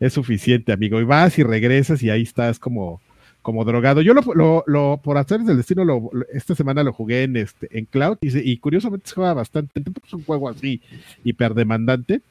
es 0.00 0.12
suficiente, 0.14 0.72
amigo. 0.72 1.00
Y 1.00 1.04
vas 1.04 1.38
y 1.38 1.42
regresas 1.42 2.02
y 2.02 2.08
ahí 2.08 2.22
estás 2.22 2.58
como, 2.58 3.00
como 3.42 3.64
drogado. 3.66 4.00
Yo 4.00 4.14
lo, 4.14 4.64
lo, 4.66 5.00
por 5.04 5.18
hacer 5.18 5.40
del 5.40 5.58
destino, 5.58 5.84
lo, 5.84 6.10
esta 6.32 6.54
semana 6.54 6.82
lo 6.82 6.94
jugué 6.94 7.24
en, 7.24 7.36
este, 7.36 7.68
en 7.78 7.84
Cloud 7.84 8.16
y, 8.22 8.36
y 8.38 8.56
curiosamente 8.56 9.08
se 9.08 9.14
juega 9.16 9.34
bastante. 9.34 9.82
Es 10.04 10.12
un 10.14 10.24
juego 10.24 10.48
así 10.48 10.80
hiperdemandante, 11.24 12.22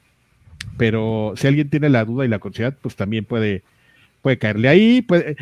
pero 0.76 1.34
si 1.36 1.46
alguien 1.46 1.70
tiene 1.70 1.88
la 1.88 2.04
duda 2.04 2.24
y 2.24 2.28
la 2.28 2.40
curiosidad, 2.40 2.76
pues 2.82 2.96
también 2.96 3.24
puede 3.24 3.62
puede 4.22 4.38
caerle 4.38 4.68
ahí. 4.68 5.02
Puede, 5.02 5.36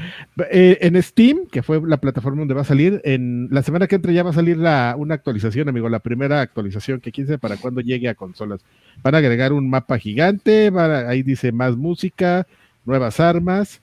eh, 0.50 0.78
en 0.80 1.02
Steam, 1.02 1.46
que 1.50 1.62
fue 1.62 1.80
la 1.86 1.98
plataforma 1.98 2.40
donde 2.40 2.54
va 2.54 2.62
a 2.62 2.64
salir, 2.64 3.00
en 3.04 3.48
la 3.50 3.62
semana 3.62 3.86
que 3.86 3.96
entra 3.96 4.12
ya 4.12 4.22
va 4.22 4.30
a 4.30 4.34
salir 4.34 4.56
la, 4.56 4.94
una 4.98 5.14
actualización, 5.14 5.68
amigo, 5.68 5.88
la 5.88 6.00
primera 6.00 6.40
actualización, 6.40 7.00
que 7.00 7.12
quién 7.12 7.26
sabe 7.26 7.38
para 7.38 7.56
cuando 7.56 7.80
llegue 7.80 8.08
a 8.08 8.14
consolas. 8.14 8.60
Van 9.02 9.14
a 9.14 9.18
agregar 9.18 9.52
un 9.52 9.68
mapa 9.68 9.98
gigante, 9.98 10.70
ahí 11.08 11.22
dice 11.22 11.52
más 11.52 11.76
música, 11.76 12.46
nuevas 12.84 13.20
armas, 13.20 13.80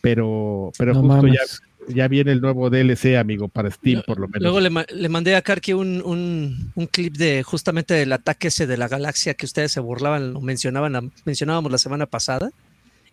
pero, 0.00 0.72
pero 0.78 0.94
justo 0.94 1.28
ya, 1.28 1.40
ya, 1.88 2.08
viene 2.08 2.32
el 2.32 2.40
nuevo 2.40 2.70
DLC, 2.70 3.16
amigo, 3.16 3.48
para 3.48 3.70
Steam, 3.70 4.02
por 4.06 4.18
lo 4.18 4.28
menos. 4.28 4.42
Luego 4.42 4.60
le, 4.60 5.08
mandé 5.08 5.36
a 5.36 5.42
Karki 5.42 5.72
un, 5.72 6.02
un, 6.04 6.72
un, 6.74 6.86
clip 6.86 7.16
de 7.16 7.42
justamente 7.42 7.94
del 7.94 8.12
ataque 8.12 8.48
ese 8.48 8.66
de 8.66 8.76
la 8.76 8.88
galaxia 8.88 9.34
que 9.34 9.46
ustedes 9.46 9.72
se 9.72 9.80
burlaban, 9.80 10.32
lo 10.32 10.40
mencionaban, 10.40 11.12
mencionábamos 11.24 11.70
la 11.70 11.78
semana 11.78 12.06
pasada 12.06 12.50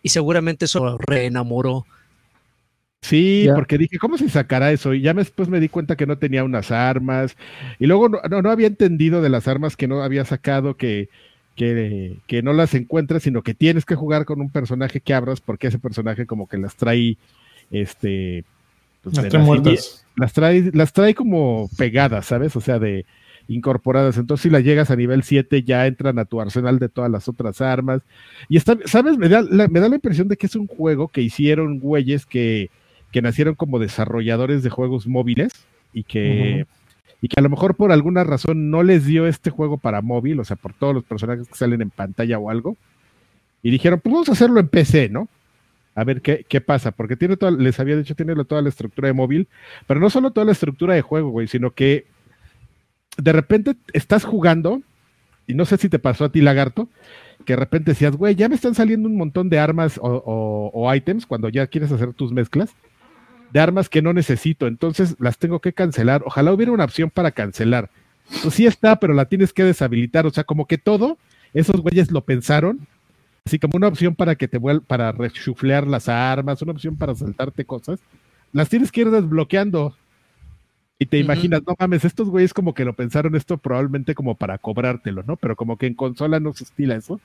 y 0.02 0.08
seguramente 0.10 0.64
eso 0.64 0.98
reenamoró. 0.98 1.86
Sí, 3.02 3.48
porque 3.54 3.78
dije, 3.78 3.98
¿cómo 3.98 4.18
se 4.18 4.28
sacará 4.28 4.72
eso? 4.72 4.92
Y 4.92 5.00
ya 5.00 5.14
después 5.14 5.48
me 5.48 5.58
di 5.58 5.68
cuenta 5.68 5.96
que 5.96 6.06
no 6.06 6.18
tenía 6.18 6.44
unas 6.44 6.70
armas. 6.70 7.36
Y 7.78 7.86
luego 7.86 8.08
no, 8.08 8.20
no, 8.42 8.50
había 8.50 8.66
entendido 8.66 9.22
de 9.22 9.30
las 9.30 9.48
armas 9.48 9.76
que 9.76 9.88
no 9.88 10.02
había 10.02 10.24
sacado, 10.26 10.76
que, 10.76 11.08
que, 11.56 12.18
que, 12.26 12.42
no 12.42 12.52
las 12.52 12.74
encuentras, 12.74 13.22
sino 13.22 13.42
que 13.42 13.54
tienes 13.54 13.86
que 13.86 13.94
jugar 13.94 14.26
con 14.26 14.40
un 14.40 14.50
personaje 14.50 15.00
que 15.00 15.14
abras, 15.14 15.40
porque 15.40 15.68
ese 15.68 15.78
personaje 15.78 16.26
como 16.26 16.46
que 16.46 16.58
las 16.58 16.76
trae, 16.76 17.16
este... 17.70 18.44
Pues, 19.02 19.16
las, 19.16 19.28
trae 19.28 19.78
las 20.16 20.32
trae, 20.34 20.70
las 20.74 20.92
trae 20.92 21.14
como 21.14 21.70
pegadas, 21.78 22.26
¿sabes? 22.26 22.54
O 22.54 22.60
sea, 22.60 22.78
de, 22.78 23.06
incorporadas. 23.50 24.16
Entonces, 24.16 24.44
si 24.44 24.50
las 24.50 24.62
llegas 24.62 24.90
a 24.90 24.96
nivel 24.96 25.24
7, 25.24 25.64
ya 25.64 25.86
entran 25.86 26.18
a 26.18 26.24
tu 26.24 26.40
arsenal 26.40 26.78
de 26.78 26.88
todas 26.88 27.10
las 27.10 27.28
otras 27.28 27.60
armas. 27.60 28.00
Y 28.48 28.56
está, 28.56 28.78
¿sabes? 28.86 29.18
Me 29.18 29.28
da, 29.28 29.42
la, 29.42 29.66
me 29.66 29.80
da 29.80 29.88
la 29.88 29.96
impresión 29.96 30.28
de 30.28 30.36
que 30.36 30.46
es 30.46 30.54
un 30.54 30.68
juego 30.68 31.08
que 31.08 31.20
hicieron 31.20 31.80
güeyes 31.80 32.26
que, 32.26 32.70
que 33.10 33.22
nacieron 33.22 33.56
como 33.56 33.80
desarrolladores 33.80 34.62
de 34.62 34.70
juegos 34.70 35.08
móviles 35.08 35.52
y 35.92 36.04
que, 36.04 36.64
y 37.20 37.28
que 37.28 37.40
a 37.40 37.42
lo 37.42 37.50
mejor 37.50 37.74
por 37.74 37.90
alguna 37.90 38.22
razón 38.22 38.70
no 38.70 38.84
les 38.84 39.04
dio 39.04 39.26
este 39.26 39.50
juego 39.50 39.78
para 39.78 40.00
móvil, 40.00 40.38
o 40.38 40.44
sea, 40.44 40.56
por 40.56 40.72
todos 40.72 40.94
los 40.94 41.02
personajes 41.02 41.48
que 41.48 41.54
salen 41.56 41.82
en 41.82 41.90
pantalla 41.90 42.38
o 42.38 42.50
algo. 42.50 42.76
Y 43.64 43.72
dijeron, 43.72 44.00
pues 44.00 44.12
vamos 44.12 44.28
a 44.28 44.32
hacerlo 44.32 44.60
en 44.60 44.68
PC, 44.68 45.08
¿no? 45.08 45.28
A 45.96 46.04
ver 46.04 46.22
qué, 46.22 46.46
qué 46.48 46.60
pasa, 46.60 46.92
porque 46.92 47.16
tiene 47.16 47.36
toda, 47.36 47.50
les 47.50 47.80
había 47.80 47.96
dicho, 47.96 48.14
tiene 48.14 48.36
toda 48.44 48.62
la 48.62 48.68
estructura 48.68 49.08
de 49.08 49.12
móvil, 49.12 49.48
pero 49.88 49.98
no 49.98 50.08
solo 50.08 50.30
toda 50.30 50.46
la 50.46 50.52
estructura 50.52 50.94
de 50.94 51.02
juego, 51.02 51.30
güey, 51.30 51.48
sino 51.48 51.72
que 51.72 52.06
de 53.22 53.32
repente 53.32 53.76
estás 53.92 54.24
jugando, 54.24 54.82
y 55.46 55.54
no 55.54 55.64
sé 55.64 55.76
si 55.76 55.88
te 55.88 55.98
pasó 55.98 56.24
a 56.24 56.32
ti, 56.32 56.40
lagarto, 56.40 56.88
que 57.44 57.54
de 57.54 57.58
repente 57.58 57.92
decías, 57.92 58.16
güey, 58.16 58.34
ya 58.34 58.48
me 58.48 58.54
están 58.54 58.74
saliendo 58.74 59.08
un 59.08 59.16
montón 59.16 59.48
de 59.48 59.58
armas 59.58 59.98
o, 60.02 60.70
o, 60.72 60.94
ítems 60.94 61.26
cuando 61.26 61.48
ya 61.48 61.66
quieres 61.66 61.90
hacer 61.92 62.12
tus 62.12 62.32
mezclas. 62.32 62.74
de 63.52 63.60
armas 63.60 63.88
que 63.88 64.02
no 64.02 64.12
necesito, 64.12 64.66
entonces 64.66 65.16
las 65.18 65.38
tengo 65.38 65.60
que 65.60 65.72
cancelar. 65.72 66.22
Ojalá 66.24 66.52
hubiera 66.52 66.72
una 66.72 66.84
opción 66.84 67.10
para 67.10 67.32
cancelar. 67.32 67.90
Pues 68.42 68.54
sí 68.54 68.66
está, 68.66 69.00
pero 69.00 69.12
la 69.12 69.24
tienes 69.24 69.52
que 69.52 69.64
deshabilitar. 69.64 70.26
O 70.26 70.30
sea, 70.30 70.44
como 70.44 70.66
que 70.66 70.78
todo, 70.78 71.18
esos 71.52 71.80
güeyes 71.80 72.12
lo 72.12 72.24
pensaron. 72.24 72.86
Así 73.44 73.58
como 73.58 73.76
una 73.76 73.88
opción 73.88 74.14
para 74.14 74.36
que 74.36 74.46
te 74.46 74.58
vuelva, 74.58 74.84
para 74.86 75.12
rechuflear 75.12 75.86
las 75.86 76.08
armas, 76.08 76.62
una 76.62 76.72
opción 76.72 76.96
para 76.96 77.14
saltarte 77.14 77.64
cosas. 77.64 77.98
Las 78.52 78.68
tienes 78.68 78.92
que 78.92 79.00
ir 79.00 79.10
desbloqueando. 79.10 79.96
Y 81.02 81.06
te 81.06 81.16
imaginas, 81.16 81.62
no 81.66 81.74
mames, 81.78 82.04
estos 82.04 82.28
güeyes 82.28 82.52
como 82.52 82.74
que 82.74 82.84
lo 82.84 82.92
pensaron 82.92 83.34
esto 83.34 83.56
probablemente 83.56 84.14
como 84.14 84.34
para 84.34 84.58
cobrártelo, 84.58 85.22
¿no? 85.22 85.36
Pero 85.36 85.56
como 85.56 85.78
que 85.78 85.86
en 85.86 85.94
consola 85.94 86.40
no 86.40 86.52
se 86.52 86.64
estila 86.64 86.94
eso. 86.94 87.18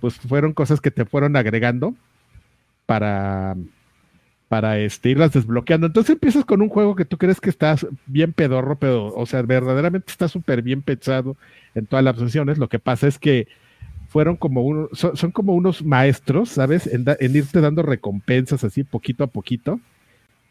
Pues 0.00 0.14
fueron 0.14 0.54
cosas 0.54 0.80
que 0.80 0.90
te 0.90 1.04
fueron 1.04 1.36
agregando 1.36 1.94
para, 2.86 3.54
para 4.48 4.78
este, 4.78 5.10
irlas 5.10 5.30
desbloqueando. 5.34 5.88
Entonces 5.88 6.14
empiezas 6.14 6.46
con 6.46 6.62
un 6.62 6.70
juego 6.70 6.96
que 6.96 7.04
tú 7.04 7.18
crees 7.18 7.38
que 7.38 7.50
estás 7.50 7.86
bien 8.06 8.32
pedorro, 8.32 8.76
pero, 8.76 9.08
o 9.14 9.26
sea, 9.26 9.42
verdaderamente 9.42 10.10
está 10.10 10.26
súper 10.26 10.62
bien 10.62 10.80
pensado 10.80 11.36
en 11.74 11.84
todas 11.84 12.02
las 12.02 12.18
opciones. 12.18 12.56
Lo 12.56 12.70
que 12.70 12.78
pasa 12.78 13.06
es 13.08 13.18
que 13.18 13.46
fueron 14.08 14.36
como 14.36 14.62
unos, 14.62 14.88
son, 14.92 15.32
como 15.32 15.54
unos 15.54 15.84
maestros, 15.84 16.48
¿sabes? 16.48 16.86
En, 16.86 17.04
en, 17.20 17.36
irte 17.36 17.60
dando 17.60 17.82
recompensas 17.82 18.64
así 18.64 18.84
poquito 18.84 19.22
a 19.22 19.26
poquito. 19.26 19.80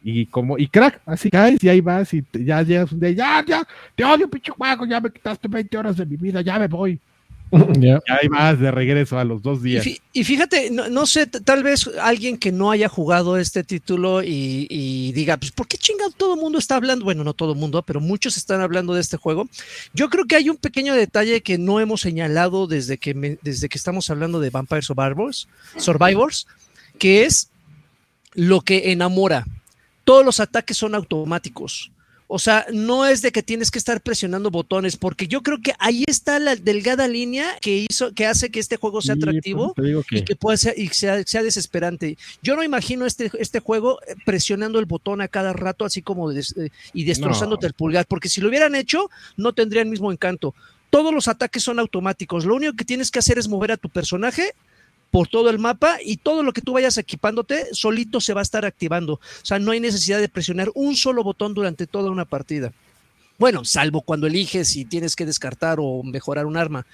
Y 0.03 0.25
como, 0.25 0.57
y 0.57 0.67
crack, 0.67 1.01
así 1.05 1.29
caes 1.29 1.63
y 1.63 1.69
ahí 1.69 1.79
vas 1.79 2.13
y 2.13 2.23
ya 2.33 2.63
llegas 2.63 2.91
un 2.91 2.99
día, 2.99 3.11
ya, 3.11 3.45
ya, 3.45 3.67
te 3.95 4.03
odio, 4.03 4.29
pinche 4.29 4.51
juego, 4.51 4.85
ya 4.85 4.99
me 4.99 5.11
quitaste 5.11 5.47
20 5.47 5.77
horas 5.77 5.97
de 5.97 6.05
mi 6.05 6.17
vida, 6.17 6.41
ya 6.41 6.57
me 6.57 6.67
voy. 6.67 6.99
Ya 7.79 7.99
hay 8.21 8.29
más 8.29 8.59
de 8.59 8.71
regreso 8.71 9.17
a 9.19 9.23
los 9.23 9.41
dos 9.41 9.61
días. 9.61 9.85
Y, 10.13 10.23
fíjate, 10.23 10.71
no, 10.71 11.05
sé, 11.05 11.27
tal 11.27 11.63
vez 11.63 11.89
alguien 12.01 12.37
que 12.37 12.51
no 12.51 12.71
haya 12.71 12.87
jugado 12.87 13.37
este 13.37 13.63
título 13.63 14.21
y, 14.23 15.11
diga, 15.13 15.37
pues, 15.37 15.51
¿por 15.51 15.67
qué 15.67 15.77
chingado 15.77 16.11
todo 16.11 16.35
el 16.35 16.39
mundo 16.39 16.59
está 16.59 16.75
hablando? 16.75 17.05
Bueno, 17.05 17.23
no 17.23 17.33
todo 17.33 17.53
el 17.53 17.59
mundo, 17.59 17.83
pero 17.83 17.99
muchos 17.99 18.37
están 18.37 18.61
hablando 18.61 18.93
de 18.93 19.01
este 19.01 19.17
juego. 19.17 19.49
Yo 19.93 20.09
creo 20.09 20.25
que 20.25 20.35
hay 20.35 20.49
un 20.49 20.57
pequeño 20.57 20.93
detalle 20.93 21.41
que 21.41 21.57
no 21.57 21.79
hemos 21.79 22.01
señalado 22.01 22.67
desde 22.67 22.97
que, 22.97 23.37
desde 23.41 23.69
que 23.69 23.77
estamos 23.77 24.09
hablando 24.09 24.39
de 24.39 24.49
Vampire 24.49 24.81
Survivors, 24.81 25.47
Survivors, 25.77 26.47
que 26.97 27.25
es 27.25 27.49
lo 28.33 28.61
que 28.61 28.91
enamora. 28.91 29.45
Todos 30.03 30.25
los 30.25 30.39
ataques 30.39 30.77
son 30.77 30.95
automáticos. 30.95 31.91
O 32.33 32.39
sea, 32.39 32.65
no 32.71 33.05
es 33.05 33.21
de 33.21 33.33
que 33.33 33.43
tienes 33.43 33.71
que 33.71 33.77
estar 33.77 33.99
presionando 33.99 34.51
botones, 34.51 34.95
porque 34.95 35.27
yo 35.27 35.43
creo 35.43 35.61
que 35.61 35.73
ahí 35.79 36.05
está 36.07 36.39
la 36.39 36.55
delgada 36.55 37.05
línea 37.09 37.57
que 37.59 37.85
hizo, 37.89 38.13
que 38.13 38.25
hace 38.25 38.49
que 38.49 38.61
este 38.61 38.77
juego 38.77 39.01
sea 39.01 39.15
atractivo 39.15 39.75
y 40.09 40.23
que 40.23 40.37
pueda 40.37 40.55
ser, 40.55 40.79
y 40.79 40.87
sea, 40.87 41.43
desesperante. 41.43 42.17
Yo 42.41 42.55
no 42.55 42.63
imagino 42.63 43.05
este, 43.05 43.29
este 43.37 43.59
juego 43.59 43.99
eh, 44.07 44.15
presionando 44.25 44.79
el 44.79 44.85
botón 44.85 45.19
a 45.19 45.27
cada 45.27 45.51
rato, 45.51 45.83
así 45.83 46.01
como 46.01 46.31
eh, 46.31 46.41
y 46.93 47.03
destrozándote 47.03 47.67
el 47.67 47.73
pulgar, 47.73 48.05
porque 48.07 48.29
si 48.29 48.39
lo 48.39 48.47
hubieran 48.47 48.75
hecho, 48.75 49.09
no 49.35 49.51
tendría 49.51 49.81
el 49.81 49.89
mismo 49.89 50.09
encanto. 50.09 50.55
Todos 50.89 51.13
los 51.13 51.27
ataques 51.27 51.63
son 51.63 51.79
automáticos. 51.79 52.45
Lo 52.45 52.55
único 52.55 52.77
que 52.77 52.85
tienes 52.85 53.11
que 53.11 53.19
hacer 53.19 53.39
es 53.39 53.49
mover 53.49 53.73
a 53.73 53.77
tu 53.77 53.89
personaje 53.89 54.53
por 55.11 55.27
todo 55.27 55.49
el 55.49 55.59
mapa 55.59 55.97
y 56.03 56.17
todo 56.17 56.41
lo 56.41 56.53
que 56.53 56.61
tú 56.61 56.73
vayas 56.73 56.97
equipándote 56.97 57.67
solito 57.73 58.21
se 58.21 58.33
va 58.33 58.41
a 58.41 58.43
estar 58.43 58.65
activando. 58.65 59.15
O 59.15 59.19
sea, 59.45 59.59
no 59.59 59.71
hay 59.71 59.79
necesidad 59.79 60.19
de 60.19 60.29
presionar 60.29 60.71
un 60.73 60.95
solo 60.95 61.23
botón 61.23 61.53
durante 61.53 61.85
toda 61.85 62.09
una 62.09 62.25
partida. 62.25 62.71
Bueno, 63.41 63.65
salvo 63.65 64.01
cuando 64.01 64.27
eliges 64.27 64.67
si 64.67 64.85
tienes 64.85 65.15
que 65.15 65.25
descartar 65.25 65.79
o 65.81 66.03
mejorar 66.03 66.45
un 66.45 66.57
arma. 66.57 66.85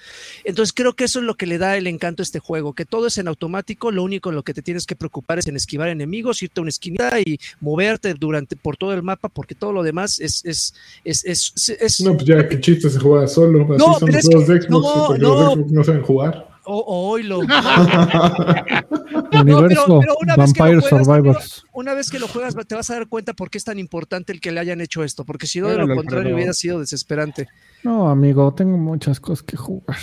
Entonces 0.44 0.72
creo 0.72 0.94
que 0.94 1.04
eso 1.04 1.18
es 1.18 1.26
lo 1.26 1.34
que 1.34 1.44
le 1.44 1.58
da 1.58 1.76
el 1.76 1.86
encanto 1.86 2.22
a 2.22 2.24
este 2.24 2.38
juego, 2.38 2.72
que 2.72 2.86
todo 2.86 3.08
es 3.08 3.18
en 3.18 3.28
automático, 3.28 3.90
lo 3.90 4.02
único 4.02 4.30
en 4.30 4.36
lo 4.36 4.42
que 4.42 4.54
te 4.54 4.62
tienes 4.62 4.86
que 4.86 4.96
preocupar 4.96 5.38
es 5.38 5.46
en 5.46 5.56
esquivar 5.56 5.90
enemigos, 5.90 6.42
irte 6.42 6.58
a 6.58 6.62
una 6.62 6.70
esquina 6.70 7.20
y 7.20 7.38
moverte 7.60 8.14
durante 8.14 8.56
por 8.56 8.78
todo 8.78 8.94
el 8.94 9.02
mapa, 9.02 9.28
porque 9.28 9.54
todo 9.54 9.72
lo 9.72 9.82
demás 9.82 10.20
es... 10.20 10.42
es, 10.46 10.74
es, 11.04 12.00
no, 12.00 12.14
pues 12.14 12.24
ya 12.24 12.48
qué 12.48 12.58
chiste 12.58 12.88
se 12.88 12.98
juega 12.98 13.28
solo, 13.28 13.64
así 13.64 13.84
no, 13.84 13.98
son 13.98 14.10
los 14.10 14.24
juegos 14.24 14.48
de 14.48 14.62
Xbox, 14.62 14.70
no, 14.70 15.04
porque 15.06 15.22
no, 15.22 15.34
los 15.34 15.52
Xbox 15.52 15.72
no 15.72 15.84
saben 15.84 16.02
jugar. 16.02 16.47
O, 16.70 17.12
oilo. 17.12 17.38
Universo 19.32 20.02
Vampire 20.36 20.82
Survivors. 20.82 21.64
Una 21.72 21.94
vez 21.94 22.10
que 22.10 22.18
lo 22.18 22.28
juegas, 22.28 22.54
te 22.66 22.74
vas 22.74 22.90
a 22.90 22.94
dar 22.94 23.08
cuenta 23.08 23.32
por 23.32 23.48
qué 23.48 23.56
es 23.56 23.64
tan 23.64 23.78
importante 23.78 24.34
el 24.34 24.40
que 24.42 24.52
le 24.52 24.60
hayan 24.60 24.82
hecho 24.82 25.02
esto, 25.02 25.24
porque 25.24 25.46
si 25.46 25.62
no, 25.62 25.68
de 25.68 25.78
lo 25.78 25.94
contrario, 25.94 26.34
hubiera 26.34 26.52
sido 26.52 26.80
desesperante. 26.80 27.48
No, 27.84 28.10
amigo, 28.10 28.52
tengo 28.52 28.76
muchas 28.76 29.18
cosas 29.18 29.42
que 29.42 29.56
jugar. 29.56 29.96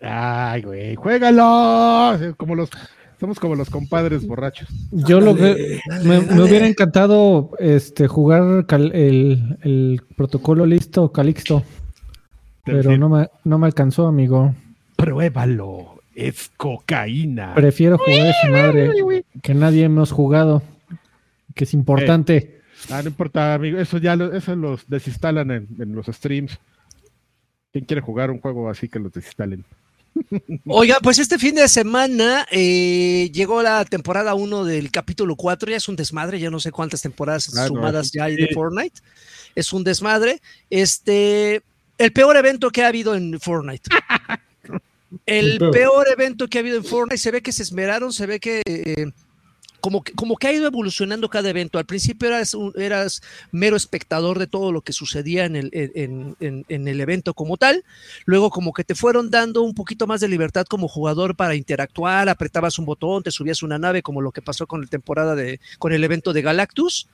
Ay, 0.00 0.62
güey, 0.62 0.94
juégalo. 0.94 2.34
Como 2.38 2.54
los, 2.54 2.70
somos 3.20 3.38
como 3.38 3.54
los 3.54 3.68
compadres 3.68 4.26
borrachos. 4.26 4.70
Yo 4.92 5.20
lo 5.20 5.36
que 5.36 5.80
me, 6.02 6.20
hubiera 6.42 6.66
encantado 6.66 7.50
este 7.58 8.08
jugar 8.08 8.64
el, 8.70 9.58
el, 9.60 10.00
protocolo 10.16 10.64
listo, 10.64 11.12
Calixto. 11.12 11.62
Pero 12.64 12.96
no 12.96 13.10
me, 13.10 13.28
no 13.44 13.58
me 13.58 13.66
alcanzó, 13.66 14.06
amigo 14.06 14.54
pruébalo. 14.96 16.00
Es 16.14 16.50
cocaína. 16.56 17.54
Prefiero 17.54 17.98
jugar 17.98 18.28
esa 18.28 18.48
madre 18.48 19.24
que 19.42 19.54
nadie 19.54 19.84
hemos 19.84 20.12
jugado, 20.12 20.62
que 21.54 21.64
es 21.64 21.74
importante. 21.74 22.36
Eh, 22.36 22.60
ah, 22.90 23.02
no 23.02 23.08
importa, 23.08 23.52
amigo. 23.52 23.78
Eso 23.78 23.98
ya 23.98 24.16
lo, 24.16 24.32
eso 24.32 24.56
los 24.56 24.88
desinstalan 24.88 25.50
en, 25.50 25.94
los 25.94 26.06
streams. 26.06 26.58
¿Quién 27.70 27.84
quiere 27.84 28.00
jugar 28.00 28.30
un 28.30 28.40
juego 28.40 28.70
así 28.70 28.88
que 28.88 28.98
los 28.98 29.12
desinstalen? 29.12 29.62
Oiga, 30.66 30.96
pues 31.02 31.18
este 31.18 31.38
fin 31.38 31.54
de 31.54 31.68
semana 31.68 32.46
eh, 32.50 33.30
llegó 33.34 33.62
la 33.62 33.84
temporada 33.84 34.32
1 34.32 34.64
del 34.64 34.90
capítulo 34.90 35.36
4, 35.36 35.70
ya 35.70 35.76
es 35.76 35.86
un 35.86 35.96
desmadre, 35.96 36.40
ya 36.40 36.48
no 36.48 36.60
sé 36.60 36.72
cuántas 36.72 37.02
temporadas 37.02 37.54
ah, 37.58 37.66
sumadas 37.66 38.10
ya 38.10 38.24
hay 38.24 38.36
de 38.36 38.48
Fortnite. 38.54 39.00
Es 39.54 39.70
un 39.74 39.84
desmadre. 39.84 40.40
Este, 40.70 41.60
el 41.98 42.12
peor 42.14 42.38
evento 42.38 42.70
que 42.70 42.82
ha 42.82 42.88
habido 42.88 43.14
en 43.14 43.38
Fortnite. 43.38 43.90
El 45.24 45.58
peor 45.70 46.08
evento 46.08 46.48
que 46.48 46.58
ha 46.58 46.60
habido 46.60 46.78
en 46.78 46.84
Fortnite, 46.84 47.18
se 47.18 47.30
ve 47.30 47.42
que 47.42 47.52
se 47.52 47.62
esmeraron, 47.62 48.12
se 48.12 48.26
ve 48.26 48.40
que 48.40 48.62
eh, 48.66 49.06
como, 49.80 50.02
que 50.02 50.12
como 50.14 50.36
que 50.36 50.48
ha 50.48 50.52
ido 50.52 50.66
evolucionando 50.66 51.28
cada 51.28 51.48
evento. 51.48 51.78
Al 51.78 51.86
principio 51.86 52.26
eras, 52.28 52.56
eras 52.74 53.22
mero 53.52 53.76
espectador 53.76 54.40
de 54.40 54.48
todo 54.48 54.72
lo 54.72 54.80
que 54.80 54.92
sucedía 54.92 55.44
en 55.44 55.54
el, 55.54 55.70
en, 55.72 56.88
el 56.88 57.00
evento 57.00 57.34
como 57.34 57.56
tal. 57.56 57.84
Luego 58.24 58.50
como 58.50 58.72
que 58.72 58.82
te 58.82 58.96
fueron 58.96 59.30
dando 59.30 59.62
un 59.62 59.74
poquito 59.74 60.08
más 60.08 60.20
de 60.20 60.28
libertad 60.28 60.66
como 60.66 60.88
jugador 60.88 61.36
para 61.36 61.54
interactuar, 61.54 62.28
apretabas 62.28 62.80
un 62.80 62.84
botón, 62.84 63.22
te 63.22 63.30
subías 63.30 63.62
una 63.62 63.78
nave, 63.78 64.02
como 64.02 64.20
lo 64.20 64.32
que 64.32 64.42
pasó 64.42 64.66
con 64.66 64.80
la 64.80 64.86
temporada 64.88 65.36
de, 65.36 65.60
con 65.78 65.92
el 65.92 66.02
evento 66.02 66.32
de 66.32 66.42
Galactus. 66.42 67.08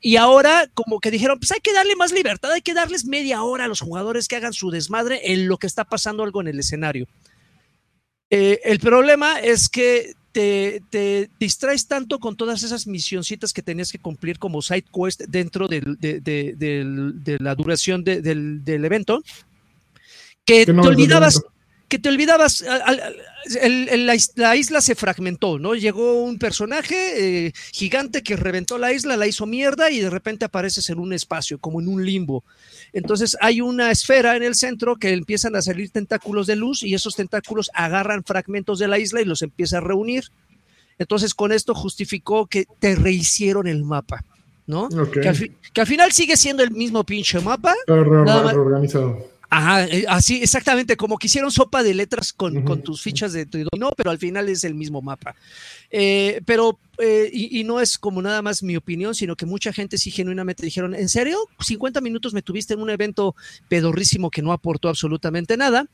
Y 0.00 0.16
ahora 0.16 0.70
como 0.72 1.00
que 1.00 1.10
dijeron, 1.10 1.38
pues 1.38 1.52
hay 1.52 1.60
que 1.60 1.74
darle 1.74 1.94
más 1.94 2.12
libertad, 2.12 2.52
hay 2.52 2.62
que 2.62 2.72
darles 2.72 3.04
media 3.04 3.42
hora 3.42 3.66
a 3.66 3.68
los 3.68 3.80
jugadores 3.80 4.28
que 4.28 4.36
hagan 4.36 4.54
su 4.54 4.70
desmadre 4.70 5.32
en 5.32 5.46
lo 5.46 5.58
que 5.58 5.66
está 5.66 5.84
pasando 5.84 6.22
algo 6.22 6.40
en 6.40 6.48
el 6.48 6.58
escenario. 6.58 7.06
Eh, 8.36 8.60
el 8.64 8.80
problema 8.80 9.38
es 9.38 9.68
que 9.68 10.16
te, 10.32 11.30
distraes 11.38 11.86
tanto 11.86 12.18
con 12.18 12.36
todas 12.36 12.64
esas 12.64 12.88
misioncitas 12.88 13.52
que 13.52 13.62
tenías 13.62 13.92
que 13.92 14.00
cumplir 14.00 14.40
como 14.40 14.60
side 14.60 14.86
quest 14.92 15.20
dentro 15.28 15.68
de, 15.68 17.38
la 17.38 17.54
duración 17.54 18.02
del, 18.02 18.60
evento, 18.66 19.22
que 20.44 20.66
te 20.66 20.72
olvidabas, 20.72 21.44
que 21.86 22.00
te 22.00 22.08
olvidabas, 22.08 22.64
la, 24.34 24.56
isla 24.56 24.80
se 24.80 24.96
fragmentó, 24.96 25.60
¿no? 25.60 25.76
Llegó 25.76 26.24
un 26.24 26.40
personaje 26.40 27.46
eh, 27.46 27.52
gigante 27.72 28.24
que 28.24 28.34
reventó 28.34 28.78
la 28.78 28.92
isla, 28.92 29.16
la 29.16 29.28
hizo 29.28 29.46
mierda 29.46 29.92
y 29.92 30.00
de 30.00 30.10
repente 30.10 30.44
apareces 30.44 30.90
en 30.90 30.98
un 30.98 31.12
espacio, 31.12 31.58
como 31.58 31.80
en 31.80 31.86
un 31.86 32.04
limbo. 32.04 32.42
Entonces 32.94 33.36
hay 33.40 33.60
una 33.60 33.90
esfera 33.90 34.36
en 34.36 34.44
el 34.44 34.54
centro 34.54 34.96
que 34.96 35.12
empiezan 35.12 35.56
a 35.56 35.62
salir 35.62 35.90
tentáculos 35.90 36.46
de 36.46 36.54
luz 36.54 36.84
y 36.84 36.94
esos 36.94 37.16
tentáculos 37.16 37.68
agarran 37.74 38.22
fragmentos 38.22 38.78
de 38.78 38.86
la 38.86 39.00
isla 39.00 39.20
y 39.20 39.24
los 39.24 39.42
empieza 39.42 39.78
a 39.78 39.80
reunir. 39.80 40.24
Entonces 40.96 41.34
con 41.34 41.50
esto 41.50 41.74
justificó 41.74 42.46
que 42.46 42.66
te 42.78 42.94
rehicieron 42.94 43.66
el 43.66 43.82
mapa, 43.82 44.24
¿no? 44.68 44.88
Que, 44.88 45.28
al 45.80 45.86
final 45.88 46.12
sigue 46.12 46.36
siendo 46.36 46.62
el 46.62 46.70
mismo 46.70 47.02
pinche 47.02 47.40
mapa. 47.40 47.74
reorganizado. 48.52 49.33
Ajá, 49.56 49.84
eh, 49.84 50.04
así 50.08 50.42
exactamente, 50.42 50.96
como 50.96 51.16
que 51.16 51.28
hicieron 51.28 51.52
sopa 51.52 51.84
de 51.84 51.94
letras 51.94 52.32
con, 52.32 52.64
tus 52.82 53.00
fichas 53.00 53.32
de 53.32 53.46
no, 53.78 53.92
pero 53.96 54.10
al 54.10 54.18
final 54.18 54.48
es 54.48 54.64
el 54.64 54.74
mismo 54.74 55.00
mapa. 55.00 55.36
Eh, 55.92 56.40
pero, 56.44 56.80
eh, 56.98 57.30
y, 57.32 57.62
no 57.62 57.80
es 57.80 57.96
como 57.96 58.20
nada 58.20 58.42
más 58.42 58.64
mi 58.64 58.74
opinión, 58.76 59.14
sino 59.14 59.36
que 59.36 59.46
mucha 59.46 59.72
gente 59.72 59.96
sí 59.96 60.10
genuinamente 60.10 60.64
dijeron, 60.64 60.92
¿en 60.92 61.08
serio? 61.08 61.38
50 61.60 62.00
minutos 62.00 62.34
me 62.34 62.42
tuviste 62.42 62.74
en 62.74 62.80
un 62.80 62.90
evento 62.90 63.36
pedorrísimo 63.68 64.28
que 64.28 64.42
no 64.42 64.50
aportó 64.50 64.88
absolutamente 64.88 65.56
nada. 65.56 65.86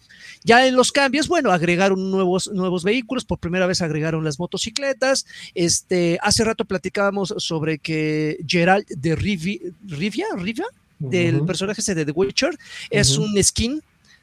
Ya 0.42 0.66
en 0.66 0.74
los 0.74 0.90
cambios, 0.90 1.28
bueno, 1.28 1.50
agregaron 1.50 2.10
nuevos, 2.10 2.50
nuevos 2.54 2.82
vehículos, 2.82 3.26
por 3.26 3.40
primera 3.40 3.66
vez 3.66 3.82
agregaron 3.82 4.24
las 4.24 4.38
motocicletas. 4.38 5.26
Este, 5.54 6.18
hace 6.22 6.44
rato 6.44 6.64
platicábamos 6.64 7.34
sobre 7.36 7.78
que 7.78 8.38
Gerald 8.48 8.86
de 8.86 9.16
Rivia, 9.16 9.60
Rivia, 9.84 10.28
Rivia 10.38 10.64
del 11.00 11.44
personaje 11.44 11.80
ese 11.80 11.96
de 11.96 12.04
The 12.04 12.12
Witcher, 12.12 12.56
es 12.88 13.18
un 13.18 13.42
skin 13.42 13.82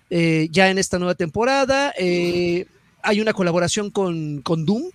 eh, 0.09 0.47
ya 0.51 0.69
en 0.69 0.77
esta 0.77 0.97
nueva 0.97 1.15
temporada. 1.15 1.93
Eh, 1.97 2.65
hay 3.03 3.19
una 3.19 3.33
colaboración 3.33 3.91
con, 3.91 4.41
con 4.41 4.65
Doom 4.65 4.91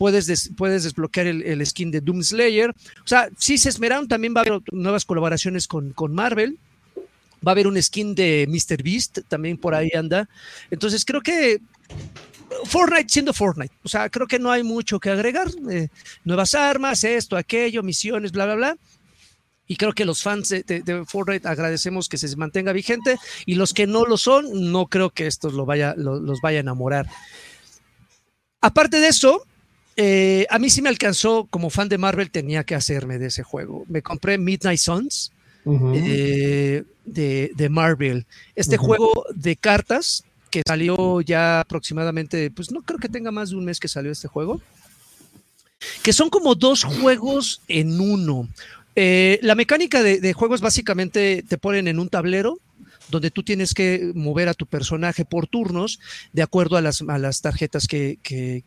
puedes, 0.00 0.50
puedes 0.56 0.84
desbloquear 0.84 1.26
el, 1.26 1.66
skin 1.66 1.90
de 1.90 2.00
Doom 2.00 2.22
Slayer. 2.22 2.70
O 2.70 3.06
sea, 3.06 3.28
sí 3.36 3.58
se 3.58 3.68
esmeraron, 3.68 4.08
también 4.08 4.34
va 4.34 4.40
a 4.40 4.44
haber 4.44 4.62
nuevas 4.72 5.04
colaboraciones 5.04 5.68
con, 5.68 5.92
con 5.92 6.14
Marvel. 6.14 6.58
Va 7.46 7.50
a 7.50 7.52
haber 7.52 7.66
un 7.66 7.80
skin 7.82 8.14
de 8.14 8.46
Mr. 8.48 8.82
Beast, 8.82 9.18
también 9.28 9.58
por 9.58 9.74
ahí 9.74 9.90
anda. 9.94 10.26
Entonces 10.70 11.04
creo 11.04 11.20
que 11.20 11.60
Fortnite 12.64 13.10
siendo 13.10 13.34
Fortnite. 13.34 13.74
O 13.82 13.88
sea, 13.90 14.08
creo 14.08 14.26
que 14.26 14.38
no 14.38 14.50
hay 14.50 14.62
mucho 14.62 14.98
que 14.98 15.10
agregar. 15.10 15.48
Eh, 15.70 15.88
nuevas 16.24 16.54
armas, 16.54 17.04
esto, 17.04 17.36
aquello, 17.36 17.82
misiones, 17.82 18.32
bla, 18.32 18.46
bla, 18.46 18.54
bla. 18.54 18.76
Y 19.70 19.76
creo 19.76 19.92
que 19.92 20.04
los 20.04 20.20
fans 20.20 20.48
de, 20.48 21.04
Fortnite 21.06 21.46
agradecemos 21.46 22.08
que 22.08 22.18
se 22.18 22.34
mantenga 22.34 22.72
vigente. 22.72 23.18
Y 23.46 23.54
los 23.54 23.72
que 23.72 23.86
no 23.86 24.04
lo 24.04 24.16
son, 24.16 24.72
no 24.72 24.86
creo 24.86 25.10
que 25.10 25.28
esto 25.28 25.48
lo 25.48 25.64
vaya, 25.64 25.94
los 25.96 26.40
vaya 26.40 26.58
a 26.58 26.62
enamorar. 26.62 27.06
Aparte 28.60 28.98
de 28.98 29.06
eso, 29.06 29.46
eh, 29.94 30.44
a 30.50 30.58
mí 30.58 30.70
sí 30.70 30.82
me 30.82 30.88
alcanzó, 30.88 31.46
como 31.48 31.70
fan 31.70 31.88
de 31.88 31.98
Marvel, 31.98 32.32
tenía 32.32 32.64
que 32.64 32.74
hacerme 32.74 33.20
de 33.20 33.26
ese 33.26 33.44
juego. 33.44 33.84
Me 33.86 34.02
compré 34.02 34.38
Midnight 34.38 34.80
Suns 34.80 35.30
eh, 35.64 36.82
de, 37.04 37.68
Marvel. 37.70 38.26
Este 38.56 38.76
juego 38.76 39.24
de 39.32 39.54
cartas 39.54 40.24
que 40.50 40.62
salió 40.66 41.20
ya 41.20 41.60
aproximadamente, 41.60 42.50
pues 42.50 42.72
no 42.72 42.82
creo 42.82 42.98
que 42.98 43.08
tenga 43.08 43.30
más 43.30 43.50
de 43.50 43.56
un 43.56 43.66
mes 43.66 43.78
que 43.78 43.86
salió 43.86 44.10
este 44.10 44.26
juego, 44.26 44.60
que 46.02 46.12
son 46.12 46.28
como 46.28 46.56
dos 46.56 46.82
juegos 46.82 47.62
en 47.68 48.00
uno. 48.00 48.48
Eh, 48.96 49.38
la 49.42 49.54
mecánica 49.54 50.02
de, 50.02 50.32
juegos 50.32 50.60
básicamente 50.60 51.44
te 51.46 51.58
ponen 51.58 51.88
en 51.88 51.98
un 51.98 52.08
tablero 52.08 52.58
donde 53.08 53.30
tú 53.30 53.42
tienes 53.42 53.74
que 53.74 54.12
mover 54.14 54.48
a 54.48 54.54
tu 54.54 54.66
personaje 54.66 55.24
por 55.24 55.46
turnos 55.46 56.00
de 56.32 56.42
acuerdo 56.42 56.76
a 56.76 56.80
las, 56.80 57.40
tarjetas 57.40 57.86
que, 57.86 58.64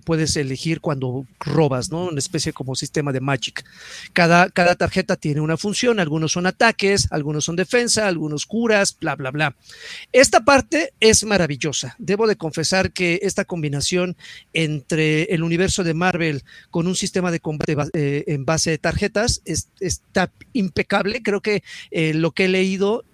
puedes 0.00 0.36
elegir 0.36 0.80
cuando 0.80 1.26
robas, 1.40 1.90
¿no? 1.90 2.06
Una 2.06 2.18
especie 2.18 2.52
como 2.52 2.74
sistema 2.74 3.12
de 3.12 3.20
Magic. 3.20 3.64
Cada, 4.12 4.50
cada 4.50 4.74
tarjeta 4.74 5.16
tiene 5.16 5.40
una 5.40 5.56
función, 5.56 6.00
algunos 6.00 6.32
son 6.32 6.46
ataques, 6.46 7.08
algunos 7.10 7.44
son 7.44 7.56
defensa, 7.56 8.06
algunos 8.06 8.46
curas, 8.46 8.96
bla, 8.98 9.14
bla, 9.16 9.30
bla. 9.30 9.56
Esta 10.12 10.44
parte 10.44 10.92
es 11.00 11.24
maravillosa. 11.24 11.94
Debo 11.98 12.26
de 12.26 12.36
confesar 12.36 12.92
que 12.92 13.20
esta 13.22 13.44
combinación 13.44 14.16
entre 14.52 15.24
el 15.24 15.42
universo 15.42 15.84
de 15.84 15.94
Marvel 15.94 16.42
con 16.70 16.86
un 16.86 16.94
sistema 16.94 17.30
de 17.30 17.40
combate 17.40 17.76
eh, 17.94 18.24
en 18.26 18.44
base 18.44 18.70
de 18.70 18.78
tarjetas 18.78 19.42
está 19.44 20.30
impecable. 20.52 21.22
Creo 21.22 21.40
que 21.40 21.62
eh, 21.90 22.14
lo 22.14 22.32
que 22.32 22.46
he 22.46 22.48
leído 22.48 23.04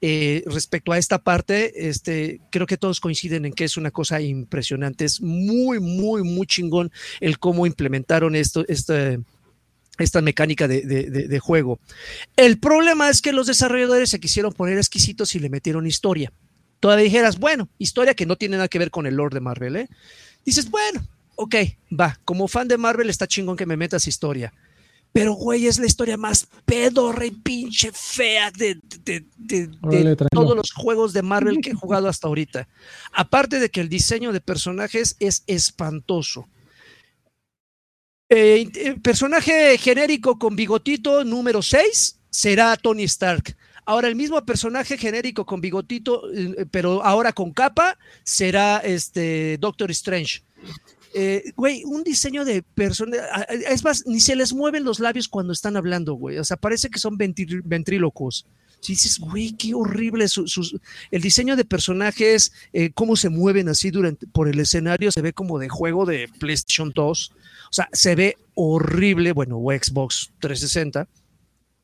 eh, 0.00 0.42
respecto 0.46 0.92
a 0.92 0.98
esta 0.98 1.18
parte, 1.18 1.88
este, 1.88 2.40
creo 2.50 2.66
que 2.66 2.76
todos 2.76 3.00
coinciden 3.00 3.46
en 3.46 3.52
que 3.52 3.64
es 3.64 3.76
una 3.76 3.90
cosa 3.90 4.20
impresionante. 4.20 5.04
Es 5.04 5.20
muy, 5.20 5.80
muy, 5.80 6.22
muy 6.22 6.46
chingón 6.46 6.92
el 7.20 7.38
cómo 7.38 7.66
implementaron 7.66 8.36
esto, 8.36 8.64
esta, 8.68 9.18
esta 9.98 10.20
mecánica 10.20 10.68
de, 10.68 11.38
juego. 11.40 11.78
El 12.36 12.58
problema 12.58 13.08
es 13.08 13.22
que 13.22 13.32
los 13.32 13.46
desarrolladores 13.46 14.10
se 14.10 14.20
quisieron 14.20 14.52
poner 14.52 14.76
exquisitos 14.76 15.34
y 15.34 15.38
le 15.38 15.48
metieron 15.48 15.86
historia. 15.86 16.32
Todavía 16.80 17.04
dijeras, 17.04 17.38
bueno, 17.38 17.68
historia 17.78 18.14
que 18.14 18.26
no 18.26 18.36
tiene 18.36 18.56
nada 18.56 18.68
que 18.68 18.78
ver 18.78 18.90
con 18.90 19.06
el 19.06 19.14
Lord 19.14 19.32
de 19.32 19.40
Marvel, 19.40 19.76
¿eh? 19.76 19.88
Dices, 20.44 20.70
bueno, 20.70 21.06
ok, 21.36 21.54
va, 21.98 22.20
como 22.24 22.48
fan 22.48 22.68
de 22.68 22.76
Marvel 22.76 23.08
está 23.08 23.26
chingón 23.26 23.56
que 23.56 23.64
me 23.66 23.76
metas 23.76 24.06
historia. 24.06 24.52
Pero, 25.14 25.34
güey, 25.34 25.68
es 25.68 25.78
la 25.78 25.86
historia 25.86 26.16
más 26.16 26.48
pedorra 26.64 27.24
y 27.24 27.30
pinche 27.30 27.92
fea 27.92 28.50
de, 28.50 28.80
todos 30.32 30.56
los 30.56 30.72
juegos 30.72 31.12
de 31.12 31.22
Marvel 31.22 31.60
que 31.62 31.70
he 31.70 31.74
jugado 31.74 32.08
hasta 32.08 32.26
ahorita. 32.26 32.66
Aparte 33.12 33.60
de 33.60 33.70
que 33.70 33.80
el 33.80 33.88
diseño 33.88 34.32
de 34.32 34.40
personajes 34.40 35.14
es 35.20 35.44
espantoso. 35.46 36.48
Eh, 38.28 38.68
eh, 38.74 38.96
personaje 39.00 39.78
genérico 39.78 40.36
con 40.36 40.56
bigotito 40.56 41.22
número 41.22 41.62
6 41.62 42.18
será 42.28 42.76
Tony 42.76 43.04
Stark. 43.04 43.56
Ahora 43.86 44.08
el 44.08 44.16
mismo 44.16 44.44
personaje 44.44 44.98
genérico 44.98 45.46
con 45.46 45.60
bigotito, 45.60 46.28
eh, 46.32 46.66
pero 46.72 47.04
ahora 47.04 47.32
con 47.32 47.52
capa, 47.52 47.96
será 48.24 48.78
este 48.78 49.58
Doctor 49.58 49.92
Strange. 49.92 50.42
Eh, 51.16 51.52
güey, 51.56 51.84
un 51.84 52.02
diseño 52.02 52.44
de 52.44 52.62
persona, 52.62 53.16
es 53.48 53.84
más, 53.84 54.04
ni 54.04 54.18
se 54.18 54.34
les 54.34 54.52
mueven 54.52 54.82
los 54.82 54.98
labios 54.98 55.28
cuando 55.28 55.52
están 55.52 55.76
hablando, 55.76 56.14
güey, 56.14 56.38
o 56.38 56.44
sea, 56.44 56.56
parece 56.56 56.90
que 56.90 56.98
son 56.98 57.16
ventrílocos. 57.16 58.46
Si 58.80 58.94
dices, 58.94 59.20
güey, 59.20 59.52
qué 59.52 59.74
horrible, 59.74 60.26
el 61.12 61.22
diseño 61.22 61.54
de 61.54 61.64
personajes, 61.64 62.52
eh, 62.72 62.90
cómo 62.92 63.14
se 63.14 63.28
mueven 63.28 63.68
así 63.68 63.92
durante, 63.92 64.26
por 64.26 64.48
el 64.48 64.58
escenario, 64.58 65.12
se 65.12 65.22
ve 65.22 65.32
como 65.32 65.60
de 65.60 65.68
juego 65.68 66.04
de 66.04 66.28
PlayStation 66.40 66.90
2, 66.92 67.32
o 67.32 67.72
sea, 67.72 67.88
se 67.92 68.16
ve 68.16 68.36
horrible, 68.54 69.32
bueno, 69.32 69.58
o 69.58 69.70
Xbox 69.70 70.32
360 70.40 71.06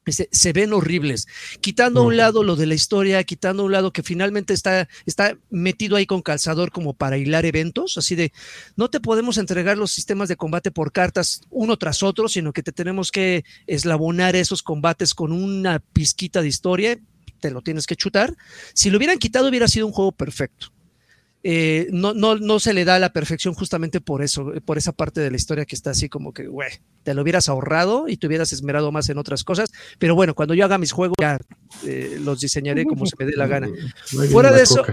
se, 0.07 0.53
ven 0.53 0.73
horribles, 0.73 1.27
quitando 1.61 2.01
a 2.01 2.05
un 2.05 2.17
lado 2.17 2.43
lo 2.43 2.57
de 2.57 2.67
la 2.67 2.75
historia, 2.75 3.23
quitando 3.25 3.63
a 3.63 3.67
un 3.67 3.73
lado 3.73 3.93
que 3.93 4.03
finalmente 4.03 4.55
está, 4.55 4.89
está 5.07 5.37
metido 5.51 5.97
ahí 5.97 6.07
con 6.07 6.23
calzador 6.23 6.71
como 6.73 6.95
para 6.95 7.19
hilar 7.19 7.45
eventos, 7.45 7.99
así 7.99 8.15
de, 8.15 8.33
no 8.77 8.89
te 8.89 9.01
podemos 9.01 9.39
entregar 9.39 9.77
los 9.77 9.93
sistemas 9.93 10.29
de 10.29 10.37
combate 10.37 10.71
por 10.71 10.93
cartas 10.93 11.43
uno 11.51 11.77
tras 11.77 12.03
otro, 12.03 12.29
sino 12.29 12.53
que 12.53 12.63
te 12.63 12.73
tenemos 12.73 13.11
que 13.11 13.45
eslabonar 13.67 14.37
esos 14.37 14.63
combates 14.63 15.15
con 15.15 15.33
una 15.33 15.79
pizquita 15.79 16.43
de 16.43 16.49
historia, 16.49 16.99
te 17.41 17.51
lo 17.51 17.63
tienes 17.63 17.87
que 17.87 17.97
chutar. 17.97 18.37
Si 18.75 18.91
lo 18.91 18.99
hubieran 18.99 19.19
quitado 19.19 19.49
hubiera 19.49 19.69
sido 19.69 19.87
un 19.87 19.93
juego 19.93 20.13
perfecto. 20.13 20.73
Eh, 21.43 21.89
no, 21.91 22.13
no, 22.13 22.37
no 22.37 22.61
se 22.61 22.75
le 22.75 22.85
da 22.85 22.99
la 22.99 23.15
perfección 23.15 23.55
justamente 23.55 24.03
por 24.03 24.23
eso, 24.23 24.53
por 24.67 24.77
esa 24.77 24.93
parte 24.93 25.23
de 25.23 25.31
la 25.31 25.37
historia 25.37 25.65
que 25.65 25.75
está 25.75 25.91
así 25.91 26.11
como 26.11 26.35
que, 26.35 26.47
güey, 26.47 26.71
te 27.03 27.15
lo 27.15 27.23
hubieras 27.23 27.49
ahorrado 27.49 28.09
y 28.09 28.19
te 28.19 28.27
hubieras 28.27 28.53
esmerado 28.53 28.93
más 28.93 29.09
en 29.09 29.17
otras 29.17 29.43
cosas. 29.43 29.71
Pero 29.99 30.15
bueno, 30.15 30.35
cuando 30.35 30.53
yo 30.53 30.67
haga 30.67 30.77
mis 30.77 30.93
juegos, 30.93 31.17
ya 31.19 31.39
eh, 31.87 32.19
los 32.21 32.41
diseñaré 32.41 32.85
como 32.85 33.07
se 33.07 33.17
me 33.19 33.25
dé 33.25 33.37
la 33.37 33.47
gana. 33.47 33.69
Fuera 34.31 34.53
de 34.53 34.63
eso, 34.63 34.85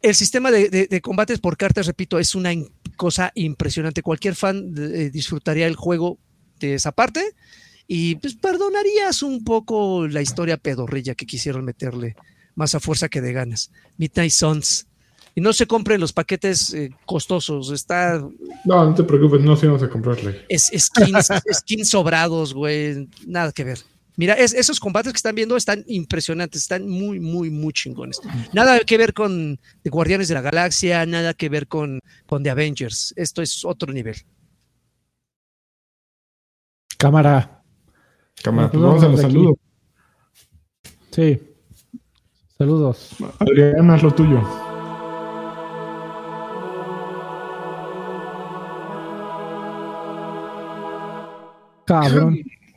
el 0.00 0.14
sistema 0.16 0.50
de, 0.50 1.00
combates 1.00 1.38
por 1.38 1.56
cartas, 1.56 1.86
repito, 1.86 2.18
es 2.18 2.34
una 2.34 2.50
cosa 2.96 3.30
impresionante. 3.36 4.02
Cualquier 4.02 4.34
fan 4.34 4.74
eh, 4.76 5.10
disfrutaría 5.12 5.68
el 5.68 5.76
juego 5.76 6.18
de 6.58 6.74
esa 6.74 6.90
parte 6.90 7.22
y 7.86 8.16
pues 8.16 8.34
perdonarías 8.34 9.22
un 9.22 9.44
poco 9.44 10.08
la 10.08 10.22
historia 10.22 10.56
pedorrilla 10.56 11.14
que 11.14 11.26
quisieron 11.26 11.64
meterle 11.64 12.16
más 12.54 12.74
a 12.74 12.80
fuerza 12.80 13.08
que 13.08 13.20
de 13.20 13.32
ganas. 13.32 13.70
Midnight 13.96 14.32
Suns 14.32 14.86
y 15.34 15.40
no 15.40 15.52
se 15.52 15.66
compren 15.66 16.00
los 16.00 16.12
paquetes 16.12 16.74
eh, 16.74 16.90
costosos. 17.06 17.70
Está. 17.70 18.18
No, 18.64 18.84
no 18.84 18.94
te 18.94 19.04
preocupes, 19.04 19.40
no 19.40 19.56
se 19.56 19.66
vamos 19.66 19.82
a 19.82 19.88
comprarle. 19.88 20.44
Es 20.48 20.70
skins, 20.76 21.28
skins 21.52 21.90
sobrados, 21.90 22.54
güey. 22.54 23.08
Nada 23.26 23.52
que 23.52 23.64
ver. 23.64 23.78
Mira, 24.16 24.34
esos 24.34 24.78
combates 24.78 25.12
que 25.12 25.16
están 25.16 25.34
viendo 25.34 25.56
están 25.56 25.84
impresionantes, 25.86 26.62
están 26.62 26.86
muy, 26.86 27.18
muy, 27.18 27.48
muy 27.48 27.72
chingones. 27.72 28.20
Nada 28.52 28.78
que 28.80 28.98
ver 28.98 29.14
con 29.14 29.58
The 29.82 29.88
Guardianes 29.88 30.28
de 30.28 30.34
la 30.34 30.42
Galaxia, 30.42 31.06
nada 31.06 31.32
que 31.32 31.48
ver 31.48 31.66
con, 31.66 31.98
con 32.26 32.42
The 32.42 32.50
Avengers. 32.50 33.14
Esto 33.16 33.40
es 33.40 33.64
otro 33.64 33.90
nivel. 33.90 34.16
Cámara. 36.98 37.62
Cámara, 38.42 38.70
pues 38.70 38.82
vamos 38.82 39.02
a 39.02 39.08
los 39.08 39.20
saludos. 39.20 39.56
Sí. 41.10 41.40
Saludos. 42.58 43.16
Adrián, 43.38 43.90
haz 43.90 44.02
lo 44.02 44.14
tuyo. 44.14 44.71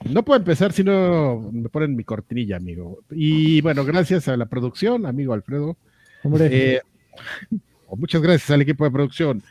No 0.09 0.23
puedo 0.23 0.39
empezar 0.39 0.71
si 0.71 0.83
no 0.83 1.49
me 1.51 1.69
ponen 1.69 1.95
mi 1.95 2.03
cortinilla, 2.03 2.57
amigo. 2.57 2.99
Y 3.11 3.61
bueno, 3.61 3.83
gracias 3.83 4.27
a 4.27 4.37
la 4.37 4.45
producción, 4.45 5.05
amigo 5.05 5.33
Alfredo. 5.33 5.77
Eh, 6.39 6.79
oh, 7.87 7.95
muchas 7.95 8.21
gracias 8.21 8.51
al 8.51 8.61
equipo 8.61 8.83
de 8.83 8.91
producción. 8.91 9.41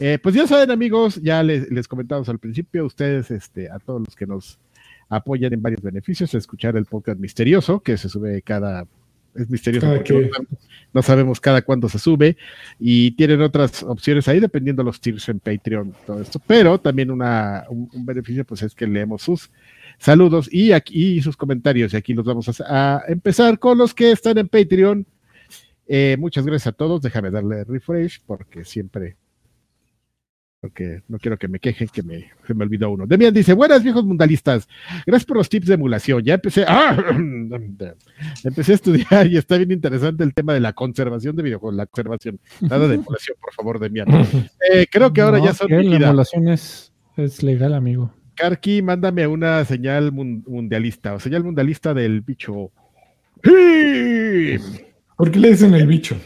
Eh, 0.00 0.18
pues 0.22 0.34
ya 0.34 0.46
saben, 0.46 0.70
amigos, 0.70 1.20
ya 1.22 1.42
les, 1.42 1.88
comentamos 1.88 2.28
al 2.28 2.38
principio, 2.38 2.84
ustedes, 2.84 3.30
este, 3.30 3.70
a 3.70 3.78
todos 3.78 4.00
los 4.00 4.16
que 4.16 4.26
nos 4.26 4.58
apoyan 5.08 5.52
en 5.52 5.62
varios 5.62 5.82
beneficios, 5.82 6.34
escuchar 6.34 6.76
el 6.76 6.86
podcast 6.86 7.18
misterioso 7.18 7.80
que 7.80 7.96
se 7.96 8.08
sube 8.08 8.42
cada 8.42 8.86
es 9.34 9.50
misterioso 9.50 9.86
porque 9.88 10.30
no, 10.92 11.02
sabemos 11.02 11.40
cada 11.40 11.62
cuándo 11.62 11.88
se 11.88 11.98
sube 11.98 12.36
y 12.78 13.12
tienen 13.12 13.42
otras 13.42 13.82
opciones 13.82 14.28
ahí 14.28 14.40
dependiendo 14.40 14.82
de 14.82 14.86
los 14.86 15.00
tiers 15.00 15.28
en 15.28 15.40
Patreon, 15.40 15.94
todo 16.06 16.20
esto. 16.20 16.40
Pero 16.46 16.78
también 16.78 17.10
una, 17.10 17.64
un, 17.68 18.06
beneficio 18.06 18.44
pues 18.44 18.62
es 18.62 18.74
que 18.74 18.86
leemos 18.86 19.22
sus 19.22 19.50
saludos 19.98 20.52
y 20.52 20.72
aquí 20.72 21.20
sus 21.20 21.36
comentarios 21.36 21.92
y 21.94 21.96
aquí 21.96 22.14
los 22.14 22.24
vamos 22.24 22.60
a, 22.60 23.02
empezar 23.08 23.58
con 23.58 23.78
los 23.78 23.94
que 23.94 24.12
están 24.12 24.38
en 24.38 24.48
Patreon. 24.48 25.06
Eh, 25.86 26.16
muchas 26.18 26.46
gracias 26.46 26.68
a 26.68 26.72
todos. 26.72 27.02
Déjame 27.02 27.30
darle 27.30 27.64
refresh 27.64 28.20
porque 28.26 28.64
siempre 28.64 29.16
porque 30.64 31.02
no 31.08 31.18
quiero 31.18 31.36
que 31.36 31.46
me 31.46 31.58
quejen 31.58 31.88
que 31.88 32.02
me, 32.02 32.30
se 32.46 32.54
me 32.54 32.64
olvidó 32.64 32.88
uno. 32.88 33.06
Demian 33.06 33.34
dice, 33.34 33.52
buenas 33.52 33.82
viejos 33.82 34.02
mundalistas, 34.02 34.66
gracias 35.04 35.26
por 35.26 35.36
los 35.36 35.46
tips 35.50 35.66
de 35.66 35.74
emulación. 35.74 36.22
Ya 36.24 36.32
empecé, 36.32 36.64
¡ah! 36.66 36.96
empecé 38.44 38.72
a 38.72 38.74
estudiar 38.74 39.26
y 39.26 39.36
está 39.36 39.58
bien 39.58 39.72
interesante 39.72 40.24
el 40.24 40.32
tema 40.32 40.54
de 40.54 40.60
la 40.60 40.72
conservación 40.72 41.36
de 41.36 41.42
videojuegos, 41.42 41.76
la 41.76 41.84
conservación. 41.84 42.40
Nada 42.62 42.88
de 42.88 42.94
emulación, 42.94 43.36
por 43.42 43.52
favor, 43.52 43.78
Demian. 43.78 44.08
Eh, 44.72 44.86
creo 44.90 45.12
que 45.12 45.20
ahora 45.20 45.38
ya 45.38 45.52
son 45.52 45.68
La 45.70 45.80
emulación 45.82 46.48
es 46.48 46.90
Es 47.18 47.42
legal, 47.42 47.74
amigo. 47.74 48.14
Karki, 48.34 48.80
mándame 48.80 49.26
una 49.26 49.62
señal 49.66 50.12
mundialista 50.12 51.12
o 51.12 51.20
señal 51.20 51.44
mundialista 51.44 51.92
del 51.92 52.22
bicho. 52.22 52.70
¡Sí! 53.42 54.56
¿Por 55.14 55.30
qué 55.30 55.40
le 55.40 55.50
dicen 55.50 55.74
el 55.74 55.86
bicho? 55.86 56.16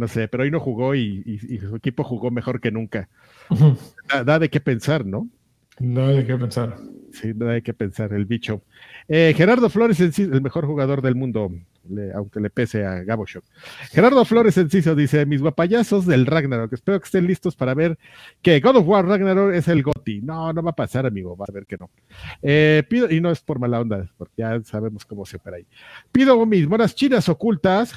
No 0.00 0.08
sé, 0.08 0.28
pero 0.28 0.44
hoy 0.44 0.50
no 0.50 0.60
jugó 0.60 0.94
y, 0.94 1.58
su 1.60 1.76
equipo 1.76 2.04
jugó 2.04 2.30
mejor 2.30 2.58
que 2.58 2.70
nunca. 2.70 3.10
da, 4.24 4.38
de 4.38 4.48
qué 4.48 4.58
pensar, 4.58 5.04
¿no? 5.04 5.28
Hay 5.78 6.16
de 6.16 6.26
qué 6.26 6.38
pensar. 6.38 6.78
Sí, 7.12 7.32
no 7.36 7.50
hay 7.50 7.60
que 7.60 7.74
pensar, 7.74 8.14
el 8.14 8.24
bicho. 8.24 8.62
Eh, 9.08 9.34
Gerardo 9.36 9.68
Flores, 9.68 10.00
el 10.00 10.40
mejor 10.40 10.64
jugador 10.64 11.02
del 11.02 11.16
mundo, 11.16 11.52
aunque 12.14 12.40
le 12.40 12.48
pese 12.48 12.86
a 12.86 13.02
Gabo 13.02 13.26
Shock. 13.26 13.44
Gerardo 13.90 14.24
Flores 14.24 14.56
Enciso 14.56 14.94
dice: 14.94 15.26
Mis 15.26 15.42
guapayazos 15.42 16.06
del 16.06 16.24
Ragnarok, 16.24 16.72
espero 16.72 16.98
que 16.98 17.04
estén 17.04 17.26
listos 17.26 17.54
para 17.54 17.74
ver 17.74 17.98
que 18.40 18.58
God 18.60 18.76
of 18.76 18.88
War 18.88 19.06
Ragnarok 19.06 19.52
es 19.52 19.68
el 19.68 19.82
GOTI. 19.82 20.22
No, 20.22 20.50
no 20.54 20.62
va 20.62 20.70
a 20.70 20.76
pasar, 20.76 21.04
amigo, 21.04 21.36
va 21.36 21.44
a 21.46 21.52
ver 21.52 21.66
que 21.66 21.76
no. 21.76 21.90
Eh, 22.40 22.84
pido, 22.88 23.10
y 23.10 23.20
no 23.20 23.30
es 23.30 23.42
por 23.42 23.58
mala 23.58 23.80
onda, 23.80 24.10
porque 24.16 24.36
ya 24.38 24.62
sabemos 24.64 25.04
cómo 25.04 25.26
se 25.26 25.36
opera 25.36 25.58
ahí. 25.58 25.66
Pido 26.10 26.46
mis 26.46 26.66
buenas 26.66 26.94
chinas 26.94 27.28
ocultas. 27.28 27.92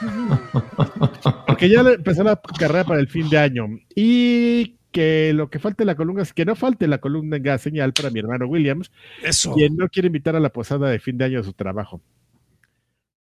Porque 1.46 1.68
ya 1.68 1.80
empezó 1.80 2.22
la 2.24 2.40
carrera 2.58 2.84
para 2.84 3.00
el 3.00 3.08
fin 3.08 3.28
de 3.28 3.38
año. 3.38 3.66
Y 3.94 4.76
que 4.92 5.32
lo 5.34 5.50
que 5.50 5.58
falte 5.58 5.84
la 5.84 5.94
columna 5.94 6.22
es 6.22 6.32
que 6.32 6.44
no 6.44 6.56
falte 6.56 6.88
la 6.88 6.98
columna 6.98 7.36
en 7.36 7.58
señal 7.58 7.92
para 7.92 8.10
mi 8.10 8.20
hermano 8.20 8.46
Williams, 8.46 8.90
Eso. 9.22 9.52
quien 9.52 9.76
no 9.76 9.88
quiere 9.88 10.06
invitar 10.06 10.36
a 10.36 10.40
la 10.40 10.48
posada 10.48 10.88
de 10.88 10.98
fin 10.98 11.18
de 11.18 11.26
año 11.26 11.40
a 11.40 11.42
su 11.42 11.52
trabajo. 11.52 12.00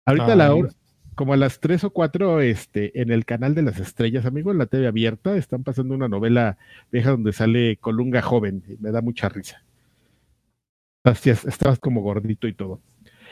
Ahorita 0.05 0.31
a 0.31 0.35
la 0.37 0.55
hora, 0.55 0.69
como 1.13 1.33
a 1.33 1.37
las 1.37 1.59
3 1.59 1.83
o 1.83 1.89
4, 1.89 2.39
este, 2.41 3.01
en 3.01 3.11
el 3.11 3.25
canal 3.25 3.53
de 3.53 3.63
las 3.63 3.79
estrellas, 3.79 4.25
amigo, 4.25 4.51
en 4.51 4.59
la 4.59 4.67
TV 4.67 4.87
abierta, 4.87 5.35
están 5.35 5.63
pasando 5.63 5.93
una 5.93 6.07
novela 6.07 6.57
vieja 6.91 7.11
donde 7.11 7.33
sale 7.33 7.75
Colunga 7.77 8.21
joven, 8.21 8.63
y 8.69 8.81
me 8.81 8.91
da 8.91 9.01
mucha 9.01 9.27
risa. 9.27 9.63
Estabas 11.25 11.79
como 11.79 12.01
gordito 12.01 12.47
y 12.47 12.53
todo. 12.53 12.81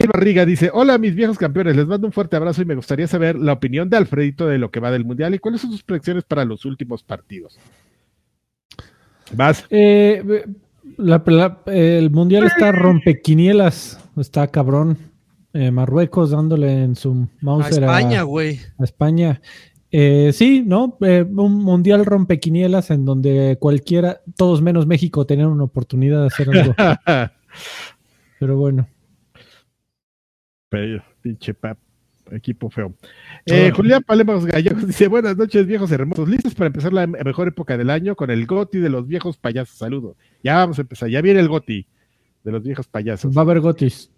Barriga 0.07 0.45
dice: 0.45 0.69
Hola, 0.73 0.97
mis 0.97 1.15
viejos 1.15 1.37
campeones, 1.37 1.75
les 1.75 1.85
mando 1.85 2.07
un 2.07 2.13
fuerte 2.13 2.35
abrazo 2.35 2.61
y 2.61 2.65
me 2.65 2.75
gustaría 2.75 3.07
saber 3.07 3.35
la 3.35 3.53
opinión 3.53 3.89
de 3.89 3.97
Alfredito 3.97 4.47
de 4.47 4.57
lo 4.57 4.71
que 4.71 4.79
va 4.79 4.91
del 4.91 5.05
mundial 5.05 5.35
y 5.35 5.39
cuáles 5.39 5.61
son 5.61 5.71
sus 5.71 5.83
predicciones 5.83 6.23
para 6.23 6.45
los 6.45 6.65
últimos 6.65 7.03
partidos. 7.03 7.57
Vas. 9.31 9.65
Eh, 9.69 10.45
el 11.67 12.11
mundial 12.11 12.45
está 12.45 12.71
rompequinielas, 12.71 13.99
está 14.17 14.47
cabrón. 14.47 14.97
Eh, 15.53 15.71
Marruecos 15.71 16.31
dándole 16.31 16.83
en 16.83 16.95
su 16.95 17.27
mouse 17.41 17.67
a 17.67 17.69
España, 17.69 18.23
güey. 18.23 18.59
A, 18.77 18.83
España. 18.83 19.41
Eh, 19.89 20.31
sí, 20.33 20.63
¿no? 20.65 20.97
un 20.99 21.63
mundial 21.63 22.05
rompequinielas 22.05 22.91
en 22.91 23.05
donde 23.05 23.57
cualquiera, 23.59 24.21
todos 24.35 24.61
menos 24.61 24.85
México, 24.85 25.25
tenían 25.25 25.47
una 25.47 25.63
oportunidad 25.63 26.21
de 26.21 26.27
hacer 26.27 26.49
algo. 26.49 26.75
Pero 28.39 28.57
bueno 28.57 28.87
pinche 31.21 31.53
pap, 31.53 31.77
equipo 32.31 32.69
feo. 32.69 32.93
Eh, 33.45 33.71
Julián 33.75 34.03
Palemos 34.03 34.45
Gallegos 34.45 34.87
dice: 34.87 35.07
Buenas 35.07 35.37
noches, 35.37 35.65
viejos 35.65 35.91
hermosos. 35.91 36.27
¿Listos 36.27 36.55
para 36.55 36.67
empezar 36.67 36.93
la 36.93 37.07
mejor 37.07 37.47
época 37.47 37.77
del 37.77 37.89
año 37.89 38.15
con 38.15 38.29
el 38.31 38.45
Goti 38.45 38.79
de 38.79 38.89
los 38.89 39.07
viejos 39.07 39.37
payasos? 39.37 39.77
Saludos. 39.77 40.15
Ya 40.43 40.57
vamos 40.57 40.77
a 40.77 40.81
empezar. 40.81 41.09
Ya 41.09 41.21
viene 41.21 41.39
el 41.39 41.47
Goti 41.47 41.85
de 42.43 42.51
los 42.51 42.63
viejos 42.63 42.87
payasos. 42.87 43.35
Va 43.35 43.41
a 43.41 43.43
haber 43.43 43.59
Gotis. 43.59 44.11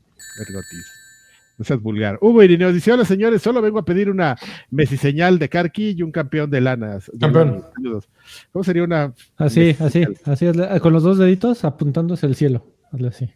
No 1.58 1.66
seas 1.66 1.82
vulgar. 1.82 2.20
Hugo 2.22 2.44
Irineo 2.44 2.72
dice: 2.72 2.92
Hola, 2.92 3.06
señores. 3.06 3.42
Solo 3.42 3.62
vengo 3.62 3.80
a 3.80 3.86
pedir 3.86 4.10
una 4.10 4.38
Messi 4.70 4.98
señal 4.98 5.40
de 5.40 5.50
Karki 5.50 5.92
y 5.92 6.04
un 6.04 6.12
campeón 6.12 6.50
de 6.50 6.62
lanas. 6.62 7.12
Campeón. 7.20 7.64
¿Cómo 8.52 8.64
sería 8.64 8.84
una. 8.84 9.14
Así, 9.38 9.76
así, 9.80 10.06
así. 10.26 10.46
Con 10.82 10.94
los 10.94 11.04
dos 11.04 11.18
deditos 11.18 11.66
apuntándose 11.66 12.26
al 12.26 12.36
cielo. 12.36 12.68
Hazle 12.92 13.08
así. 13.08 13.30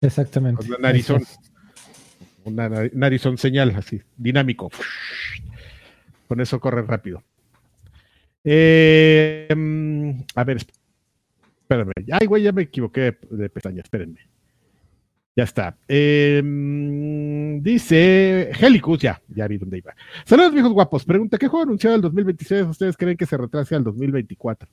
Exactamente. 0.00 0.62
Con 0.62 0.70
la 0.72 0.78
narizón 0.78 1.22
una 2.44 2.68
narizón 2.92 3.38
señal, 3.38 3.74
así, 3.76 4.00
dinámico. 4.16 4.70
Con 6.28 6.40
eso 6.40 6.60
corre 6.60 6.82
rápido. 6.82 7.22
Eh, 8.44 9.48
a 10.34 10.44
ver, 10.44 10.56
espérame. 10.56 11.92
Ay, 12.12 12.26
güey, 12.26 12.42
ya 12.42 12.52
me 12.52 12.62
equivoqué 12.62 13.18
de 13.30 13.48
pestaña, 13.48 13.82
espérenme. 13.82 14.20
Ya 15.34 15.44
está. 15.44 15.78
Em, 15.88 17.62
dice 17.62 18.50
Helicus, 18.60 19.00
ya, 19.00 19.22
ya 19.28 19.48
vi 19.48 19.56
dónde 19.56 19.78
iba. 19.78 19.94
Saludos, 20.26 20.52
viejos 20.52 20.72
guapos. 20.72 21.04
Pregunta: 21.04 21.38
¿qué 21.38 21.48
juego 21.48 21.64
anunciado 21.64 21.96
el 21.96 22.02
2026 22.02 22.66
ustedes 22.66 22.96
creen 22.96 23.16
que 23.16 23.24
se 23.24 23.38
retrase 23.38 23.74
al 23.74 23.84
2024? 23.84 24.68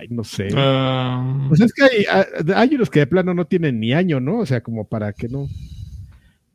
Ay, 0.00 0.08
no 0.10 0.24
sé. 0.24 0.48
Ah. 0.56 1.46
Pues 1.48 1.60
es 1.60 1.72
que 1.74 1.82
hay, 1.82 2.04
ah, 2.10 2.26
hay, 2.56 2.74
unos 2.74 2.88
que 2.88 3.00
de 3.00 3.06
plano 3.06 3.34
no 3.34 3.44
tienen 3.46 3.78
ni 3.78 3.92
año, 3.92 4.18
¿no? 4.18 4.38
O 4.38 4.46
sea, 4.46 4.62
como 4.62 4.88
para 4.88 5.12
que 5.12 5.28
no 5.28 5.46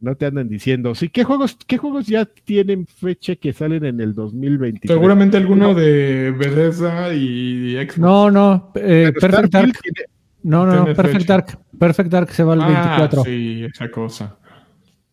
no 0.02 0.16
te 0.16 0.26
andan 0.26 0.50
diciendo. 0.50 0.96
Sí, 0.96 1.10
¿qué 1.10 1.24
juegos, 1.24 1.58
qué 1.68 1.78
juegos 1.78 2.08
ya 2.08 2.26
tienen 2.26 2.88
fecha 2.88 3.36
que 3.36 3.54
salen 3.54 3.86
en 3.86 4.02
el 4.02 4.14
2023? 4.14 4.92
Seguramente 4.92 5.38
alguno 5.38 5.74
de 5.74 6.32
Bethesda 6.32 7.14
y 7.14 7.76
Xbox. 7.76 7.98
No, 8.00 8.32
no, 8.32 8.72
eh, 8.76 9.14
Perfect 9.20 9.54
Dark. 9.54 9.80
no, 10.44 10.66
no, 10.66 10.86
Perfect 10.94 11.28
Dark. 11.28 11.60
Perfect 11.78 12.10
Dark 12.10 12.32
se 12.32 12.44
va 12.44 12.54
al 12.54 12.60
24. 12.60 13.22
Ah, 13.22 13.26
sí, 13.26 13.64
esa 13.64 13.92
cosa. 13.92 14.38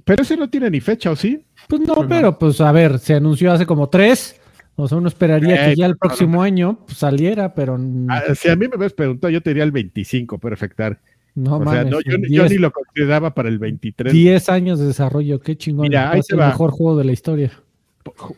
Pero 0.05 0.23
ese 0.23 0.37
no 0.37 0.49
tiene 0.49 0.71
ni 0.71 0.81
fecha, 0.81 1.11
¿o 1.11 1.17
sí? 1.17 1.45
Pues 1.69 1.83
no, 1.83 1.95
pues 1.95 2.09
pero 2.09 2.39
pues 2.39 2.61
a 2.61 2.73
ver, 2.73 2.99
se 2.99 3.15
anunció 3.15 3.53
hace 3.53 3.67
como 3.67 3.89
tres. 3.89 4.41
O 4.77 4.89
sea, 4.89 4.99
uno 4.99 5.09
esperaría 5.09 5.67
que 5.67 5.77
ya 5.77 5.87
el 5.87 5.97
próximo 5.97 6.43
año 6.43 6.79
pues, 6.87 6.99
saliera, 6.99 7.55
pero. 7.55 7.79
Ah, 8.09 8.23
si 8.35 8.49
a 8.49 8.57
mí 8.57 8.69
me 8.69 8.77
hubieras 8.77 8.95
preguntado, 8.95 9.31
yo 9.31 9.43
te 9.43 9.51
diría 9.51 9.65
el 9.65 9.73
25, 9.73 10.39
Perfect 10.39 10.79
Dark. 10.79 11.01
No, 11.35 11.59
o 11.59 11.71
sea, 11.71 11.85
no 11.85 12.01
yo, 12.01 12.19
ni 12.19 12.59
lo 12.59 12.71
consideraba 12.73 13.35
para 13.35 13.49
el 13.49 13.59
23. 13.59 14.13
10 14.13 14.49
años 14.51 14.79
de 14.79 14.87
desarrollo, 14.87 15.41
qué 15.41 15.57
chingón. 15.57 15.89
Mira, 15.89 16.13
es 16.17 16.29
el 16.31 16.39
mejor 16.39 16.71
juego 16.71 16.99
de 16.99 17.05
la 17.05 17.13
historia. 17.13 17.51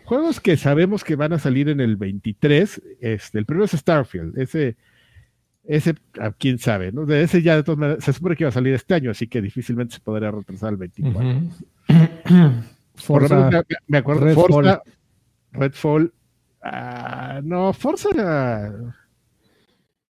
Juegos 0.05 0.41
que 0.41 0.57
sabemos 0.57 1.03
que 1.03 1.17
van 1.17 1.33
a 1.33 1.39
salir 1.39 1.69
en 1.69 1.81
el 1.81 1.97
23. 1.97 2.83
Este, 3.01 3.39
el 3.39 3.47
primero 3.47 3.65
es 3.65 3.73
Starfield. 3.73 4.39
Ese, 4.39 4.77
ese, 5.65 5.95
quién 6.39 6.59
sabe, 6.59 6.93
¿no? 6.93 7.07
De 7.07 7.23
ese 7.23 7.43
ya 7.43 7.57
de 7.57 7.63
todas 7.63 7.79
maneras, 7.79 8.05
se 8.05 8.13
supone 8.13 8.37
que 8.37 8.45
va 8.45 8.51
a 8.51 8.53
salir 8.53 8.75
este 8.75 8.95
año, 8.95 9.11
así 9.11 9.27
que 9.27 9.41
difícilmente 9.41 9.95
se 9.95 10.01
podría 10.01 10.31
retrasar 10.31 10.69
al 10.69 10.77
24. 10.77 11.41
Forza, 12.97 13.51
me, 13.89 13.99
acuerdo, 13.99 14.25
Redfall. 14.25 14.47
Forza, 14.47 14.83
Redfall. 15.53 16.13
Ah, 16.65 17.41
no, 17.45 17.75
Forza. 17.75 18.09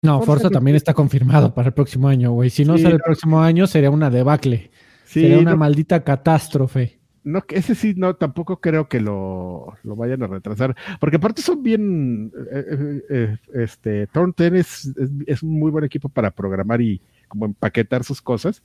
No, 0.00 0.22
Forza, 0.22 0.48
también 0.48 0.76
está 0.76 0.94
confirmado 0.94 1.52
para 1.52 1.68
el 1.68 1.74
próximo 1.74 2.08
año, 2.08 2.32
güey. 2.32 2.48
Si 2.48 2.64
no 2.64 2.78
sale 2.78 2.94
el 2.94 3.00
próximo 3.00 3.42
año, 3.42 3.66
sería 3.66 3.90
una 3.90 4.08
debacle. 4.08 4.70
sería 5.04 5.38
una 5.38 5.56
maldita 5.56 6.02
catástrofe. 6.02 6.98
No, 7.22 7.44
ese 7.50 7.74
sí, 7.74 7.92
no, 7.94 8.16
tampoco 8.16 8.60
creo 8.60 8.88
que 8.88 9.00
lo, 9.00 9.76
vayan 9.84 10.22
a 10.22 10.28
retrasar. 10.28 10.74
Porque 10.98 11.16
aparte 11.16 11.42
son 11.42 11.62
bien. 11.62 12.32
Eh, 12.50 12.64
eh, 12.70 13.02
eh, 13.10 13.36
este, 13.54 14.06
Turn 14.06 14.32
10 14.34 14.52
es, 14.54 14.94
es, 15.26 15.42
un 15.42 15.58
muy 15.58 15.70
buen 15.70 15.84
equipo 15.84 16.08
para 16.08 16.30
programar 16.30 16.80
y 16.80 17.02
como 17.26 17.44
empaquetar 17.44 18.04
sus 18.04 18.22
cosas. 18.22 18.62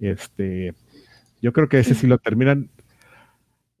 Este, 0.00 0.74
yo 1.42 1.52
creo 1.52 1.68
que 1.68 1.80
ese 1.80 1.94
sí 1.94 2.06
lo 2.06 2.16
terminan. 2.16 2.70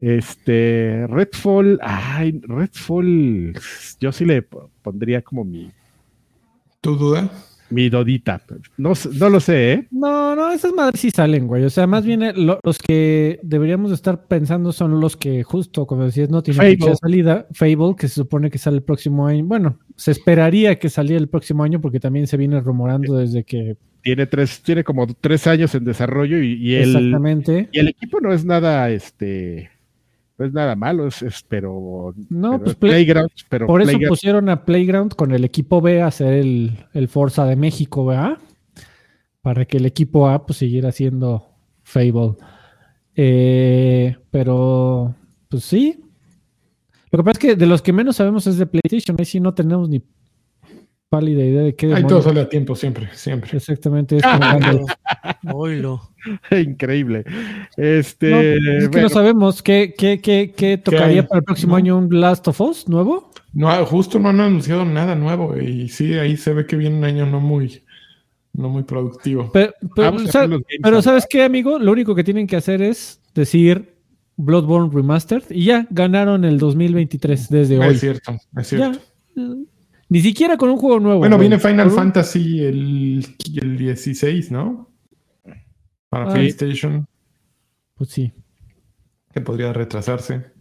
Este, 0.02 1.06
Redfall, 1.08 1.78
ay, 1.80 2.40
Redfall, 2.42 3.54
yo 4.00 4.10
sí 4.10 4.24
le 4.24 4.42
pondría 4.42 5.22
como 5.22 5.44
mi 5.44 5.70
¿Tu 6.82 6.96
duda? 6.96 7.30
Mi 7.70 7.88
dodita. 7.88 8.42
No, 8.76 8.92
no 9.14 9.30
lo 9.30 9.38
sé, 9.38 9.72
¿eh? 9.72 9.88
No, 9.92 10.34
no, 10.34 10.52
esas 10.52 10.72
madres 10.74 11.00
sí 11.00 11.10
salen, 11.12 11.46
güey. 11.46 11.62
O 11.64 11.70
sea, 11.70 11.86
más 11.86 12.04
bien 12.04 12.24
eh, 12.24 12.34
los 12.34 12.78
que 12.78 13.38
deberíamos 13.44 13.92
estar 13.92 14.26
pensando 14.26 14.72
son 14.72 15.00
los 15.00 15.16
que 15.16 15.44
justo, 15.44 15.86
como 15.86 16.04
decías, 16.04 16.28
no 16.28 16.42
tienen 16.42 16.78
de 16.78 16.96
salida. 16.96 17.46
Fable, 17.52 17.94
que 17.96 18.08
se 18.08 18.16
supone 18.16 18.50
que 18.50 18.58
sale 18.58 18.78
el 18.78 18.82
próximo 18.82 19.28
año. 19.28 19.44
Bueno, 19.44 19.78
se 19.94 20.10
esperaría 20.10 20.80
que 20.80 20.90
saliera 20.90 21.20
el 21.20 21.28
próximo 21.28 21.62
año 21.62 21.80
porque 21.80 22.00
también 22.00 22.26
se 22.26 22.36
viene 22.36 22.60
rumorando 22.60 23.16
desde 23.16 23.44
que... 23.44 23.76
Tiene 24.02 24.26
tres, 24.26 24.60
tiene 24.62 24.82
como 24.82 25.06
tres 25.06 25.46
años 25.46 25.74
en 25.76 25.84
desarrollo 25.84 26.42
y, 26.42 26.54
y 26.54 26.74
el, 26.74 26.96
Exactamente. 26.96 27.68
y 27.70 27.78
el 27.78 27.88
equipo 27.88 28.20
no 28.20 28.32
es 28.32 28.44
nada, 28.44 28.90
este 28.90 29.70
no 30.42 30.48
es 30.48 30.52
nada 30.52 30.74
malo, 30.74 31.06
es, 31.06 31.22
pero, 31.48 32.14
no, 32.28 32.60
pues 32.60 32.74
Playground, 32.74 33.30
pero 33.48 33.68
por 33.68 33.80
eso 33.80 33.96
pusieron 34.08 34.48
a 34.48 34.64
Playground 34.64 35.14
con 35.14 35.30
el 35.32 35.44
equipo 35.44 35.80
B 35.80 36.02
a 36.02 36.08
hacer 36.08 36.32
el, 36.32 36.84
el 36.92 37.06
Forza 37.06 37.46
de 37.46 37.54
México, 37.54 38.04
¿verdad? 38.04 38.38
Para 39.40 39.64
que 39.64 39.76
el 39.76 39.86
equipo 39.86 40.28
A 40.28 40.44
pues 40.44 40.58
siguiera 40.58 40.90
siendo 40.90 41.46
Fable. 41.84 42.34
Eh, 43.14 44.16
pero, 44.30 45.14
pues 45.48 45.64
sí. 45.64 46.00
Lo 47.12 47.18
que 47.18 47.24
pasa 47.24 47.32
es 47.32 47.38
que 47.38 47.56
de 47.56 47.66
los 47.66 47.82
que 47.82 47.92
menos 47.92 48.16
sabemos 48.16 48.46
es 48.48 48.56
de 48.56 48.66
PlayStation, 48.66 49.16
ahí 49.18 49.24
sí 49.24 49.38
no 49.38 49.54
tenemos 49.54 49.88
ni 49.88 50.02
pálida 51.12 51.44
idea 51.44 51.60
de 51.60 51.74
qué. 51.74 51.92
Ahí 51.92 52.06
todo 52.06 52.22
sale 52.22 52.40
a 52.40 52.48
tiempo, 52.48 52.74
siempre, 52.74 53.10
siempre. 53.12 53.50
Exactamente. 53.54 54.16
Es 54.16 54.22
como 54.22 56.00
Increíble. 56.50 57.24
Este, 57.76 58.30
no, 58.58 58.72
es 58.78 58.88
que 58.88 59.02
no 59.02 59.10
sabemos 59.10 59.62
qué, 59.62 59.94
qué, 59.96 60.22
qué, 60.22 60.54
qué 60.56 60.78
tocaría 60.78 61.28
para 61.28 61.40
el 61.40 61.44
próximo 61.44 61.76
año 61.76 61.98
un 61.98 62.18
Last 62.18 62.48
of 62.48 62.58
Us 62.62 62.88
nuevo. 62.88 63.30
No, 63.52 63.84
justo 63.84 64.18
no 64.18 64.30
han 64.30 64.40
anunciado 64.40 64.86
nada 64.86 65.14
nuevo 65.14 65.54
y 65.58 65.90
sí, 65.90 66.14
ahí 66.14 66.38
se 66.38 66.54
ve 66.54 66.64
que 66.64 66.76
viene 66.76 66.96
un 66.96 67.04
año 67.04 67.26
no 67.26 67.40
muy, 67.40 67.82
no 68.54 68.70
muy 68.70 68.84
productivo. 68.84 69.50
Pero, 69.52 69.74
pero. 70.82 71.02
¿sabes 71.02 71.26
qué, 71.28 71.42
amigo? 71.42 71.78
Lo 71.78 71.92
único 71.92 72.14
que 72.14 72.24
tienen 72.24 72.46
que 72.46 72.56
hacer 72.56 72.80
es 72.80 73.20
decir 73.34 73.96
Bloodborne 74.38 74.90
Remastered 74.90 75.44
y 75.50 75.66
ya 75.66 75.86
ganaron 75.90 76.46
el 76.46 76.58
2023 76.58 77.50
desde 77.50 77.78
hoy. 77.78 77.88
es 77.88 78.00
cierto, 78.00 78.34
es 78.56 78.66
cierto. 78.66 78.98
Ya. 79.36 79.44
Ni 80.12 80.20
siquiera 80.20 80.58
con 80.58 80.68
un 80.68 80.76
juego 80.76 81.00
nuevo. 81.00 81.20
Bueno, 81.20 81.36
güey. 81.36 81.48
viene 81.48 81.58
Final 81.62 81.90
Fantasy 81.90 82.62
el, 82.62 83.26
el 83.62 83.76
16, 83.78 84.50
¿no? 84.50 84.90
Para 86.10 86.28
Ah. 86.28 86.34
PlayStation, 86.34 87.06
Pues 87.94 88.10
sí. 88.10 88.30
que 89.32 89.40
podría 89.40 89.72
retrasarse. 89.72 90.52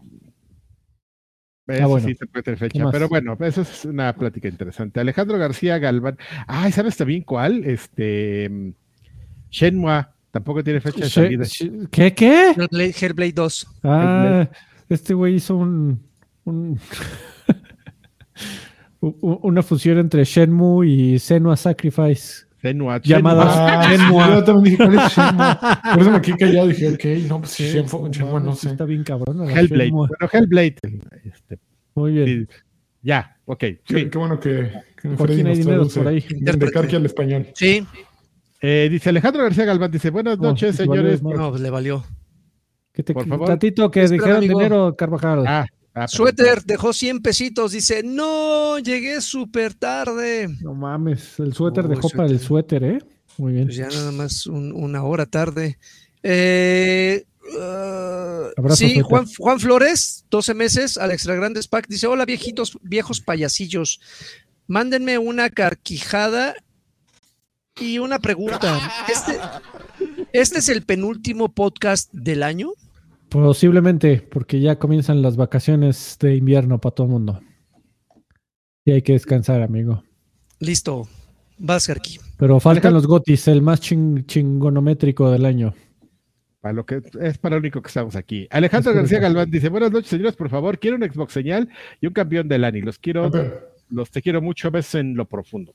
Eso 1.68 1.88
bueno. 1.90 2.08
sí 2.08 2.16
se 2.16 2.26
puede 2.28 2.44
tener 2.44 2.60
¿Qué 2.60 2.66
fecha, 2.70 2.90
pero 2.92 3.10
bueno, 3.10 3.38
eso 3.42 3.62
es 3.62 3.84
una 3.86 4.14
plática 4.16 4.48
interesante. 4.48 5.00
Alejandro 5.02 5.38
García 5.38 5.78
Galván. 5.80 6.18
Ay, 6.48 6.72
¿sabes 6.72 6.96
también 6.96 7.24
cuál? 7.24 7.66
Este. 7.66 8.50
mm, 8.50 8.70
Shenmue. 9.50 10.06
Tampoco 10.32 10.64
tiene 10.64 10.80
fecha 10.80 11.02
de 11.04 11.10
salida. 11.10 11.46
¿Qué? 11.92 12.14
¿Qué? 12.14 12.52
Hellblade, 12.56 12.96
Hellblade 13.02 13.34
2. 13.34 13.68
Ah, 13.84 14.50
este 14.88 15.14
güey 15.14 15.36
hizo 15.36 15.58
un, 15.58 16.02
una 19.02 19.64
fusión 19.64 19.98
entre 19.98 20.24
Shenmue 20.24 20.88
y 20.88 21.20
Senua 21.20 21.58
Sacrifice. 21.58 22.46
Shenmue. 22.64 23.00
Llamada- 23.04 23.88
Shenmue. 23.90 24.22
Ah, 24.22 24.30
sí, 24.30 24.36
yo 24.36 24.44
también 24.44 24.64
dije, 24.64 24.78
¿cuál 24.78 24.94
es 25.00 25.16
Shenmue? 25.18 25.46
Por 25.94 26.02
eso 26.02 26.12
me 26.12 26.22
quedé 26.22 26.38
callado 26.38 26.66
y 26.70 26.74
dije, 26.74 26.90
ok, 26.90 27.28
no, 27.28 27.40
pues 27.40 27.58
Shenmue, 27.58 28.10
Shenmue, 28.12 28.42
no 28.42 28.54
sí 28.54 28.62
sé. 28.68 28.70
Está 28.72 28.86
bien 28.86 29.04
cabrón. 29.04 29.38
la 29.40 29.46
Hellblade. 29.52 29.86
Shenmue. 29.90 30.08
Bueno, 30.08 30.30
Hellblade. 30.32 30.76
Este, 31.26 31.60
Muy 31.96 32.12
bien. 32.14 32.48
sí, 32.50 32.56
ya, 33.02 33.38
ok. 33.46 33.58
Qué, 33.60 33.80
sí. 33.88 34.10
qué 34.12 34.18
bueno 34.20 34.40
que, 34.40 34.72
que 35.02 35.10
Por 35.10 35.28
Freddy 35.28 35.44
nos 35.44 35.58
dinero 35.58 35.76
traduce 35.78 36.00
por 36.00 36.08
ahí. 36.10 36.26
de 36.30 36.72
Carqui 36.72 36.96
al 36.96 37.06
español. 37.06 37.48
Sí, 37.56 37.84
Eh, 38.64 38.90
dice 38.92 39.10
Alejandro 39.10 39.42
García 39.42 39.66
Galván, 39.66 39.90
dice, 39.90 40.12
buenas 40.12 40.38
Oh, 40.40 40.44
noches, 40.44 40.78
valió 40.78 40.94
señores. 40.94 41.24
madre. 41.24 41.38
no, 41.40 41.50
pues 41.50 41.62
le 41.64 41.70
valió. 41.72 42.04
Que 42.94 43.02
te, 43.02 43.14
Por 43.16 43.28
favor. 43.28 43.48
Tantito 43.48 43.90
que 43.90 44.04
Espera, 44.04 44.22
dijeron 44.22 44.38
amigo. 44.38 44.60
dinero, 44.60 44.96
Carvajal. 44.96 45.48
Ah, 45.48 45.66
ah, 45.94 46.08
Suéter 46.08 46.64
dejó 46.64 46.94
100 46.94 47.22
pesitos. 47.22 47.72
Dice, 47.72 48.04
no, 48.04 48.80
llegué 48.80 49.22
súper 49.22 49.74
tarde. 49.74 50.48
No 50.62 50.74
mames, 50.74 51.40
el 51.40 51.54
suéter 51.54 51.86
Oh, 51.86 51.90
dejó 51.90 52.10
para 52.10 52.30
el 52.30 52.40
suéter. 52.40 52.84
¿eh? 52.84 53.00
Muy 53.38 53.54
bien. 53.54 53.66
Pues 53.68 53.78
ya 53.78 53.88
nada 53.88 54.12
más 54.12 54.46
un- 54.48 54.72
una 54.74 55.04
hora 55.04 55.26
tarde. 55.26 55.78
Eh, 56.24 57.26
uh, 57.58 58.52
Abrazo, 58.58 58.76
sí. 58.78 59.00
Juan, 59.02 59.26
Juan 59.38 59.60
Flores, 59.60 60.26
12 60.30 60.54
meses, 60.54 60.98
al 60.98 61.12
Extra 61.12 61.36
Grandes 61.36 61.68
Pack, 61.68 61.88
dice: 61.88 62.08
Hola 62.08 62.26
viejitos, 62.26 62.78
viejos 62.82 63.22
payasillos. 63.22 64.00
Mándenme 64.68 65.18
una 65.18 65.50
carquijada 65.50 66.56
y 67.80 67.98
una 68.00 68.20
pregunta. 68.20 68.80
¿Este, 69.10 69.40
¿Este 70.34 70.60
es 70.60 70.70
el 70.70 70.84
penúltimo 70.84 71.50
podcast 71.50 72.10
del 72.14 72.44
año? 72.44 72.72
Posiblemente, 73.32 74.28
porque 74.30 74.60
ya 74.60 74.78
comienzan 74.78 75.22
las 75.22 75.38
vacaciones 75.38 76.18
de 76.20 76.36
invierno 76.36 76.82
para 76.82 76.94
todo 76.94 77.08
el 77.08 77.14
mundo. 77.14 77.42
Y 78.84 78.92
hay 78.92 79.02
que 79.04 79.14
descansar, 79.14 79.62
amigo. 79.62 80.04
Listo. 80.60 81.08
Vas, 81.58 81.88
Carqui. 81.88 82.20
Pero 82.38 82.60
faltan 82.60 82.94
los 82.94 83.08
gotis, 83.08 83.48
el 83.48 83.62
más 83.62 83.80
ching- 83.82 84.26
chingonométrico 84.26 85.32
del 85.32 85.46
año. 85.46 85.74
Para 86.60 86.74
lo 86.74 86.86
que 86.86 87.02
es 87.22 87.38
para 87.38 87.56
lo 87.56 87.62
único 87.62 87.82
que 87.82 87.88
estamos 87.88 88.18
aquí. 88.18 88.48
Alejandro 88.52 88.94
García. 88.94 89.20
Galván 89.20 89.50
dice, 89.50 89.70
buenas 89.70 89.92
noches, 89.92 90.10
señores, 90.10 90.36
por 90.36 90.50
favor, 90.50 90.78
quiero 90.78 90.98
un 90.98 91.04
Xbox 91.04 91.32
señal 91.32 91.70
y 92.02 92.08
un 92.08 92.14
campeón 92.14 92.50
del 92.50 92.66
ANI. 92.66 92.82
Los 92.82 93.00
quiero, 93.00 93.32
los 93.90 94.12
te 94.12 94.22
quiero 94.22 94.42
mucho, 94.42 94.70
ves 94.72 94.94
en 94.96 95.16
lo 95.16 95.26
profundo. 95.26 95.74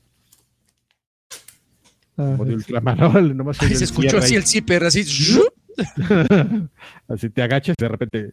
Ah, 2.18 2.34
Como 2.36 2.44
de 2.44 2.54
Ultramarol, 2.56 3.34
nomás 3.34 3.56
Ay, 3.62 3.74
se 3.76 3.84
escuchó 3.84 4.18
así 4.18 4.34
ahí. 4.34 4.36
el 4.40 4.46
zipper, 4.46 4.84
así. 4.84 5.04
Así 7.08 7.30
te 7.30 7.42
agachas 7.42 7.74
y 7.78 7.82
de 7.82 7.88
repente. 7.88 8.32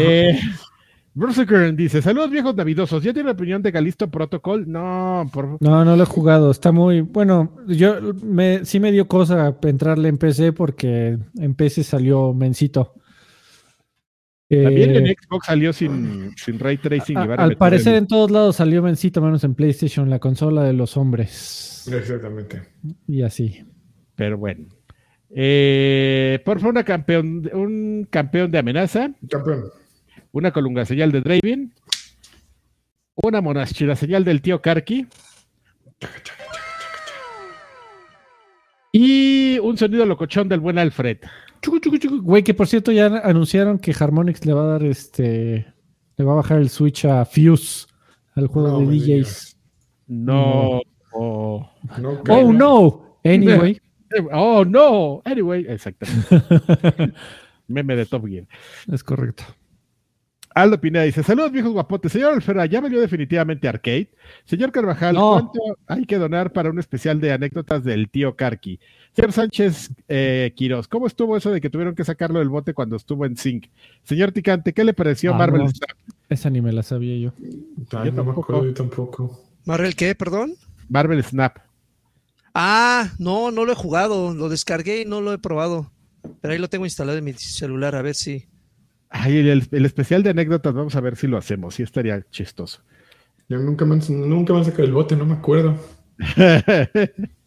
eh, 0.00 0.38
Bruce 1.14 1.46
Kern 1.46 1.76
dice: 1.76 2.00
Saludos 2.00 2.30
viejos 2.30 2.54
navidosos. 2.56 3.02
¿Ya 3.02 3.12
tiene 3.12 3.30
opinión 3.32 3.60
de 3.62 3.70
Galisto 3.70 4.10
Protocol? 4.10 4.64
No, 4.70 5.28
por 5.32 5.58
No, 5.60 5.84
no 5.84 5.94
lo 5.96 6.02
he 6.02 6.06
jugado. 6.06 6.50
Está 6.50 6.72
muy. 6.72 7.02
Bueno, 7.02 7.56
yo 7.68 8.14
me, 8.22 8.64
sí 8.64 8.80
me 8.80 8.90
dio 8.92 9.06
cosa 9.08 9.54
entrarle 9.62 10.08
en 10.08 10.16
PC 10.16 10.52
porque 10.54 11.18
en 11.38 11.54
PC 11.54 11.84
salió 11.84 12.32
mencito. 12.32 12.94
También 14.48 14.90
Eh, 14.90 14.98
en 14.98 15.06
Xbox 15.16 15.46
salió 15.46 15.72
sin, 15.72 16.34
sin 16.36 16.58
ray 16.58 16.76
tracing. 16.76 17.16
y 17.16 17.20
a- 17.20 17.24
a 17.24 17.34
al 17.44 17.56
parecer 17.56 17.94
en 17.94 18.06
todos 18.06 18.30
lados 18.30 18.56
salió 18.56 18.82
mencito, 18.82 19.22
menos 19.22 19.44
en 19.44 19.54
PlayStation, 19.54 20.08
la 20.10 20.18
consola 20.18 20.62
de 20.64 20.74
los 20.74 20.96
hombres. 20.98 21.86
Exactamente. 21.90 22.62
Y 23.06 23.22
así. 23.22 23.64
Pero 24.22 24.38
bueno. 24.38 24.66
Eh, 25.30 26.40
por 26.44 26.60
favor, 26.60 26.74
una 26.74 26.84
campeón, 26.84 27.50
un 27.52 28.06
campeón 28.08 28.52
de 28.52 28.58
amenaza, 28.58 29.10
Campeón. 29.28 29.64
una 30.30 30.52
colunga 30.52 30.84
señal 30.84 31.10
de 31.10 31.22
Draven, 31.22 31.74
una 33.16 33.40
monachila 33.40 33.96
señal 33.96 34.22
del 34.22 34.40
tío 34.40 34.62
Karki 34.62 35.08
y 38.92 39.58
un 39.58 39.76
sonido 39.76 40.06
locochón 40.06 40.48
del 40.48 40.60
buen 40.60 40.78
Alfred. 40.78 41.18
Chucu, 41.60 41.80
chucu, 41.80 41.98
chucu. 41.98 42.22
Güey, 42.22 42.44
que 42.44 42.54
por 42.54 42.68
cierto 42.68 42.92
ya 42.92 43.06
anunciaron 43.24 43.80
que 43.80 43.92
Harmonix 43.98 44.46
le 44.46 44.52
va 44.52 44.62
a 44.62 44.66
dar 44.66 44.84
este. 44.84 45.66
Le 46.16 46.24
va 46.24 46.34
a 46.34 46.36
bajar 46.36 46.58
el 46.60 46.68
Switch 46.70 47.06
a 47.06 47.24
Fuse 47.24 47.88
al 48.36 48.46
juego 48.46 48.68
No 48.80 48.88
de 48.88 48.96
DJs. 48.96 49.56
No. 50.06 50.80
Oh, 51.12 51.68
No, 51.98 52.22
Oh 52.28 52.52
no. 52.52 53.18
Anyway. 53.24 53.80
oh, 54.32 54.64
no. 54.64 55.22
Anyway, 55.24 55.66
exactamente. 55.68 56.26
Meme 57.68 57.96
de 57.96 58.06
Top 58.06 58.26
Gear. 58.26 58.46
es 58.92 59.02
correcto. 59.04 59.44
Aldo 60.54 60.78
Pineda 60.78 61.04
dice: 61.04 61.22
Saludos, 61.22 61.50
viejos 61.50 61.72
guapotes. 61.72 62.12
Señor 62.12 62.34
Alfera, 62.34 62.66
ya 62.66 62.82
valió 62.82 63.00
definitivamente 63.00 63.68
Arcade. 63.68 64.10
Señor 64.44 64.70
Carvajal, 64.70 65.14
No. 65.14 65.30
¿cuánto 65.32 65.60
hay 65.86 66.04
que 66.04 66.18
donar 66.18 66.52
para 66.52 66.68
un 66.68 66.78
especial 66.78 67.20
de 67.22 67.32
anécdotas 67.32 67.82
del 67.84 68.10
tío 68.10 68.36
Karki? 68.36 68.78
Señor 69.14 69.32
Sánchez 69.32 69.90
eh, 70.08 70.52
Quiroz, 70.54 70.88
¿cómo 70.88 71.06
estuvo 71.06 71.38
eso 71.38 71.50
de 71.50 71.60
que 71.62 71.70
tuvieron 71.70 71.94
que 71.94 72.04
sacarlo 72.04 72.38
del 72.38 72.50
bote 72.50 72.74
cuando 72.74 72.96
estuvo 72.96 73.24
en 73.24 73.36
Sync? 73.38 73.68
Señor 74.02 74.32
Ticante, 74.32 74.74
¿qué 74.74 74.84
le 74.84 74.92
pareció 74.92 75.32
Ah, 75.32 75.38
Marvel 75.38 75.62
no. 75.62 75.68
Snap? 75.70 75.90
Esa 76.28 76.50
ni 76.50 76.60
me 76.60 76.72
la 76.72 76.82
sabía 76.82 77.16
yo. 77.16 77.32
Ay, 77.42 77.50
Yo 77.90 77.98
no 77.98 78.04
me 78.04 78.10
tampoco. 78.12 78.40
acuerdo, 78.42 78.64
yo 78.66 78.74
tampoco. 78.74 79.40
¿Marvel 79.64 79.94
qué? 79.96 80.14
Perdón. 80.14 80.52
Marvel 80.90 81.22
Snap. 81.24 81.58
Ah, 82.54 83.10
no, 83.18 83.50
no 83.50 83.64
lo 83.64 83.72
he 83.72 83.76
jugado. 83.76 84.34
Lo 84.34 84.48
descargué 84.48 85.02
y 85.02 85.04
no 85.04 85.20
lo 85.20 85.32
he 85.32 85.38
probado. 85.38 85.90
Pero 86.40 86.52
ahí 86.52 86.58
lo 86.58 86.68
tengo 86.68 86.84
instalado 86.84 87.18
en 87.18 87.24
mi 87.24 87.32
celular, 87.34 87.94
a 87.94 88.02
ver 88.02 88.14
si. 88.14 88.46
Ay, 89.08 89.38
el, 89.48 89.66
el 89.70 89.86
especial 89.86 90.22
de 90.22 90.30
anécdotas, 90.30 90.72
vamos 90.72 90.94
a 90.96 91.00
ver 91.00 91.16
si 91.16 91.26
lo 91.26 91.36
hacemos. 91.36 91.74
Sí, 91.74 91.82
estaría 91.82 92.24
chistoso. 92.30 92.82
Yo 93.48 93.58
nunca 93.58 93.84
me, 93.84 93.96
han- 93.96 94.28
nunca 94.28 94.52
me 94.52 94.60
han 94.60 94.64
sacado 94.64 94.84
el 94.84 94.92
bote, 94.92 95.16
no 95.16 95.26
me 95.26 95.34
acuerdo. 95.34 95.76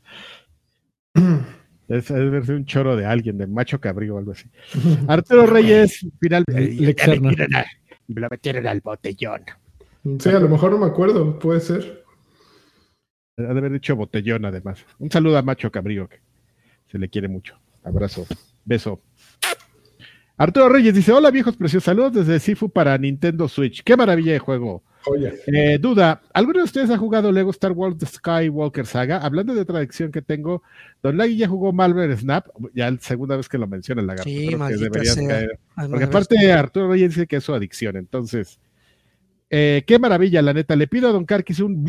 Es, 1.88 2.06
ser 2.06 2.52
un 2.52 2.66
choro 2.66 2.96
de 2.96 3.06
alguien, 3.06 3.38
de 3.38 3.46
macho 3.46 3.80
cabrío 3.80 4.16
o 4.16 4.18
algo 4.18 4.32
así. 4.32 4.50
Arturo 5.08 5.46
Reyes, 5.46 6.06
final. 6.20 6.44
Le 6.48 6.76
ya 6.76 6.82
me 6.82 6.90
externa. 6.90 7.30
metieron 7.30 7.56
al- 7.56 7.66
me 8.08 8.22
lo 8.22 8.28
metieron 8.30 8.68
al 8.68 8.82
botellón. 8.82 9.42
Sí, 10.20 10.30
a 10.30 10.40
lo 10.40 10.50
mejor 10.50 10.72
no 10.72 10.80
me 10.80 10.86
acuerdo, 10.88 11.38
puede 11.40 11.60
ser. 11.60 12.05
Ha 13.38 13.42
de 13.42 13.50
haber 13.60 13.74
dicho 13.74 13.98
botellón, 13.98 14.46
además. 14.46 14.86
Un 14.98 15.12
saludo 15.12 15.38
a 15.38 15.42
Macho 15.42 15.70
Cabrío, 15.70 16.08
que 16.08 16.20
se 16.90 16.98
le 16.98 17.10
quiere 17.10 17.28
mucho. 17.28 17.60
Abrazo, 17.84 18.26
beso. 18.64 19.02
Arturo 20.38 20.70
Reyes 20.70 20.96
dice: 20.96 21.12
Hola 21.12 21.32
viejos 21.32 21.58
preciosos, 21.58 21.84
saludos 21.84 22.14
desde 22.14 22.40
Sifu 22.40 22.70
para 22.70 22.98
Nintendo 22.98 23.50
Switch. 23.50 23.84
Qué 23.84 23.98
maravilla 23.98 24.32
de 24.32 24.40
juego. 24.40 24.84
Oye, 25.08 25.34
Eh, 25.48 25.78
duda, 25.80 26.22
¿alguno 26.34 26.60
de 26.60 26.64
ustedes 26.64 26.90
ha 26.90 26.98
jugado 26.98 27.30
Lego 27.32 27.52
Star 27.52 27.74
Wars 27.74 27.98
The 27.98 28.06
Skywalker 28.06 28.86
Saga? 28.86 29.18
Hablando 29.18 29.54
de 29.54 29.62
otra 29.62 29.80
adicción 29.80 30.14
que 30.14 30.22
tengo, 30.22 30.64
Don 31.04 31.18
Lagui 31.18 31.36
ya 31.36 31.50
jugó 31.50 31.74
Marvel 31.74 32.18
Snap, 32.18 32.48
ya 32.74 32.90
la 32.90 32.98
segunda 33.00 33.36
vez 33.36 33.50
que 33.50 33.58
lo 33.58 33.68
menciona 33.68 34.00
el 34.02 34.08
lagarto. 34.08 34.30
Sí, 34.30 34.50
sea. 35.06 35.28
caer. 35.28 35.60
Porque 35.90 36.06
aparte 36.06 36.52
Arturo 36.54 36.90
Reyes 36.90 37.10
dice 37.10 37.28
que 37.28 37.36
es 37.36 37.44
su 37.44 37.54
adicción, 37.54 37.98
entonces, 37.98 38.60
eh, 39.50 39.84
qué 39.86 40.00
maravilla, 40.00 40.42
la 40.42 40.54
neta. 40.54 40.76
Le 40.78 40.88
pido 40.88 41.10
a 41.10 41.12
Don 41.12 41.26
Carquis 41.26 41.60
un... 41.60 41.86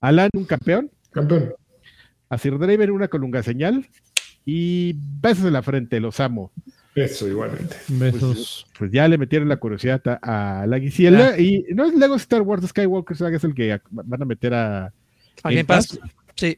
Alan, 0.00 0.30
un 0.34 0.44
campeón, 0.44 0.90
campeón. 1.10 1.54
a 2.28 2.38
Sir 2.38 2.58
Draven 2.58 2.90
una 2.90 3.08
colunga 3.08 3.42
señal 3.42 3.86
y 4.44 4.94
besos 5.20 5.44
en 5.46 5.52
la 5.54 5.62
frente, 5.62 6.00
los 6.00 6.20
amo. 6.20 6.52
Eso, 6.94 7.28
igualmente. 7.28 7.76
Besos. 7.88 8.66
Pues 8.78 8.90
ya 8.90 9.06
le 9.08 9.18
metieron 9.18 9.48
la 9.48 9.56
curiosidad 9.58 10.00
a, 10.22 10.62
a 10.62 10.66
la 10.66 10.78
Guisiela 10.78 11.38
y 11.38 11.64
no 11.74 11.84
es 11.84 11.94
Lego 11.94 12.14
Star 12.16 12.40
Wars 12.42 12.66
Skywalker 12.66 13.16
Saga, 13.16 13.36
es 13.36 13.44
el 13.44 13.54
que 13.54 13.78
van 13.90 14.22
a 14.22 14.24
meter 14.24 14.54
a... 14.54 14.86
A 15.42 15.50
Game 15.50 15.64
Pass. 15.66 15.98
Sí. 16.36 16.56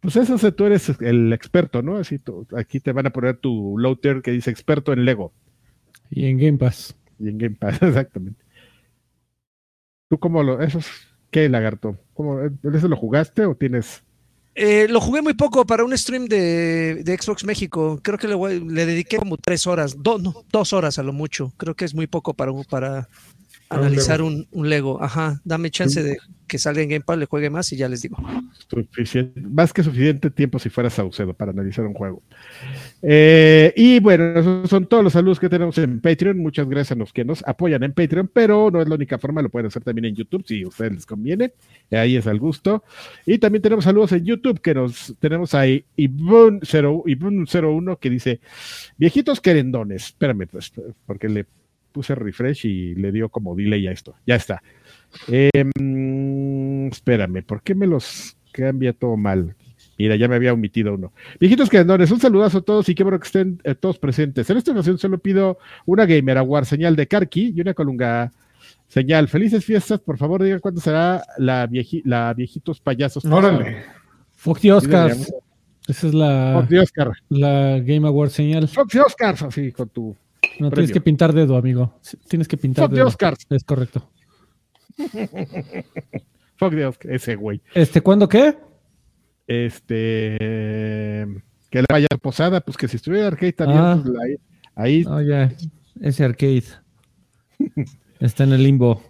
Pues 0.00 0.16
eso, 0.16 0.52
tú 0.54 0.64
eres 0.66 0.90
el 1.00 1.32
experto, 1.32 1.82
¿no? 1.82 1.96
Así 1.96 2.18
tú- 2.18 2.46
aquí 2.56 2.80
te 2.80 2.92
van 2.92 3.06
a 3.06 3.10
poner 3.10 3.36
tu 3.36 3.76
loader 3.78 4.22
que 4.22 4.30
dice 4.30 4.50
experto 4.50 4.92
en 4.94 5.04
Lego. 5.04 5.32
Y 6.10 6.26
en 6.26 6.38
Game 6.38 6.58
Pass. 6.58 6.94
Y 7.18 7.28
en 7.28 7.36
Game 7.38 7.56
Pass, 7.56 7.78
exactamente. 7.82 8.42
¿Tú 10.08 10.18
cómo 10.18 10.42
lo, 10.42 10.62
esos, 10.62 10.86
qué 11.30 11.48
lagarto? 11.48 11.98
¿Cómo, 12.14 12.38
¿Eso 12.40 12.88
lo 12.88 12.96
jugaste 12.96 13.44
o 13.44 13.54
tienes? 13.54 14.02
Eh, 14.54 14.86
lo 14.88 15.00
jugué 15.00 15.20
muy 15.20 15.34
poco 15.34 15.66
para 15.66 15.84
un 15.84 15.96
stream 15.98 16.26
de, 16.26 17.18
Xbox 17.20 17.44
México. 17.44 17.98
Creo 18.02 18.18
que 18.18 18.28
le, 18.28 18.86
dediqué 18.86 19.16
como 19.16 19.36
tres 19.36 19.66
horas, 19.66 19.96
do- 20.00 20.44
dos 20.50 20.72
horas 20.72 20.98
a 20.98 21.02
lo 21.02 21.12
mucho. 21.12 21.52
Creo 21.56 21.74
que 21.74 21.84
es 21.84 21.94
muy 21.94 22.06
poco 22.06 22.34
para, 22.34 22.52
para 22.70 23.08
analizar 23.74 24.22
un 24.22 24.46
Lego. 24.52 25.02
Ajá, 25.02 25.40
dame 25.44 25.70
chance 25.70 26.02
de 26.02 26.18
que 26.46 26.58
salga 26.58 26.82
en 26.82 26.90
Game 26.90 27.04
Pass, 27.04 27.18
le 27.18 27.24
juegue 27.26 27.48
más 27.48 27.72
y 27.72 27.76
ya 27.76 27.88
les 27.88 28.02
digo. 28.02 28.16
Suficiente- 28.68 29.40
más 29.40 29.72
que 29.72 29.82
suficiente 29.82 30.30
tiempo 30.30 30.58
si 30.58 30.68
fuera 30.68 30.90
Saucedo 30.90 31.32
para 31.32 31.52
analizar 31.52 31.86
un 31.86 31.94
juego. 31.94 32.22
Eh, 33.02 33.72
y 33.76 33.98
bueno, 34.00 34.38
esos 34.38 34.68
son 34.68 34.86
todos 34.86 35.02
los 35.02 35.14
saludos 35.14 35.40
que 35.40 35.48
tenemos 35.48 35.76
en 35.78 36.00
Patreon. 36.00 36.38
Muchas 36.38 36.68
gracias 36.68 36.92
a 36.92 36.98
los 36.98 37.12
que 37.12 37.24
nos 37.24 37.42
apoyan 37.46 37.82
en 37.82 37.92
Patreon, 37.92 38.30
pero 38.32 38.70
no 38.70 38.82
es 38.82 38.88
la 38.88 38.94
única 38.94 39.18
forma, 39.18 39.40
lo 39.42 39.48
pueden 39.48 39.66
hacer 39.68 39.82
también 39.82 40.04
en 40.04 40.14
YouTube 40.16 40.44
si 40.46 40.62
a 40.62 40.68
ustedes 40.68 40.92
les 40.92 41.06
conviene. 41.06 41.52
Ahí 41.90 42.16
es 42.16 42.26
al 42.26 42.38
gusto. 42.38 42.84
Y 43.26 43.38
también 43.38 43.62
tenemos 43.62 43.84
saludos 43.84 44.12
en 44.12 44.24
YouTube 44.24 44.60
que 44.60 44.74
nos 44.74 45.14
tenemos 45.20 45.54
ahí 45.54 45.84
Ibun01 45.96 47.98
que 47.98 48.10
dice: 48.10 48.40
Viejitos 48.98 49.40
querendones. 49.40 50.04
Espérame, 50.06 50.46
pues, 50.46 50.72
porque 51.06 51.28
le 51.28 51.46
puse 51.94 52.14
refresh 52.16 52.66
y 52.66 52.94
le 52.96 53.12
dio 53.12 53.28
como 53.28 53.54
delay 53.54 53.86
a 53.86 53.92
esto. 53.92 54.16
Ya 54.26 54.34
está. 54.34 54.60
Em, 55.28 56.88
espérame, 56.88 57.42
¿por 57.44 57.62
qué 57.62 57.74
me 57.74 57.86
los 57.86 58.36
cambia 58.52 58.92
todo 58.92 59.16
mal? 59.16 59.54
Mira, 59.96 60.16
ya 60.16 60.26
me 60.26 60.34
había 60.34 60.52
omitido 60.52 60.94
uno. 60.94 61.12
Viejitos 61.38 61.70
querendones, 61.70 62.10
un 62.10 62.18
saludazo 62.18 62.58
a 62.58 62.62
todos 62.62 62.88
y 62.88 62.96
qué 62.96 63.04
bueno 63.04 63.20
que 63.20 63.26
estén 63.26 63.60
eh, 63.62 63.76
todos 63.76 63.98
presentes. 63.98 64.50
En 64.50 64.56
esta 64.56 64.72
ocasión 64.72 64.98
solo 64.98 65.18
pido 65.18 65.58
una 65.86 66.04
Gamer 66.04 66.38
Award 66.38 66.64
señal 66.64 66.96
de 66.96 67.06
Karki 67.06 67.52
y 67.54 67.60
una 67.60 67.74
colunga 67.74 68.32
señal. 68.88 69.28
Felices 69.28 69.64
fiestas, 69.64 70.00
por 70.00 70.18
favor, 70.18 70.42
digan 70.42 70.58
cuándo 70.58 70.80
será 70.80 71.22
la, 71.38 71.68
vieji- 71.68 72.02
la 72.04 72.34
viejitos 72.34 72.80
payasos. 72.80 73.24
Órale. 73.24 73.84
Foxy 74.32 74.70
Oscars. 74.72 75.16
deberíamos. 75.28 75.44
Esa 75.86 76.06
es 76.08 76.14
la, 76.14 76.56
Foxy 76.60 76.78
Oscar. 76.78 77.12
la 77.28 77.78
Game 77.78 78.08
Award 78.08 78.30
señal. 78.30 78.66
Foxy 78.66 78.98
Oscars, 78.98 79.42
así 79.42 79.70
con 79.70 79.88
tu. 79.90 80.16
No, 80.58 80.70
premio. 80.70 80.74
tienes 80.74 80.92
que 80.92 81.00
pintar 81.00 81.32
dedo, 81.32 81.56
amigo. 81.56 81.94
Tienes 82.28 82.48
que 82.48 82.56
pintar 82.56 82.84
Foxy 82.86 82.96
dedo. 82.96 83.06
Oscars. 83.08 83.46
Es 83.50 83.64
correcto. 83.64 84.08
Foxy 86.56 86.80
Oscar, 86.82 87.10
ese 87.12 87.36
güey. 87.36 87.60
Este, 87.74 88.00
¿cuándo 88.00 88.28
qué? 88.28 88.56
Este. 89.46 90.36
Que 91.70 91.80
le 91.80 91.86
vaya 91.90 92.06
posada, 92.22 92.60
pues 92.60 92.76
que 92.76 92.86
si 92.88 92.96
estuviera 92.96 93.26
arcade 93.26 93.52
también, 93.52 93.80
Ah. 93.80 94.00
pues, 94.02 94.14
ahí, 94.18 94.36
ahí 94.76 95.04
Oh, 95.06 95.20
ya. 95.20 95.52
Ese 96.00 96.24
arcade. 96.24 96.64
Está 98.20 98.44
en 98.44 98.52
el 98.52 98.62
limbo. 98.62 99.02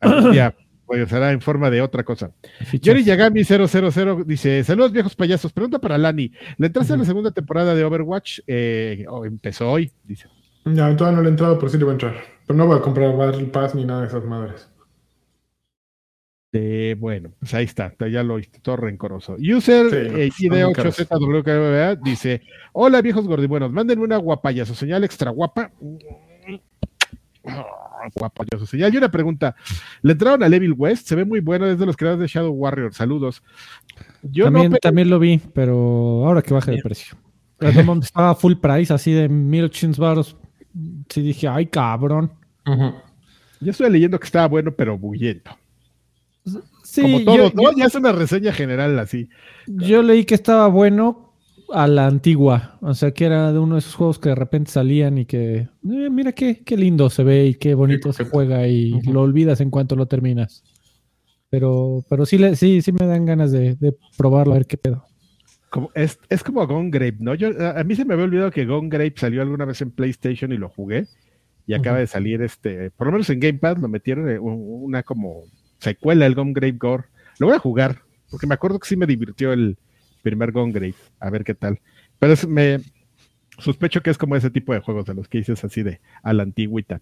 algún 0.00 0.32
día 0.32 0.54
regresará 0.88 1.32
en 1.32 1.40
forma 1.40 1.70
de 1.70 1.80
otra 1.80 2.04
cosa. 2.04 2.32
Yori 2.80 3.02
Yagami 3.02 3.44
000 3.44 4.24
dice: 4.24 4.62
Saludos 4.62 4.92
viejos 4.92 5.16
payasos. 5.16 5.52
Pregunta 5.52 5.78
para 5.80 5.98
Lani: 5.98 6.30
¿Le 6.58 6.66
entraste 6.68 6.92
a 6.92 6.96
la 6.96 7.04
segunda 7.04 7.30
temporada 7.30 7.74
de 7.74 7.82
Overwatch? 7.84 8.40
Eh, 8.46 9.04
oh, 9.08 9.24
empezó 9.24 9.70
hoy, 9.70 9.90
dice. 10.04 10.28
Ya, 10.64 10.96
todavía 10.96 11.16
no 11.16 11.22
le 11.22 11.28
he 11.28 11.30
entrado, 11.30 11.58
pero 11.58 11.68
sí 11.70 11.78
le 11.78 11.84
voy 11.84 11.92
a 11.92 11.94
entrar. 11.94 12.14
Pero 12.46 12.56
no 12.56 12.66
voy 12.66 12.78
a 12.78 12.82
comprar 12.82 13.16
Battle 13.16 13.46
Pass 13.46 13.74
ni 13.74 13.84
nada 13.84 14.02
de 14.02 14.08
esas 14.08 14.24
madres. 14.24 14.68
Eh, 16.54 16.96
bueno, 16.98 17.32
pues 17.38 17.54
ahí 17.54 17.64
está, 17.64 17.94
ya 18.10 18.22
lo 18.22 18.34
oíste, 18.34 18.60
todo 18.60 18.76
rencoroso. 18.76 19.36
User 19.36 19.88
Sí, 19.88 19.96
eh, 19.96 20.30
son 20.30 20.48
muy 20.50 20.58
ID8ZWKBA 20.74 22.02
dice: 22.02 22.42
Hola 22.74 23.00
viejos 23.00 23.26
gordibuenos, 23.26 23.72
mándenme 23.72 24.04
una 24.04 24.18
guapayazo 24.18 24.74
señal 24.74 25.02
extra 25.02 25.30
guapa. 25.30 25.72
Ah, 27.46 28.08
Guapayazo 28.14 28.66
señal. 28.66 28.92
Y 28.92 28.98
una 28.98 29.10
pregunta: 29.10 29.56
¿le 30.02 30.12
entraron 30.12 30.42
a 30.42 30.46
Evil 30.46 30.74
West? 30.76 31.08
Se 31.08 31.16
ve 31.16 31.24
muy 31.24 31.40
bueno 31.40 31.66
desde 31.66 31.86
los 31.86 31.96
creadores 31.96 32.20
de 32.20 32.26
Shadow 32.26 32.52
Warrior. 32.52 32.92
Saludos. 32.92 33.42
Yo 34.22 34.44
también, 34.44 34.72
no, 34.72 34.76
también 34.76 35.08
lo 35.08 35.18
vi, 35.18 35.40
pero 35.54 36.26
ahora 36.26 36.42
que 36.42 36.52
baje 36.52 36.72
de 36.72 36.82
precio. 36.82 37.16
Estaba 37.60 38.34
full 38.34 38.54
price, 38.56 38.92
así 38.92 39.12
de 39.12 39.28
1800 39.28 39.98
baros. 39.98 40.36
Sí 41.08 41.20
dije, 41.22 41.48
ay, 41.48 41.66
cabrón. 41.66 42.32
yo 43.60 43.70
estoy 43.70 43.90
leyendo 43.90 44.18
que 44.18 44.26
estaba 44.26 44.48
bueno, 44.48 44.72
pero 44.72 44.98
bullento. 44.98 45.50
Sí, 46.82 47.02
Como 47.02 47.24
todo, 47.24 47.36
yo, 47.36 47.52
¿no? 47.54 47.76
Ya 47.76 47.86
es 47.86 47.94
una 47.94 48.12
reseña 48.12 48.52
general 48.52 48.98
así. 48.98 49.28
yo 49.66 50.02
leí 50.02 50.24
que 50.24 50.34
estaba 50.34 50.66
bueno 50.68 51.32
a 51.72 51.86
la 51.86 52.06
antigua. 52.06 52.78
O 52.80 52.94
sea, 52.94 53.12
que 53.12 53.24
era 53.24 53.52
de 53.52 53.58
uno 53.58 53.76
de 53.76 53.78
esos 53.80 53.94
juegos 53.94 54.18
que 54.18 54.30
de 54.30 54.34
repente 54.34 54.70
salían 54.70 55.18
y 55.18 55.24
que, 55.24 55.56
eh, 55.56 55.68
mira 56.10 56.32
qué, 56.32 56.62
qué 56.64 56.76
lindo 56.76 57.08
se 57.10 57.22
ve 57.24 57.46
y 57.46 57.54
qué 57.54 57.74
bonito 57.74 58.12
se 58.12 58.24
juega 58.24 58.66
y 58.66 59.00
lo 59.02 59.22
olvidas 59.22 59.60
en 59.60 59.70
cuanto 59.70 59.96
lo 59.96 60.06
terminas. 60.06 60.64
Pero, 61.48 62.04
pero 62.08 62.26
sí, 62.26 62.38
le, 62.38 62.56
sí, 62.56 62.82
sí 62.82 62.92
me 62.92 63.06
dan 63.06 63.26
ganas 63.26 63.52
de, 63.52 63.76
de 63.76 63.94
probarlo, 64.16 64.52
a 64.54 64.56
ver 64.56 64.66
qué 64.66 64.76
pedo. 64.78 65.04
Como, 65.72 65.90
es, 65.94 66.18
es 66.28 66.42
como 66.44 66.66
Gone 66.66 66.90
Grape, 66.90 67.16
¿no? 67.20 67.34
Yo, 67.34 67.48
a, 67.66 67.82
mí 67.82 67.94
se 67.96 68.04
me 68.04 68.12
había 68.12 68.26
olvidado 68.26 68.50
que 68.50 68.66
Gone 68.66 68.90
Grape 68.90 69.14
salió 69.16 69.40
alguna 69.40 69.64
vez 69.64 69.80
en 69.80 69.90
PlayStation 69.90 70.52
y 70.52 70.58
lo 70.58 70.68
jugué. 70.68 71.06
Y 71.66 71.72
acaba 71.72 71.96
de 71.96 72.06
salir 72.06 72.42
este, 72.42 72.90
por 72.90 73.06
lo 73.06 73.12
menos 73.12 73.30
en 73.30 73.40
Game 73.40 73.58
Pass 73.58 73.78
lo 73.80 73.88
metieron 73.88 74.28
en 74.28 74.38
un- 74.40 74.84
una 74.84 75.02
como 75.02 75.44
secuela, 75.78 76.26
el 76.26 76.34
Gone 76.34 76.52
Grape 76.52 76.76
Gore. 76.78 77.04
Lo 77.38 77.46
voy 77.46 77.56
a 77.56 77.60
jugar, 77.60 78.02
porque 78.30 78.46
me 78.46 78.52
acuerdo 78.54 78.78
que 78.80 78.86
sí 78.88 78.96
me 78.96 79.06
divirtió 79.06 79.52
el 79.54 79.78
primer 80.22 80.52
Gone 80.52 80.72
Grape. 80.72 80.94
A 81.20 81.30
ver 81.30 81.42
qué 81.42 81.54
tal. 81.54 81.80
Pero 82.18 82.34
es- 82.34 82.46
me 82.46 82.80
sospecho 83.58 84.02
que 84.02 84.10
es 84.10 84.18
como 84.18 84.36
ese 84.36 84.50
tipo 84.50 84.74
de 84.74 84.80
juegos 84.80 85.06
de 85.06 85.14
los 85.14 85.26
que 85.26 85.38
dices 85.38 85.64
así 85.64 85.82
de 85.82 86.00
a 86.22 86.34
la 86.34 86.42
antigüita. 86.42 87.00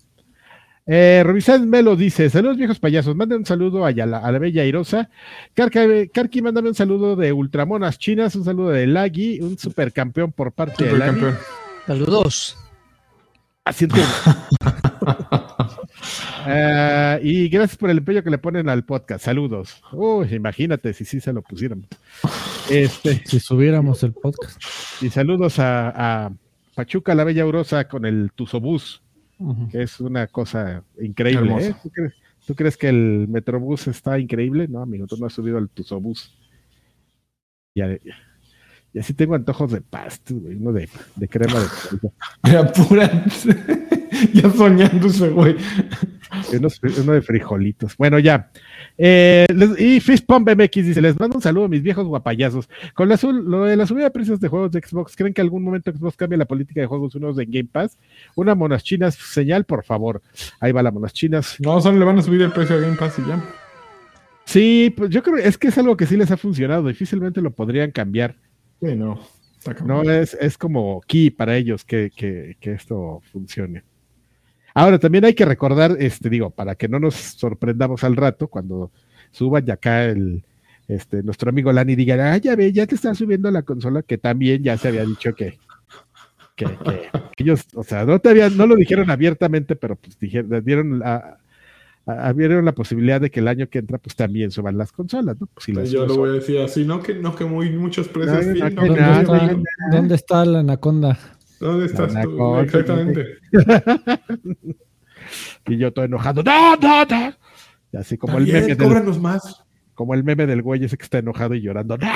Eh, 0.86 1.24
Melo 1.66 1.94
dice: 1.96 2.30
Saludos 2.30 2.56
viejos 2.56 2.78
payasos, 2.80 3.14
manden 3.14 3.38
un 3.38 3.46
saludo 3.46 3.84
a, 3.84 3.92
la, 3.92 4.18
a 4.18 4.32
la 4.32 4.38
bella 4.38 4.62
Airosa. 4.62 5.08
Carca- 5.54 5.86
Karki, 6.12 6.42
mándame 6.42 6.68
un 6.68 6.74
saludo 6.74 7.14
de 7.16 7.32
Ultramonas 7.32 7.98
Chinas, 7.98 8.34
un 8.34 8.44
saludo 8.44 8.70
de 8.70 8.86
Lagui, 8.86 9.40
un 9.40 9.56
supercampeón 9.58 10.32
por 10.32 10.52
parte 10.52 10.84
de 10.84 10.98
Lagui. 10.98 11.22
Saludos. 11.86 12.56
Así. 13.64 13.86
Ah, 16.46 17.18
y 17.22 17.48
gracias 17.48 17.76
por 17.76 17.90
el 17.90 17.98
empeño 17.98 18.22
que 18.22 18.30
le 18.30 18.38
ponen 18.38 18.68
al 18.68 18.84
podcast. 18.84 19.24
Saludos. 19.24 19.82
Uy, 19.92 20.34
imagínate 20.34 20.92
si 20.92 21.04
sí 21.04 21.20
se 21.20 21.32
lo 21.32 21.42
pusiéramos. 21.42 21.86
Este, 22.68 23.22
Si 23.26 23.38
subiéramos 23.40 24.02
el 24.02 24.12
podcast. 24.12 24.60
y 25.02 25.10
saludos 25.10 25.58
a, 25.58 26.24
a 26.26 26.32
Pachuca, 26.74 27.14
la 27.14 27.24
Bella 27.24 27.42
Aurosa, 27.42 27.86
con 27.88 28.06
el 28.06 28.30
Tuzobús, 28.34 29.02
Que 29.70 29.82
es 29.82 30.00
una 30.00 30.26
cosa 30.26 30.82
increíble. 31.00 31.68
¿eh? 31.68 31.74
¿Tú, 31.82 31.90
crees, 31.90 32.12
tú 32.46 32.54
crees 32.54 32.76
que 32.76 32.88
el 32.88 33.26
Metrobús 33.28 33.86
está 33.88 34.18
increíble? 34.18 34.68
No, 34.68 34.82
amigo, 34.82 35.06
tú 35.06 35.16
no 35.16 35.26
has 35.26 35.32
subido 35.32 35.56
al 35.58 35.68
Tuzobús. 35.70 36.36
Ya, 37.74 37.88
y 38.92 38.98
así 38.98 39.14
tengo 39.14 39.34
antojos 39.36 39.70
de 39.70 39.80
pastas, 39.80 40.36
güey, 40.36 40.56
uno 40.56 40.72
de, 40.72 40.88
de 41.16 41.28
crema 41.28 41.60
de. 41.60 41.66
Mira, 42.44 42.72
pura. 42.72 43.24
ya 44.34 44.50
soñando 44.50 45.06
ese 45.06 45.28
güey. 45.30 45.56
Unos- 46.52 46.80
uno 46.98 47.12
de 47.12 47.22
frijolitos. 47.22 47.96
Bueno, 47.96 48.18
ya. 48.18 48.50
Eh, 48.98 49.46
y 49.78 50.00
Fistpump 50.00 50.48
MX 50.48 50.72
dice: 50.86 51.00
Les 51.00 51.18
mando 51.18 51.36
un 51.36 51.42
saludo 51.42 51.64
a 51.64 51.68
mis 51.68 51.82
viejos 51.82 52.06
guapayazos. 52.06 52.68
Con 52.94 53.08
la, 53.08 53.18
lo 53.22 53.64
de 53.64 53.76
la 53.76 53.86
subida 53.86 54.04
de 54.04 54.10
precios 54.10 54.40
de 54.40 54.48
juegos 54.48 54.72
de 54.72 54.80
Xbox, 54.80 55.16
¿creen 55.16 55.32
que 55.32 55.40
algún 55.40 55.62
momento 55.62 55.90
Xbox 55.92 56.16
cambie 56.16 56.36
la 56.38 56.44
política 56.44 56.80
de 56.80 56.86
juegos 56.86 57.14
unos 57.14 57.38
en 57.38 57.50
Game 57.50 57.68
Pass? 57.70 57.96
Una 58.36 58.54
monas 58.54 58.84
chinas, 58.84 59.14
señal, 59.14 59.64
por 59.64 59.84
favor. 59.84 60.20
Ahí 60.60 60.72
va 60.72 60.82
la 60.82 60.90
monas 60.90 61.12
chinas. 61.12 61.56
No, 61.60 61.80
solo 61.80 61.98
le 61.98 62.04
van 62.04 62.18
a 62.18 62.22
subir 62.22 62.42
el 62.42 62.52
precio 62.52 62.76
a 62.76 62.80
Game 62.80 62.96
Pass 62.96 63.18
y 63.18 63.28
ya. 63.28 63.42
Sí, 64.44 64.92
pues 64.96 65.10
yo 65.10 65.22
creo 65.22 65.36
es 65.36 65.56
que 65.56 65.68
es 65.68 65.78
algo 65.78 65.96
que 65.96 66.06
sí 66.06 66.16
les 66.16 66.30
ha 66.30 66.36
funcionado. 66.36 66.88
Difícilmente 66.88 67.40
lo 67.40 67.52
podrían 67.52 67.90
cambiar. 67.92 68.36
Sí, 68.82 68.94
no. 68.96 69.20
No 69.84 70.02
es, 70.02 70.34
es 70.40 70.56
como 70.56 71.02
key 71.06 71.28
para 71.30 71.54
ellos 71.56 71.84
que, 71.84 72.10
que- 72.16 72.56
que 72.60 72.72
esto 72.72 73.20
funcione. 73.30 73.82
Ahora, 74.74 74.98
también 74.98 75.24
hay 75.24 75.34
que 75.34 75.44
recordar, 75.44 75.96
este, 75.98 76.28
digo, 76.28 76.50
para 76.50 76.74
que 76.74 76.88
no 76.88 77.00
nos 77.00 77.14
sorprendamos 77.14 78.04
al 78.04 78.16
rato 78.16 78.48
cuando 78.48 78.90
suban 79.30 79.64
y 79.66 79.70
acá 79.70 80.04
el, 80.04 80.44
este, 80.88 81.22
nuestro 81.22 81.50
amigo 81.50 81.72
Lani 81.72 81.94
diga, 81.94 82.32
ah, 82.32 82.36
ya 82.36 82.56
ve, 82.56 82.72
ya 82.72 82.86
te 82.86 82.94
están 82.94 83.14
subiendo 83.14 83.50
la 83.50 83.62
consola, 83.62 84.02
que 84.02 84.18
también 84.18 84.62
ya 84.62 84.76
se 84.76 84.88
había 84.88 85.04
dicho 85.04 85.34
que, 85.34 85.58
que, 86.56 86.66
que 87.36 87.42
ellos, 87.42 87.66
o 87.74 87.84
sea, 87.84 88.04
no 88.04 88.18
te 88.18 88.30
habían, 88.30 88.56
no 88.56 88.66
lo 88.66 88.76
dijeron 88.76 89.10
abiertamente, 89.10 89.76
pero 89.76 89.96
pues 89.96 90.18
dijeron, 90.18 90.64
dieron 90.64 90.98
la, 90.98 91.38
abrieron 92.06 92.64
la 92.64 92.72
posibilidad 92.72 93.20
de 93.20 93.30
que 93.30 93.40
el 93.40 93.48
año 93.48 93.68
que 93.68 93.78
entra, 93.78 93.98
pues 93.98 94.16
también 94.16 94.50
suban 94.50 94.76
las 94.76 94.92
consolas, 94.92 95.40
¿no? 95.40 95.46
Pues 95.46 95.64
si 95.64 95.72
las 95.72 95.90
Yo 95.90 96.06
lo 96.06 96.16
voy 96.16 96.30
a 96.30 96.32
decir 96.34 96.58
así, 96.58 96.84
no 96.84 97.02
que, 97.02 97.14
no 97.14 97.34
que 97.34 97.44
muy, 97.44 97.70
muchos 97.70 98.08
precios. 98.08 98.46
No, 98.46 98.52
sí, 98.52 98.58
no, 98.58 98.70
no, 98.70 98.70
que 98.70 98.76
que 98.76 98.86
¿Dónde, 98.86 99.00
nada, 99.00 99.22
muy 99.22 99.36
está, 99.36 99.96
dónde 99.96 100.14
está 100.14 100.44
la 100.44 100.60
anaconda? 100.60 101.18
¿Dónde 101.60 101.86
estás 101.86 102.14
tú? 102.22 102.36
cosa, 102.36 102.62
Exactamente. 102.62 103.26
y 105.68 105.76
yo 105.76 105.92
todo 105.92 106.06
enojado, 106.06 106.42
no, 106.42 106.76
no, 106.76 107.04
no. 107.04 107.34
Y 107.92 107.96
así 107.96 108.16
como 108.16 108.38
el 108.38 108.46
meme 108.46 108.74
del, 108.74 109.20
más. 109.20 109.62
como 109.94 110.14
el 110.14 110.24
meme 110.24 110.46
del 110.46 110.62
güey 110.62 110.82
ese 110.84 110.96
que 110.96 111.04
está 111.04 111.18
enojado 111.18 111.54
y 111.54 111.60
llorando. 111.60 111.98
¡No! 111.98 112.08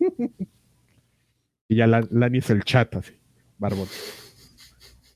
y 1.68 1.76
ya 1.76 1.86
la, 1.86 2.04
Lani 2.10 2.38
es 2.38 2.50
el 2.50 2.64
chat 2.64 2.96
así, 2.96 3.12
barbón. 3.58 3.86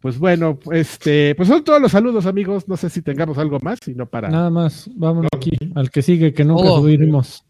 Pues 0.00 0.18
bueno, 0.18 0.60
este, 0.70 1.34
pues 1.34 1.48
son 1.48 1.64
todos 1.64 1.80
los 1.80 1.90
saludos, 1.90 2.26
amigos. 2.26 2.68
No 2.68 2.76
sé 2.76 2.90
si 2.90 3.02
tengamos 3.02 3.38
algo 3.38 3.58
más, 3.58 3.80
sino 3.82 4.06
para. 4.06 4.28
Nada 4.28 4.50
más, 4.50 4.88
vámonos 4.94 5.30
aquí, 5.34 5.58
al 5.74 5.90
que 5.90 6.02
sigue, 6.02 6.32
que 6.32 6.44
nunca 6.44 6.62
Todo. 6.62 6.80
subiremos. 6.82 7.44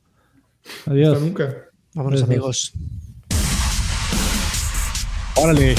Hasta 0.64 0.90
Adiós. 0.90 1.20
nunca. 1.20 1.54
Vámonos, 1.92 2.22
amigos. 2.22 2.72
Órale. 5.36 5.74